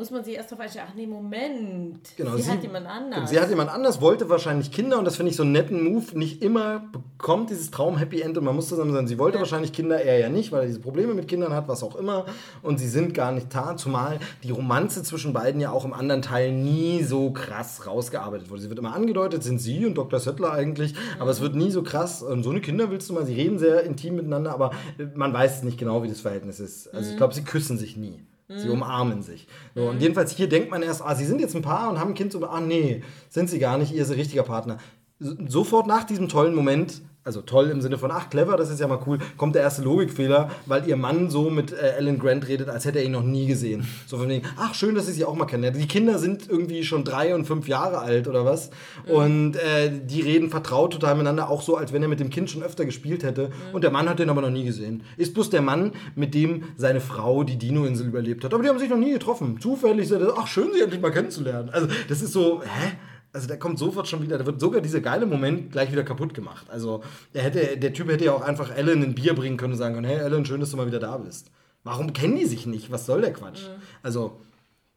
[0.00, 3.28] muss man sich erst darauf einstellen, ach nee, Moment, Genau, sie, hat jemand anders.
[3.28, 6.18] Sie hat jemand anders, wollte wahrscheinlich Kinder und das finde ich so einen netten Move.
[6.18, 9.06] Nicht immer bekommt dieses Traum-Happy End und man muss zusammen sein.
[9.06, 11.82] Sie wollte wahrscheinlich Kinder, er ja nicht, weil er diese Probleme mit Kindern hat, was
[11.82, 12.24] auch immer.
[12.62, 16.22] Und sie sind gar nicht da, zumal die Romanze zwischen beiden ja auch im anderen
[16.22, 18.62] Teil nie so krass rausgearbeitet wurde.
[18.62, 20.18] Sie wird immer angedeutet, sind sie und Dr.
[20.18, 22.22] Söttler eigentlich, aber es wird nie so krass.
[22.22, 24.70] Und so eine Kinder willst du mal, sie reden sehr intim miteinander, aber
[25.14, 26.88] man weiß nicht genau, wie das Verhältnis ist.
[26.94, 28.24] Also ich glaube, sie küssen sich nie.
[28.56, 29.46] Sie umarmen sich.
[29.74, 32.08] So, und jedenfalls hier denkt man erst, ah, sie sind jetzt ein Paar und haben
[32.10, 34.78] ein Kind, so, ah, nee, sind sie gar nicht, ihr ist ein richtiger Partner.
[35.20, 38.80] So- Sofort nach diesem tollen Moment, also toll im Sinne von, ach, clever, das ist
[38.80, 42.48] ja mal cool, kommt der erste Logikfehler, weil ihr Mann so mit äh, Alan Grant
[42.48, 43.86] redet, als hätte er ihn noch nie gesehen.
[44.06, 45.70] So von wegen, ach, schön, dass ich sie auch mal kenne.
[45.72, 48.70] Die Kinder sind irgendwie schon drei und fünf Jahre alt oder was.
[49.06, 52.50] Und äh, die reden vertraut total miteinander, auch so, als wenn er mit dem Kind
[52.50, 53.50] schon öfter gespielt hätte.
[53.72, 55.02] Und der Mann hat den aber noch nie gesehen.
[55.16, 58.54] Ist bloß der Mann, mit dem seine Frau die Dino-Insel überlebt hat.
[58.54, 59.60] Aber die haben sich noch nie getroffen.
[59.60, 61.68] Zufällig, ach, schön, sie endlich mal kennenzulernen.
[61.70, 62.92] Also, das ist so, hä?
[63.32, 66.34] Also der kommt sofort schon wieder, da wird sogar dieser geile Moment gleich wieder kaputt
[66.34, 66.68] gemacht.
[66.68, 67.02] Also
[67.32, 69.94] er hätte, der Typ hätte ja auch einfach Ellen ein Bier bringen können und sagen
[69.94, 71.50] können, hey Ellen, schön, dass du mal wieder da bist.
[71.84, 72.90] Warum kennen die sich nicht?
[72.90, 73.62] Was soll der Quatsch?
[74.02, 74.40] Also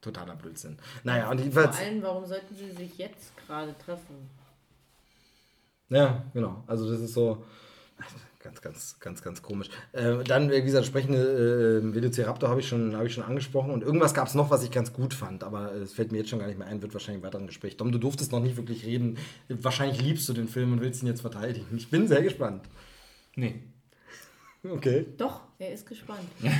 [0.02, 0.78] totaler Blödsinn.
[1.04, 4.30] Naja, und Vor jedenfalls, allem, warum sollten sie sich jetzt gerade treffen?
[5.90, 6.64] ja, genau.
[6.68, 7.44] Also das ist so
[8.62, 9.70] ganz, ganz, ganz, ganz komisch.
[9.94, 13.84] Äh, dann, wie gesagt, sprechende äh, Velociraptor habe ich, schon- habe ich schon angesprochen und
[13.84, 16.40] irgendwas gab es noch, was ich ganz gut fand, aber es fällt mir jetzt schon
[16.40, 17.78] gar nicht mehr ein, wird wahrscheinlich im weiteren Gespräch.
[17.78, 19.18] Dom, du durftest noch nicht wirklich reden.
[19.50, 21.76] Wahrscheinlich liebst du den Film und willst ihn jetzt verteidigen.
[21.76, 22.64] Ich bin sehr gespannt.
[23.36, 23.56] Nee.
[24.64, 25.06] Okay.
[25.18, 26.20] Doch, er ist gespannt.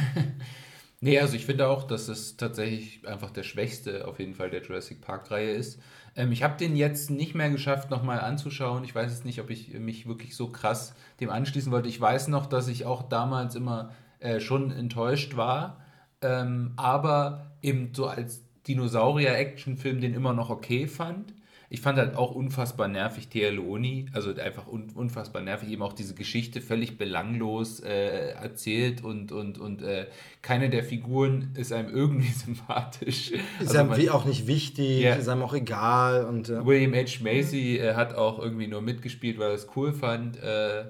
[1.04, 4.62] Nee, also ich finde auch, dass es tatsächlich einfach der schwächste auf jeden Fall der
[4.64, 5.82] Jurassic Park-Reihe ist.
[6.16, 8.86] Ähm, ich habe den jetzt nicht mehr geschafft, nochmal anzuschauen.
[8.86, 11.90] Ich weiß jetzt nicht, ob ich mich wirklich so krass dem anschließen wollte.
[11.90, 15.82] Ich weiß noch, dass ich auch damals immer äh, schon enttäuscht war,
[16.22, 21.34] ähm, aber eben so als Dinosaurier-Actionfilm den immer noch okay fand.
[21.76, 25.94] Ich fand halt auch unfassbar nervig Thea Leoni, also einfach un unfassbar nervig, eben auch
[25.94, 30.06] diese Geschichte völlig belanglos äh, erzählt und, und, und äh,
[30.44, 33.32] keine der Figuren ist einem irgendwie sympathisch.
[33.32, 35.16] Ist Also ja man- auch nicht wichtig, Ja.
[35.16, 37.24] ist einem auch egal und äh, William H.
[37.24, 40.38] Macy äh, hat auch irgendwie nur mitgespielt, weil er es cool fand.
[40.44, 40.84] Äh, äh,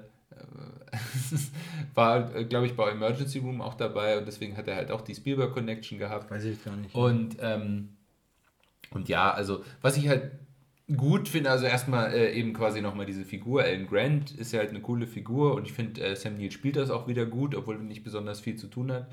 [1.94, 5.14] war, glaube ich, bei Emergency Room auch dabei und deswegen hat er halt auch die
[5.14, 6.30] Spielberg Connection gehabt.
[6.30, 6.94] weiß ich gar nicht.
[6.94, 7.88] Und, ähm,
[8.90, 10.30] und ja, also was ich halt
[10.96, 14.70] gut finde, also erstmal äh, eben quasi nochmal diese Figur, Alan Grant ist ja halt
[14.70, 17.76] eine coole Figur und ich finde, äh, Sam Neill spielt das auch wieder gut, obwohl
[17.76, 19.08] er nicht besonders viel zu tun hat.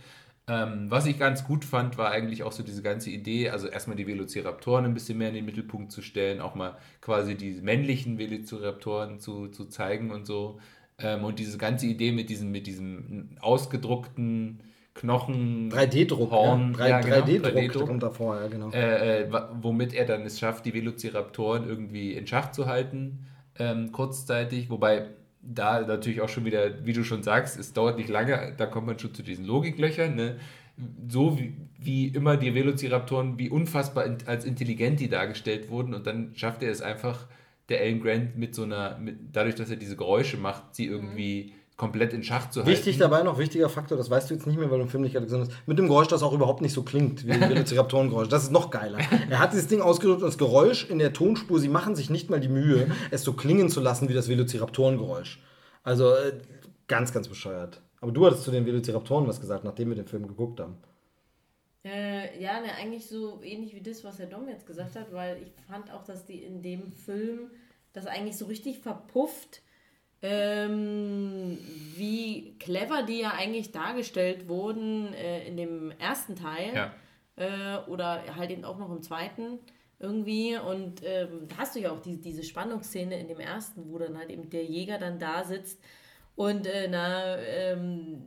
[0.48, 3.96] Ähm, was ich ganz gut fand, war eigentlich auch so diese ganze Idee, also erstmal
[3.96, 8.18] die Velociraptoren ein bisschen mehr in den Mittelpunkt zu stellen, auch mal quasi die männlichen
[8.18, 10.60] Velociraptoren zu, zu zeigen und so.
[10.98, 14.62] Ähm, und diese ganze Idee mit diesem, mit diesem ausgedruckten
[14.94, 16.78] Knochen 3D-Druck, Horn, ja.
[16.78, 17.88] 3, ja, genau, 3D-Druck 3D-Druck.
[17.88, 18.72] kommt davor, ja, genau.
[18.72, 19.32] äh, äh,
[19.62, 23.26] womit er dann es schafft, die Velociraptoren irgendwie in Schach zu halten,
[23.58, 24.70] ähm, kurzzeitig.
[24.70, 25.08] Wobei
[25.42, 28.88] da natürlich auch schon wieder, wie du schon sagst, es dauert nicht lange, da kommt
[28.88, 30.14] man schon zu diesen Logiklöchern.
[30.14, 30.38] Ne?
[31.08, 36.06] So wie, wie immer die Velociraptoren, wie unfassbar in, als intelligent die dargestellt wurden und
[36.06, 37.28] dann schafft er es einfach,
[37.70, 41.54] der Alan Grant mit so einer, mit, dadurch, dass er diese Geräusche macht, sie irgendwie
[41.82, 42.70] komplett in Schach zu halten.
[42.70, 45.02] Wichtig dabei noch, wichtiger Faktor, das weißt du jetzt nicht mehr, weil du im Film
[45.02, 47.42] nicht gerade gesehen hast, mit dem Geräusch, das auch überhaupt nicht so klingt wie ein
[47.42, 48.30] Velociraptorengeräusch.
[48.30, 49.00] Das ist noch geiler.
[49.32, 52.30] Er hat dieses Ding ausgedrückt und das Geräusch in der Tonspur, sie machen sich nicht
[52.30, 55.40] mal die Mühe, es so klingen zu lassen wie das Velociraptorengeräusch.
[55.82, 56.34] Also äh,
[56.88, 57.82] ganz, ganz bescheuert.
[58.00, 60.78] Aber du hattest zu den Velociraptoren was gesagt, nachdem wir den Film geguckt haben.
[61.84, 65.42] Äh, ja, ne, eigentlich so ähnlich wie das, was Herr Dom jetzt gesagt hat, weil
[65.42, 67.50] ich fand auch, dass die in dem Film
[67.92, 69.64] das eigentlich so richtig verpufft,
[70.22, 71.58] ähm,
[71.96, 76.94] wie clever die ja eigentlich dargestellt wurden äh, in dem ersten Teil Ja.
[77.36, 79.60] äh, oder halt eben auch noch im zweiten
[80.00, 83.98] irgendwie und ähm, da hast du ja auch die, diese Spannungsszene in dem ersten, wo
[84.00, 85.80] dann halt eben der Jäger dann da sitzt
[86.36, 88.22] und äh, na, ähm,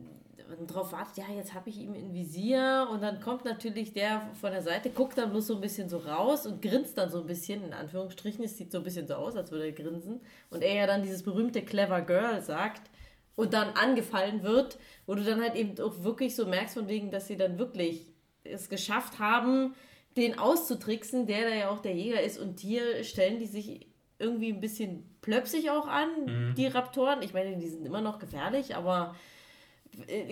[0.67, 2.87] drauf wartet, ja, jetzt habe ich ihn im Visier.
[2.91, 5.97] Und dann kommt natürlich der von der Seite, guckt dann bloß so ein bisschen so
[5.97, 9.15] raus und grinst dann so ein bisschen, in Anführungsstrichen, es sieht so ein bisschen so
[9.15, 10.21] aus, als würde er grinsen.
[10.49, 12.89] Und er ja dann dieses berühmte Clever Girl sagt
[13.35, 17.11] und dann angefallen wird, wo du dann halt eben auch wirklich so merkst von wegen,
[17.11, 18.13] dass sie dann wirklich
[18.43, 19.75] es geschafft haben,
[20.17, 22.39] den auszutricksen, der da ja auch der Jäger ist.
[22.39, 27.21] Und hier stellen die sich irgendwie ein bisschen plötzlich auch an, die Raptoren.
[27.21, 29.15] Ich meine, die sind immer noch gefährlich, aber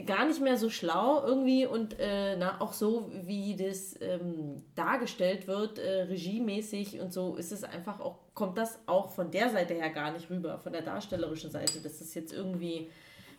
[0.06, 5.48] gar nicht mehr so schlau irgendwie und äh, na, auch so, wie das ähm, dargestellt
[5.48, 9.74] wird, äh, regiemäßig und so, ist es einfach auch, kommt das auch von der Seite
[9.74, 12.90] her gar nicht rüber, von der darstellerischen Seite, dass das jetzt irgendwie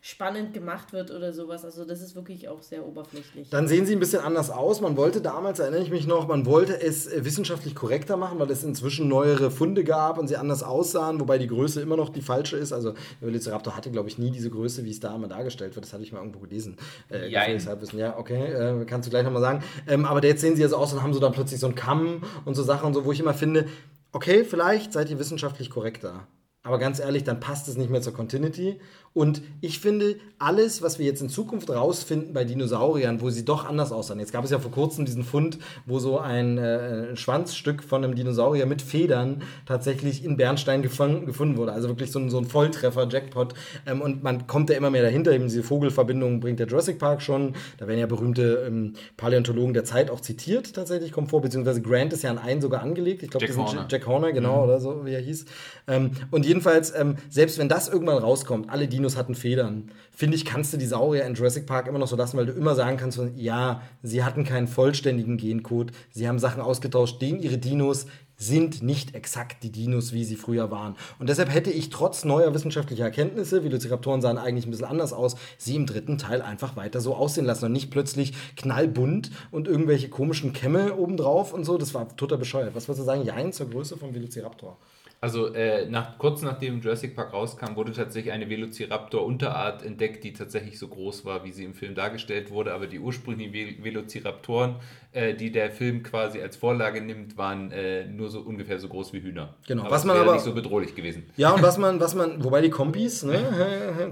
[0.07, 1.65] spannend gemacht wird oder sowas.
[1.65, 3.49] Also das ist wirklich auch sehr oberflächlich.
[3.49, 4.83] Dann sehen sie ein bisschen anders aus.
[4.83, 8.51] Man wollte damals, erinnere ich mich noch, man wollte es äh, wissenschaftlich korrekter machen, weil
[8.51, 12.21] es inzwischen neuere Funde gab und sie anders aussahen, wobei die Größe immer noch die
[12.21, 12.75] falsche ist.
[12.75, 15.87] Also der Velociraptor hatte, glaube ich, nie diese Größe, wie es da immer dargestellt wird.
[15.87, 16.77] Das hatte ich mal irgendwo gelesen.
[17.11, 17.47] Äh, Ja,
[17.81, 17.99] wissen.
[17.99, 18.45] ja, okay,
[18.83, 19.65] äh, kannst du gleich nochmal sagen.
[19.89, 21.77] Ähm, aber jetzt sehen sie ja so aus und haben so dann plötzlich so einen
[21.77, 23.69] Kamm und so Sachen und so, wo ich immer finde,
[24.13, 26.27] okay, vielleicht seid ihr wissenschaftlich korrekter.
[26.67, 28.81] Aber ganz ehrlich, dann passt es nicht mehr zur Continuity.
[29.15, 33.65] Und ich finde, alles, was wir jetzt in Zukunft rausfinden bei Dinosauriern, wo sie doch
[33.65, 34.19] anders aussahen.
[34.19, 38.16] Jetzt gab es ja vor kurzem diesen Fund, wo so ein äh, Schwanzstück von einem
[38.16, 41.72] Dinosaurier mit Federn tatsächlich in Bernstein gefangen, gefunden wurde.
[41.72, 43.55] Also wirklich so ein, so ein Volltreffer, Jackpot.
[43.87, 45.32] Ähm, und man kommt ja immer mehr dahinter.
[45.32, 47.55] Eben diese Vogelverbindung bringt der Jurassic Park schon.
[47.79, 51.40] Da werden ja berühmte ähm, Paläontologen der Zeit auch zitiert, tatsächlich kommt vor.
[51.40, 53.22] Beziehungsweise Grant ist ja an einen sogar angelegt.
[53.22, 53.89] Ich glaube, Jack das ist Horner.
[53.89, 55.45] Jack Horner, genau, oder so, wie er hieß.
[55.87, 60.47] Ähm, und jedenfalls, ähm, selbst wenn das irgendwann rauskommt, alle Dinos hatten Federn, finde ich,
[60.47, 62.97] kannst du die Saurier in Jurassic Park immer noch so lassen, weil du immer sagen
[62.97, 68.07] kannst, ja, sie hatten keinen vollständigen Gencode, sie haben Sachen ausgetauscht, denen ihre Dinos
[68.39, 70.97] sind nicht exakt die Dinos, wie sie früher waren.
[71.19, 75.37] Und deshalb hätte ich trotz neuer wissenschaftlicher Erkenntnisse, Velociraptoren sahen eigentlich ein bisschen anders aus,
[75.59, 80.09] sie im dritten Teil einfach weiter so aussehen lassen und nicht plötzlich knallbunt und irgendwelche
[80.09, 81.77] komischen Kämme obendrauf und so.
[81.77, 82.74] Das war total bescheuert.
[82.74, 83.24] Was würdest du sagen?
[83.24, 84.79] Jein zur Größe vom Velociraptor.
[85.21, 90.79] Also äh, nach, kurz nachdem Jurassic Park rauskam, wurde tatsächlich eine Velociraptor-Unterart entdeckt, die tatsächlich
[90.79, 92.75] so groß war, wie sie im Film dargestellt wurde.
[92.75, 94.77] Aber die ursprünglichen Vel Velociraptoren,
[95.13, 99.13] äh, die der Film quasi als Vorlage nimmt, waren äh, nur so ungefähr so groß
[99.15, 99.55] wie Hühner.
[99.67, 101.25] Genau, Aber was man aber- nicht so bedrohlich gewesen.
[101.37, 103.39] Ja, und was man, was man, wobei die Kompis, ne,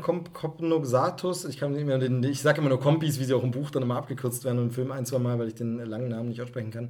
[0.02, 3.42] Kom- Kopnoxatus, ich kann nicht mehr den, ich sage immer nur Kompis, wie sie auch
[3.44, 5.78] im Buch dann immer abgekürzt werden und im Film ein, zwei Mal, weil ich den
[5.84, 6.88] langen Namen nicht aussprechen kann.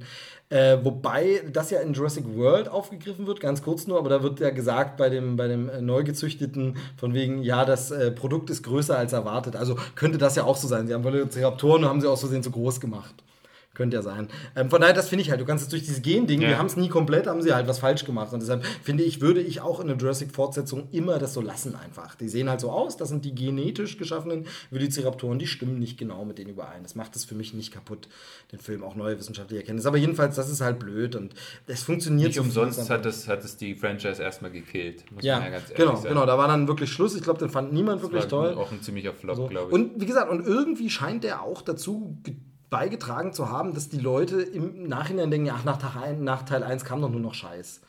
[0.49, 4.39] Äh, wobei das ja in Jurassic World aufgegriffen wird, ganz kurz nur, aber da wird
[4.39, 8.49] ja gesagt bei dem, bei dem äh, neu gezüchteten, von wegen, ja, das äh, Produkt
[8.49, 9.55] ist größer als erwartet.
[9.55, 10.87] Also könnte das ja auch so sein.
[10.87, 13.15] Sie haben Velociraptoren und haben sie aus Versehen zu groß gemacht.
[13.75, 14.27] Könnte ja sein.
[14.55, 16.49] Ähm, von daher, das finde ich halt, du kannst es durch dieses Gen-Ding, Ja.
[16.49, 18.31] wir haben es nie komplett, haben sie halt was falsch gemacht.
[18.31, 22.13] Und deshalb finde ich, würde ich auch in der Jurassic-Fortsetzung immer das so lassen einfach.
[22.13, 26.23] Die sehen halt so aus, das sind die genetisch geschaffenen Velociraptoren, die stimmen nicht genau
[26.23, 26.83] mit denen überein.
[26.83, 28.07] Das macht es für mich nicht kaputt,
[28.51, 29.87] den Film auch neue wissenschaftliche Erkenntnisse.
[29.87, 31.33] Aber jedenfalls, das ist halt blöd und
[31.65, 35.39] es funktioniert Nicht so umsonst hat es, hat es die Franchise erstmal gekillt, muss ja,
[35.43, 36.09] ja genau, sagen.
[36.09, 37.15] genau, da war dann wirklich Schluss.
[37.15, 38.55] Ich glaube, den fand niemand wirklich Das toll.
[38.55, 39.47] war auch ein ziemlicher Flop, So.
[39.47, 39.73] glaube ich.
[39.73, 42.15] Und wie gesagt, und irgendwie scheint der auch dazu
[42.73, 46.63] beigetragen zu haben, dass die Leute im Nachhinein denken, ach, nach, Tag ein, nach Teil
[46.63, 47.81] 1 kam doch nur noch Scheiß.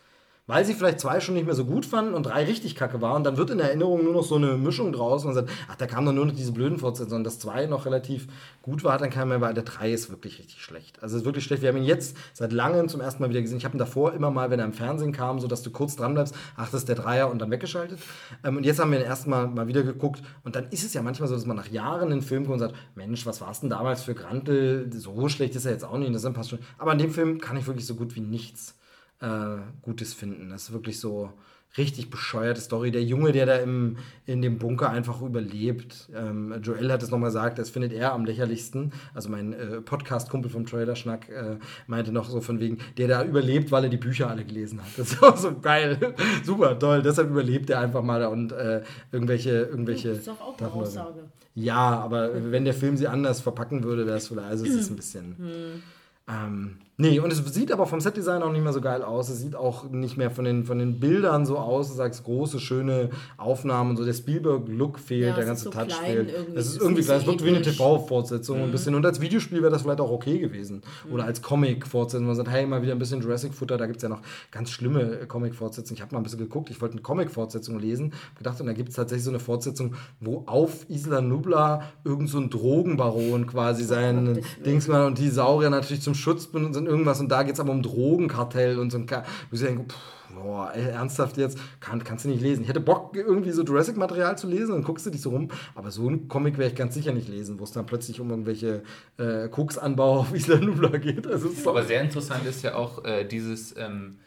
[0.47, 3.15] Weil sie vielleicht zwei schon nicht mehr so gut fanden und drei richtig kacke war.
[3.15, 5.77] Und dann wird in der Erinnerung nur noch so eine Mischung draus und sagt, ach,
[5.77, 7.21] da kam doch nur noch diese blöden Fortsetzungen.
[7.21, 8.27] Und das zwei noch relativ
[8.61, 11.03] gut war, dann keiner mehr, weil der drei ist wirklich richtig schlecht.
[11.03, 11.63] Also ist wirklich schlecht.
[11.63, 13.57] Wir haben ihn jetzt seit langem zum ersten Mal wieder gesehen.
[13.57, 15.97] Ich habe ihn davor immer mal, wenn er im Fernsehen kam, so dass du kurz
[15.97, 17.99] dran bleibst, ach, das ist der Dreier und dann weggeschaltet.
[18.45, 20.23] Ähm, und jetzt haben wir ihn erstmal mal wieder geguckt.
[20.43, 22.59] Und dann ist es ja manchmal so, dass man nach Jahren einen Film guckt und
[22.61, 24.91] sagt, Mensch, was war es denn damals für Grantel?
[24.93, 26.15] So schlecht ist er jetzt auch nicht.
[26.15, 26.59] Das passt schon.
[26.77, 28.77] Aber an dem Film kann ich wirklich so gut wie nichts
[29.25, 30.51] äh, Gutes finden.
[30.51, 31.33] Das ist wirklich so
[31.77, 32.91] richtig bescheuerte Story.
[32.91, 33.97] Der Junge, der da im,
[34.27, 36.09] in dem Bunker einfach überlebt.
[36.15, 38.93] Ähm, Joel hat es nochmal gesagt, das findet er am lächerlichsten.
[39.13, 43.73] Also mein äh, Podcast-Kumpel vom Trailer-Schnack äh, meinte noch so von wegen, der da überlebt,
[43.73, 44.89] weil er die Bücher alle gelesen hat.
[45.05, 46.15] Das war so geil.
[46.45, 47.03] Super, toll.
[47.03, 50.11] Deshalb überlebt er einfach mal da und äh, irgendwelche, irgendwelche.
[50.11, 50.73] Das ist doch auch eine.
[50.73, 51.25] Aussage.
[51.55, 54.91] Ja, aber wenn der Film sie anders verpacken würde, wäre es vielleicht, also es ist
[54.91, 55.83] ein bisschen.
[56.27, 59.29] Ähm, nee, und es sieht aber vom Setdesign auch nicht mehr so geil aus.
[59.29, 61.89] Es sieht auch nicht mehr von den, von den Bildern so aus.
[61.89, 64.05] Du sagst große, schöne Aufnahmen und so.
[64.05, 66.33] Der Spielberg-Look fehlt, Ja, der ganze so Touch fehlt.
[66.55, 67.21] Es ist ist irgendwie klein.
[67.21, 67.63] so Es wirkt wie eine.
[67.63, 68.63] TV-Fortsetzung.
[68.63, 68.95] Ein bisschen.
[68.95, 70.83] Und als Videospiel wäre das vielleicht auch okay gewesen.
[71.11, 72.27] Oder als Comic-Fortsetzung.
[72.27, 73.77] Man sagt, hey, mal wieder ein bisschen Jurassic-Futter.
[73.77, 75.97] Da gibt es ja noch ganz schlimme Comic-Fortsetzungen.
[75.97, 76.71] Ich habe mal ein bisschen geguckt.
[76.71, 78.13] Ich wollte eine Comic-Fortsetzung lesen.
[78.31, 82.29] Hab gedacht, und da gibt es tatsächlich so eine Fortsetzung, wo auf Isla Nubla irgend
[82.29, 84.41] so ein Drogenbaron quasi sein.
[84.65, 87.21] Dings mal und die Saurier natürlich zum Schutz benutzen und irgendwas.
[87.21, 89.99] Und da geht es aber um Drogenkartell und so ein Ka wo ich denke, pff,
[90.35, 92.63] boah, ernsthaft jetzt, kann, kannst du nicht lesen.
[92.63, 95.49] Ich hätte Bock, irgendwie so Jurassic-Material zu lesen, dann guckst du dich so rum.
[95.75, 98.31] Aber so ein Comic werde ich ganz sicher nicht lesen, wo es dann plötzlich um
[98.31, 98.83] irgendwelche
[99.19, 101.27] äh, Koksanbau auf Isla Nubla geht.
[101.27, 104.19] Also, Aber sehr interessant ist ja auch äh, dieses, ähm,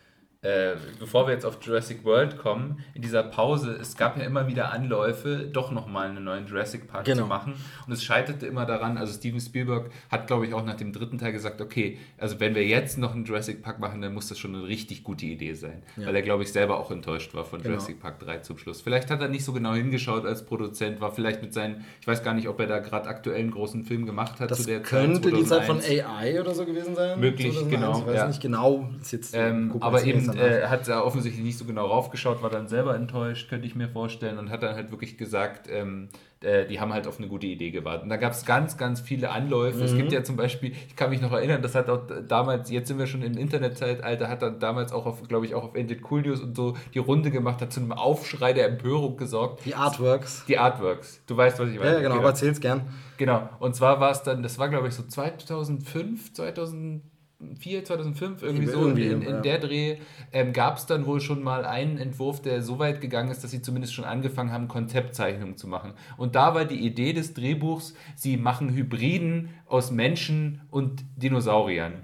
[0.41, 4.48] äh, bevor wir jetzt auf Jurassic World kommen, in dieser Pause, es gab ja immer
[4.48, 7.24] wieder Anläufe, doch nochmal einen neuen Jurassic Park Genau.
[7.24, 7.53] zu machen.
[7.85, 11.17] Und es scheiterte immer daran, also Steven Spielberg hat, glaube ich, auch nach dem dritten
[11.17, 14.38] Teil gesagt, okay, also wenn wir jetzt noch einen Jurassic Park machen, dann muss das
[14.38, 15.82] schon eine richtig gute Idee sein.
[15.95, 17.72] Weil er, glaube ich, selber auch enttäuscht war von Genau.
[17.75, 18.82] Jurassic Park 3 zum Schluss.
[18.82, 22.24] Vielleicht hat er nicht so genau hingeschaut als Produzent, war vielleicht mit seinen, ich weiß
[22.24, 24.82] gar nicht, ob er da gerade aktuell einen großen Film gemacht hat das zu der
[24.82, 25.40] könnte Zeit.
[25.40, 26.06] die Zeit von 2001.
[26.06, 27.19] AI oder so gewesen sein.
[27.19, 28.27] Möglich, 2001, genau, Ich weiß ja.
[28.27, 28.90] nicht genau.
[29.01, 30.27] Ist jetzt, Ähm, aber eben.
[30.38, 33.90] Äh, hat er offensichtlich nicht so genau raufgeschaut, war dann selber enttäuscht, könnte ich mir
[33.90, 36.09] vorstellen, und hat dann halt wirklich gesagt, ähm,
[36.41, 38.03] äh, die haben halt auf eine gute Idee gewartet.
[38.03, 39.83] Und da gab es ganz, ganz viele Anläufe.
[39.83, 42.88] Es gibt ja zum Beispiel, ich kann mich noch erinnern, das hat auch damals, jetzt
[42.88, 46.01] sind wir schon im Internetzeitalter, hat dann damals auch auf, glaube ich, auch auf Ended
[46.09, 49.66] Cool News und so die Runde gemacht, hat zu einem Aufschrei der Empörung gesorgt.
[49.66, 50.45] Die Artworks.
[50.48, 51.22] Die Artworks.
[51.25, 51.93] Du weißt, was ich meine.
[51.93, 52.82] Ja, genau, aber erzähl's gern.
[53.17, 53.49] Genau.
[53.59, 56.33] Und zwar war es dann, das war glaube ich so 2005,
[57.38, 59.41] 2004, 2005, irgendwie so Irgendwie, in, in ja.
[59.41, 59.98] der Dreh,
[60.32, 63.51] ähm, gab es dann wohl schon mal einen Entwurf, der so weit gegangen ist, dass
[63.51, 65.93] sie zumindest schon angefangen haben, Konzeptzeichnungen zu machen.
[66.17, 72.03] Und da war die Idee des Drehbuchs, sie machen Hybriden aus Menschen und Dinosauriern.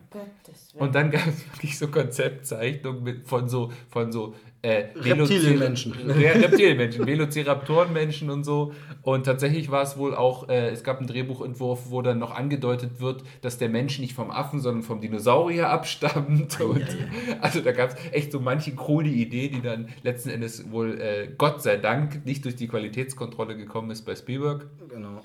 [0.76, 5.94] Und dann gab es wirklich so Konzeptzeichnungen mit, von so, von so äh, Reptilienmenschen.
[5.94, 8.74] Reptilienmenschen, Velociraptorenmenschen und so.
[9.02, 13.02] Und tatsächlich war es wohl auch, äh, es gab einen Drehbuchentwurf, wo dann noch angedeutet
[13.02, 16.62] wird, dass der Mensch nicht vom Affen, sondern vom Dinosaurier abstammt.
[16.62, 16.86] Und,
[17.42, 21.28] also da gab es echt so manche krude Idee, die dann letzten Endes wohl, äh,
[21.38, 24.66] Gott sei Dank, nicht durch die Qualitätskontrolle gekommen ist bei Spielberg.
[24.88, 25.22] Genau.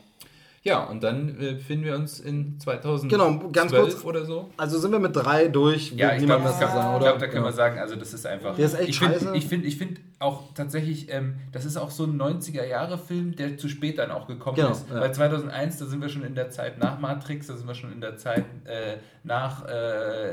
[0.68, 4.04] Ja, und dann äh, befinden wir uns in 2012 Genau, ganz kurz.
[4.04, 4.50] oder so.
[4.56, 6.98] Also sind wir mit drei durch, Ja, ich glaube, niemand was zu sagen, ich oder?
[7.06, 7.48] glaub, da können Ja.
[7.50, 8.54] wir sagen, also das ist einfach.
[8.56, 11.90] Der ist echt ich finde ich find, ich find auch tatsächlich, ähm, das ist auch
[11.90, 14.88] so ein 90er-Jahre-Film, der zu spät dann auch gekommen Genau, ist.
[14.90, 15.00] ja.
[15.00, 17.92] Weil 2001, da sind wir schon in der Zeit nach Matrix, da sind wir schon
[17.92, 20.32] in der Zeit äh, nach äh,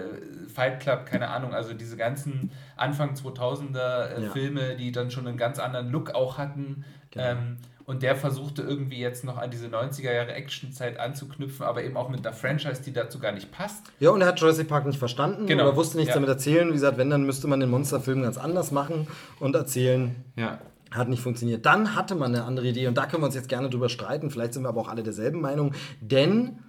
[0.54, 5.60] Fight Club, keine Ahnung, also diese ganzen Anfang 2000er äh, die dann schon einen ganz
[5.60, 6.84] anderen Look auch hatten.
[7.12, 7.26] Genau.
[7.26, 11.96] Ähm, und der versuchte irgendwie jetzt noch an diese 90er Jahre Actionzeit anzuknüpfen, aber eben
[11.98, 13.84] auch mit einer Franchise, die dazu gar nicht passt.
[14.00, 16.16] Ja, und er hat Jurassic Park nicht verstanden Genau, oder wusste nichts ja.
[16.16, 16.70] damit erzählen.
[16.70, 19.08] Wie gesagt, wenn, dann müsste man den Monsterfilm ganz anders machen
[19.40, 20.16] und erzählen.
[20.36, 20.60] Ja.
[20.92, 21.66] Hat nicht funktioniert.
[21.66, 24.32] Dann hatte man eine andere Idee und da können wir uns jetzt gerne drüber streiten.
[24.32, 25.74] Vielleicht sind wir aber auch alle derselben Meinung.
[26.00, 26.60] Denn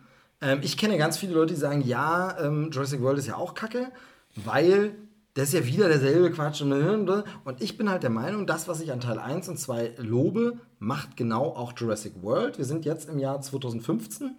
[0.42, 3.54] ähm, ich kenne ganz viele Leute, die sagen, ja, ähm, Jurassic World ist ja auch
[3.54, 3.88] kacke,
[4.34, 4.94] weil
[5.36, 6.62] das ist ja wieder derselbe Quatsch.
[6.62, 7.12] Und
[7.60, 11.18] ich bin halt der Meinung, das, was ich an Teil 1 und 2 lobe, macht
[11.18, 12.56] genau auch Jurassic World.
[12.56, 14.30] Wir sind jetzt im Jahr 2015.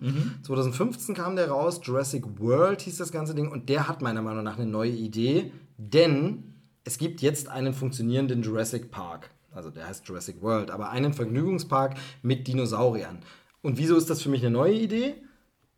[0.42, 4.43] 2015 kam der raus, Jurassic World hieß das ganze Ding und der hat meiner Meinung
[4.43, 9.30] nach eine neue Idee, denn es gibt jetzt einen funktionierenden Jurassic Park.
[9.53, 13.19] Also der heißt Jurassic World, aber einen Vergnügungspark mit Dinosauriern.
[13.61, 15.14] Und wieso ist das für mich eine neue Idee?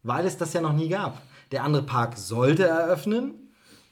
[0.01, 1.21] Weil es das ja noch nie gab.
[1.51, 3.33] Der andere Park sollte eröffnen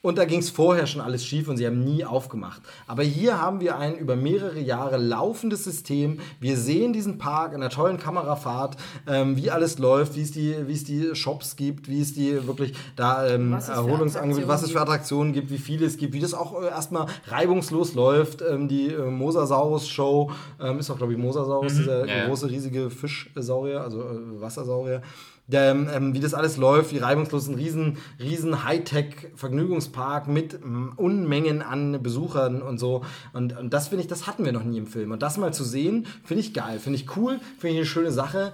[0.08, 2.62] und da ging es vorher schon alles schief und sie haben nie aufgemacht.
[2.88, 6.20] Aber hier haben wir ein über mehrere Jahre laufendes System.
[6.40, 10.56] Wir sehen diesen Park in einer tollen Kamerafahrt, ähm, wie alles läuft, wie es die,
[10.66, 14.80] wie es die Shops gibt, wie es die wirklich da ähm, Erholungsangebote, was es für
[14.80, 18.42] Attraktionen gibt, wie viele es gibt, wie das auch äh, erstmal reibungslos läuft.
[18.42, 22.28] Ähm, die äh, Mosasaurus-Show ähm, ist auch, glaube ich, Mosasaurus, dieser Ja, ja.
[22.28, 25.02] große, riesige Fischsaurier, also äh, Wassersaurier.
[25.48, 30.60] Der, ähm, wie das alles läuft, wie reibungslos ein riesen, riesen Hightech-Vergnügungspark mit
[30.98, 33.06] Unmengen an Besuchern und so.
[33.32, 35.12] Und, und das finde ich, das hatten wir noch nie im Film.
[35.12, 38.12] Und das mal zu sehen, finde ich geil, finde ich cool, finde ich eine schöne
[38.12, 38.52] Sache.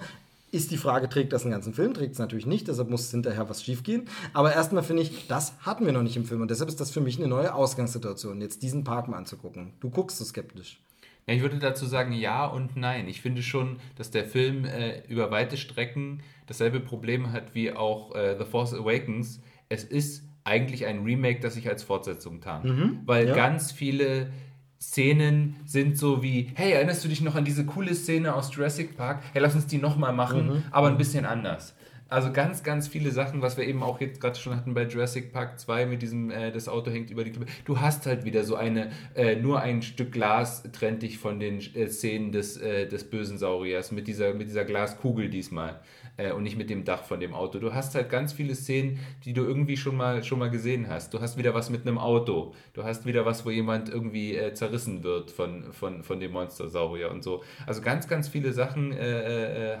[0.52, 1.94] Ist die Frage, trägt das einen ganzen Film?
[1.94, 4.06] Trägt es natürlich nicht, deshalb muss hinterher was schiefgehen.
[4.32, 6.42] Aber erstmal finde ich, das hatten wir noch nicht im Film.
[6.42, 9.72] Und deshalb ist das für mich eine neue Ausgangssituation, jetzt diesen Park mal anzugucken.
[9.80, 10.78] Du guckst so skeptisch.
[11.26, 13.08] Ja, ich würde dazu sagen ja und nein.
[13.08, 18.14] Ich finde schon, dass der Film äh, über weite Strecken dasselbe Problem hat wie auch
[18.14, 19.40] äh, The Force Awakens.
[19.68, 22.66] Es ist eigentlich ein Remake, das sich als Fortsetzung tarnt.
[23.06, 23.34] Weil ja.
[23.34, 24.30] ganz viele
[24.78, 28.96] Szenen sind so wie, hey, erinnerst du dich noch an diese coole Szene aus Jurassic
[28.98, 29.22] Park?
[29.32, 31.74] Hey, lass uns die nochmal machen, aber ein bisschen anders.
[32.14, 35.32] Also ganz, ganz viele Sachen, was wir eben auch jetzt gerade schon hatten bei Jurassic
[35.32, 37.50] Park 2 mit diesem, äh, das Auto hängt über die Klippe.
[37.64, 41.58] Du hast halt wieder so eine, äh, nur ein Stück Glas trennt dich von den
[41.58, 45.80] äh, Szenen des, äh, des bösen Sauriers mit dieser, mit dieser Glaskugel diesmal
[46.16, 47.58] äh, und nicht mit dem Dach von dem Auto.
[47.58, 51.14] Du hast halt ganz viele Szenen, die du irgendwie schon mal, schon mal gesehen hast.
[51.14, 52.54] Du hast wieder was mit einem Auto.
[52.74, 57.10] Du hast wieder was, wo jemand irgendwie äh, zerrissen wird von, von, von dem Monstersaurier
[57.10, 57.42] und so.
[57.66, 58.94] Also ganz, ganz viele Sachen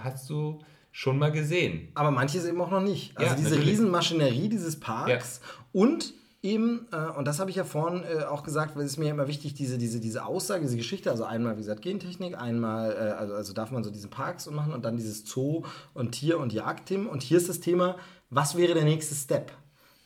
[0.02, 0.58] hast du
[0.96, 1.88] schon mal gesehen.
[1.94, 3.18] Aber manches eben auch noch nicht.
[3.18, 3.70] Also Ja, diese natürlich.
[3.72, 5.40] Riesenmaschinerie dieses Parks
[5.72, 8.98] und eben, äh, und das habe ich ja vorhin äh, auch gesagt, weil es ist
[8.98, 12.92] mir immer wichtig, diese, diese, diese Aussage, diese Geschichte, also einmal, wie gesagt, Gentechnik, einmal,
[12.92, 15.64] äh, also, also darf man so diesen Parks und machen und dann dieses Zoo
[15.94, 17.08] und Tier- und Jagdthemen.
[17.08, 17.96] Und hier ist das Thema,
[18.30, 19.50] was wäre der nächste Step?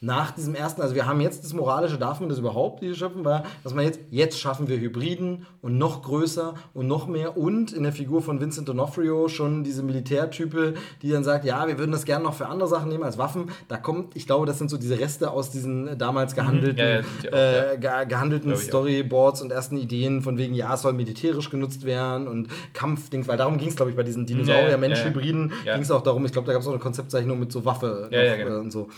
[0.00, 3.24] Nach diesem ersten, also wir haben jetzt das Moralische, darf man das überhaupt, diese Schöpfen,
[3.24, 7.72] war, dass man jetzt, jetzt schaffen wir Hybriden und noch größer und noch mehr und
[7.72, 11.90] in der Figur von Vincent D'Onofrio schon diese Militärtype, die dann sagt, ja, wir würden
[11.90, 13.50] das gerne noch für andere Sachen nehmen als Waffen.
[13.66, 16.78] Da kommt, ich glaube, das sind so diese Reste aus diesen damals gehandelten, Mhm.
[16.78, 18.00] Ja, ja, auch, äh, ja.
[18.02, 18.56] ge gehandelten.
[18.56, 23.36] Storyboards und ersten Ideen von wegen, ja, es soll militärisch genutzt werden und Kampfdings, weil
[23.36, 26.52] darum ging es, glaube ich, bei diesen Dinosaurier-Mensch-Hybriden ging es auch darum, ich glaube, da
[26.52, 28.56] gab es auch eine Konzeptzeichnung mit so Waffe noch, genau.
[28.56, 28.88] äh, und so.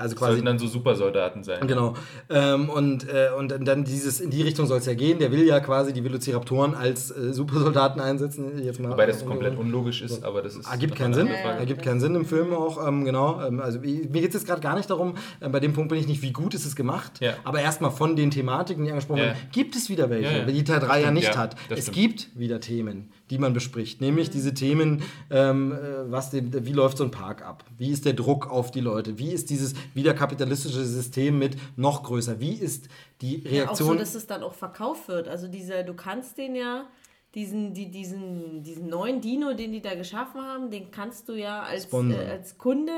[0.00, 1.66] Also quasi dann so Supersoldaten sein.
[1.66, 1.94] Genau.
[2.30, 5.18] Ähm, und, äh, und dann dieses, in die Richtung soll es ja gehen.
[5.18, 8.62] Der will ja quasi die Velociraptoren als äh, Supersoldaten einsetzen.
[8.64, 10.70] Jetzt mal, Wobei das komplett unlogisch ist, aber das ist.
[10.70, 11.28] Ergibt keinen Sinn.
[11.28, 11.58] Frage.
[11.58, 13.40] Ergibt keinen Sinn im Film auch, ähm, genau.
[13.46, 15.98] Ähm, also mir geht es jetzt gerade gar nicht darum, äh, bei dem Punkt bin
[15.98, 17.34] ich nicht, wie gut ist es gemacht, Ja.
[17.44, 19.24] aber erstmal von den Thematiken, die angesprochen Ja.
[19.26, 20.44] werden, gibt es wieder welche, Ja, ja.
[20.44, 21.56] die Teil 3 ja nicht hat.
[21.68, 21.96] Es stimmt.
[21.96, 26.98] gibt wieder Themen, die man bespricht, nämlich diese Themen, ähm, äh, was den, wie läuft
[26.98, 27.64] so ein Park ab?
[27.76, 29.18] Wie ist der Druck auf die Leute?
[29.18, 32.38] Wie ist dieses wieder kapitalistische System mit noch größer?
[32.40, 32.88] Wie ist
[33.20, 33.98] die Ja, auch so, Reaktion?
[33.98, 35.28] dass es dann auch verkauft wird.
[35.28, 36.86] Also dieser, du kannst den ja,
[37.34, 41.62] diesen, die, diesen, diesen neuen Dino, den die da geschaffen haben, den kannst du ja
[41.62, 42.92] als, äh, als Kunde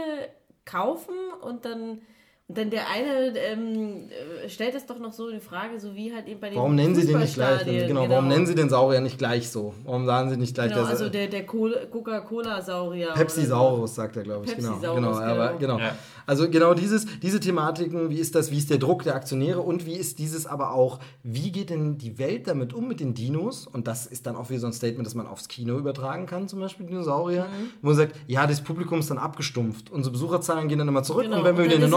[0.65, 2.03] kaufen und dann,
[2.49, 4.09] und dann der eine ähm,
[4.44, 6.75] äh, stellt das doch noch so die Frage, so wie halt eben bei den Warum
[6.75, 7.59] nennen Sie den nicht gleich?
[7.59, 9.75] Fußballstadien, Genau, warum nennen Sie den Saurier nicht gleich so?
[9.85, 13.09] Warum sagen Sie nicht gleich Genau, der- also der, der Cola- Coca-Cola-Saurier.
[13.15, 14.57] Pepsi-Saurus, sagt er, glaube ich.
[14.57, 15.77] Genau, Pepsi-Saurus, genau, aber, genau.
[15.77, 15.78] genau.
[15.78, 15.94] Ja.
[16.27, 19.86] Also genau dieses, diese Thematiken, wie ist das, wie ist der Druck der Aktionäre und
[19.86, 23.67] wie ist dieses aber auch, wie geht denn die Welt damit um mit den Dinos?
[23.67, 26.47] Und das ist dann auch wieder so ein Statement, das man aufs Kino übertragen kann,
[26.49, 27.70] zum Beispiel Dinosaurier, Mhm.
[27.83, 29.91] wo man sagt, ja, das Publikum ist dann abgestumpft.
[29.91, 31.91] Unsere Besucherzahlen gehen dann immer zurück Genau, und wenn wir und wieder eine ist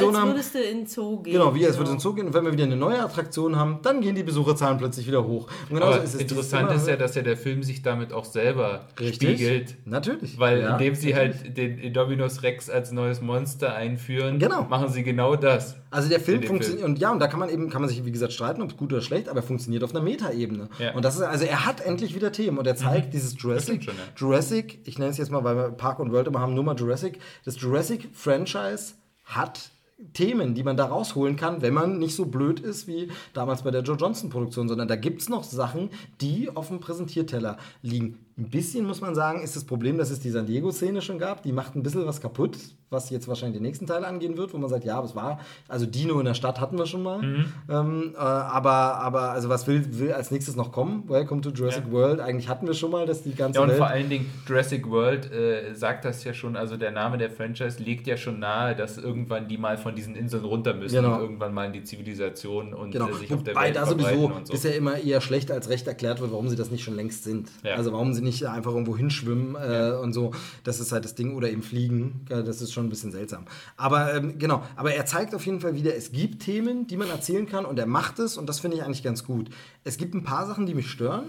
[0.00, 1.32] wie, Attraktion als haben, würdest du in den Zoo gehen.
[1.32, 2.26] Genau, wie es wird in den Zug gehen.
[2.26, 5.48] Und wenn wir wieder eine neue Attraktion haben, dann gehen die Besucherzahlen plötzlich wieder hoch.
[5.68, 8.24] Und genauso Aber ist es interessant ist ja, dass ja der Film sich damit auch
[8.24, 9.38] selber Richtig.
[9.38, 9.76] spiegelt.
[9.84, 10.38] Natürlich.
[10.38, 11.40] Weil ja, indem sie natürlich.
[11.42, 14.64] halt den Indominus Rex als neues Monster einführen, Genau.
[14.64, 15.76] machen sie genau das.
[15.90, 18.12] Also der Film funktioniert und ja, und da kann man eben kann man sich wie
[18.12, 20.70] gesagt streiten, ob es gut oder schlecht, aber er funktioniert auf einer Metaebene.
[20.78, 20.94] Ja.
[20.94, 23.94] Und das ist also er hat endlich wieder Themen und er zeigt dieses Jurassic schon,
[23.94, 24.02] ja.
[24.16, 26.76] Jurassic, ich nenne es jetzt mal, weil wir Park und World immer haben, nur mal
[26.76, 29.70] Jurassic, das Jurassic Franchise hat
[30.12, 33.70] Themen, die man da rausholen kann, wenn man nicht so blöd ist wie damals bei
[33.70, 35.90] der Joe Johnson Produktion, sondern da gibt es noch Sachen,
[36.20, 38.18] die auf dem Präsentierteller liegen.
[38.38, 41.42] Ein bisschen muss man sagen, ist das Problem, dass es die San Diego-Szene schon gab.
[41.42, 42.56] Die macht ein bisschen was kaputt,
[42.88, 45.38] was jetzt wahrscheinlich den nächsten Teil angehen wird, wo man sagt, ja, aber es war,
[45.68, 47.20] also Dino in der Stadt hatten wir schon mal.
[47.20, 47.44] Mhm.
[47.68, 51.04] Ähm, äh, aber, aber, also was will, will als nächstes noch kommen?
[51.08, 51.92] Welcome to Jurassic Ja.
[51.92, 52.20] World.
[52.20, 53.78] Eigentlich hatten wir schon mal, dass die ganze Ja, und Welt.
[53.78, 57.82] vor allen Dingen Jurassic World äh, sagt das ja schon, also der Name der Franchise
[57.82, 61.16] legt ja schon nahe, dass irgendwann die mal von diesen Inseln runter müssen Genau.
[61.16, 63.08] und irgendwann mal in die Zivilisation und Genau.
[63.10, 64.52] äh, sich auf der Wobei Welt da sowieso so.
[64.52, 67.50] bisher immer eher schlecht als recht erklärt wird, warum sie das nicht schon längst sind.
[67.62, 67.74] Ja.
[67.74, 70.32] Also warum sie nicht einfach irgendwo hinschwimmen äh, und so.
[70.64, 71.34] Das ist halt das Ding.
[71.34, 72.24] Oder eben fliegen.
[72.28, 73.44] Ja, Das ist schon ein bisschen seltsam.
[73.76, 77.08] Aber ähm, genau, aber er zeigt auf jeden Fall wieder, es gibt Themen, die man
[77.08, 79.50] erzählen kann und er macht es und das finde ich eigentlich ganz gut.
[79.84, 81.24] Es gibt ein paar Sachen, die mich stören.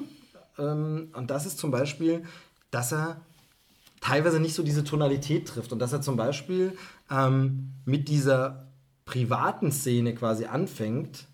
[0.58, 2.24] Ähm, und das ist zum Beispiel,
[2.72, 3.22] dass er
[4.02, 6.78] teilweise nicht so diese Tonalität trifft und dass er zum Beispiel
[7.10, 8.68] ähm, mit dieser
[9.06, 11.28] privaten Szene quasi anfängt.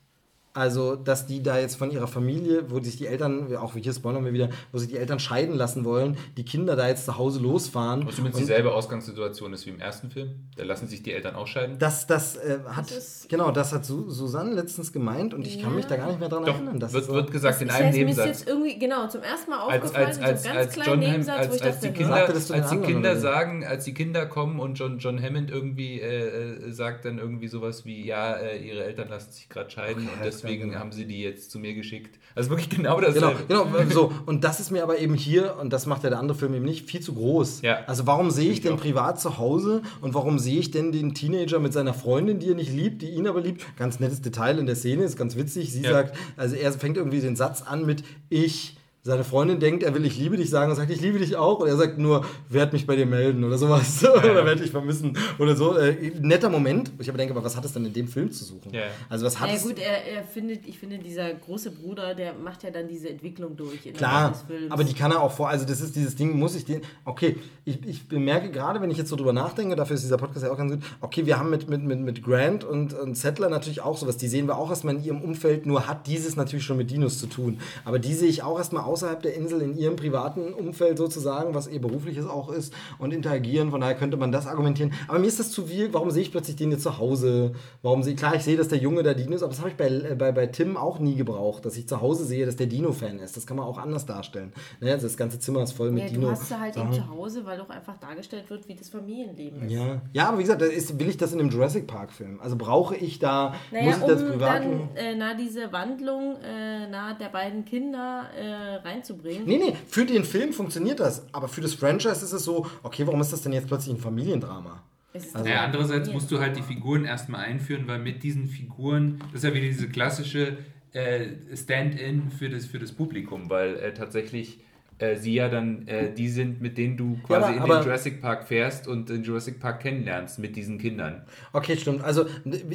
[0.53, 4.25] Also, dass die da jetzt von ihrer Familie, wo sich die Eltern, auch hier spoilern
[4.25, 7.39] wir wieder, wo sich die Eltern scheiden lassen wollen, die Kinder da jetzt zu Hause
[7.39, 8.05] losfahren.
[8.07, 10.31] Was übrigens Und dieselbe Ausgangssituation ist wie im ersten Film.
[10.57, 11.77] Da lassen sich die Eltern ausscheiden.
[11.77, 15.61] das, das äh, hat, Das ist- genau, das hat Su Susanne letztens gemeint und ich
[15.61, 15.75] kann Ja.
[15.77, 16.79] mich da gar nicht mehr dran Doch, erinnern.
[16.79, 18.39] Das wird, ist so- wird gesagt in Das einem heißt, mir ist Nebensatz.
[18.39, 20.73] jetzt irgendwie, genau, zum ersten Mal als, aufgefallen, als, in als, so einem ganz als,
[20.75, 22.03] kleinen John Nebensatz, wo als, ich als dachte, die?
[22.03, 24.97] Sagte das Kinder, zu den als die Kinder sagen, als die Kinder kommen und John,
[24.97, 29.31] John Hammond irgendwie äh, äh, sagt dann irgendwie sowas wie, ja, äh, ihre Eltern lassen
[29.31, 30.79] sich gerade scheiden und deswegen genau.
[30.79, 32.19] haben sie die jetzt zu mir geschickt.
[32.35, 33.15] Also wirklich genau das.
[33.15, 34.13] Genau, genau, so.
[34.25, 36.65] Und das ist mir aber eben hier, und das macht ja der andere Film eben
[36.65, 37.61] nicht, viel zu groß.
[37.61, 37.79] Ja.
[37.85, 38.79] Also warum sehe ich ich denn auch.
[38.79, 42.55] privat zu Hause und warum sehe ich denn den Teenager mit seiner Freundin, die er
[42.55, 43.65] nicht liebt, die ihn aber liebt?
[43.77, 45.71] Ganz nettes Detail in der Szene, ist ganz witzig.
[45.71, 45.91] Sie Ja.
[45.91, 48.75] sagt, also er fängt irgendwie den Satz an mit Ich.
[49.01, 51.59] Seine Freundin denkt, er will ich liebe dich sagen und sagt, ich liebe dich auch.
[51.59, 54.03] Und er sagt nur, werd mich bei dir melden oder sowas.
[54.03, 55.77] oder werd dich vermissen oder so.
[55.77, 56.91] Äh, netter Moment.
[56.99, 58.73] Ich aber denke, aber was hat es denn in dem Film zu suchen?
[58.73, 58.83] Ja.
[59.07, 59.63] Also was hat Ja es...
[59.63, 63.55] gut, er, er findet, ich finde, dieser große Bruder, der macht ja dann diese Entwicklung
[63.55, 63.93] durch.
[63.93, 64.71] Klar, des Films.
[64.71, 65.49] aber die kann er auch vor.
[65.49, 66.81] Also, das ist dieses Ding, muss ich den.
[67.05, 70.45] Okay, ich, ich bemerke gerade, wenn ich jetzt so drüber nachdenke, dafür ist dieser Podcast
[70.45, 70.83] ja auch ganz gut.
[71.01, 74.17] Okay, wir haben mit, mit, mit, mit Grant und, und Settler natürlich auch sowas.
[74.17, 77.19] Die sehen wir auch erstmal in ihrem Umfeld, nur hat dieses natürlich schon mit Dinos
[77.19, 77.59] zu tun.
[77.85, 81.67] Aber die sehe ich auch erstmal außerhalb der Insel in ihrem privaten Umfeld sozusagen, was
[81.67, 83.71] ihr berufliches auch ist und interagieren.
[83.71, 84.91] Von daher könnte man das argumentieren.
[85.07, 85.93] Aber mir ist das zu viel.
[85.93, 87.53] Warum sehe ich plötzlich den jetzt zu Hause?
[87.81, 89.75] Warum sehe klar, ich sehe, dass der Junge da Dino ist, aber das habe ich
[89.75, 92.67] bei, äh, bei, bei Tim auch nie gebraucht, dass ich zu Hause sehe, dass der
[92.67, 93.37] Dino-Fan ist.
[93.37, 94.51] Das kann man auch anders darstellen.
[94.81, 96.21] Ne, also das ganze Zimmer ist voll mit ja, Dino.
[96.27, 99.63] du hast sie halt eben zu Hause, weil doch einfach dargestellt wird, wie das Familienleben
[99.63, 99.71] ist.
[99.71, 100.01] ja.
[100.13, 102.39] ja, aber wie gesagt, ist, will ich das in einem Jurassic Park-Film?
[102.41, 104.63] Also brauche ich da, Naja, muss ich das um privat.
[104.63, 109.45] dann äh, na diese Wandlung äh, na der beiden Kinder äh, reinzubringen.
[109.45, 111.23] Nee, nee, für den Film funktioniert das.
[111.33, 114.01] Aber für das Franchise ist es so, okay, warum ist das denn jetzt plötzlich ein
[114.01, 114.83] Familiendrama?
[115.13, 119.19] Also- doch Ja, andererseits musst du halt die Figuren erstmal einführen, weil mit diesen Figuren,
[119.31, 120.57] das ist ja wieder diese klassische
[120.93, 124.59] äh, Stand-in für das, für das Publikum, weil äh, tatsächlich
[124.99, 128.21] äh, sie ja dann äh, die sind, mit denen du quasi aber- in den Jurassic
[128.21, 131.23] Park fährst und den Jurassic Park kennenlernst mit diesen Kindern.
[131.53, 132.03] Okay, stimmt.
[132.03, 132.25] Also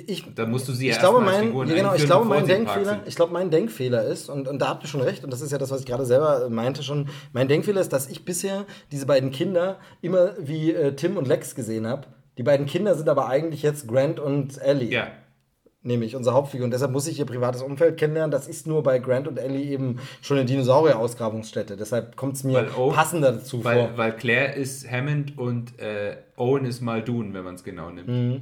[0.06, 2.46] ich, Da musst du sie ja ich glaube, mein, Figuren ja, genau, ich glaube, mein
[2.46, 5.40] Denkfehler, ich glaube, mein Denkfehler ist, und, und da habt ihr schon recht, und das
[5.40, 8.64] ist ja das, was ich gerade selber meinte schon, mein Denkfehler ist, dass ich bisher
[8.90, 12.06] diese beiden Kinder immer wie äh, Tim und Lex gesehen habe.
[12.38, 14.88] Die beiden Kinder sind aber eigentlich jetzt Grant und Ellie.
[14.90, 15.08] Ja.
[15.84, 16.64] Nämlich unsere Hauptfigur.
[16.64, 18.30] Und deshalb muss ich ihr privates Umfeld kennenlernen.
[18.30, 21.76] Das ist nur bei Grant und Ellie eben schon eine Dinosaurier-Ausgrabungsstätte.
[21.76, 23.90] Deshalb kommt es mir Weil O- passender dazu Weil, vor.
[23.96, 28.08] weil Claire ist Hammond und äh, Owen ist Muldoon, wenn man es genau nimmt.
[28.08, 28.40] Mhm.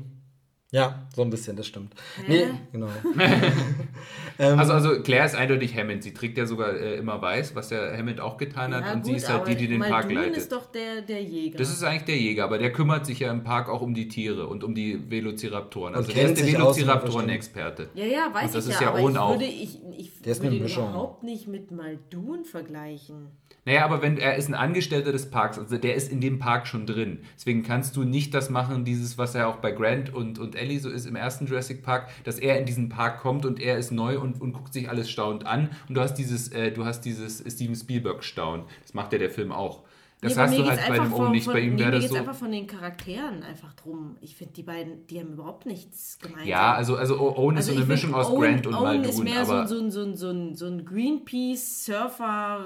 [0.73, 1.95] Ja, so ein bisschen, das stimmt.
[2.27, 2.89] Nee, genau.
[4.39, 6.03] Also, also Claire ist eindeutig Hammond.
[6.03, 8.87] Sie trägt ja sogar äh, immer weiß, was ja Hammond auch getan hat.
[8.87, 10.39] Ja, und sie gut, ist halt die, die den Park Muldoon leitet.
[10.39, 11.59] ist doch der, der Jäger.
[11.59, 14.09] Das ist eigentlich der Jäger, aber der kümmert sich ja im Park auch um die
[14.09, 15.95] Tiere und um die Velociraptoren.
[15.95, 17.91] Also der ist der Velociraptoren-Experte.
[17.95, 20.33] ja, ja, weiß Und das ich ist ja, ja aber ich würde, ich, ich Der
[20.33, 23.29] ist würde ihn überhaupt nicht mit Muldoon vergleichen.
[23.65, 26.67] Naja, aber wenn er ist ein Angestellter des Parks, also der ist in dem Park
[26.67, 27.21] schon drin.
[27.37, 30.81] Deswegen kannst du nicht das machen, dieses, was ja auch bei Grant und, und Ellie
[30.81, 33.93] so ist im ersten Jurassic Park, dass er in diesen Park kommt und er ist
[33.93, 35.71] neu und, und guckt sich alles staunend an.
[35.89, 38.67] Und du hast dieses, äh, du hast dieses Steven Spielberg-Staunen.
[38.83, 39.83] Das macht ja der Film auch.
[40.23, 41.45] Das bei hast du halt bei dem Owen nicht.
[41.47, 42.15] von- Bei ihm wäre das so.
[42.15, 44.17] einfach von den Charakteren einfach drum.
[44.21, 46.47] Ich finde, die beiden, die haben überhaupt nichts gemeinsam.
[46.47, 49.05] Ja, also, also Owen ist so Also eine Mischung aus Owen, Grant und Owen Muldoon.
[49.11, 52.65] ist mehr so, ein- so, ein- so, ein- so ein Greenpeace-Surfer,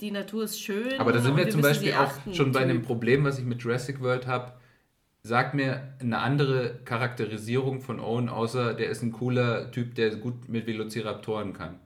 [0.00, 0.98] die Natur ist schön.
[0.98, 2.82] Aber da sind wir wir zum Beispiel auch schon bei einem.
[2.82, 4.52] Problem, was ich mit Jurassic World habe.
[5.22, 10.48] Sag mir eine andere Charakterisierung von Owen, außer der ist ein cooler Typ, der gut
[10.48, 11.78] mit Velociraptoren kann.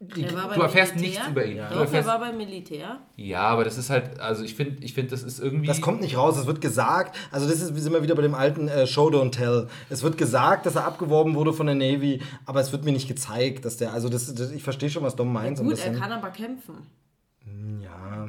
[0.00, 1.10] Er du erfährst Militär.
[1.22, 1.56] nichts über ihn.
[1.56, 3.00] Du Doch, er erfährst- war beim Militär.
[3.16, 5.66] Ja, aber das ist halt, also ich finde, ich finde, das ist irgendwie.
[5.66, 7.16] Das kommt nicht raus, es wird gesagt.
[7.32, 9.66] Also, das ist, wir sind wir wieder bei dem alten äh, Show Don't Tell.
[9.90, 13.08] Es wird gesagt, dass er abgeworben wurde von der Navy, aber es wird mir nicht
[13.08, 13.92] gezeigt, dass der.
[13.92, 15.58] Also, das, das, ich verstehe schon, was Dom meint.
[15.58, 16.74] ein Gut, er kann aber kämpfen.
[17.82, 18.28] Ja.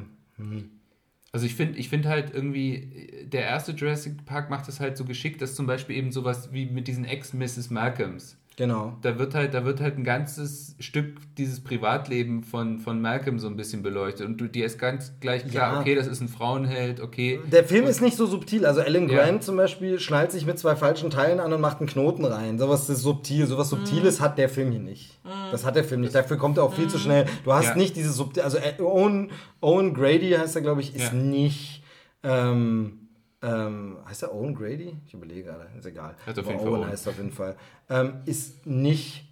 [1.32, 5.04] Also ich finde ich find halt irgendwie, der erste Jurassic Park macht es halt so
[5.04, 7.70] geschickt, dass zum Beispiel eben sowas wie mit diesen Ex-Mrs.
[7.70, 8.36] Malcolms.
[8.60, 8.92] Genau.
[9.00, 13.46] Da wird halt, da wird halt ein ganzes Stück dieses Privatleben von, von Malcolm so
[13.46, 14.26] ein bisschen beleuchtet.
[14.26, 15.80] Und du, dir ist ganz gleich klar, Ja.
[15.80, 17.40] okay, das ist ein Frauenheld, okay.
[17.50, 18.66] Der Film ist nicht so subtil.
[18.66, 19.24] Also Alan Ja.
[19.24, 22.58] Grant zum Beispiel schnallt sich mit zwei falschen Teilen an und macht einen Knoten rein.
[22.58, 23.46] Sowas ist subtil.
[23.46, 25.18] Sowas Subtiles hat der Film hier nicht.
[25.50, 26.14] Das hat der Film nicht.
[26.14, 27.24] Dafür kommt er auch viel zu schnell.
[27.44, 27.76] Du hast Ja.
[27.76, 28.42] nicht dieses subtil.
[28.42, 29.30] Also Owen,
[29.62, 31.18] Owen Grady heißt er, glaube ich, ist Ja.
[31.18, 31.82] nicht.
[32.22, 32.99] Ähm,
[33.42, 34.96] ähm, heißt er Owen Grady?
[35.06, 35.66] Ich überlege gerade.
[35.78, 36.14] Ist egal.
[36.26, 36.88] Auf jeden Fall Owen Owen.
[36.88, 37.56] heißt er auf jeden Fall.
[37.88, 39.24] Ähm, ist nicht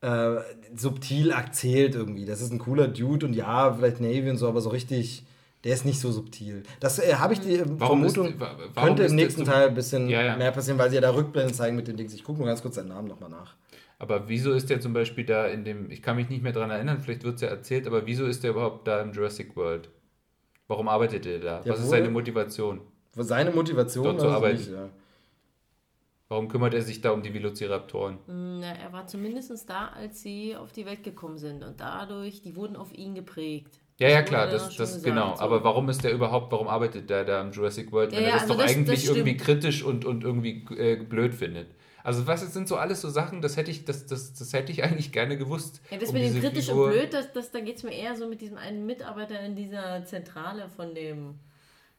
[0.00, 0.36] äh,
[0.76, 2.24] subtil erzählt irgendwie.
[2.24, 5.26] Das ist ein cooler Dude und ja, vielleicht Navy und so, aber so richtig,
[5.64, 6.62] der ist nicht so subtil.
[6.78, 9.50] Das äh, habe ich die äh, Warum ist- Vermutung, warum könnte ist im nächsten so-
[9.50, 10.36] Teil ein bisschen Ja, ja.
[10.36, 12.14] mehr passieren, weil sie ja da Rückblenden zeigen mit den Dings.
[12.14, 13.56] Ich gucke nur ganz kurz seinen Namen nochmal nach.
[13.98, 16.70] Aber wieso ist der zum Beispiel da in dem, ich kann mich nicht mehr dran
[16.70, 19.88] erinnern, vielleicht wird es ja erzählt, aber wieso ist der überhaupt da im Jurassic World?
[20.68, 21.60] Warum arbeitet er da?
[21.60, 22.80] Der Was ist wurde- seine Motivation?
[23.24, 24.58] Seine Motivation Dort zu arbeiten.
[24.58, 24.88] nicht, ja.
[26.28, 28.18] Warum kümmert er sich da um die Velociraptoren?
[28.26, 31.64] Na, er war zumindest da, als sie auf die Welt gekommen sind.
[31.64, 33.80] Und dadurch, die wurden auf ihn geprägt.
[33.98, 35.34] Ja, ja, klar, das, das gesagt, genau.
[35.34, 35.40] so.
[35.42, 38.32] Aber warum ist der überhaupt, warum arbeitet der da im Jurassic World, wenn Ja, er
[38.34, 41.68] das also doch das- eigentlich das irgendwie kritisch und, und irgendwie äh, blöd findet?
[42.04, 44.70] Also was das sind so alles so Sachen, das hätte ich, das, das, das hätte
[44.70, 45.80] ich eigentlich gerne gewusst.
[45.90, 47.92] Ja, das um mit dem kritisch Figur- und blöd, das, das, da geht es mir
[47.92, 51.34] eher so mit diesem einen Mitarbeiter in dieser Zentrale von dem,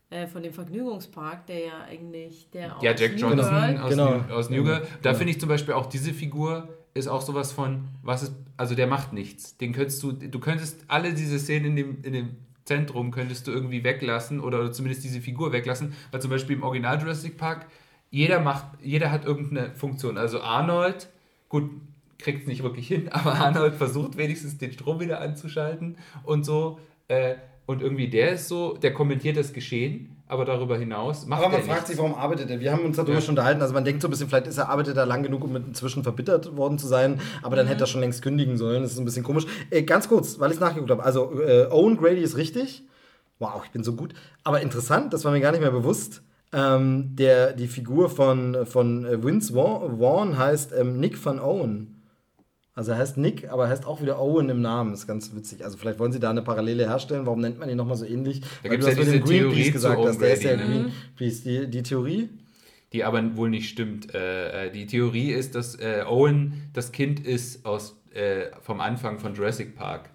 [0.09, 3.89] äh, von dem Vergnügungspark, der ja eigentlich der Ja, aus Jack New Johnson World- aus,
[3.89, 4.11] Genau.
[4.17, 4.87] New, aus New Girl.
[5.01, 8.73] Da finde ich zum Beispiel auch diese Figur ist auch sowas von, was ist, also
[8.75, 9.57] der macht nichts.
[9.57, 12.29] Den könntest du, du könntest alle diese Szenen in dem, in dem
[12.65, 16.99] Zentrum könntest du irgendwie weglassen oder zumindest diese Figur weglassen, weil zum Beispiel im Original
[16.99, 17.67] Jurassic Park
[18.11, 20.17] jeder macht, jeder hat irgendeine Funktion.
[20.17, 21.09] Also Arnold,
[21.47, 21.69] gut,
[22.17, 26.79] kriegt es nicht wirklich hin, aber Arnold versucht wenigstens den Strom wieder anzuschalten und so.
[27.07, 27.35] Äh,
[27.69, 31.59] und irgendwie der ist so, der kommentiert das Geschehen, aber darüber hinaus macht Aber man
[31.59, 31.89] er fragt nichts.
[31.89, 32.59] sich, warum arbeitet er?
[32.59, 33.21] Wir haben uns darüber Ja.
[33.21, 33.61] schon unterhalten.
[33.61, 36.01] Also man denkt so ein bisschen, vielleicht ist er, arbeitet er lang genug, um inzwischen
[36.01, 38.81] verbittert worden zu sein, aber dann hätte er schon längst kündigen sollen.
[38.81, 39.45] Das ist ein bisschen komisch.
[39.69, 41.03] Äh, ganz kurz, weil ich es nachgeguckt habe.
[41.03, 42.81] Also äh, Owen Grady ist richtig.
[43.37, 44.15] Wow, ich bin so gut.
[44.43, 46.23] Aber interessant, das war mir gar nicht mehr bewusst.
[46.51, 51.98] Ähm, der, die Figur von, von äh, Vince Vaughn, Vaughn heißt ähm, Nick van Owen.
[52.79, 54.91] Also er heißt Nick, aber er heißt auch wieder Owen im Namen.
[54.91, 55.65] Das ist ganz witzig.
[55.65, 57.25] Also vielleicht wollen sie da eine Parallele herstellen.
[57.25, 58.41] Warum nennt man ihn nochmal so ähnlich?
[58.61, 60.21] Weil gibt's du ja diese Theorie Greenpeace gesagt hast.
[60.21, 60.91] Der ist ja Grady, ne?
[61.17, 61.43] Greenpeace.
[61.43, 62.29] Die, die Theorie?
[62.93, 64.15] die aber wohl nicht stimmt.
[64.15, 69.19] Äh, äh, die Theorie ist, dass äh, Owen das Kind ist aus, äh, vom Anfang
[69.19, 70.09] von Jurassic Park.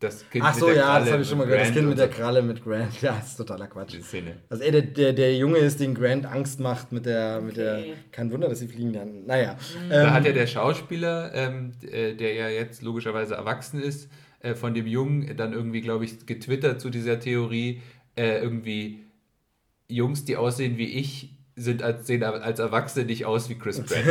[0.00, 1.60] Das Kind Ach so, mit der ja, Kralle das habe ich schon mal gehört.
[1.60, 2.08] Das Grant Kind und mit der.
[2.08, 2.90] Kralle mit Grant.
[3.02, 3.92] Ja, ist totaler Quatsch.
[3.92, 4.36] Die Szene.
[4.48, 7.84] Also er der, der, der Junge ist, den Grant Angst macht mit der, mit der.
[8.10, 9.26] Kein Wunder, dass sie fliegen lernen.
[9.26, 9.56] Naja.
[9.90, 14.08] Da Ähm, hat ja der Schauspieler, ähm, äh, der ja jetzt logischerweise erwachsen ist,
[14.40, 17.82] äh, von dem Jungen dann irgendwie, glaube ich, getwittert zu dieser Theorie,
[18.16, 19.04] äh, irgendwie
[19.86, 23.98] Jungs, die aussehen wie ich, sind als, sehen als Erwachsene nicht aus wie Chris Pratt.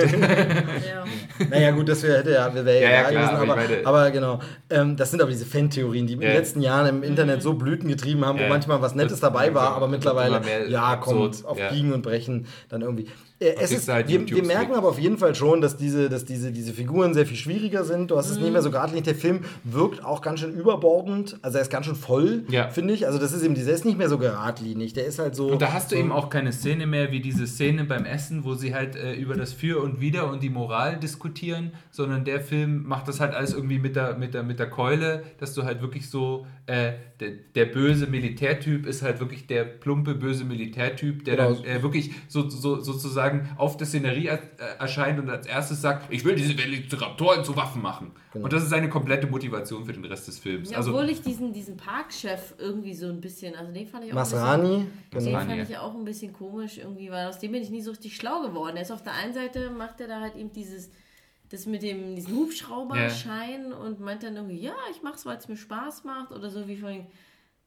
[0.90, 1.04] Ja.
[1.50, 4.40] Naja, gut, das wäre ja, wär, wär Ja, ja, klar, gewesen, aber aber, aber genau.
[4.70, 6.30] Ähm, das sind aber diese Fan-Theorien, die in Ja.
[6.30, 8.46] den letzten Jahren im Internet so Blüten getrieben haben, Ja.
[8.46, 11.70] wo manchmal was Nettes dabei war, so- aber mittlerweile, ja, kommt absurd, auf ja.
[11.72, 13.08] Biegen und Brechen dann irgendwie.
[13.42, 16.52] Äh, ist, halt wir, wir merken aber auf jeden Fall schon, dass diese, dass diese,
[16.52, 18.12] diese Figuren sehr viel schwieriger sind.
[18.12, 19.06] Du hast es nicht mehr so geradlinig.
[19.06, 21.38] Der Film wirkt auch ganz schön überbordend.
[21.42, 22.70] Also er ist ganz schön voll, Ja.
[22.70, 23.08] finde ich.
[23.08, 24.92] Also das ist eben, dieser ist nicht mehr so geradlinig.
[24.92, 25.48] Der ist halt so.
[25.52, 28.44] Und da hast du so, eben auch keine Szene mehr wie diese Szene beim Essen,
[28.44, 32.42] wo sie halt äh, über das Für und Wider und die Moral diskutieren, sondern der
[32.42, 35.64] Film macht das halt alles irgendwie mit der, mit der, mit der Keule, dass du
[35.64, 41.26] halt wirklich so, äh, der, der böse Militärtyp ist halt wirklich der plumpe, böse Militärtyp,
[41.26, 41.54] der Genau.
[41.54, 45.82] dann äh, wirklich so, so, sozusagen auf der Szenerie er, äh, erscheint und als erstes
[45.82, 48.12] sagt, ich will diese Velociraptoren zu Waffen machen.
[48.34, 50.70] Und das ist seine komplette Motivation für den Rest des Films.
[50.72, 54.12] Ja, also, obwohl ich diesen, diesen Parkchef irgendwie so ein bisschen, also den fand ich
[54.12, 54.62] auch ein Masrani.
[54.64, 55.32] bisschen, den Genau.
[55.32, 55.58] Masrani.
[55.60, 58.16] fand ich auch ein bisschen komisch irgendwie, weil aus dem bin ich nie so richtig
[58.16, 58.76] schlau geworden.
[58.78, 60.90] Er ist auf der einen Seite, macht er da halt eben dieses,
[61.50, 65.58] das mit dem, diesen Hubschrauberschein und meint dann irgendwie, ja, ich mach's, weil es mir
[65.58, 67.08] Spaß macht oder so wie vorhin.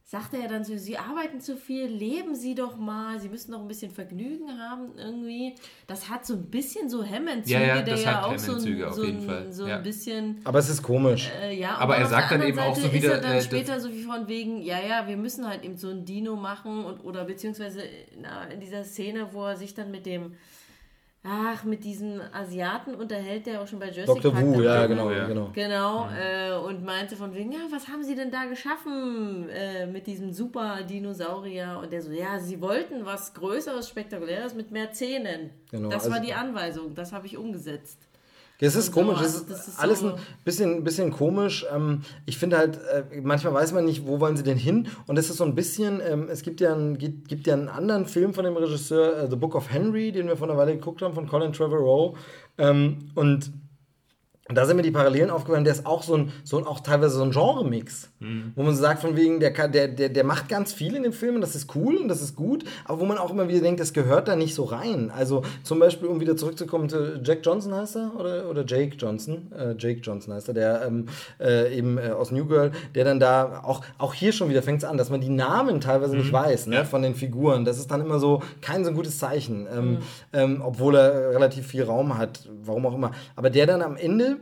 [0.05, 3.61] Sagt er dann so, sie arbeiten zu viel, leben sie doch mal, sie müssen doch
[3.61, 5.55] ein bisschen Vergnügen haben irgendwie.
[5.87, 8.47] Das hat so ein bisschen so Hemmenzüge, Ja, ja, der das ja hat auch so
[8.51, 9.77] Hemmenzüge ein, auf so jeden ein, Fall, so ja.
[9.77, 11.31] ein bisschen Aber es ist komisch.
[11.41, 13.41] äh, ja, Aber er sagt dann eben auch so Seite wieder, Ist er dann äh,
[13.41, 16.83] später so wie von wegen, ja, ja, wir müssen halt eben so ein Dino machen
[16.83, 17.83] und oder beziehungsweise
[18.21, 20.35] na, in dieser Szene, wo er sich dann mit dem,
[21.23, 24.33] ach, mit diesem Asiaten unterhält, der auch schon bei Jurassic Dr.
[24.33, 25.25] Park Wu, ja, genau, Ja.
[25.27, 25.49] genau.
[25.53, 30.05] Genau, äh, und meinte von wegen, ja, was haben sie denn da geschaffen äh, mit
[30.07, 31.79] diesem super Dinosaurier?
[31.81, 35.51] Und der so, ja, sie wollten was Größeres, Spektakuläres mit mehr Zähnen.
[35.71, 37.99] Genau, das also- war die Anweisung, das habe ich umgesetzt.
[38.65, 40.13] Es ist Und komisch, es also ist, das ist alles so- ein
[40.45, 41.65] bisschen, bisschen komisch.
[41.73, 44.87] Ähm, ich finde halt, äh, manchmal weiß man nicht, wo wollen sie denn hin.
[45.07, 47.67] Und es ist so ein bisschen, ähm, es gibt ja, einen, gibt, gibt ja einen
[47.67, 50.73] anderen Film von dem Regisseur, äh, The Book of Henry, den wir vor einer Weile
[50.75, 52.17] geguckt haben, von Colin Trevorrow.
[52.57, 52.97] Ähm,
[54.53, 56.81] und da sind mir die Parallelen aufgefallen, der ist auch so ein, so ein auch
[56.81, 58.11] teilweise so ein Genre-Mix.
[58.53, 61.11] Wo man so sagt, von wegen, der, der, der, der macht ganz viel in dem
[61.11, 63.61] Film und das ist cool und das ist gut, aber wo man auch immer wieder
[63.61, 65.09] denkt, das gehört da nicht so rein.
[65.09, 69.51] Also zum Beispiel, um wieder zurückzukommen zu Jack Johnson heißt er oder, oder Jake Johnson,
[69.57, 71.07] äh, Jake Johnson heißt er, der ähm,
[71.39, 74.83] äh, eben äh, aus New Girl, der dann da auch, auch hier schon wieder fängt
[74.83, 77.65] es an, dass man die Namen teilweise nicht weiß ne, von den Figuren.
[77.65, 79.97] Das ist dann immer so kein so gutes Zeichen, ähm,
[80.31, 83.11] ähm, obwohl er relativ viel Raum hat, warum auch immer.
[83.35, 84.37] Aber der dann am Ende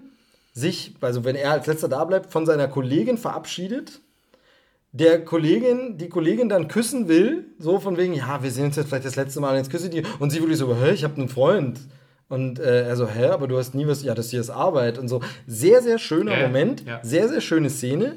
[0.53, 4.01] sich, also wenn er als letzter da bleibt, von seiner Kollegin verabschiedet,
[4.93, 8.89] der Kollegin, die Kollegin dann küssen will, so von wegen, ja, wir sehen uns jetzt
[8.89, 10.03] vielleicht das letzte Mal, jetzt küsse ich die.
[10.19, 11.79] Und sie wirklich so, hä, ich habe einen Freund.
[12.31, 14.97] Und äh, er so, hä, aber du hast nie was, ja, das hier ist Arbeit
[14.97, 15.19] und so.
[15.47, 16.99] Sehr, sehr schöner Ja, Moment, ja.
[17.03, 18.15] sehr, sehr schöne Szene.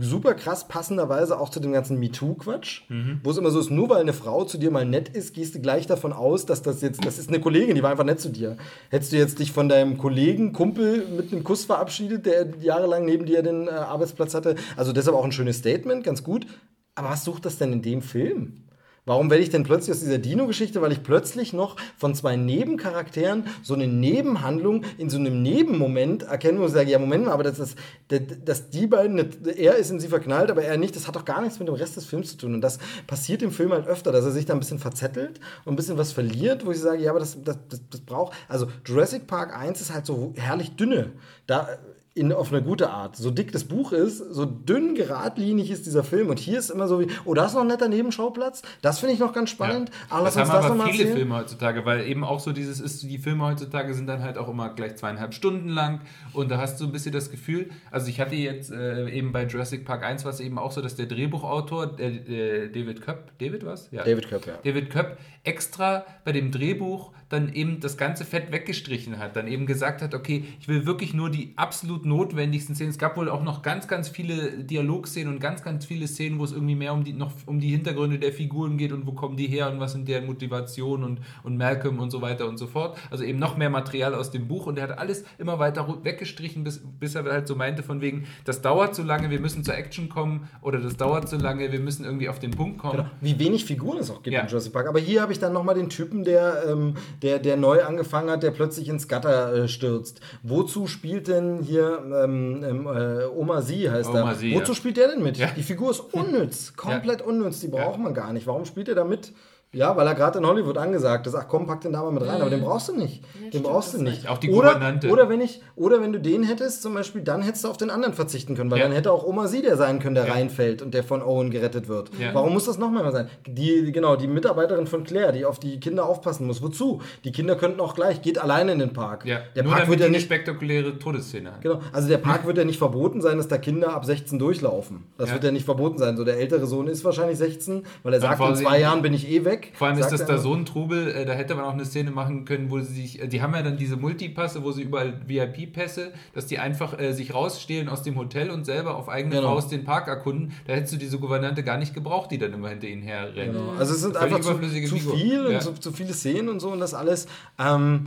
[0.00, 3.20] Super krass, passenderweise auch zu dem ganzen MeToo-Quatsch, Mhm.
[3.22, 5.54] wo es immer so ist, nur weil eine Frau zu dir mal nett ist, gehst
[5.54, 8.20] du gleich davon aus, dass das jetzt, das ist eine Kollegin, die war einfach nett
[8.20, 8.56] zu dir.
[8.90, 13.26] Hättest du jetzt dich von deinem Kollegen, Kumpel mit einem Kuss verabschiedet, der jahrelang neben
[13.26, 16.46] dir den äh, Arbeitsplatz hatte, also deshalb auch ein schönes Statement, ganz gut.
[16.94, 18.61] Aber was sucht das denn in dem Film?
[19.04, 23.46] Warum werde ich denn plötzlich aus dieser Dino-Geschichte, weil ich plötzlich noch von zwei Nebencharakteren
[23.60, 27.42] so eine Nebenhandlung in so einem Nebenmoment erkenne, wo ich sage, ja, Moment mal, aber
[27.42, 29.18] das ist, dass, dass die beiden,
[29.56, 31.74] er ist in sie verknallt, aber er nicht, das hat doch gar nichts mit dem
[31.74, 32.54] Rest des Films zu tun.
[32.54, 35.72] Und das passiert im Film halt öfter, dass er sich da ein bisschen verzettelt und
[35.72, 38.68] ein bisschen was verliert, wo ich sage, ja, aber das, das, das, das braucht, also
[38.86, 41.10] Jurassic Park 1 ist halt so herrlich dünne.
[41.48, 41.68] Da,
[42.14, 43.16] in, auf eine gute Art.
[43.16, 46.28] So dick das Buch ist, so dünn geradlinig ist dieser Film.
[46.28, 48.62] Und hier ist immer so wie, oh, da ist noch ein netter Nebenschauplatz.
[48.82, 49.90] Das finde ich noch ganz spannend.
[50.10, 51.12] Ah, das haben das aber viele.
[51.12, 54.48] Filme heutzutage, weil eben auch so dieses ist, die Filme heutzutage sind dann halt auch
[54.48, 56.00] immer gleich zweieinhalb Stunden lang
[56.32, 59.44] und da hast du ein bisschen das Gefühl, also ich hatte jetzt äh, eben bei
[59.44, 63.38] Jurassic Park 1 war es eben auch so, dass der Drehbuchautor, der, äh, David Köpp,
[63.38, 63.88] David was?
[63.90, 64.04] Ja.
[64.04, 64.54] David Köpp, ja.
[64.64, 69.66] David Köpp extra bei dem Drehbuch dann eben das ganze Fett weggestrichen hat, dann eben
[69.66, 72.90] gesagt hat, okay, ich will wirklich nur die absolut notwendigsten Szenen.
[72.90, 76.44] Es gab wohl auch noch ganz, ganz viele Dialogszenen und ganz, ganz viele Szenen, wo
[76.44, 79.36] es irgendwie mehr um die, noch um die Hintergründe der Figuren geht und wo kommen
[79.36, 82.66] die her und was sind deren Motivation und, und Malcolm und so weiter und so
[82.66, 82.98] fort.
[83.10, 86.64] Also eben noch mehr Material aus dem Buch und er hat alles immer weiter weggestrichen,
[86.64, 89.74] bis, bis er halt so meinte von wegen, das dauert zu lange, wir müssen zur
[89.74, 92.96] Action kommen oder das dauert zu lange, wir müssen irgendwie auf den Punkt kommen.
[92.98, 93.10] Genau.
[93.20, 94.42] Wie wenig Figuren es auch gibt Ja.
[94.42, 94.88] in Jurassic Park.
[94.88, 98.42] Aber hier habe ich dann nochmal den Typen, der, ähm, der, der neu angefangen hat,
[98.42, 100.20] der plötzlich ins Gatter äh, stürzt.
[100.42, 104.34] Wozu spielt denn hier ähm, ähm, äh, Oma Sie heißt Oma er?
[104.34, 104.76] Sie, Wozu ja.
[104.76, 105.36] spielt der denn mit?
[105.38, 105.48] Ja.
[105.56, 108.46] Die Figur ist unnütz, komplett unnütz, die braucht man gar nicht.
[108.46, 109.32] Warum spielt er da mit?
[109.74, 112.22] Ja, weil er gerade in Hollywood angesagt ist, ach komm, pack den da mal mit
[112.26, 113.22] rein, aber den brauchst du nicht.
[113.40, 114.18] den stimmt, brauchst du nicht.
[114.24, 114.28] recht.
[114.28, 115.08] Auch die oder, Gouvernante.
[115.08, 117.88] oder wenn ich, oder wenn du den hättest, zum Beispiel, dann hättest du auf den
[117.88, 118.84] anderen verzichten können, weil Ja.
[118.84, 121.88] dann hätte auch Oma sie der sein können, der reinfällt und der von Owen gerettet
[121.88, 122.10] wird.
[122.20, 122.34] Ja.
[122.34, 123.28] Warum muss das nochmal sein?
[123.46, 126.60] Die, genau, die Mitarbeiterin von Claire, die auf die Kinder aufpassen muss.
[126.60, 127.00] Wozu?
[127.24, 129.24] Die Kinder könnten auch gleich, geht alleine in den Park.
[129.24, 131.52] Ja, Der nur Park wird ja eine nicht spektakuläre Todesszene.
[131.62, 135.04] Genau, also der Park wird ja nicht verboten sein, dass da Kinder ab 16 durchlaufen.
[135.16, 135.36] Das Ja.
[135.36, 136.18] wird ja nicht verboten sein.
[136.18, 139.30] So der ältere Sohn ist wahrscheinlich 16, weil er sagt, in zwei Jahren bin ich
[139.30, 139.61] eh weg.
[139.74, 142.10] Vor allem ist das da so ein Trubel, äh, da hätte man auch eine Szene
[142.10, 145.20] machen können, wo sie sich, äh, die haben ja dann diese Multipasse, wo sie überall
[145.26, 149.48] VIP-Pässe, dass die einfach äh, sich rausstehlen aus dem Hotel und selber auf eigene Genau.
[149.54, 150.52] Faust den Park erkunden.
[150.66, 153.52] Da hättest du diese Gouvernante gar nicht gebraucht, die dann immer hinter ihnen herrennt.
[153.54, 153.72] Genau.
[153.78, 155.60] Also es sind Völlig einfach zu, überflüssige zu viel und Ja.
[155.60, 157.26] zu, zu viele Szenen und so und das alles.
[157.58, 158.06] Ähm,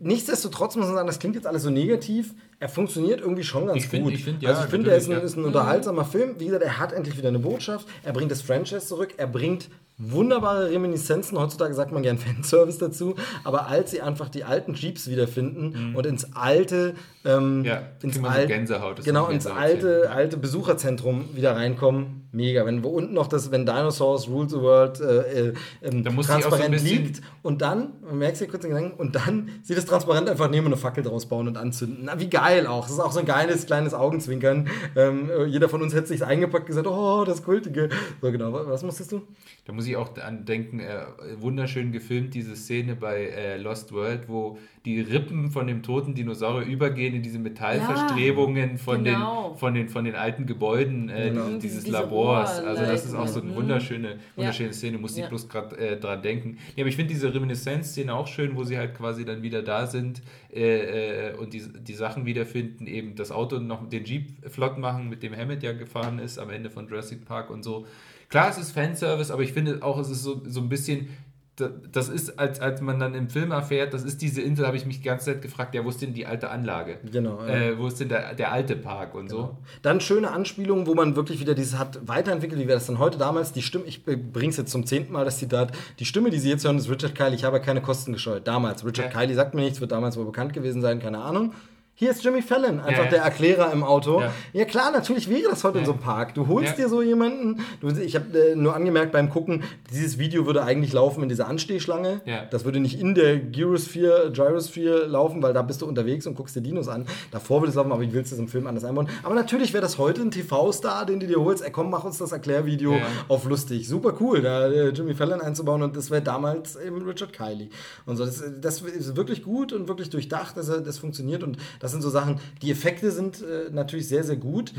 [0.00, 2.34] nichtsdestotrotz muss man sagen, das klingt jetzt alles so negativ.
[2.58, 4.12] Er funktioniert irgendwie schon ganz Ich find- gut.
[4.14, 6.34] ich find, ja, also ich finde, er ist ein, ist ein unterhaltsamer Film.
[6.38, 7.86] Wie gesagt, er hat endlich wieder eine Botschaft.
[8.02, 9.14] Er bringt das Franchise zurück.
[9.16, 9.68] Er bringt
[9.98, 11.38] wunderbare Reminiszenzen.
[11.38, 13.14] Heutzutage sagt man gern Fanservice dazu.
[13.44, 16.94] Aber als sie einfach die alten Jeeps wiederfinden und ins alte,
[17.24, 17.64] ähm, Mhm.
[17.64, 22.64] Ja, ins so alte, Gänsehaut, genau, ins alte, alte Besucherzentrum wieder reinkommen, mega.
[22.64, 25.52] Wenn wir unten noch das, wenn Dinosaurs Rule the World äh, äh,
[25.82, 29.50] ähm, so transparent bisschen- liegt und dann, man merkt sich kurz den Gedanken, und dann
[29.62, 31.98] sie das transparent einfach nehmen und eine Fackel draus bauen und anzünden.
[32.04, 32.84] Na, wie geil auch.
[32.84, 34.68] Das ist auch so ein geiles kleines Augenzwinkern.
[34.96, 37.88] Ähm, äh, jeder von uns hätte sich eingepackt und gesagt, oh, das Kultige.
[38.22, 39.22] So genau, was, was musstest du?
[39.64, 41.00] Da muss ich auch an denken, äh,
[41.38, 46.66] wunderschön gefilmt, diese Szene bei äh, Lost World, wo die Rippen von dem toten Dinosaurier
[46.66, 49.50] übergehen in diese Metallverstrebungen von, genau.
[49.50, 51.44] den, von, den, von den alten Gebäuden äh, Genau.
[51.46, 52.60] dieses, dieses Diese Labors.
[52.60, 53.56] Also das ist auch so eine Mhm.
[53.56, 55.28] wunderschöne, wunderschöne Szene, musste ich Ja.
[55.28, 56.58] bloß gerade äh, dran denken.
[56.76, 59.86] Ja, aber ich finde diese Reminiszenz-Szene auch schön, wo sie halt quasi dann wieder da
[59.86, 64.78] sind äh, äh, und die, die Sachen wiederfinden, eben das Auto noch den Jeep flott
[64.78, 67.86] machen, mit dem Hammett ja gefahren ist am Ende von Jurassic Park und so.
[68.28, 71.08] Klar, es ist Fanservice, aber ich finde auch, es ist so, so ein bisschen,
[71.56, 74.76] da- das ist, als, als man dann im Film erfährt, das ist diese Insel, habe
[74.76, 76.98] ich mich die ganze Zeit gefragt, ja, wo ist denn die alte Anlage?
[77.10, 77.48] Genau, ja.
[77.48, 79.56] Äh, wo ist denn der, der alte Park und so?
[79.82, 83.16] Dann schöne Anspielungen, wo man wirklich wieder dieses hat weiterentwickelt, wie wäre das dann heute
[83.18, 86.38] damals, die Stimme, ich bringe es jetzt zum zehnten Mal, das Zitat, die Stimme, die
[86.38, 88.46] Sie jetzt hören, ist Richard Kiley, ich habe keine Kosten gescheut.
[88.46, 89.20] Damals, Richard Ja.
[89.20, 91.54] Kiley sagt mir nichts, wird damals wohl bekannt gewesen sein, keine Ahnung.
[92.00, 93.10] Hier ist Jimmy Fallon, einfach Ja, ja.
[93.10, 94.20] der Erklärer im Auto.
[94.20, 94.32] Ja.
[94.52, 94.64] Ja.
[94.66, 96.32] klar, natürlich wäre das heute in so einem Park.
[96.34, 100.46] Du holst dir so jemanden, du, ich habe äh, nur angemerkt beim Gucken, dieses Video
[100.46, 102.20] würde eigentlich laufen in dieser Anstehschlange.
[102.52, 106.54] Das würde nicht in der Gyrosphere, Gyrosphere laufen, weil da bist du unterwegs und guckst
[106.54, 107.04] dir Dinos an.
[107.32, 109.08] Davor würde es laufen, aber willst du das im Film anders einbauen?
[109.24, 111.64] Aber natürlich wäre das heute ein TV-Star, den du dir holst.
[111.64, 112.94] Ey, komm, mach uns das Erklärvideo
[113.26, 113.88] auf lustig.
[113.88, 117.70] Super cool, da äh, Jimmy Fallon einzubauen und das wäre damals eben Richard Kiley.
[118.06, 121.56] Und so, das, das ist wirklich gut und wirklich durchdacht, dass er- das funktioniert und
[121.80, 124.72] das sind so Sachen, die Effekte sind äh, natürlich sehr, sehr gut,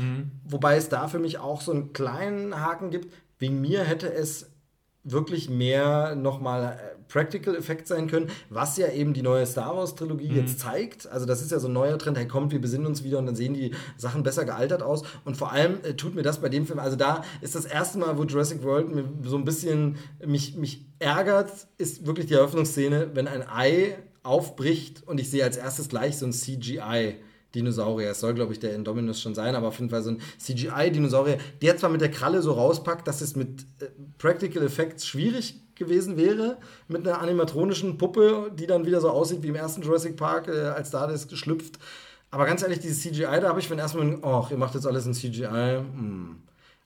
[0.44, 3.12] wobei es da für mich auch so einen kleinen Haken gibt.
[3.38, 4.50] Wegen mir hätte es
[5.02, 10.28] wirklich mehr nochmal Practical Effekt sein können, was ja eben die neue Star Wars Trilogie
[10.28, 11.08] jetzt zeigt.
[11.08, 13.26] Also das ist ja so ein neuer Trend, hey kommt, wir besinnen uns wieder und
[13.26, 15.02] dann sehen die Sachen besser gealtert aus.
[15.24, 17.98] Und vor allem äh, tut mir das bei dem Film, also da ist das erste
[17.98, 23.10] Mal, wo Jurassic World mir so ein bisschen mich, mich ärgert, ist wirklich die Eröffnungsszene,
[23.14, 27.16] wenn ein Ei aufbricht und ich sehe als erstes gleich so ein CGI.
[27.54, 28.10] Dinosaurier.
[28.10, 31.38] Es soll, glaube ich, der Indominus schon sein, aber auf jeden Fall so ein CGI-Dinosaurier,
[31.60, 33.86] der zwar mit der Kralle so rauspackt, dass es mit äh,
[34.18, 36.58] Practical Effects schwierig gewesen wäre,
[36.88, 40.68] mit einer animatronischen Puppe, die dann wieder so aussieht wie im ersten Jurassic Park, äh,
[40.68, 41.78] als da das geschlüpft.
[42.30, 45.06] Aber ganz ehrlich, dieses CGI, da habe ich wenn erstmal, ach, ihr macht jetzt alles
[45.06, 45.78] in CGI.
[45.78, 46.36] Hm.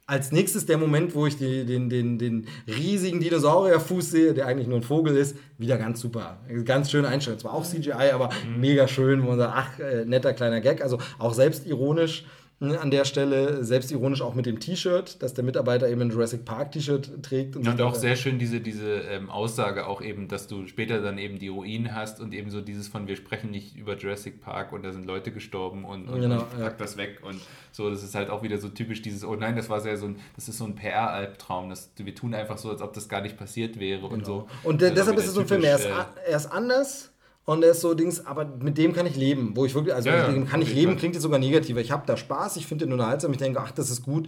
[0.07, 4.67] Als nächstes der Moment, wo ich die, den, den, den riesigen Dinosaurierfuß sehe, der eigentlich
[4.67, 6.37] nur ein Vogel ist, wieder ganz super.
[6.63, 7.39] Ganz schöne Einstellung.
[7.39, 10.83] Zwar auch CGI, aber mega schön, wo man sagt, ach, äh, netter kleiner Gag.
[10.83, 12.29] Also auch selbstironisch ne,
[12.61, 16.71] an der Stelle, selbstironisch auch mit dem T-Shirt, dass der Mitarbeiter eben ein Jurassic Park
[16.71, 17.55] T-Shirt trägt.
[17.55, 21.01] Ja, sich und auch sehr schön diese, diese ähm, Aussage auch eben, dass du später
[21.01, 24.39] dann eben die Ruinen hast und eben so dieses von, wir sprechen nicht über Jurassic
[24.41, 26.77] Park und da sind Leute gestorben und, und, Genau, und ich pack ja.
[26.77, 27.41] das weg und
[27.73, 30.05] so, das ist halt auch wieder so typisch dieses, oh nein, das war sehr so
[30.05, 33.37] ein, das ist so ein PR-Albtraum, wir tun einfach so, als ob das gar nicht
[33.37, 34.47] passiert wäre und so.
[34.63, 37.11] Und äh, deshalb ist es so ein Film, er ist, a- er ist anders
[37.45, 39.51] und er ist so Dings, aber mit dem kann ich leben.
[39.55, 41.79] Wo ich wirklich, also Ja, mit dem kann ich leben, klingt jetzt sogar negativer.
[41.79, 44.27] Ich habe da Spaß, ich finde den unterhaltsam, ich denke, ach, das ist gut.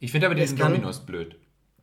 [0.00, 1.36] Ich finde aber diesen kann- Dominos blöd.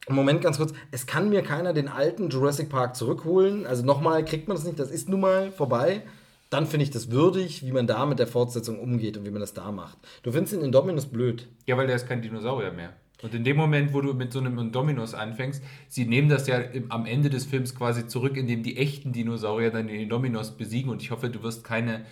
[0.07, 0.73] Moment, ganz kurz.
[0.91, 3.67] Es kann mir keiner den alten Jurassic Park zurückholen.
[3.67, 6.01] Also nochmal kriegt man das nicht, das ist nun mal vorbei.
[6.49, 9.39] Dann finde ich das würdig, wie man da mit der Fortsetzung umgeht und wie man
[9.41, 9.97] das da macht.
[10.23, 11.47] Du findest den Indominus blöd.
[11.67, 12.93] Ja, weil der ist kein Dinosaurier mehr.
[13.21, 16.57] Und in dem Moment, wo du mit so einem Indominus anfängst, sie nehmen das ja
[16.57, 20.89] im, am Ende des Films quasi zurück, indem die echten Dinosaurier dann den Indominus besiegen.
[20.89, 22.05] Und ich hoffe, du wirst keine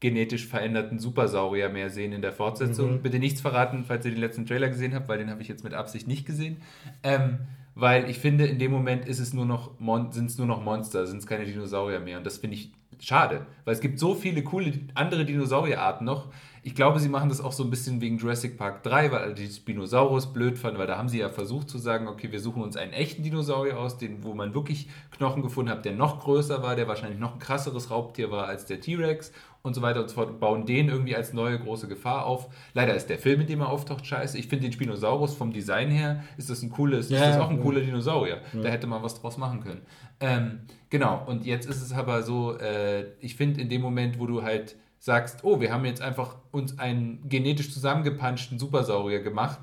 [0.00, 3.02] genetisch veränderten Supersaurier mehr sehen in der Fortsetzung.
[3.02, 5.64] Bitte nichts verraten, falls ihr den letzten Trailer gesehen habt, weil den habe ich jetzt
[5.64, 6.58] mit Absicht nicht gesehen.
[7.02, 7.38] Ähm,
[7.74, 9.70] weil ich finde, in dem Moment ist es nur noch
[10.10, 12.18] sind es nur noch Monster, sind es keine Dinosaurier mehr.
[12.18, 16.32] Und das finde ich schade, weil es gibt so viele coole andere Dinosaurierarten noch.
[16.62, 19.46] Ich glaube, sie machen das auch so ein bisschen wegen Jurassic Park 3, weil die
[19.46, 22.76] Spinosaurus blöd fanden, weil da haben sie ja versucht zu sagen, okay, wir suchen uns
[22.76, 26.76] einen echten Dinosaurier aus, den, wo man wirklich Knochen gefunden hat, der noch größer war,
[26.76, 30.14] der wahrscheinlich noch ein krasseres Raubtier war als der T-Rex und so weiter und so
[30.14, 32.48] fort bauen den irgendwie als neue große Gefahr auf.
[32.74, 34.38] Leider ist der Film, in dem er auftaucht, scheiße.
[34.38, 37.50] Ich finde den Spinosaurus vom Design her ist das ein cooles, ja, ist das auch
[37.50, 38.40] ein cooler Dinosaurier.
[38.52, 38.62] Ja.
[38.62, 39.82] Da hätte man was draus machen können.
[40.20, 44.26] Ähm, genau, und jetzt ist es aber so, äh, ich finde in dem Moment, wo
[44.26, 49.58] du halt sagst, oh, wir haben jetzt einfach uns einen genetisch zusammengepanschten Supersaurier gemacht,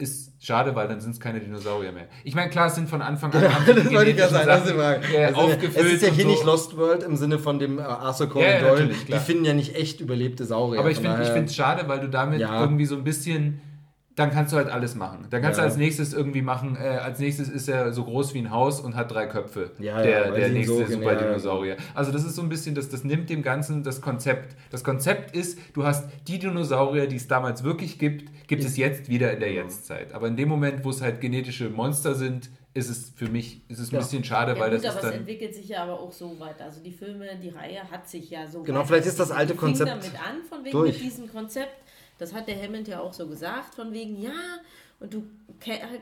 [0.00, 2.08] ist schade, weil dann sind es keine Dinosaurier mehr.
[2.24, 3.42] Ich meine, klar, es sind von Anfang an.
[3.42, 4.46] Ja, das wollte ich ja sagen.
[4.46, 6.30] Das äh, also, aufgefüllt es ist ja hier so.
[6.30, 8.94] nicht Lost World im Sinne von dem äh, Arthur Conan ja, ja, Doyle.
[9.06, 10.80] Die finden ja nicht echt überlebte Saurier.
[10.80, 13.60] Aber ich finde es schade, weil du damit irgendwie so ein bisschen
[14.16, 15.26] dann kannst du halt alles machen.
[15.30, 15.64] Dann kannst ja.
[15.64, 18.80] du als nächstes irgendwie machen, äh, als nächstes ist er so groß wie ein Haus
[18.80, 19.70] und hat drei Köpfe.
[19.78, 21.76] Ja, der, ja, der nächste so Super Dinosaurier.
[21.94, 24.56] Also das ist so ein bisschen, das, das nimmt dem Ganzen das Konzept.
[24.70, 29.08] Das Konzept ist, du hast die Dinosaurier, die es damals wirklich gibt, gibt es jetzt
[29.08, 30.12] wieder in der Jetztzeit.
[30.12, 33.80] Aber in dem Moment, wo es halt genetische Monster sind, ist es für mich ist
[33.80, 35.98] es ein bisschen schade, weil gut, das aber ist dann es entwickelt sich ja aber
[35.98, 36.66] auch so weiter.
[36.66, 39.90] Also die Filme, die Reihe hat sich ja so Genau, vielleicht ist das alte Konzept
[39.90, 40.92] damit an von wegen durch.
[40.92, 41.72] mit diesem Konzept
[42.20, 44.32] das hat der Hammond ja auch so gesagt, von wegen, ja,
[44.98, 45.24] und du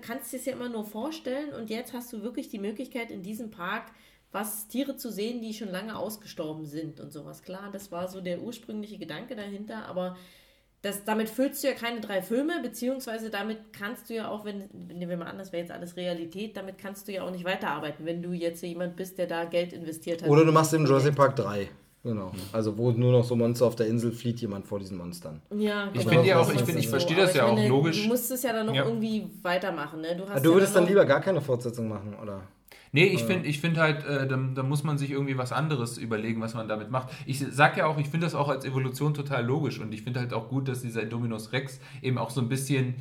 [0.01, 3.51] kannst es ja immer nur vorstellen und jetzt hast du wirklich die Möglichkeit in diesem
[3.51, 3.93] Park
[4.31, 7.43] was Tiere zu sehen, die schon lange ausgestorben sind und sowas.
[7.43, 10.17] Klar, das war so der ursprüngliche Gedanke dahinter, aber
[10.83, 14.69] das, damit füllst du ja keine drei Filme, beziehungsweise damit kannst du ja auch, wenn,
[14.73, 17.45] nehmen wir mal an, das wäre jetzt alles Realität, damit kannst du ja auch nicht
[17.45, 20.29] weiterarbeiten, wenn du jetzt jemand bist, der da Geld investiert hat.
[20.29, 21.69] Oder du machst im Jurassic Park 3.
[22.05, 22.31] Genau.
[22.53, 25.43] Also wo nur noch so Monster auf der Insel flieht jemand vor diesen Monstern.
[25.51, 26.01] Ja, genau.
[26.01, 28.03] Ich finde ja auch, ich, find, ich verstehe das ja auch finde, logisch.
[28.03, 28.85] Du musst es ja dann noch ja.
[28.85, 30.01] irgendwie weitermachen.
[30.01, 30.17] Ne?
[30.17, 32.43] Du, hast du würdest dann, dann lieber gar keine Fortsetzung machen, oder?
[32.93, 35.99] Nee, ich finde ich find halt, äh, da, da, muss man sich irgendwie was anderes
[35.99, 37.11] überlegen, was man damit macht.
[37.27, 40.21] Ich sag ja auch, ich finde das auch als Evolution total logisch und ich finde
[40.21, 42.95] halt auch gut, dass dieser Indominus Rex eben auch so ein bisschen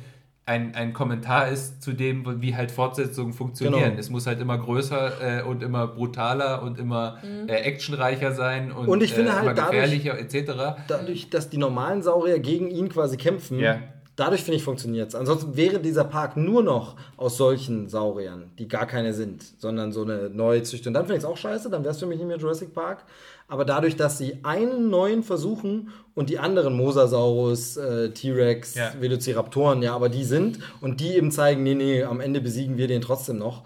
[0.48, 3.90] ein, ein Kommentar ist zu dem, wie halt Fortsetzungen funktionieren.
[3.90, 4.00] Genau.
[4.00, 7.50] Es muss halt immer größer äh, und immer brutaler und immer mhm.
[7.50, 10.52] äh, actionreicher sein und, und ich finde äh, halt immer gefährlicher dadurch, etc.
[10.88, 13.78] Dadurch, dass die normalen Saurier gegen ihn quasi kämpfen, ja.
[14.18, 15.14] Dadurch finde ich funktioniert es.
[15.14, 20.02] Ansonsten wäre dieser Park nur noch aus solchen Sauriern, die gar keine sind, sondern so
[20.02, 20.92] eine neue Züchtung.
[20.92, 23.04] Dann finde ich es auch scheiße, dann wäre es für mich nicht mehr Jurassic Park
[23.48, 28.92] aber dadurch, dass sie einen neuen versuchen und die anderen Mosasaurus, äh, T-Rex, ja.
[29.00, 32.86] Velociraptoren, ja, aber die sind und die eben zeigen, nee, nee, am Ende besiegen wir
[32.86, 33.62] den trotzdem noch.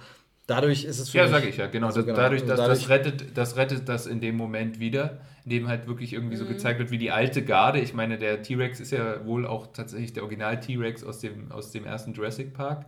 [0.46, 1.86] Dadurch ist es für Ja, sage ich ja, genau.
[1.86, 2.16] Also genau.
[2.16, 5.86] Dadurch, dass, dadurch das, rettet, das rettet das in dem Moment wieder, in dem halt
[5.86, 6.40] wirklich irgendwie mhm.
[6.40, 7.80] so gezeigt wird, wie die alte Garde.
[7.80, 11.84] Ich meine, der T-Rex ist ja wohl auch tatsächlich der Original-T-Rex aus dem, aus dem
[11.84, 12.86] ersten Jurassic Park.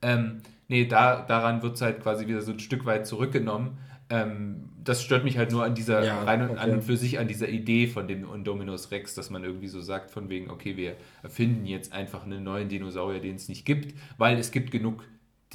[0.00, 3.78] Ähm, nee, da, daran wird es halt quasi wieder so ein Stück weit zurückgenommen.
[4.08, 6.58] Ähm, das stört mich halt nur an dieser, ja, rein okay.
[6.58, 9.80] an und für sich an dieser Idee von dem Indominus Rex, dass man irgendwie so
[9.80, 10.94] sagt, von wegen, okay, wir
[11.24, 15.02] erfinden jetzt einfach einen neuen Dinosaurier, den es nicht gibt, weil es gibt genug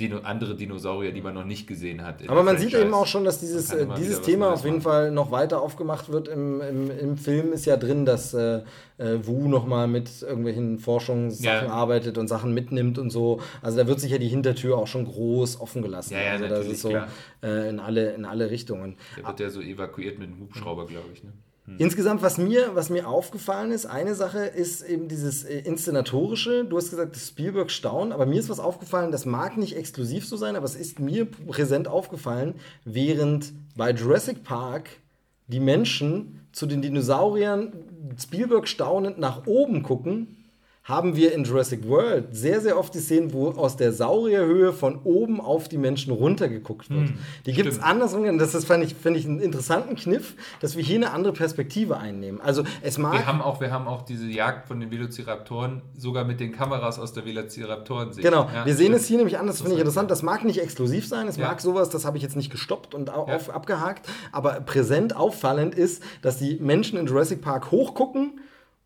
[0.01, 2.21] Dino, andere Dinosaurier, die man noch nicht gesehen hat.
[2.27, 2.69] Aber man Franchise.
[2.71, 4.83] sieht eben auch schon, dass dieses, äh, dieses Thema auf jeden machen.
[4.83, 6.27] Fall noch weiter aufgemacht wird.
[6.27, 8.61] Im, im, im Film ist ja drin, dass äh,
[8.97, 11.73] äh, Wu nochmal mit irgendwelchen Forschungssachen ja.
[11.73, 13.39] arbeitet und Sachen mitnimmt und so.
[13.61, 16.13] Also da wird sich ja die Hintertür auch schon groß offen gelassen.
[16.13, 16.93] Ja, ja, also das ist so
[17.43, 18.97] äh, in, alle, in alle Richtungen.
[19.17, 21.23] Der wird ja so evakuiert mit einem Hubschrauber, glaube ich.
[21.23, 21.31] Ne?
[21.71, 21.75] Hm.
[21.77, 26.65] Insgesamt, was mir, was mir aufgefallen ist, eine Sache ist eben dieses äh, Inszenatorische.
[26.65, 30.37] Du hast gesagt, Spielberg staunen, aber mir ist was aufgefallen, das mag nicht exklusiv so
[30.37, 34.89] sein, aber es ist mir präsent aufgefallen, während bei Jurassic Park
[35.47, 37.73] die Menschen zu den Dinosauriern
[38.17, 40.40] Spielberg staunend nach oben gucken
[40.83, 44.99] haben wir in Jurassic World sehr, sehr oft die Szenen, wo aus der Saurierhöhe von
[45.03, 47.09] oben auf die Menschen runtergeguckt wird.
[47.09, 48.39] Hm, die gibt es andersrum.
[48.39, 51.97] Das ist, fand ich, find ich einen interessanten Kniff, dass wir hier eine andere Perspektive
[51.97, 52.41] einnehmen.
[52.41, 53.13] Also es mag.
[53.13, 56.97] Wir haben auch, wir haben auch diese Jagd von den Velociraptoren sogar mit den Kameras
[56.97, 58.25] aus der Velociraptoren-Sicht.
[58.25, 60.09] Genau, ja, wir sehen es hier nämlich anders, das finde ich interessant.
[60.09, 61.47] Das mag nicht exklusiv sein, es ja.
[61.47, 63.53] mag sowas, das habe ich jetzt nicht gestoppt und auf, ja.
[63.53, 68.41] abgehakt, aber präsent auffallend ist, dass die Menschen in Jurassic Park hochgucken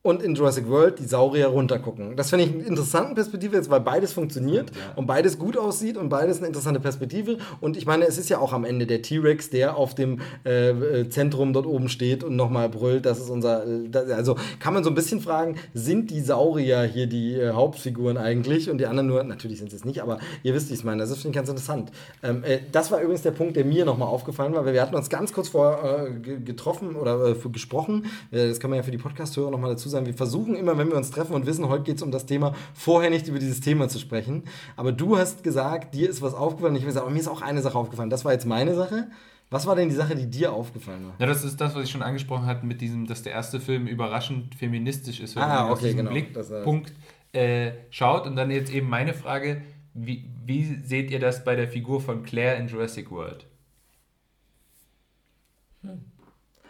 [0.06, 2.16] und in Jurassic World die Saurier runtergucken.
[2.16, 4.94] Das finde ich eine interessante Perspektive jetzt, weil beides funktioniert ja.
[4.96, 7.40] und beides gut aussieht und beides eine interessante Perspektive.
[7.60, 10.70] Und ich meine, es ist ja auch am Ende der T-Rex, der auf dem äh,
[10.70, 13.66] äh Zentrum dort oben steht und nochmal brüllt, das ist unser.
[13.66, 17.54] Äh, das, also kann man so ein bisschen fragen, sind die Saurier hier die äh,
[17.54, 20.74] Hauptfiguren eigentlich und die anderen nur, natürlich sind sie es nicht, aber ihr wisst, wie
[20.74, 21.02] ich es meine.
[21.02, 21.92] Das finde ich ganz interessant.
[22.22, 24.94] Ähm, äh, das war übrigens der Punkt, der mir nochmal aufgefallen war, weil wir hatten
[24.94, 28.06] uns ganz kurz vor äh, getroffen oder gesprochen.
[28.32, 30.90] das kann man ja für die Podcast-Hörer nochmal dazu sagen sagen, wir versuchen immer, wenn
[30.90, 33.60] wir uns treffen und wissen, heute geht es um das Thema, vorher nicht über dieses
[33.62, 34.44] Thema zu sprechen.
[34.76, 36.76] Aber du hast gesagt, dir ist was aufgefallen.
[36.76, 38.10] Ich habe gesagt, aber mir ist auch eine Sache aufgefallen.
[38.10, 39.08] Das war jetzt meine Sache.
[39.52, 41.14] Was war denn die Sache, die dir aufgefallen war?
[41.20, 43.88] Ja, das ist das, was ich schon angesprochen hatte, mit diesem, dass der erste Film
[43.88, 46.12] überraschend feministisch ist, wenn Ah, man aus okay, diesem genau.
[46.12, 46.94] Blickpunkt
[47.32, 48.26] äh, schaut.
[48.26, 49.62] Und dann jetzt eben meine Frage,
[49.94, 53.46] wie, wie seht ihr das bei der Figur von Claire in Jurassic World?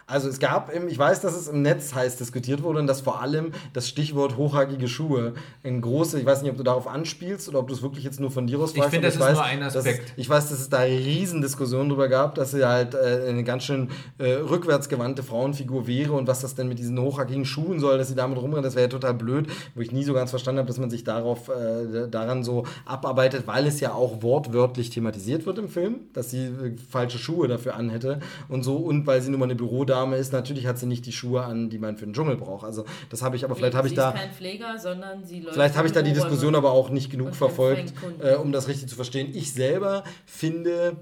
[0.07, 3.01] Also es gab, im, ich weiß, dass es im Netz heiß diskutiert wurde und dass
[3.01, 7.49] vor allem das Stichwort hochhackige Schuhe ein große, ich weiß nicht, ob du darauf anspielst
[7.49, 9.23] oder ob du es wirklich jetzt nur von dir aus Ich weißt, finde, aber das
[9.23, 10.13] ist weiß, nur ein dass- Aspekt.
[10.15, 13.63] ich weiß, dass es da riesen Diskussionen drüber gab, dass sie halt äh, eine ganz
[13.63, 18.07] schön äh, rückwärtsgewandte Frauenfigur wäre und was das denn mit diesen hochhackigen Schuhen soll, dass
[18.09, 20.67] sie damit rumrennen, das wäre ja total blöd, wo ich nie so ganz verstanden habe,
[20.67, 25.57] dass man sich darauf äh, daran so abarbeitet, weil es ja auch wortwörtlich thematisiert wird
[25.57, 28.19] im Film, dass sie äh, falsche Schuhe dafür anhätte
[28.49, 29.55] und so und weil sie nun mal eine
[29.95, 32.65] Bürodame ist, natürlich hat sie nicht die Schuhe an, die man für den Dschungel braucht.
[32.65, 35.77] Also das habe ich, aber vielleicht habe ich da kein Pfleger, sondern sie läuft Vielleicht
[35.77, 38.95] habe ich da die Diskussion aber auch nicht genug verfolgt, äh, um das richtig zu
[38.95, 39.31] verstehen.
[39.33, 40.97] Ich selber finde,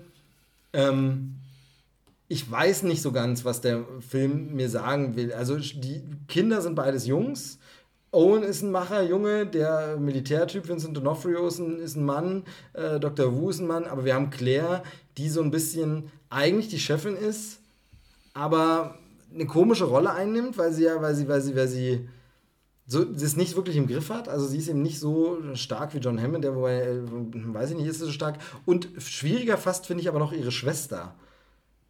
[0.74, 1.36] ähm,
[2.28, 5.34] ich weiß nicht so ganz, was der Film mir sagen will.
[5.34, 7.60] Also die Kinder sind beides Jungs.
[8.12, 13.00] Owen ist ein Macher, Junge, der Militärtyp, Vincent D'Onofrio ist ein, ist ein Mann, äh,
[13.00, 13.36] Dr.
[13.36, 14.84] Wu ist ein Mann, aber wir haben Claire,
[15.18, 17.63] die so ein bisschen eigentlich die Chefin ist,
[18.34, 18.98] aber
[19.34, 22.08] eine komische Rolle einnimmt, weil sie ja, weil sie, weil sie, weil sie
[22.86, 24.28] so, sie es nicht wirklich im Griff hat.
[24.28, 27.78] Also sie ist eben nicht so stark wie John Hammond, der wobei, äh, weiß ich
[27.78, 28.40] nicht, ist sie so stark.
[28.66, 31.16] Und schwieriger fast finde ich aber noch ihre Schwester,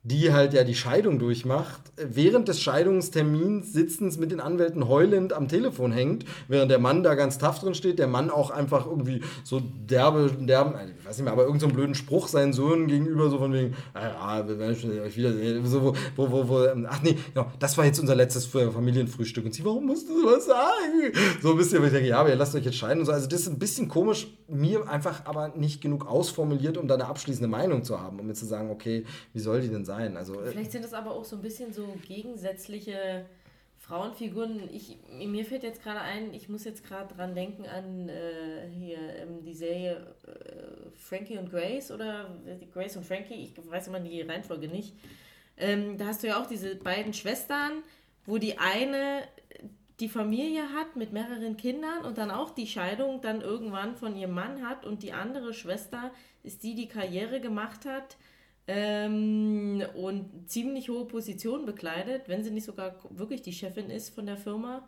[0.04, 5.48] die halt ja die Scheidung durchmacht, während des Scheidungstermins sitzend mit den Anwälten heulend am
[5.48, 9.22] Telefon hängt, während der Mann da ganz tough drin steht, der Mann auch einfach irgendwie
[9.46, 12.88] so derbe, derben, also ich weiß nicht mehr, aber irgendeinen so blöden Spruch seinen Söhnen
[12.88, 16.66] gegenüber, so von wegen, ah, ja, werden schon euch wiedersehen, so, wo, wo, wo, wo,
[16.66, 19.46] ähm, ach nee, genau, das war jetzt unser letztes Familienfrühstück.
[19.46, 21.14] Und sie, warum musst du sowas sagen?
[21.42, 23.14] So ein bisschen, wo ich denke, ja, aber ihr lasst euch jetzt scheiden und so.
[23.14, 27.06] Also das ist ein bisschen komisch, mir einfach aber nicht genug ausformuliert, um da eine
[27.06, 29.93] abschließende Meinung zu haben, um mir zu sagen, okay, wie soll die denn sein?
[29.94, 33.26] Also, äh, Vielleicht sind das aber auch so ein bisschen so gegensätzliche
[33.78, 34.70] Frauenfiguren.
[34.72, 38.98] Ich, mir fällt jetzt gerade ein, ich muss jetzt gerade dran denken an äh, hier
[38.98, 42.30] ähm, die Serie äh, Frankie und Grace oder
[42.74, 44.94] Grace und Frankie, ich weiß immer die Reihenfolge nicht.
[45.58, 47.84] Ähm, da hast du ja auch diese beiden Schwestern,
[48.26, 49.24] wo die eine
[50.00, 54.34] die Familie hat mit mehreren Kindern und dann auch die Scheidung dann irgendwann von ihrem
[54.34, 58.18] Mann hat und die andere Schwester ist die, die Karriere gemacht hat
[58.68, 64.26] ähm, und ziemlich hohe Positionen bekleidet, wenn sie nicht sogar wirklich die Chefin ist von
[64.26, 64.88] der Firma.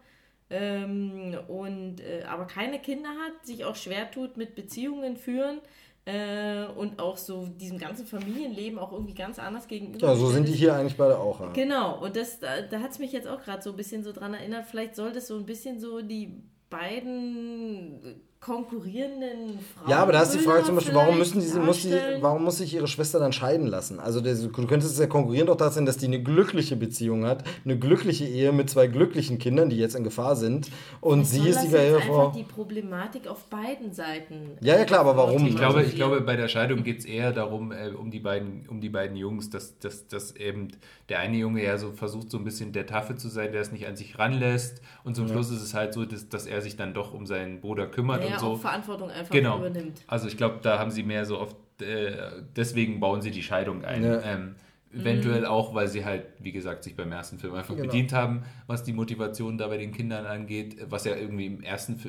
[0.49, 5.59] Ähm, und äh, aber keine Kinder hat, sich auch schwer tut mit Beziehungen führen
[6.05, 10.07] äh, und auch so diesem ganzen Familienleben auch irgendwie ganz anders gegenüber.
[10.07, 11.41] ja, so sind die hier eigentlich beide auch.
[11.41, 11.51] Ja.
[11.51, 14.11] Genau, und das, da, da hat es mich jetzt auch gerade so ein bisschen so
[14.11, 19.89] dran erinnert, vielleicht sollte es so ein bisschen so die beiden konkurrierenden Frauen.
[19.89, 22.59] Ja, aber da ist die Frage zum Beispiel, warum müssen die, muss die, warum muss
[22.59, 23.99] sich ihre Schwester dann scheiden lassen?
[23.99, 27.43] Also du könntest es ja konkurrieren doch dazu sein, dass die eine glückliche Beziehung hat,
[27.63, 30.69] eine glückliche Ehe mit zwei glücklichen Kindern, die jetzt in Gefahr sind.
[31.01, 34.57] Und sie Soll ist die einfach die Problematik auf beiden Seiten.
[34.61, 35.47] Ja, ja, klar, aber warum?
[35.47, 38.67] Ich glaube, ich glaube, bei der Scheidung geht es eher darum, äh, um, die beiden,
[38.69, 40.67] um die beiden Jungs, dass, dass, dass eben
[41.09, 43.71] der eine Junge ja so versucht, so ein bisschen der Taffe zu sein, der es
[43.71, 44.81] nicht an sich ranlässt.
[45.03, 47.59] Und zum Schluss ist es halt so, dass, dass er sich dann doch um seinen
[47.59, 48.47] Bruder kümmert Der ja und so.
[48.53, 49.57] auch Verantwortung einfach genau.
[49.59, 50.01] übernimmt.
[50.07, 52.15] Also ich glaube, da haben sie mehr so oft, äh,
[52.55, 54.03] deswegen bauen sie die Scheidung ein.
[54.03, 54.21] Ja.
[54.21, 54.55] Ähm,
[54.93, 57.87] eventuell auch, weil sie halt, wie gesagt, sich beim ersten Film einfach Genau.
[57.87, 61.99] bedient haben, was die Motivation da bei den Kindern angeht, was ja irgendwie im ersten,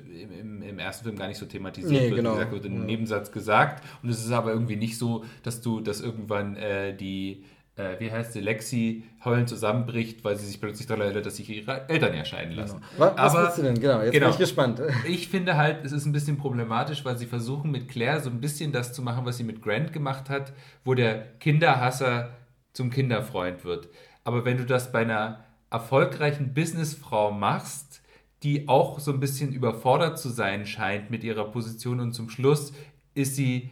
[0.41, 2.17] im, im ersten Film gar nicht so thematisiert Nee, wird.
[2.17, 2.31] genau.
[2.31, 3.83] Wie gesagt, wird in einem Nebensatz gesagt.
[4.05, 7.43] Und es ist aber irgendwie nicht so, dass du, dass irgendwann äh, die
[7.77, 11.49] äh, wie heißt sie, Lexi heulend zusammenbricht, weil sie sich plötzlich daran erinnert, dass sich
[11.51, 12.83] ihre Eltern ja scheiden lassen.
[12.97, 13.81] Was, was Aber- willst du denn?
[13.81, 14.27] Genau, jetzt genau.
[14.27, 14.81] bin ich gespannt.
[15.07, 18.41] Ich finde halt, es ist ein bisschen problematisch, weil sie versuchen mit Claire so ein
[18.41, 20.53] bisschen das zu machen, was sie mit Grant gemacht hat,
[20.85, 22.31] wo der Kinderhasser
[22.73, 23.89] zum Kinderfreund wird.
[24.25, 28.03] Aber wenn du das bei einer erfolgreichen Businessfrau machst,
[28.43, 32.73] die auch so ein bisschen überfordert zu sein scheint mit ihrer Position und zum Schluss
[33.15, 33.71] ist sie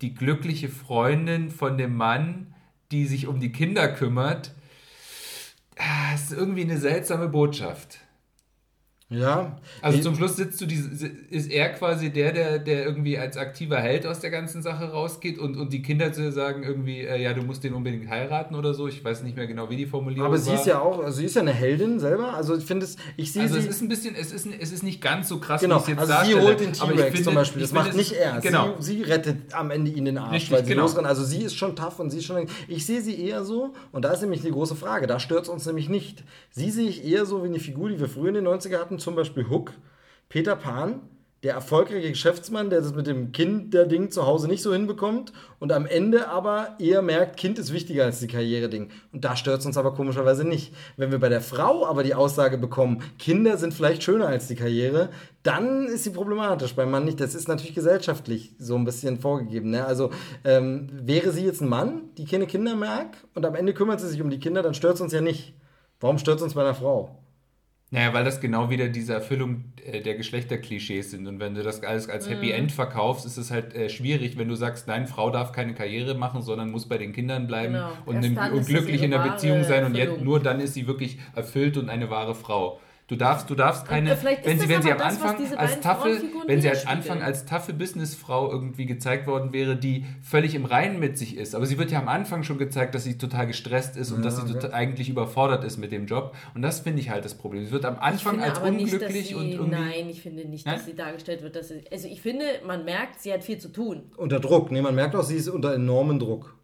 [0.00, 2.51] die glückliche Freundin von dem Mann,
[2.92, 4.52] die sich um die Kinder kümmert.
[5.78, 7.98] Ah, Es ist irgendwie eine seltsame Botschaft.
[9.12, 9.58] Ja.
[9.80, 13.78] Also zum Schluss sitzt du, diese, ist er quasi der, der, der irgendwie als aktiver
[13.78, 17.32] Held aus der ganzen Sache rausgeht und, und die Kinder zu sagen irgendwie, äh, ja,
[17.34, 18.88] du musst den unbedingt heiraten oder so.
[18.88, 20.56] Ich weiß nicht mehr genau, wie die Formulierung aber sie war.
[20.60, 22.34] ist ja auch, also sie ist ja eine Heldin selber.
[22.34, 23.68] Also ich finde es, ich sehe also es sie.
[23.70, 25.98] ist ein bisschen, es ist, es ist nicht ganz so krass, Genau, wie es jetzt
[25.98, 26.42] also sie darstelle.
[26.42, 27.62] holt den T-Rex zum Beispiel.
[27.62, 28.40] Das macht es- nicht er.
[28.40, 28.74] Genau.
[28.78, 30.82] Sie, sie rettet am Ende ihn den Arsch, Richtig, weil sie genau.
[30.82, 31.06] losrennt.
[31.06, 32.46] Also sie ist schon tough und sie ist schon.
[32.68, 35.06] Ich sehe sie eher so, und da ist nämlich die große Frage.
[35.06, 36.24] Da stört es uns nämlich nicht.
[36.50, 38.98] Sie sehe ich eher so wie eine Figur, die wir früher in den 90er hatten,
[39.02, 39.72] zum Beispiel Hook,
[40.28, 41.00] Peter Pan,
[41.42, 45.86] der erfolgreiche Geschäftsmann, der das mit dem Kinderding zu Hause nicht so hinbekommt und am
[45.86, 48.90] Ende aber eher merkt, Kind ist wichtiger als die Karriere-Ding.
[49.12, 50.72] Und da stört es uns aber komischerweise nicht.
[50.96, 54.54] Wenn wir bei der Frau aber die Aussage bekommen, Kinder sind vielleicht schöner als die
[54.54, 55.10] Karriere,
[55.42, 56.76] dann ist sie problematisch.
[56.76, 57.18] Beim Mann nicht.
[57.18, 59.70] Das ist natürlich gesellschaftlich so ein bisschen vorgegeben.
[59.70, 59.84] Ne?
[59.84, 60.10] Also
[60.44, 64.08] ähm, wäre sie jetzt ein Mann, die keine Kinder mag und am Ende kümmert sie
[64.08, 65.54] sich um die Kinder, dann stört es uns ja nicht.
[65.98, 67.21] Warum stört es uns bei einer Frau?
[67.92, 71.26] Naja, weil das genau wieder diese Erfüllung äh, der Geschlechterklischees sind.
[71.26, 74.48] Und wenn du das alles als Happy End verkaufst, ist es halt äh, schwierig, wenn
[74.48, 77.90] du sagst, nein, Frau darf keine Karriere machen, sondern muss bei den Kindern bleiben Genau.
[78.06, 80.24] und, und glücklich in der Beziehung sein und jetzt, Erfüllung.
[80.24, 82.80] nur dann ist sie wirklich erfüllt und eine wahre Frau.
[83.12, 85.58] Du darfst, du darfst keine, äh, vielleicht ist wenn sie, wenn sie am das, Anfang
[85.58, 86.98] als Frauenfiguren wenn sie am widerspiegeln.
[86.98, 91.54] Anfang als taffe Businessfrau irgendwie gezeigt worden wäre, die völlig im Reinen mit sich ist.
[91.54, 94.38] Aber sie wird ja am Anfang schon gezeigt, dass sie total gestresst ist und dass
[94.38, 96.34] sie total, eigentlich überfordert ist mit dem Job.
[96.54, 97.66] Und das finde ich halt das Problem.
[97.66, 99.70] Sie wird am Anfang als aber nicht, unglücklich sie, und irgendwie.
[99.72, 101.54] Nein, ich finde nicht, dass sie dargestellt wird.
[101.54, 104.04] Dass sie, also ich finde, man merkt, sie hat viel zu tun.
[104.16, 104.70] Unter Druck.
[104.70, 106.54] Nee, man merkt auch, sie ist unter enormen Druck.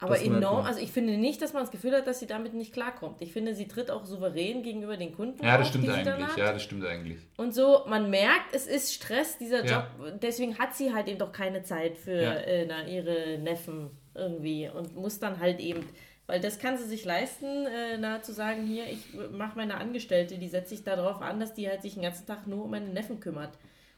[0.00, 2.54] Aber merkt enorm, also ich finde nicht, dass man das Gefühl hat, dass sie damit
[2.54, 3.16] nicht klarkommt.
[3.20, 6.36] Ich finde, sie tritt auch souverän gegenüber den Kunden Ja, das auf, stimmt eigentlich.
[6.36, 7.18] Ja, das stimmt eigentlich.
[7.36, 9.88] Und so, man merkt, es ist Stress, dieser Ja.
[9.98, 10.20] Job.
[10.22, 12.34] Deswegen hat sie halt eben doch keine Zeit für Ja.
[12.34, 15.84] äh, na, ihre Neffen irgendwie und muss dann halt eben,
[16.26, 19.00] weil das kann sie sich leisten, äh, na, zu sagen, hier, ich
[19.32, 22.46] mache meine Angestellte, die setze ich darauf an, dass die halt sich den ganzen Tag
[22.46, 23.50] nur um meine Neffen kümmert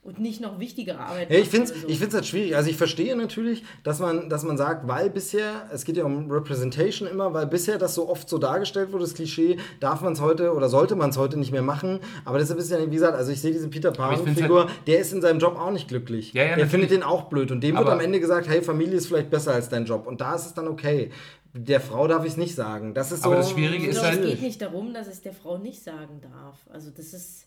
[0.02, 1.88] und nicht noch wichtigere Arbeit Ja, ich finde es so.
[1.88, 2.56] ich halt schwierig.
[2.56, 6.30] Also ich verstehe natürlich, dass man, dass man sagt, weil bisher, es geht ja um
[6.30, 10.20] Representation immer, weil bisher das so oft so dargestellt wurde, das Klischee, darf man es
[10.22, 12.00] heute oder sollte man es heute nicht mehr machen.
[12.24, 15.12] Aber deshalb ist ja, wie gesagt, also ich sehe diese Peter Pan-Figur, halt- der ist
[15.12, 16.32] in seinem Job auch nicht glücklich.
[16.32, 16.70] Ja, ja, der natürlich.
[16.70, 17.50] findet den auch blöd.
[17.50, 20.06] Und dem wird am Ende gesagt, hey, Familie ist vielleicht besser als dein Job.
[20.06, 21.10] Und da ist es dann okay.
[21.52, 22.94] Der Frau darf ich es nicht sagen.
[22.94, 23.26] Das ist so.
[23.28, 25.82] Aber das Schwierige ist glaube, halt- es geht nicht darum, dass es der Frau nicht
[25.82, 26.56] sagen darf.
[26.72, 27.46] Also das ist...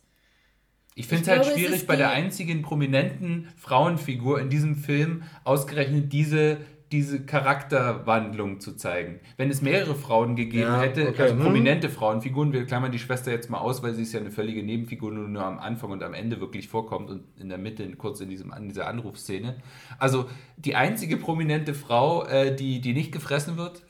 [0.95, 6.13] Ich finde Ich es halt schwierig, bei der einzigen prominenten Frauenfigur in diesem Film ausgerechnet
[6.13, 6.57] diese,
[6.93, 9.19] diese Charakterwandlung zu zeigen.
[9.35, 11.41] Wenn es mehrere Frauen gegeben Ja, hätte, okay, also hm.
[11.41, 14.61] prominente Frauenfiguren, wir klammern die Schwester jetzt mal aus, weil sie ist ja eine völlige
[14.61, 18.21] Nebenfigur, nur, nur am Anfang und am Ende wirklich vorkommt und in der Mitte, kurz
[18.21, 19.55] in, diesem, in dieser Anrufszene.
[19.97, 23.81] Also die einzige prominente Frau, äh, die, die nicht gefressen wird,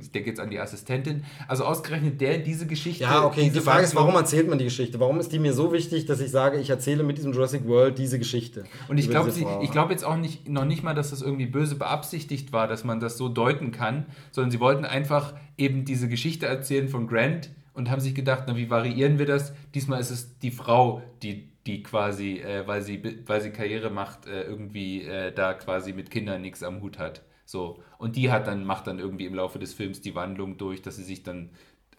[0.00, 3.04] ich denke jetzt an die Assistentin, also ausgerechnet der diese Geschichte.
[3.04, 3.50] Ja, okay.
[3.54, 4.98] Die Frage ist, warum erzählt man die Geschichte?
[4.98, 7.98] Warum ist die mir so wichtig, dass ich sage, ich erzähle mit diesem Jurassic World
[7.98, 8.64] diese Geschichte?
[8.88, 9.30] Und ich glaube
[9.70, 13.00] glaub jetzt auch nicht, noch nicht mal, dass das irgendwie böse beabsichtigt war, dass man
[13.00, 17.90] das so deuten kann, sondern sie wollten einfach eben diese Geschichte erzählen von Grant und
[17.90, 19.52] haben sich gedacht, na, wie variieren wir das?
[19.74, 24.26] Diesmal ist es die Frau, die, die quasi, äh, weil, sie, weil sie Karriere macht,
[24.26, 27.22] äh, irgendwie äh, da quasi mit Kindern nichts am Hut hat.
[27.44, 27.82] So.
[27.98, 30.96] Und die hat dann, macht dann irgendwie im Laufe des Films die Wandlung durch, dass
[30.96, 31.50] sie sich dann.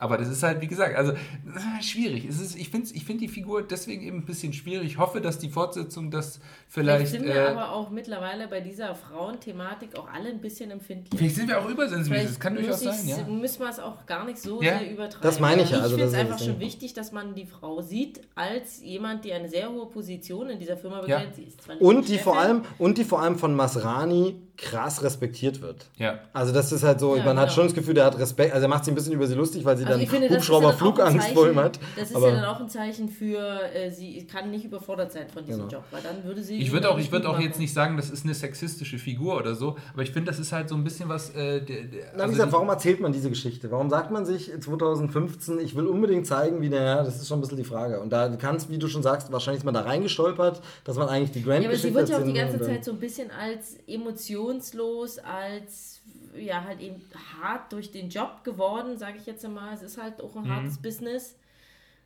[0.01, 2.25] Aber das ist halt, wie gesagt, also äh, schwierig.
[2.25, 4.87] Es ist, ich finde ich find die Figur deswegen eben ein bisschen schwierig.
[4.87, 7.11] Ich hoffe, dass die Fortsetzung das Vielleicht vielleicht.
[7.11, 11.19] sind wir äh, aber auch mittlerweile bei dieser Frauenthematik auch alle ein bisschen empfindlich.
[11.19, 13.23] Vielleicht sind wir auch übersensibil, das kann durchaus sein, ja.
[13.27, 15.21] müssen wir es auch gar nicht so Ja, sehr übertreiben.
[15.21, 17.81] das meine ich ja, Ich also finde es einfach schon wichtig, dass man die Frau
[17.81, 21.01] sieht als jemand, die eine sehr hohe Position in dieser Firma Ja.
[21.19, 21.35] bekleidet.
[21.35, 25.01] Sie ist zwar nicht Und die vor allem, und die vor allem von Masrani krass
[25.03, 25.87] respektiert wird.
[25.97, 26.19] Ja.
[26.33, 27.55] Also das ist halt so, Ja, man hat genau.
[27.55, 29.65] schon das Gefühl, der hat Respekt, also er macht sich ein bisschen über sie lustig,
[29.65, 31.79] weil sie Also dann Hubschrauber dann auch ein Flugangst vor ihm Zeichen- hat.
[31.97, 33.37] Das ist Aber ja dann auch ein Zeichen für,
[33.73, 35.71] äh, sie kann nicht überfordert sein von diesem Genau.
[35.79, 36.57] Job, weil dann würde sie.
[36.57, 39.55] Ich würde auch, ich würd auch jetzt nicht sagen, das ist eine sexistische Figur oder
[39.55, 41.29] so, aber ich finde, das ist halt so ein bisschen was.
[41.31, 43.69] Äh, der, der, Na, wie also gesagt, warum erzählt man diese Geschichte?
[43.71, 47.41] Warum sagt man sich 2015, ich will unbedingt zeigen, wie der, das ist schon ein
[47.41, 47.99] bisschen die Frage.
[47.99, 51.31] Und da kannst, wie du schon sagst, wahrscheinlich ist man da reingestolpert, dass man eigentlich
[51.31, 55.19] die Ja, aber sie wird ja auch die ganze Zeit so ein bisschen als emotionslos,
[55.19, 56.00] als
[56.37, 57.01] ja halt eben
[57.41, 59.73] hart durch den Job geworden, sage ich jetzt einmal.
[59.73, 61.37] Es ist halt auch ein hartes Business.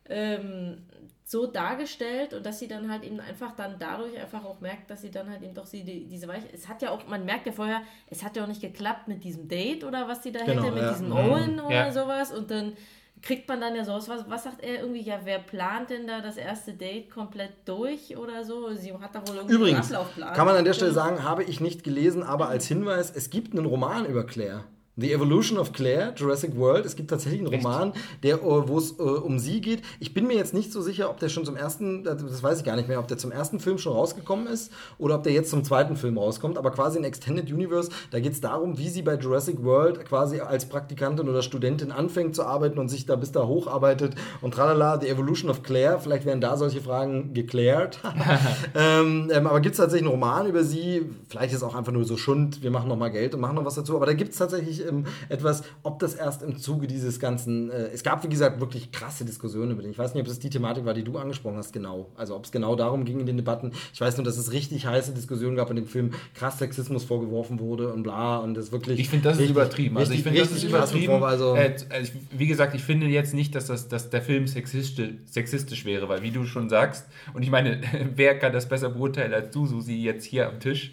[0.08, 0.78] Ähm,
[1.28, 5.02] so dargestellt und dass sie dann halt eben einfach dann dadurch einfach auch merkt, dass
[5.02, 6.46] sie dann halt eben doch sie die, diese Weiche.
[6.52, 9.24] Es hat ja auch, man merkt ja vorher, es hat ja auch nicht geklappt mit
[9.24, 10.90] diesem Date oder was sie da Genau, hätte, mit ja.
[10.92, 11.16] diesem Mhm.
[11.16, 11.92] Owen oder Ja.
[11.92, 12.74] sowas und dann
[13.22, 16.20] kriegt man dann ja sowas, was, was sagt er irgendwie, ja, wer plant denn da
[16.20, 18.72] das erste Date komplett durch oder so?
[18.74, 20.34] Sie hat da wohl irgendwie Übrigens, einen Ablaufplan.
[20.34, 23.56] kann man an der Stelle sagen, habe ich nicht gelesen, aber als Hinweis, es gibt
[23.56, 24.64] einen Roman über Claire.
[24.98, 26.86] The Evolution of Claire, Jurassic World.
[26.86, 27.92] Es gibt tatsächlich einen Roman,
[28.22, 29.82] der, äh, wo es äh, um sie geht.
[30.00, 32.64] Ich bin mir jetzt nicht so sicher, ob der schon zum ersten, das weiß ich
[32.64, 35.50] gar nicht mehr, ob der zum ersten Film schon rausgekommen ist oder ob der jetzt
[35.50, 36.56] zum zweiten Film rauskommt.
[36.56, 40.40] Aber quasi in Extended Universe, da geht es darum, wie sie bei Jurassic World quasi
[40.40, 44.98] als Praktikantin oder Studentin anfängt zu arbeiten und sich da bis da hocharbeitet und tralala,
[44.98, 45.98] The Evolution of Claire.
[46.00, 48.00] Vielleicht werden da solche Fragen geklärt.
[48.74, 51.10] ähm, ähm, aber gibt es tatsächlich einen Roman über sie?
[51.28, 53.56] Vielleicht ist es auch einfach nur so Schund, wir machen noch mal Geld und machen
[53.56, 53.94] noch was dazu.
[53.94, 57.88] Aber da gibt es tatsächlich ähm, etwas, ob das erst im Zuge dieses ganzen, äh,
[57.92, 59.90] es gab wie gesagt wirklich krasse Diskussionen über den.
[59.90, 62.10] Ich weiß nicht, ob das die Thematik war, die du angesprochen hast, genau.
[62.16, 63.72] Also ob es genau darum ging in den Debatten.
[63.92, 67.60] Ich weiß nur, dass es richtig heiße Diskussionen gab in dem Film, krass Sexismus vorgeworfen
[67.60, 68.98] wurde und bla und das wirklich.
[69.00, 69.96] Ich finde, das ist richtig- übertrieben.
[69.98, 71.18] Also ich finde, das ist übertrieben.
[71.18, 74.22] vor- Also, äh, also ich, wie gesagt, ich finde jetzt nicht, dass, das, dass der
[74.22, 77.80] Film sexistisch, sexistisch wäre, weil wie du schon sagst, und ich meine,
[78.14, 80.92] wer kann das besser beurteilen als du, Susi, jetzt hier am Tisch?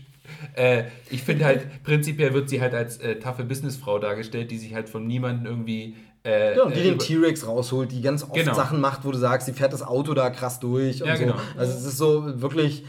[0.55, 4.73] Äh, ich finde halt, prinzipiell wird sie halt als äh, taffe Businessfrau dargestellt, die sich
[4.73, 5.95] halt von niemandem irgendwie.
[6.23, 8.53] Äh, und die äh, den T-Rex rausholt, die ganz oft Genau.
[8.53, 11.23] Sachen macht, wo du sagst, sie fährt das Auto da krass durch und Ja, so.
[11.23, 11.35] genau.
[11.57, 12.85] Also es ist so wirklich,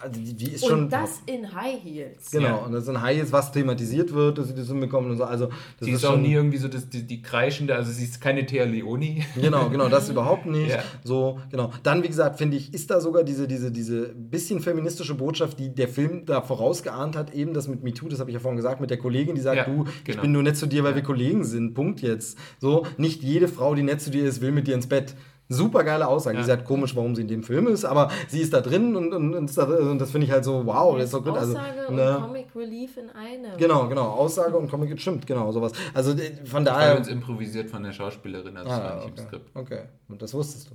[0.00, 0.84] also die, die ist schon.
[0.84, 2.30] Und das in High Heels.
[2.30, 2.54] Genau, Ja.
[2.56, 5.24] und das ist ein High, was thematisiert wird, dass sie das hinbekommen und so.
[5.24, 8.04] Also, das Sie ist auch schon, nie irgendwie so das, die, die kreischende, also sie
[8.04, 9.24] ist keine Thea Leoni.
[9.34, 10.70] Genau, genau, das überhaupt nicht.
[10.70, 10.82] Ja.
[11.02, 11.72] So, genau.
[11.82, 15.74] Dann, wie gesagt, finde ich, ist da sogar diese, diese, diese bisschen feministische Botschaft, die
[15.74, 18.80] der Film da vorausgeahnt hat, eben das mit MeToo, das habe ich ja vorhin gesagt,
[18.80, 20.22] mit der Kollegin, die sagt, Ja, du, ich genau.
[20.22, 21.74] bin nur nett zu dir, weil wir Kollegen sind.
[21.74, 22.38] Punkt jetzt.
[22.60, 25.14] So, nicht jede Frau, die nett zu dir ist, will mit dir ins Bett.
[25.56, 26.36] Super geile Aussage.
[26.36, 26.42] Ja.
[26.42, 29.12] Die sagt komisch, warum sie in dem Film ist, aber sie ist da drin und,
[29.12, 31.36] und, und, das finde ich halt so, wow, das ist so gut.
[31.36, 33.56] Also, Aussage ne, und Comic Relief in einem.
[33.56, 34.08] Genau, genau.
[34.10, 35.72] Aussage und Comic stimmt, genau, sowas.
[35.92, 36.96] Also äh, von daher.
[36.96, 39.22] uns improvisiert von der Schauspielerin, also das war Ah, nicht im okay.
[39.22, 39.50] Skript.
[39.54, 40.74] okay, und das wusstest du.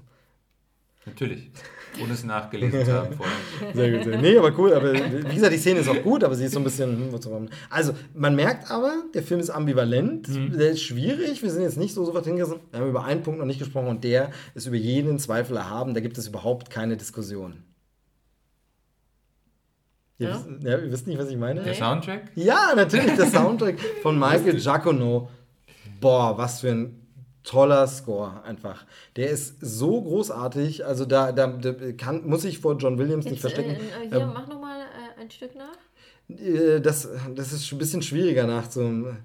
[1.06, 1.50] Natürlich.
[2.02, 3.36] Ohne es nachgelesen zu haben vorher.
[3.74, 4.04] Sehr gut.
[4.06, 4.22] Sehr.
[4.22, 4.74] Nee, aber cool.
[4.74, 7.12] Aber wie gesagt, die Szene ist auch gut, aber sie ist so ein bisschen.
[7.12, 11.42] Hm, also, man merkt aber, der Film ist ambivalent, der ist schwierig.
[11.44, 12.60] Wir sind jetzt nicht so sofort hingerissen.
[12.72, 15.94] Wir haben über einen Punkt noch nicht gesprochen und der ist über jeden Zweifel erhaben.
[15.94, 17.64] Da gibt es überhaupt keine Diskussion.
[20.18, 20.36] Ihr, Ja?
[20.36, 21.64] wisst, ja, ihr wisst nicht, was ich meine?
[21.64, 22.32] Der Soundtrack?
[22.36, 25.30] Ja, natürlich, der Soundtrack von Michael Giacono.
[26.02, 27.08] Boah, was für ein
[27.44, 28.86] toller Score einfach.
[29.16, 33.42] Der ist so großartig, also da, da, da kann, muss ich vor John Williams nicht
[33.44, 33.72] Jetzt, verstecken.
[33.72, 35.78] Äh, äh, hier, Ähm, mach nochmal äh, ein Stück nach.
[36.30, 39.18] äh, das, das ist ein bisschen schwieriger nach so einem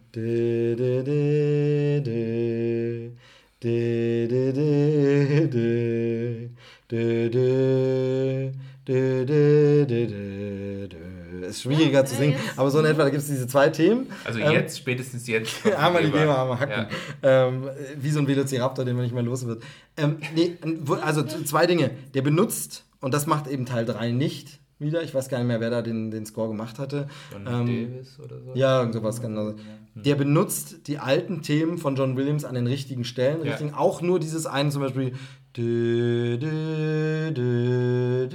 [11.46, 13.68] ist schwieriger ja, zu singen, ja, aber so in etwa, da gibt es diese zwei
[13.70, 14.08] Themen.
[14.24, 15.66] Also ähm, jetzt, spätestens jetzt.
[15.76, 16.86] Armer die Gamer, armer Hacken.
[17.22, 17.46] Ja.
[17.46, 19.62] Ähm, wie so ein Velociraptor, den man nicht mehr los wird.
[19.96, 20.56] Ähm, nee,
[21.02, 21.90] also zwei Dinge.
[22.14, 25.02] Der benutzt, und das macht eben Teil 3 nicht, wieder.
[25.02, 27.08] Ich weiß gar nicht mehr, wer da den, den Score gemacht hatte.
[27.32, 28.52] John ähm, Davis oder so?
[28.54, 29.20] Ja, irgend sowas.
[29.20, 29.50] Genau.
[29.50, 29.54] Ja.
[29.94, 33.44] Der benutzt die alten Themen von John Williams an den richtigen Stellen.
[33.44, 33.52] Ja.
[33.52, 35.12] Richtigen, auch nur dieses eine zum Beispiel.
[35.56, 38.28] Dü, dü, dü,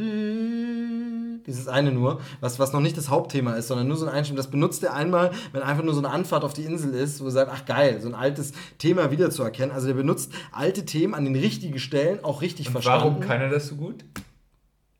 [1.49, 4.37] dieses eine nur, was, was noch nicht das Hauptthema ist, sondern nur so ein Einstimmung.
[4.37, 7.25] Das benutzt er einmal, wenn einfach nur so eine Anfahrt auf die Insel ist, wo
[7.25, 9.71] er sagt, ach geil, so ein altes Thema wiederzuerkennen.
[9.71, 13.05] Also der benutzt alte Themen an den richtigen Stellen, auch richtig Und verstanden.
[13.05, 14.05] warum kann er das so gut?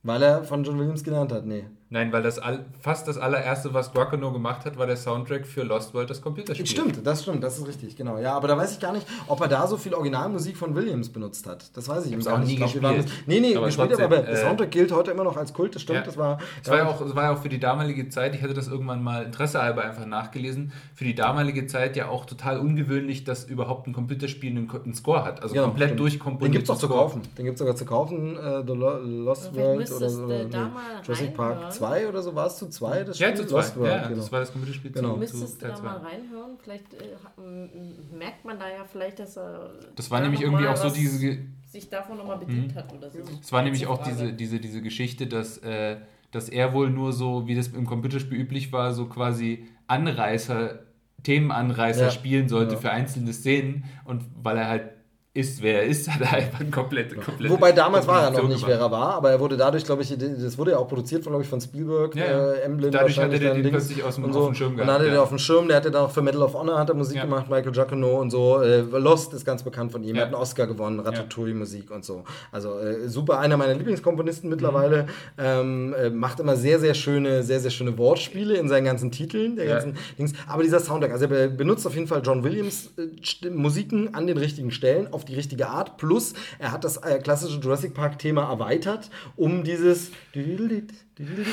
[0.03, 1.65] Weil er von John Williams gelernt hat, nee.
[1.91, 5.63] Nein, weil das all, fast das allererste, was Guacano gemacht hat, war der Soundtrack für
[5.63, 6.67] Lost World, das Computerspiel.
[6.67, 8.19] Stimmt, das stimmt, das ist richtig, genau.
[8.19, 11.09] Ja, aber da weiß ich gar nicht, ob er da so viel Originalmusik von Williams
[11.09, 11.75] benutzt hat.
[11.75, 12.59] Das weiß ich eben gar auch nicht.
[12.59, 14.91] nie Ich glaub, waren das- Nee, nee, Aber gespielt, trotzdem, aber der äh, Soundtrack gilt
[14.91, 16.05] heute immer noch als Kult, das stimmt, Ja.
[16.05, 16.37] das war.
[16.63, 18.67] Es war, ja auch, es war ja auch für die damalige Zeit, ich hatte das
[18.67, 23.87] irgendwann mal interessehalber einfach nachgelesen, für die damalige Zeit ja auch total ungewöhnlich, dass überhaupt
[23.87, 25.41] ein Computerspiel einen, einen Score hat.
[25.41, 25.99] Also Genau, komplett stimmt.
[26.01, 26.43] durchkomponiert.
[26.45, 27.21] Den gibt's auch zu kaufen.
[27.35, 28.35] Den gibt's sogar zu kaufen.
[28.37, 30.69] Äh, The Lo Lost Vielleicht World oder, oder nee,
[31.03, 31.78] Jurassic Park reinhören.
[31.79, 33.03] 2 oder so war es zu 2?
[33.03, 33.37] Das Ja, Spiel?
[33.41, 33.55] zu zwei.
[33.57, 34.19] Lost World, ja, genau.
[34.19, 35.13] das war das Computerspiel Genau.
[35.13, 35.83] zu, Müsstest zu du Teil da 2.
[35.83, 36.57] mal reinhören?
[36.61, 39.71] Vielleicht äh, merkt man da ja vielleicht, dass er.
[39.95, 43.19] Das war da nämlich irgendwie auch so diese, sich davon nochmal bedient hat oder so.
[43.41, 45.97] Es war nämlich auch diese, diese, diese Geschichte, dass, äh,
[46.31, 50.79] dass er wohl nur so, wie das im Computerspiel üblich war, so quasi Anreißer,
[51.23, 52.11] Themenanreißer Ja.
[52.11, 52.79] spielen sollte Ja.
[52.79, 54.89] für einzelne Szenen und weil er halt
[55.39, 58.47] ist, wer er ist, hat er einfach ein komplett, komplett Wobei damals war er noch
[58.47, 58.91] nicht, wer gemacht.
[58.93, 61.43] er war, aber er wurde dadurch, glaube ich, das wurde ja auch produziert von, glaube
[61.43, 62.51] ich, von Spielberg, Ja, ja.
[62.53, 64.45] äh, Emblem Dadurch hat er den dann Dings plötzlich aus dem- und auf so.
[64.47, 65.21] dem Schirm Und dann gehabt, hat er den ja.
[65.23, 67.23] auf dem Schirm, der hatte dann auch für Medal of Honor hat er Musik Ja.
[67.23, 68.61] gemacht, Michael Giacono und so.
[68.61, 72.23] Äh, Lost ist ganz bekannt von ihm, er hat einen Oscar gewonnen, Ratatouille-Musik und so.
[72.51, 75.03] Also äh, super, einer meiner Lieblingskomponisten mittlerweile.
[75.03, 75.09] Mhm.
[75.37, 79.55] Ähm, äh, macht immer sehr, sehr schöne, sehr, sehr schöne Wortspiele in seinen ganzen Titeln,
[79.55, 80.33] der ganzen Dings.
[80.47, 84.37] Aber dieser Soundtrack, also er benutzt auf jeden Fall John Williams äh, Musiken an den
[84.37, 85.97] richtigen Stellen, auf die richtige Art.
[85.97, 90.11] Plus, er hat das äh, klassische Jurassic Park-Thema erweitert, um dieses.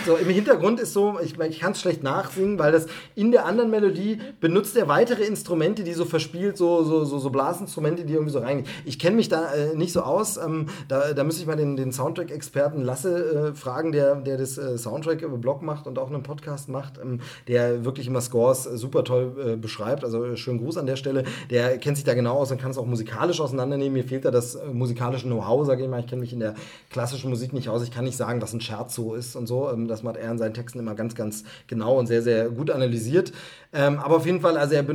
[0.06, 2.86] So, im Hintergrund ist so, ich, ich kann es schlecht nachsingen, weil das
[3.16, 7.30] in der anderen Melodie benutzt er weitere Instrumente, die so verspielt, so, so, so, so
[7.30, 8.68] Blasinstrumente, die irgendwie so reingehen.
[8.84, 10.36] Ich kenne mich da äh, nicht so aus.
[10.36, 14.56] Ähm, da, da müsste ich mal den, den Soundtrack-Experten Lasse äh, fragen, der, der das
[14.56, 19.02] äh, Soundtrack-Blog macht und auch einen Podcast macht, ähm, der wirklich immer Scores äh, super
[19.02, 20.04] toll äh, beschreibt.
[20.04, 21.24] Also äh, schönen Gruß an der Stelle.
[21.50, 23.94] Der kennt sich da genau aus und kann es auch musikalisch auseinandernehmen.
[23.94, 25.98] Mir fehlt da das musikalische Know-how, sage ich mal.
[25.98, 26.54] Ich kenne mich in der
[26.88, 27.82] klassischen Musik nicht aus.
[27.82, 29.55] Ich kann nicht sagen, was ein Scherzo ist und so.
[29.72, 32.70] Ähm, das macht er in seinen Texten immer ganz, ganz genau und sehr, sehr gut
[32.70, 33.32] analysiert.
[33.72, 34.86] Ähm, aber auf jeden Fall, also er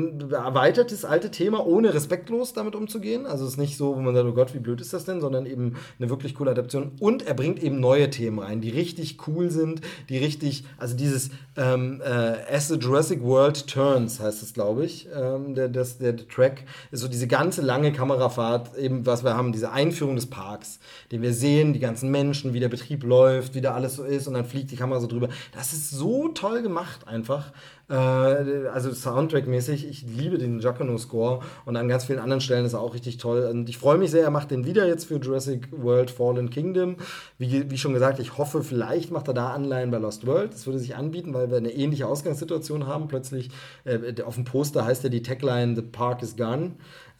[0.44, 3.26] erweitert das alte Thema, ohne respektlos damit umzugehen.
[3.26, 5.22] Also es ist nicht so, wo man sagt, oh Gott, wie blöd ist das denn,
[5.22, 6.94] sondern eben eine wirklich coole Adaption.
[7.00, 11.30] Und er bringt eben neue Themen rein, die richtig cool sind, die richtig, also dieses
[11.58, 16.14] ähm, äh, As the Jurassic World Turns heißt es, glaube ich, ähm, der, das, der,
[16.14, 20.28] der Track, ist so diese ganze lange Kamerafahrt, eben was wir haben, diese Einführung des
[20.28, 20.80] Parks,
[21.12, 24.28] den wir sehen, die ganzen Menschen, wie der Betrieb läuft, wie da alles so ist
[24.28, 25.30] und dann fliegt die Kamera so drüber.
[25.54, 27.52] Das ist so toll gemacht einfach.
[27.90, 32.80] Äh, also Soundtrack-mäßig, ich liebe den Giacomo-Score und an ganz vielen anderen Stellen ist er
[32.80, 33.48] auch richtig toll.
[33.52, 36.96] Und ich freue mich sehr, er macht den wieder jetzt für Jurassic World Fallen Kingdom.
[37.38, 40.54] Wie, wie schon gesagt, ich hoffe, vielleicht macht er da Anleihen bei Lost World.
[40.54, 43.08] Das würde sich anbieten, weil wir eine ähnliche Ausgangssituation haben.
[43.08, 43.50] Plötzlich
[43.84, 46.72] äh, auf dem Poster heißt ja die Tagline The Park is Gone.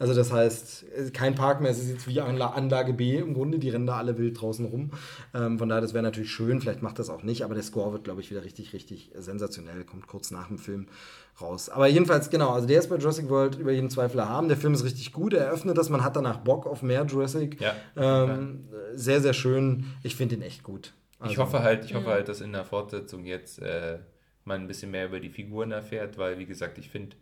[0.02, 3.68] Also das heißt, kein Park mehr, es ist jetzt wie Anlage B im Grunde, die
[3.68, 4.90] rennen da alle wild draußen rum.
[5.32, 7.92] Ähm, von daher, das wäre natürlich schön, vielleicht macht das auch nicht, aber der Score
[7.92, 10.88] wird, glaube ich, wieder richtig, richtig sensationell, kommt kurz nach dem Film
[11.40, 11.68] raus.
[11.68, 14.48] Aber jedenfalls, genau, also der ist bei Jurassic World über jeden Zweifel erhaben.
[14.48, 17.60] Der Film ist richtig gut, er öffnet das, man hat danach Bock auf mehr Jurassic.
[17.60, 17.76] Ja.
[17.94, 18.64] Ähm,
[18.94, 19.84] sehr, sehr schön.
[20.02, 20.94] Ich finde ihn echt gut.
[21.20, 24.00] Also, ich hoffe halt, ich hoffe halt, dass in der Fortsetzung jetzt äh,
[24.44, 27.14] man ein bisschen mehr über die Figuren erfährt, weil, wie gesagt, ich finde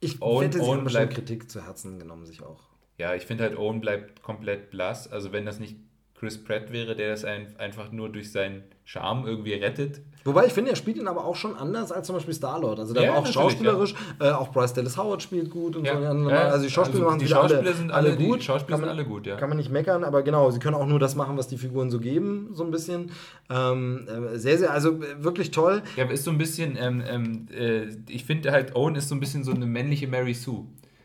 [0.00, 2.62] ich Owen, sich Owen bleibt, Kritik zu Herzen genommen, sich auch.
[2.98, 5.10] Ja, ich finde halt, Owen bleibt komplett blass.
[5.10, 5.76] Also wenn das nicht
[6.14, 10.00] Chris Pratt wäre, der das ein, einfach nur durch seinen Charme irgendwie rettet.
[10.26, 12.80] Wobei ich finde, er spielt ihn aber auch schon anders als zum Beispiel Star-Lord.
[12.80, 14.30] Also der ja, war auch schauspielerisch, ja.
[14.30, 15.94] äh, auch Bryce Dallas Howard spielt gut und ja.
[15.94, 16.28] so.
[16.28, 18.40] Also die Schauspieler also machen die Schauspieler alle, sind alle, gut.
[18.40, 19.36] Die Schauspieler man, sind alle gut, ja.
[19.36, 21.90] Kann man nicht meckern, aber genau, sie können auch nur das machen, was die Figuren
[21.90, 23.12] so geben, so ein bisschen.
[23.48, 25.82] Ähm, äh, sehr, sehr, also äh, wirklich toll.
[25.96, 29.14] Ja, aber ist so ein bisschen, ähm, ähm, äh, ich finde halt, Owen ist so
[29.14, 30.64] ein bisschen so eine männliche Mary Sue.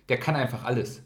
[0.10, 1.04] Der kann einfach alles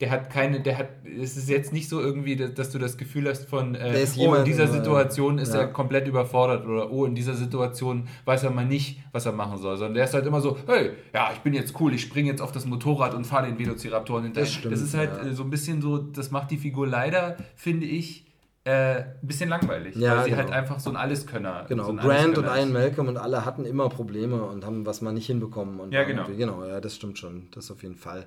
[0.00, 3.28] der hat keine, der hat, es ist jetzt nicht so irgendwie, dass du das Gefühl
[3.28, 5.62] hast von, äh, oh, in dieser Situation ist ja.
[5.62, 9.58] er komplett überfordert oder oh, in dieser Situation weiß er mal nicht, was er machen
[9.58, 12.30] soll, sondern der ist halt immer so, hey, ja, ich bin jetzt cool, ich springe
[12.30, 14.46] jetzt auf das Motorrad und fahre den Velociraptoren hinterher.
[14.46, 15.30] Das, stimmt, das ist halt ja.
[15.30, 18.24] Äh, so ein bisschen so, das macht die Figur leider, finde ich,
[18.62, 20.52] äh, ein bisschen langweilig, ja, weil sie halt genau.
[20.52, 23.64] halt einfach so ein Alleskönner Genau, so ein Grant und Ian Malcolm und alle hatten
[23.64, 25.80] immer Probleme und haben was mal nicht hinbekommen.
[25.80, 26.24] Und ja, genau.
[26.24, 28.26] Genau, ja, das stimmt schon, das auf jeden Fall.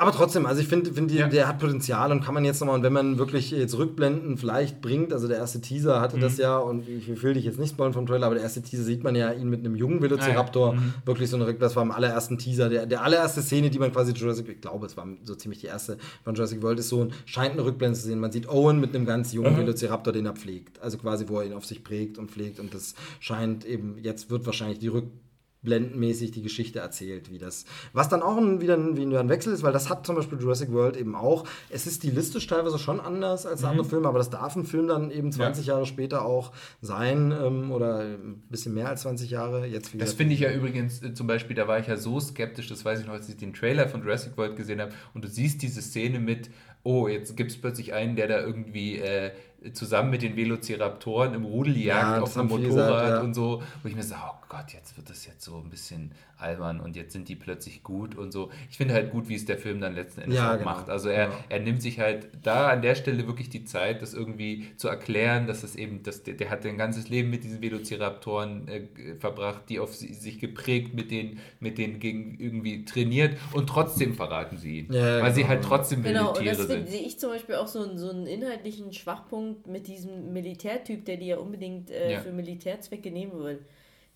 [0.00, 1.28] Aber trotzdem, also ich finde, find, ja.
[1.28, 4.80] der hat Potenzial und kann man jetzt nochmal, und wenn man wirklich jetzt Rückblenden vielleicht
[4.80, 6.22] bringt, also der erste Teaser hatte mhm.
[6.22, 8.82] das ja, und ich will dich jetzt nicht spoilern vom Trailer, aber der erste Teaser
[8.82, 10.80] sieht man ja ihn mit einem jungen Velociraptor, ah, ja.
[10.80, 10.94] mhm.
[11.04, 14.12] wirklich so eine, das war im allerersten Teaser, der, der allererste Szene, die man quasi
[14.12, 17.12] Jurassic, ich glaube, es war so ziemlich die erste von Jurassic World, ist so ein,
[17.26, 18.20] scheint eine Rückblende zu sehen.
[18.20, 19.58] Man sieht Owen mit einem ganz jungen mhm.
[19.58, 22.72] Velociraptor, den er pflegt, also quasi, wo er ihn auf sich prägt und pflegt und
[22.72, 25.29] das scheint eben, jetzt wird wahrscheinlich die Rückblende
[25.62, 27.64] blendenmäßig die Geschichte erzählt, wie das.
[27.92, 30.40] Was dann auch ein, wieder, ein, wieder ein Wechsel ist, weil das hat zum Beispiel
[30.40, 31.44] Jurassic World eben auch.
[31.68, 33.68] Es ist stilistisch teilweise schon anders als mhm.
[33.68, 35.74] andere Filme, aber das darf ein Film dann eben 20 ja.
[35.74, 39.66] Jahre später auch sein ähm, oder ein bisschen mehr als 20 Jahre.
[39.66, 42.68] Jetzt das finde ich ja übrigens äh, zum Beispiel, da war ich ja so skeptisch,
[42.68, 45.28] das weiß ich noch, als ich den Trailer von Jurassic World gesehen habe und du
[45.28, 46.50] siehst diese Szene mit,
[46.82, 49.32] oh, jetzt gibt es plötzlich einen, der da irgendwie äh,
[49.72, 53.20] zusammen mit den Velociraptoren im Rudel jagt ja, auf einem Motorrad gesagt, ja.
[53.20, 56.12] und so, wo ich mir sage, oh Gott, jetzt wird das jetzt so ein bisschen
[56.40, 58.50] albern und jetzt sind die plötzlich gut und so.
[58.70, 60.70] Ich finde halt gut, wie es der Film dann letzten Endes ja, auch genau.
[60.70, 60.88] macht.
[60.88, 61.38] Also er, genau.
[61.48, 65.46] er nimmt sich halt da an der Stelle wirklich die Zeit, das irgendwie zu erklären,
[65.46, 68.82] dass es eben, dass der, der hat ein ganzes Leben mit diesen Velociraptoren äh,
[69.18, 74.58] verbracht, die auf sich geprägt mit denen, mit denen gegen irgendwie trainiert und trotzdem verraten
[74.58, 74.88] sie ihn.
[74.88, 75.32] weil genau.
[75.32, 76.68] sie halt trotzdem genau, Tiere sind.
[76.68, 79.86] Genau, und das sehe ich zum Beispiel auch so, so einen inhaltlichen Schwachpunkt Punkt mit
[79.86, 82.20] diesem Militärtyp, der die ja unbedingt äh, ja.
[82.20, 83.64] für Militärzwecke nehmen will.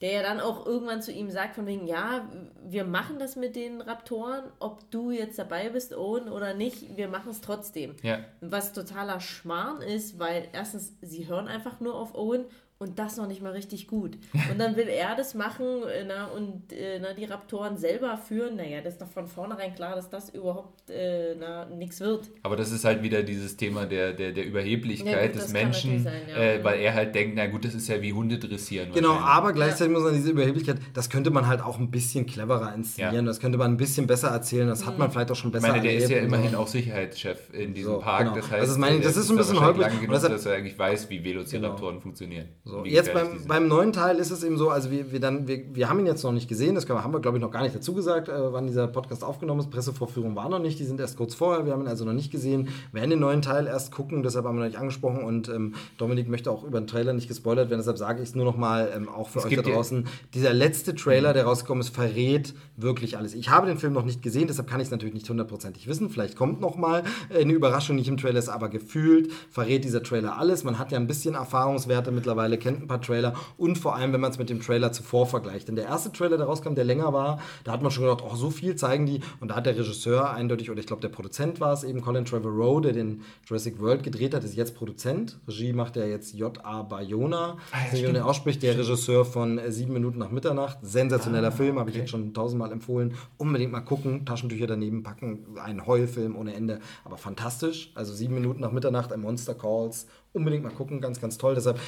[0.00, 2.28] Der ja dann auch irgendwann zu ihm sagt, von wegen, ja,
[2.64, 7.08] wir machen das mit den Raptoren, ob du jetzt dabei bist, Owen, oder nicht, wir
[7.08, 7.94] machen es trotzdem.
[8.02, 8.18] Ja.
[8.40, 12.44] Was totaler Schmarrn ist, weil erstens, sie hören einfach nur auf Owen
[12.78, 14.18] und das noch nicht mal richtig gut.
[14.50, 18.56] Und dann will er das machen äh, na, und äh, na, die Raptoren selber führen.
[18.56, 21.34] Naja, das ist doch von vornherein klar, dass das überhaupt äh,
[21.76, 22.30] nichts wird.
[22.42, 26.02] Aber das ist halt wieder dieses Thema der, der, der Überheblichkeit ja, gut, des Menschen,
[26.02, 26.36] sein, ja.
[26.36, 28.90] äh, weil er halt denkt, na gut, das ist ja wie Hunde dressieren.
[28.92, 29.98] Genau, aber gleichzeitig ja.
[29.98, 33.56] muss man diese Überheblichkeit, das könnte man halt auch ein bisschen cleverer inszenieren, das könnte
[33.56, 34.86] man ein bisschen besser erzählen, das mhm.
[34.86, 37.54] hat man vielleicht auch schon besser Ich meine, der erlebt, ist ja immerhin auch Sicherheitschef
[37.54, 38.34] in diesem so, Park, genau.
[38.34, 39.86] das heißt, also das, meine, das ist so ein bisschen holprig.
[39.86, 42.02] Lange genug, dass er eigentlich weiß, wie Velociraptoren genau.
[42.02, 42.48] funktionieren.
[42.66, 45.62] So, jetzt beim, beim neuen Teil ist es eben so, also wir, wir, dann, wir,
[45.74, 47.62] wir haben ihn jetzt noch nicht gesehen, das wir, haben wir glaube ich noch gar
[47.62, 49.70] nicht dazu gesagt, äh, wann dieser Podcast aufgenommen ist.
[49.70, 52.30] Pressevorführung war noch nicht, die sind erst kurz vorher, wir haben ihn also noch nicht
[52.30, 55.74] gesehen, werden den neuen Teil erst gucken, deshalb haben wir noch nicht angesprochen und ähm,
[55.98, 58.56] Dominik möchte auch über den Trailer nicht gespoilert werden, deshalb sage ich es nur noch
[58.56, 60.06] mal ähm, auch für Es euch da draußen.
[60.32, 63.34] Dieser letzte Trailer, der rausgekommen ist, verrät wirklich alles.
[63.34, 66.08] Ich habe den Film noch nicht gesehen, deshalb kann ich es natürlich nicht hundertprozentig wissen.
[66.08, 70.02] Vielleicht kommt noch mal äh, eine Überraschung, nicht im Trailer ist, aber gefühlt verrät dieser
[70.02, 70.64] Trailer alles.
[70.64, 74.20] Man hat ja ein bisschen Erfahrungswerte mittlerweile, kennt ein paar Trailer und vor allem, wenn
[74.20, 75.68] man es mit dem Trailer zuvor vergleicht.
[75.68, 78.34] Denn der erste Trailer, der rauskam, der länger war, da hat man schon gedacht, oh,
[78.36, 79.20] so viel zeigen die.
[79.40, 82.24] Und da hat der Regisseur eindeutig, oder ich glaube, der Produzent war es eben, Colin
[82.24, 85.38] Trevorrow, der den Jurassic World gedreht hat, ist jetzt Produzent.
[85.48, 86.82] Regie macht er jetzt J.A.
[86.82, 87.56] Bayona.
[87.72, 90.78] Ah, man den ausspricht, der Regisseur von äh, Sieben Minuten nach Mitternacht.
[90.82, 93.14] Sensationeller Ah, Film, habe ich jetzt schon tausendmal empfohlen.
[93.36, 97.92] Unbedingt mal gucken, Taschentücher daneben packen, ein Heulfilm ohne Ende, aber fantastisch.
[97.94, 100.06] Also Sieben Minuten nach Mitternacht, ein Monster Calls.
[100.32, 101.54] Unbedingt mal gucken, ganz, ganz toll.
[101.54, 101.78] Deshalb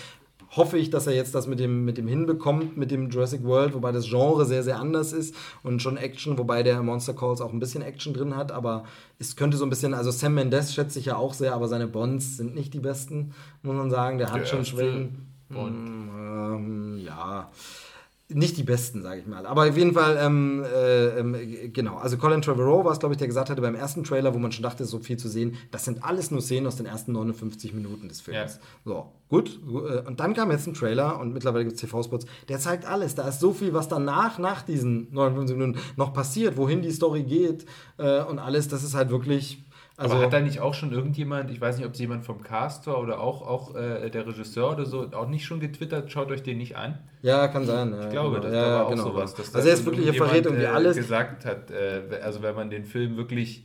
[0.56, 3.74] hoffe ich, dass er jetzt das mit dem, mit dem hinbekommt, mit dem Jurassic World,
[3.74, 7.52] wobei das Genre sehr, sehr anders ist und schon Action, wobei der Monster Calls auch
[7.52, 8.84] ein bisschen Action drin hat, aber
[9.18, 11.86] es könnte so ein bisschen, also Sam Mendes schätze ich ja auch sehr, aber seine
[11.86, 14.18] Bonds sind nicht die besten, muss man sagen.
[14.18, 15.26] Der hat Der schon Schwellen.
[15.48, 15.76] Bond.
[15.76, 17.50] Ähm, ja.
[18.28, 19.46] Nicht die besten, sage ich mal.
[19.46, 21.96] Aber auf jeden Fall, ähm, äh, ähm, genau.
[21.98, 24.50] Also Colin Trevorrow war es, glaube ich, der gesagt hatte beim ersten Trailer, wo man
[24.50, 25.54] schon dachte, so viel zu sehen.
[25.70, 28.58] Das sind alles nur Szenen aus den ersten 59 Minuten des Films.
[28.84, 29.60] So, gut.
[29.68, 32.26] Äh, Und dann kam jetzt ein Trailer und mittlerweile gibt es TV-Spots.
[32.48, 33.14] Der zeigt alles.
[33.14, 37.22] Da ist so viel, was danach, nach diesen 59 Minuten noch passiert, wohin die Story
[37.22, 37.64] geht
[37.98, 38.66] äh, und alles.
[38.66, 39.62] Das ist halt wirklich.
[39.98, 42.42] Also, aber hat da nicht auch schon irgendjemand, ich weiß nicht, ob es jemand vom
[42.42, 46.30] Cast war oder auch, auch äh, der Regisseur oder so, auch nicht schon getwittert, schaut
[46.30, 46.98] euch den nicht an?
[47.22, 47.94] ja, kann sein.
[48.02, 49.04] Ich glaube, das ja, ja, war auch genau.
[49.04, 49.34] sowas.
[49.34, 50.96] Dass also er ist wirklich, er verrät irgendwie äh, alles.
[50.96, 53.64] gesagt hat, äh, also wenn man den Film wirklich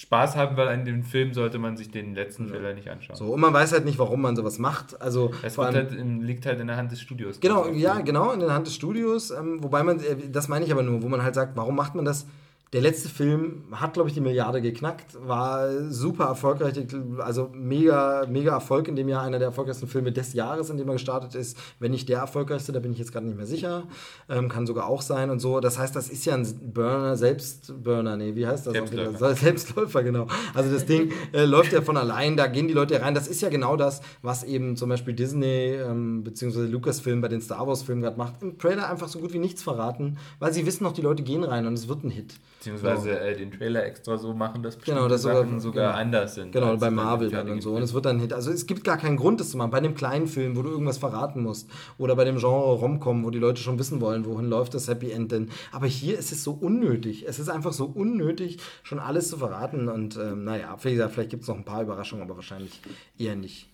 [0.00, 3.16] Spaß haben will an dem Film, sollte man sich den letzten Trailer nicht anschauen.
[3.16, 4.98] So, und man weiß halt nicht, warum man sowas macht.
[4.98, 7.38] Also Es allem, halt, in- liegt halt in der Hand des Studios.
[7.38, 9.30] Genau, ja, genau, in der Hand des Studios.
[9.30, 11.94] Ähm, wobei man, äh, das meine ich aber nur, wo man halt sagt, warum macht
[11.94, 12.26] man das?
[12.72, 16.74] Der letzte Film hat, glaube ich, die Milliarde geknackt, war super erfolgreich,
[17.18, 20.86] also mega, mega Erfolg in dem Jahr, einer der erfolgreichsten Filme des Jahres, in dem
[20.86, 21.58] er gestartet ist.
[21.80, 23.88] Wenn nicht der erfolgreichste, da bin ich jetzt gerade nicht mehr sicher.
[24.28, 25.58] Ähm, kann sogar auch sein und so.
[25.58, 28.72] Das heißt, das ist ja ein Burner, Selbstburner, nee, wie heißt das?
[28.72, 29.34] Selbstläufer.
[29.34, 30.28] Selbstläufer, genau.
[30.54, 33.14] Also das Ding äh, läuft ja von allein, da gehen die Leute rein.
[33.14, 36.66] Das ist ja genau das, was eben zum Beispiel Disney ähm, bzw.
[36.66, 38.40] Lucasfilm bei den Star Wars-Filmen gerade macht.
[38.42, 41.42] Im Trailer einfach so gut wie nichts verraten, weil sie wissen noch, die Leute gehen
[41.42, 42.34] rein und es wird ein Hit.
[42.60, 45.98] Beziehungsweise äh, den Trailer extra so machen, dass bestimmte Genau, das sogar- Sachen sogar genau.
[45.98, 46.52] anders sind.
[46.52, 47.72] Genau, bei Marvel dann und so.
[47.72, 48.34] Und es wird dann Hit.
[48.34, 49.70] Also es gibt gar keinen Grund, das zu machen.
[49.70, 51.70] Bei einem kleinen Film, wo du irgendwas verraten musst.
[51.96, 55.10] Oder bei dem Genre Romcom, wo die Leute schon wissen wollen, wohin läuft das Happy
[55.10, 55.48] End denn.
[55.72, 57.24] Aber hier ist es so unnötig.
[57.26, 59.88] Es ist einfach so unnötig, schon alles zu verraten.
[59.88, 62.78] Und ähm, naja, wie gesagt, vielleicht gibt es noch ein paar Überraschungen, aber wahrscheinlich
[63.18, 63.69] eher nicht.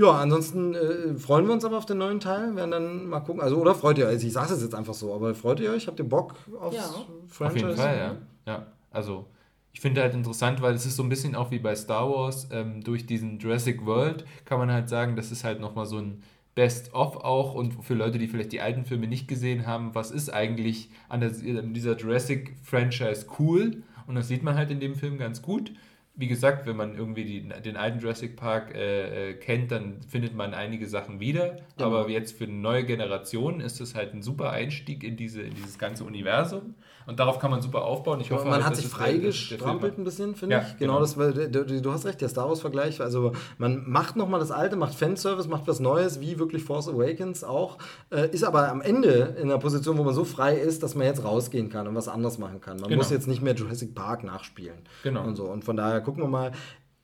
[0.00, 2.56] Ja, ansonsten äh, freuen wir uns aber auf den neuen Teil.
[2.56, 3.42] Werden dann mal gucken.
[3.42, 4.24] Also, oder freut ihr euch?
[4.24, 5.86] Ich sage es jetzt einfach so, aber freut ihr euch?
[5.88, 6.82] Habt ihr Bock aufs Ja.
[7.28, 7.66] Franchise?
[7.66, 8.16] Auf jeden Fall, ja.
[8.46, 8.66] ja.
[8.90, 9.26] Also,
[9.72, 12.48] ich finde halt interessant, weil es ist so ein bisschen auch wie bei Star Wars.
[12.50, 16.22] Ähm, durch diesen Jurassic World kann man halt sagen, das ist halt nochmal so ein
[16.54, 20.32] Best-of auch und für Leute, die vielleicht die alten Filme nicht gesehen haben, was ist
[20.32, 23.82] eigentlich an, der, an dieser Jurassic-Franchise cool?
[24.06, 25.72] Und das sieht man halt in dem Film ganz gut.
[26.20, 30.34] Wie gesagt, wenn man irgendwie die, den alten Jurassic Park äh, äh, kennt, dann findet
[30.34, 31.56] man einige Sachen wieder.
[31.78, 35.54] Aber jetzt für eine neue Generation ist es halt ein super Einstieg in, diese, in
[35.54, 36.74] dieses ganze Universum.
[37.06, 38.20] Und darauf kann man super aufbauen.
[38.20, 40.76] Ich hoffe, man halt, hat sich freigestrampelt ein bisschen, finde Ja, ich.
[40.78, 41.00] Genau, genau.
[41.00, 41.14] das
[41.50, 43.00] du, du du hast recht, der Star Wars-Vergleich.
[43.00, 47.42] Also man macht nochmal das Alte, macht Fanservice, macht was Neues, wie wirklich Force Awakens
[47.44, 47.78] auch.
[48.10, 51.06] Äh, ist aber am Ende in einer Position, wo man so frei ist, dass man
[51.06, 52.76] jetzt rausgehen kann und was anderes machen kann.
[52.76, 52.98] Man Genau.
[52.98, 54.78] muss jetzt nicht mehr Jurassic Park nachspielen.
[55.02, 55.24] Genau.
[55.24, 55.44] Und so.
[55.44, 56.52] Und von daher gucken wir mal.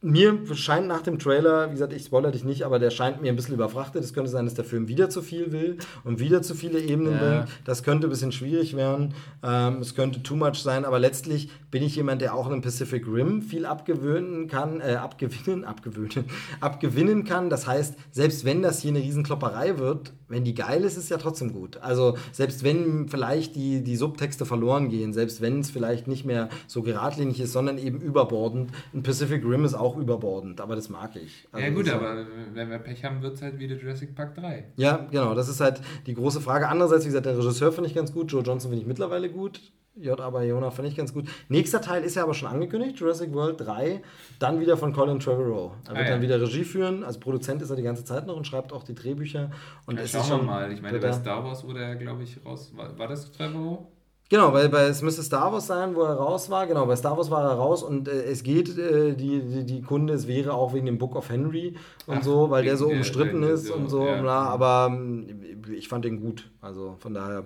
[0.02, 3.30] Mir scheint nach dem Trailer, wie gesagt, ich spoilere dich nicht, aber der scheint mir
[3.32, 4.04] ein bisschen überfrachtet.
[4.04, 7.14] Es könnte sein, dass der Film wieder zu viel will und wieder zu viele Ebenen
[7.14, 7.18] Ja.
[7.18, 7.48] bringt.
[7.64, 9.14] Das könnte ein bisschen schwierig werden.
[9.42, 13.06] Ähm, es könnte too much sein, aber letztlich bin ich jemand, der auch in Pacific
[13.08, 16.26] Rim viel abgewöhnen kann, äh, abgewinnen, abgewöhnen,
[16.60, 17.48] abgewinnen kann.
[17.48, 21.08] Das heißt, selbst wenn das hier eine Riesenklopperei wird, wenn die geil ist, ist es
[21.08, 21.78] ja trotzdem gut.
[21.78, 26.48] Also selbst wenn vielleicht die, die Subtexte verloren gehen, selbst wenn es vielleicht nicht mehr
[26.66, 28.70] so geradlinig ist, sondern eben überbordend.
[28.94, 31.46] Ein Pacific Rim ist auch überbordend, aber das mag ich.
[31.52, 34.72] Also Ja, gut, aber wenn wir Pech haben, wird es halt wieder Jurassic Park 3.
[34.76, 36.68] ja, genau, das ist halt die große Frage.
[36.68, 39.60] Andererseits, wie gesagt, der Regisseur finde ich ganz gut, Joe Johnson finde ich mittlerweile gut,
[39.98, 40.20] J.
[40.20, 41.26] Aber Jonah finde ich ganz gut.
[41.48, 44.02] Nächster Teil ist ja aber schon angekündigt, Jurassic World 3,
[44.38, 45.72] dann wieder von Colin Trevorrow.
[45.84, 46.10] Er wird Ah, ja.
[46.10, 48.82] dann wieder Regie führen, als Produzent ist er die ganze Zeit noch und schreibt auch
[48.84, 49.50] die Drehbücher.
[49.86, 50.70] Und Ja, schauen ist wir schon, mal.
[50.72, 52.72] Ich meine, bei Star Wars wurde er, glaube ich, raus.
[52.76, 53.86] War, war das Trevorrow?
[54.28, 56.66] Genau, weil bei, es müsste Star Wars sein, wo er raus war.
[56.66, 59.82] Genau, bei Star Wars war er raus und äh, es geht, äh, die, die, die
[59.82, 61.76] Kunde, es wäre auch wegen dem Book of Henry
[62.08, 64.20] und Ach, so, weil der so der- umstritten der- ist so, und so, ja.
[64.20, 65.28] bla, aber ähm,
[65.72, 66.50] ich fand den gut.
[66.60, 67.44] Also von daher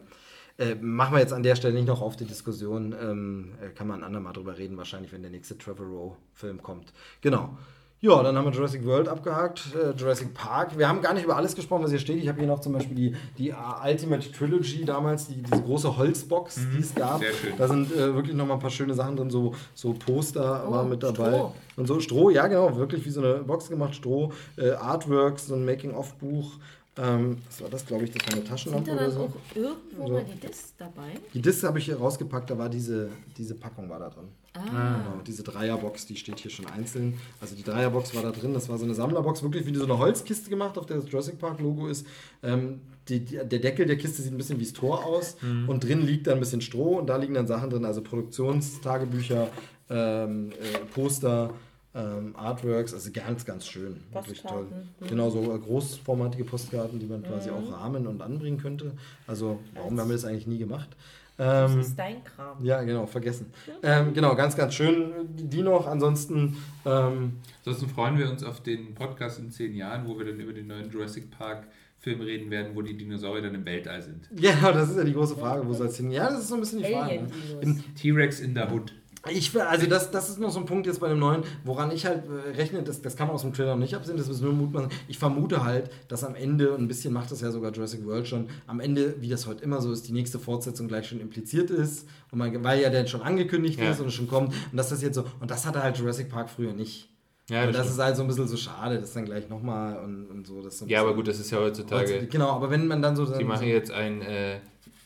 [0.60, 2.94] äh, machen wir jetzt an der Stelle nicht noch auf die Diskussion.
[3.00, 6.92] Ähm, äh, kann man ein andermal drüber reden, wahrscheinlich, wenn der nächste Trevorrow-Film kommt.
[7.22, 7.56] Genau.
[8.02, 10.78] Ja, dann haben wir Jurassic World abgehakt, äh, Jurassic Park.
[10.78, 12.16] Wir haben gar nicht über alles gesprochen, was hier steht.
[12.22, 15.98] Ich habe hier noch zum Beispiel die, die äh, Ultimate Trilogy damals, die, diese große
[15.98, 17.18] Holzbox, die es gab.
[17.18, 17.24] Mhm.
[17.24, 17.52] sehr schön.
[17.58, 20.70] Da sind äh, wirklich noch mal ein paar schöne Sachen drin, so, so Poster Oh,
[20.70, 21.28] war mit dabei.
[21.28, 21.54] Stroh.
[21.76, 25.54] Und so Stroh, ja genau, wirklich wie so eine Box gemacht, Stroh, äh, Artworks, so
[25.54, 26.52] ein Making-of-Buch.
[26.96, 29.20] Ähm, was war das, glaube ich, das war eine Sind Taschenlampe da oder dann so.
[29.20, 30.12] auch irgendwo So.
[30.12, 31.12] mal die Discs dabei?
[31.32, 34.24] Die Disc habe ich hier rausgepackt, da war diese, diese Packung war da drin.
[34.54, 37.14] Ah, Genau, diese Dreierbox, die steht hier schon einzeln.
[37.40, 39.96] Also die Dreierbox war da drin, das war so eine Sammlerbox, wirklich wie so eine
[39.98, 42.04] Holzkiste gemacht, auf der das Jurassic Park Logo ist.
[42.42, 45.36] Ähm, die, die, der Deckel der Kiste sieht ein bisschen wie das Tor aus
[45.68, 49.48] und drin liegt dann ein bisschen Stroh und da liegen dann Sachen drin, also Produktionstagebücher,
[49.88, 51.54] ähm, äh, Poster,
[51.94, 53.96] ähm, Artworks, also ganz, ganz schön.
[54.12, 54.66] Wirklich toll.
[54.66, 55.08] Postkarten.
[55.08, 58.92] Genau, so äh, großformatige Postkarten, die man quasi auch rahmen und anbringen könnte.
[59.26, 60.88] Also, warum haben wir das eigentlich nie gemacht?
[61.36, 62.62] das Ähm, ist dein Kram.
[62.64, 63.46] ja, genau, vergessen.
[63.82, 65.10] Ähm, genau, ganz, ganz schön.
[65.34, 65.86] Die noch.
[65.86, 70.38] Ansonsten, ähm, Ansonsten freuen wir uns auf den Podcast in zehn Jahren, wo wir dann
[70.38, 71.66] über den neuen Jurassic Park
[71.98, 74.28] Film reden werden, wo die Dinosaurier dann im Weltall sind.
[74.38, 76.10] ja, das ist ja die große Frage, wo soll es hin?
[76.10, 77.26] Ja, das ist so ein bisschen die Frage.
[77.62, 77.78] Ne?
[77.94, 78.94] T-Rex in der Hood.
[79.28, 81.90] Ich, will- also das, das ist noch so ein Punkt jetzt bei dem neuen, woran
[81.90, 84.28] ich halt äh, rechne, das, das kann man aus dem Trailer noch nicht absehen, das
[84.28, 84.88] ist nur Mutmaßen.
[85.08, 88.26] Ich vermute halt, dass am Ende, und ein bisschen macht das ja sogar Jurassic World
[88.26, 91.68] schon, am Ende, wie das heute immer so ist, die nächste Fortsetzung gleich schon impliziert
[91.70, 93.90] ist, und man, weil ja der schon angekündigt Ja.
[93.90, 96.30] ist und es schon kommt, und dass das jetzt so, und das hatte halt Jurassic
[96.30, 97.08] Park früher nicht.
[97.50, 99.98] Ja, und das das ist halt so ein bisschen so schade, das dann gleich nochmal
[100.04, 100.62] und, und so.
[100.62, 102.26] Das so Ja, aber gut, das ist ja heutzutage.
[102.28, 103.26] Genau, aber wenn man dann so.
[103.26, 104.54] Die dann machen so jetzt ein äh,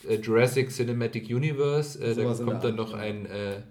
[0.06, 1.98] äh, Jurassic Cinematic Universe.
[1.98, 3.62] Äh, da kommt dann noch ein äh,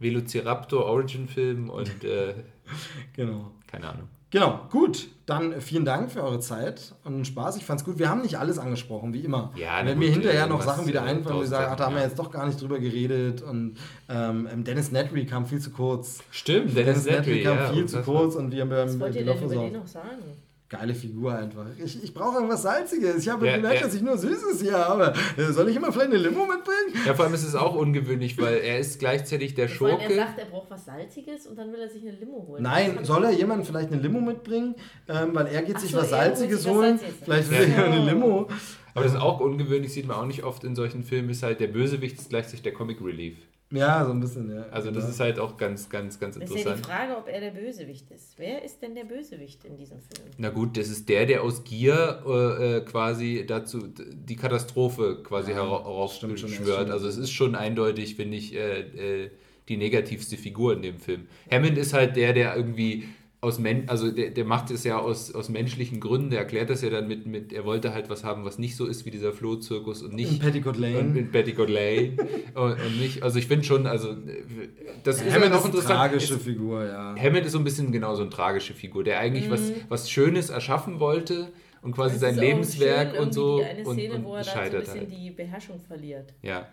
[0.00, 2.34] Velociraptor Origin Film und äh,
[3.14, 3.52] Genau.
[3.66, 4.08] keine Ahnung.
[4.32, 5.08] Genau, gut.
[5.26, 7.56] Dann äh, vielen Dank für eure Zeit und Spaß.
[7.56, 7.98] Ich fand's gut.
[7.98, 9.52] Wir haben nicht alles angesprochen, wie immer.
[9.56, 11.68] Ja, Wenn gut, mir hinterher äh, noch Sachen wieder äh, einfallen, wo wir tausend sagen,
[11.72, 13.76] ach, da haben wir jetzt doch gar nicht drüber geredet und
[14.08, 16.20] ähm, Dennis Nedry kam viel zu kurz.
[16.30, 19.18] Stimmt, Dennis Nedry, kam ja, viel zu kurz und wir haben Was ähm, wollt die
[19.18, 19.60] ihr denn so.
[19.62, 20.22] den noch sagen?
[20.70, 21.66] Geile Figur einfach.
[21.84, 23.16] Ich, ich brauche irgendwas Salziges.
[23.16, 23.86] Ich habe Ja, gemerkt, ja.
[23.86, 25.12] dass ich nur Süßes hier habe.
[25.50, 26.94] Soll ich immer vielleicht eine Limo mitbringen?
[27.04, 30.02] Ja, vor allem ist es auch ungewöhnlich, weil er ist gleichzeitig der Vor allem, er
[30.06, 30.14] Schurke.
[30.20, 32.62] sagt, er braucht was Salziges und dann will er sich eine Limo holen.
[32.62, 34.76] Nein, soll er jemand vielleicht eine Limo mitbringen?
[35.08, 36.98] Ähm, weil er geht Ach sich so, was Salziges sich holen.
[36.98, 37.24] Salziges.
[37.24, 37.74] Vielleicht will Ja.
[37.74, 38.46] er eine Limo.
[38.94, 41.58] Aber das ist auch ungewöhnlich, sieht man auch nicht oft in solchen Filmen, ist halt
[41.58, 43.34] der Bösewicht ist gleichzeitig der Comic Relief.
[43.72, 44.66] Ja, so ein bisschen, ja.
[44.70, 45.10] Also das ja.
[45.10, 46.42] ist halt auch ganz, ganz, ganz ich.
[46.42, 46.86] Das ist ja die interessant.
[46.86, 48.34] Frage, ob er der Bösewicht ist.
[48.36, 50.28] Wer ist denn der Bösewicht in diesem Film?
[50.38, 55.52] Na gut, das ist der, der aus Gier äh, äh, quasi dazu die Katastrophe quasi
[55.52, 56.50] ja, heraufbeschwört.
[56.52, 56.90] stimmt.
[56.90, 58.80] Also es ist schon eindeutig, finde ich, äh,
[59.24, 59.30] äh,
[59.68, 61.28] die negativste Figur in dem Film.
[61.50, 63.04] Hammond ist halt der, der irgendwie
[63.42, 66.82] aus Men also der, der macht es ja aus, aus menschlichen Gründen, der erklärt das
[66.82, 69.32] ja dann mit, mit, er wollte halt was haben, was nicht so ist wie dieser
[69.32, 70.98] Flohzirkus und nicht In Petticoat Lane.
[70.98, 72.12] und in Petticoat Lane
[72.54, 74.14] und, und nicht, also ich finde schon, also
[75.04, 77.14] das ist ja Hammond noch ist eine tragische Ist- Figur, ja.
[77.16, 80.50] Hammond ist so ein bisschen genau so eine tragische Figur, der eigentlich was, was Schönes
[80.50, 84.14] erschaffen wollte und quasi Das sein ist auch Lebenswerk schön, und so eine und, Szene,
[84.16, 85.12] und wo er da so ein bisschen halt.
[85.12, 86.34] die Beherrschung verliert.
[86.42, 86.68] Ja.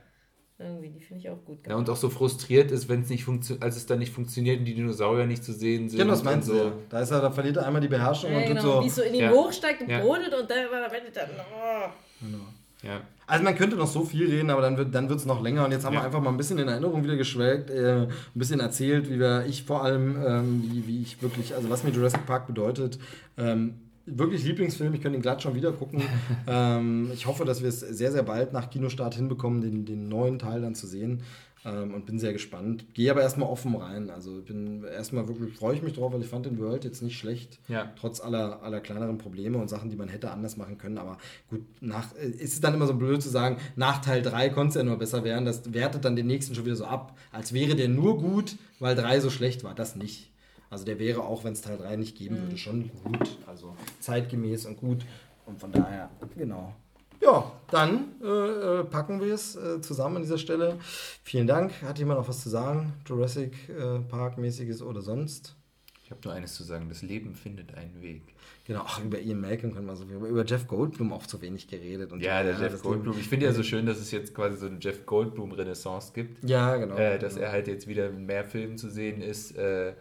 [0.59, 3.23] Irgendwie, die finde ich auch gut ja, und auch so frustriert ist, wenn es nicht
[3.23, 5.99] funktioniert, als es dann nicht funktioniert und die Dinosaurier nicht zu sehen sind.
[5.99, 6.53] Genau, das meinst du.
[6.53, 6.57] so.
[6.65, 6.71] ja.
[6.89, 8.95] Da, ist er, da verliert er einmal die Beherrschung Ja, und tut genau, wie es
[8.95, 9.01] so.
[9.03, 9.31] so in ihn Ja.
[9.31, 9.99] hochsteigt und Ja.
[9.99, 11.29] brodelt und dann Ende dann.
[11.53, 12.85] Oh.
[12.87, 13.01] Ja.
[13.27, 15.65] Also man könnte noch so viel reden, aber dann wird dann wird's noch länger.
[15.65, 15.99] Und jetzt haben Ja.
[16.01, 19.45] wir einfach mal ein bisschen in Erinnerung wieder geschwelgt, äh, ein bisschen erzählt, wie wir,
[19.45, 22.97] ich vor allem, ähm, wie, wie ich wirklich, also was mir Jurassic Park bedeutet.
[23.37, 23.75] Ähm,
[24.07, 26.01] wirklich Lieblingsfilm, ich könnte ihn glatt schon wieder gucken.
[26.47, 30.39] ähm, ich hoffe, dass wir es sehr, sehr bald nach Kinostart hinbekommen, den, den neuen
[30.39, 31.23] Teil dann zu sehen.
[31.65, 32.85] Ähm, und bin sehr gespannt.
[32.93, 34.09] Gehe aber erstmal offen rein.
[34.09, 37.17] Also bin erstmal wirklich, freue ich mich drauf, weil ich fand den World jetzt nicht
[37.17, 37.59] schlecht.
[37.67, 37.91] Ja.
[37.99, 40.97] Trotz aller, aller kleineren Probleme und Sachen, die man hätte anders machen können.
[40.97, 41.17] Aber
[41.49, 44.69] gut, nach, äh, ist es dann immer so blöd zu sagen, nach Teil 3 konnte
[44.69, 45.45] es ja nur besser werden.
[45.45, 48.95] Das wertet dann den nächsten schon wieder so ab, als wäre der nur gut, weil
[48.95, 49.73] 3 so schlecht war.
[49.75, 50.29] Das nicht.
[50.69, 53.37] Also der wäre auch, wenn es Teil 3 nicht geben würde, schon gut.
[53.45, 55.05] Also zeitgemäß und gut.
[55.45, 56.75] Und von daher, genau.
[57.21, 60.77] Ja, dann äh, äh, packen wir es äh, zusammen an dieser Stelle.
[61.23, 61.71] Vielen Dank.
[61.81, 62.93] Hat jemand noch was zu sagen?
[63.07, 65.55] Jurassic äh, Park-mäßiges oder sonst?
[66.03, 68.21] Ich habe nur eines zu sagen, das Leben findet einen Weg.
[68.65, 71.41] Genau, ach, über Ian Malcolm können wir so viel, aber über Jeff Goldblum auch zu
[71.41, 72.11] wenig geredet.
[72.11, 73.19] Und Ja, der das Jeff Leben- Goldblum.
[73.19, 76.47] Ich finde ja so schön, dass es jetzt quasi so eine Jeff Goldblum-Renaissance gibt.
[76.47, 76.95] Ja, genau.
[76.95, 79.55] Äh, dass er halt jetzt wieder in mehr Filmen zu sehen ist.
[79.57, 79.93] Äh,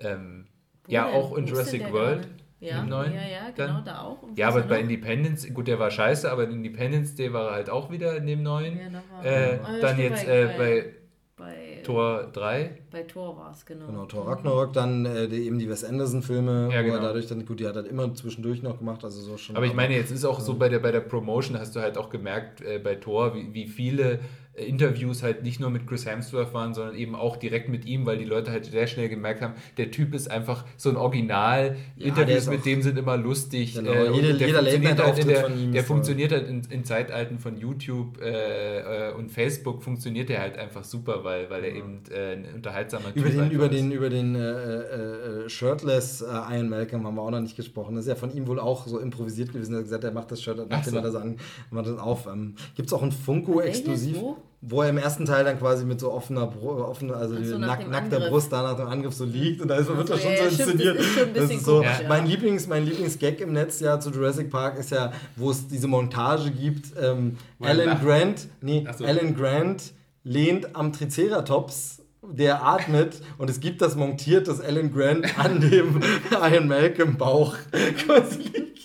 [0.00, 0.46] ähm,
[0.88, 1.14] ja, denn?
[1.14, 2.28] auch in Jurassic World.
[2.58, 3.12] Ja, Im neuen?
[3.12, 3.84] ja, ja, genau, Dann?
[3.84, 4.22] da auch.
[4.22, 4.88] Und Ja, aber bei noch?
[4.88, 8.26] Independence, gut, der war scheiße, aber in Independence Day war er halt auch wieder in
[8.26, 8.78] dem neuen.
[8.78, 8.88] Ja,
[9.22, 10.92] da äh, ja, dann jetzt bei- äh, bei-
[11.36, 12.78] bei Tor 3.
[12.90, 13.86] bei Tor war es, genau.
[13.86, 16.98] Genau, Thor Ragnarok, dann äh, die, eben die Wes Anderson-Filme, Ja, genau.
[16.98, 19.54] dadurch dann, gut, die hat er immer zwischendurch noch gemacht, also so schon.
[19.54, 21.98] Aber ich meine, jetzt ist auch so bei der, bei der Promotion, hast du halt
[21.98, 24.20] auch gemerkt äh, bei Thor, wie, wie viele
[24.56, 28.16] Interviews halt nicht nur mit Chris Hemsworth waren, sondern eben auch direkt mit ihm, weil
[28.18, 31.76] die Leute halt sehr schnell gemerkt haben, der Typ ist einfach so ein Original.
[31.96, 33.74] Ja, der Interviews mit dem sind immer lustig.
[33.74, 36.48] Genau, äh, und jede- der jeder funktioniert halt in der, von ihm der funktioniert halt
[36.48, 41.50] in, in Zeitalten von YouTube äh, äh, und Facebook funktioniert er halt einfach super, weil,
[41.50, 43.74] weil er eben äh, ein unterhaltsamer Über Typ den, über ist.
[43.74, 47.94] den, über den äh, Shirtless äh, Ian Malcolm haben wir auch noch nicht gesprochen.
[47.96, 49.74] Das ist ja von ihm wohl auch so improvisiert gewesen.
[49.74, 50.96] Er hat gesagt, er macht das Shirt, nachdem so.
[50.96, 51.36] er das an,
[51.70, 52.26] macht das auf.
[52.26, 53.12] Ähm, Gibt es auch ein?
[53.12, 54.16] Funko-Exklusiv,
[54.60, 54.82] Wo?
[54.82, 58.30] er im ersten Teil dann quasi mit so offener, offener also so, nack, nackter Angriff.
[58.30, 60.36] Brust da nach dem Angriff so liegt und da ist, wird Ach das so, schon
[60.36, 60.98] ja, so inszeniert.
[60.98, 62.08] das ist schon ein das ist so, komisch, ja.
[62.08, 65.88] mein, Lieblings, mein Lieblingsgag im Netz ja zu Jurassic Park ist ja, wo es diese
[65.88, 68.00] Montage gibt, ähm, Alan.
[68.00, 69.04] Grant, nee, so.
[69.04, 69.92] Alan Grant
[70.24, 76.00] lehnt am Triceratops, der atmet und es gibt das montiert, dass Alan Grant an dem
[76.30, 77.54] Iron Malcolm Bauch
[78.06, 78.76] quasi liegt.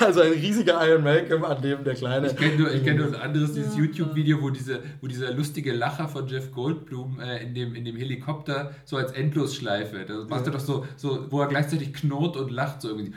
[0.00, 2.28] Also ein riesiger Iron Malcolm, an dem der kleine.
[2.28, 5.72] Ich kenne nur, ich kenn nur ein anderes, dieses YouTube-Video, wo, diese, wo dieser lustige
[5.72, 10.46] Lacher von Jeff Goldblum äh, in, dem, in dem Helikopter so als Endlosschleife, da macht
[10.46, 13.12] er doch so, so, wo er gleichzeitig knurrt und lacht, so irgendwie.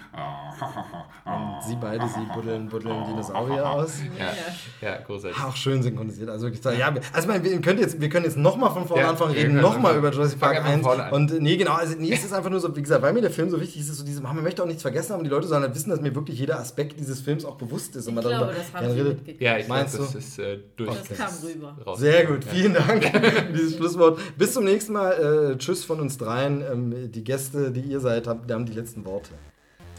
[1.68, 4.02] Sie beide, sie buddeln, buddeln Dinosaurier aus.
[4.18, 5.42] Ja, ja großartig.
[5.42, 6.30] Auch schön synchronisiert.
[6.30, 9.10] Also ja, also ich meine, wir können jetzt, wir können jetzt nochmal von vorne Ja,
[9.10, 10.82] anfangen, wir reden nochmal über Jurassic Park einfach 1.
[10.84, 11.14] vorne an.
[11.14, 13.32] Und nee, genau, also nee, es ist einfach nur so, wie gesagt, weil mir der
[13.32, 15.48] Film so wichtig ist, ist so dieses, man möchte auch nichts vergessen haben, die Leute
[15.48, 18.08] sollen halt wissen, dass mir wirklich jeder Aspekt dieses Films auch bewusst ist.
[18.08, 19.42] Und man Ich glaube, darüber das haben redet.
[19.42, 20.18] Ja, ich glaube, Meinst das du?
[20.18, 20.98] ist äh, durch.
[21.08, 21.78] Das kam rüber.
[21.86, 22.00] raus.
[22.00, 24.20] Sehr gut, vielen Dank für dieses Schlusswort.
[24.38, 25.54] Bis zum nächsten Mal.
[25.54, 26.62] Äh, tschüss von uns dreien.
[26.62, 29.32] Ähm, die Gäste, die ihr seid, haben, haben die letzten Worte.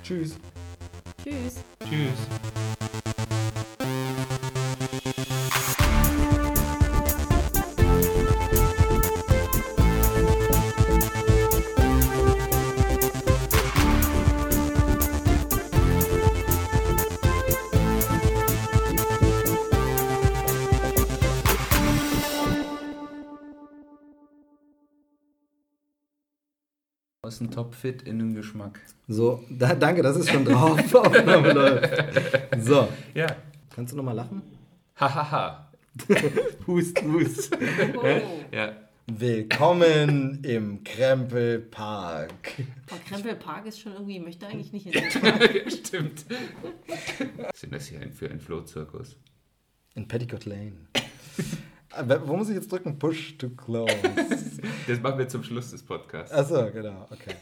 [0.03, 0.37] Tschüss.
[1.23, 1.63] Tschüss.
[1.89, 3.02] Tschüss.
[27.33, 28.79] Aus dem Topfit in den Geschmack.
[29.09, 30.95] So, da, danke, das ist schon drauf.
[30.95, 31.95] Aufnahme läuft.
[32.63, 33.27] So, Ja.
[33.75, 34.43] kannst du nochmal lachen?
[35.01, 35.73] Hahaha.
[36.67, 37.57] Hust, hust.
[37.97, 38.05] Oh.
[38.55, 38.77] Ja.
[39.07, 42.33] Willkommen im Krempelpark.
[42.91, 45.73] Aber Krempelpark ist schon irgendwie, möchte eigentlich nicht in den Park.
[45.73, 46.27] Stimmt.
[46.87, 49.17] Was ist denn das hier ein- für ein Flohzirkus?
[49.95, 50.73] In Petticoat Lane.
[51.95, 52.99] Aber Wo muss ich jetzt drücken?
[52.99, 53.93] Push to close.
[54.87, 56.33] Das machen wir zum Schluss des Podcasts.
[56.33, 57.35] Achso, genau, okay.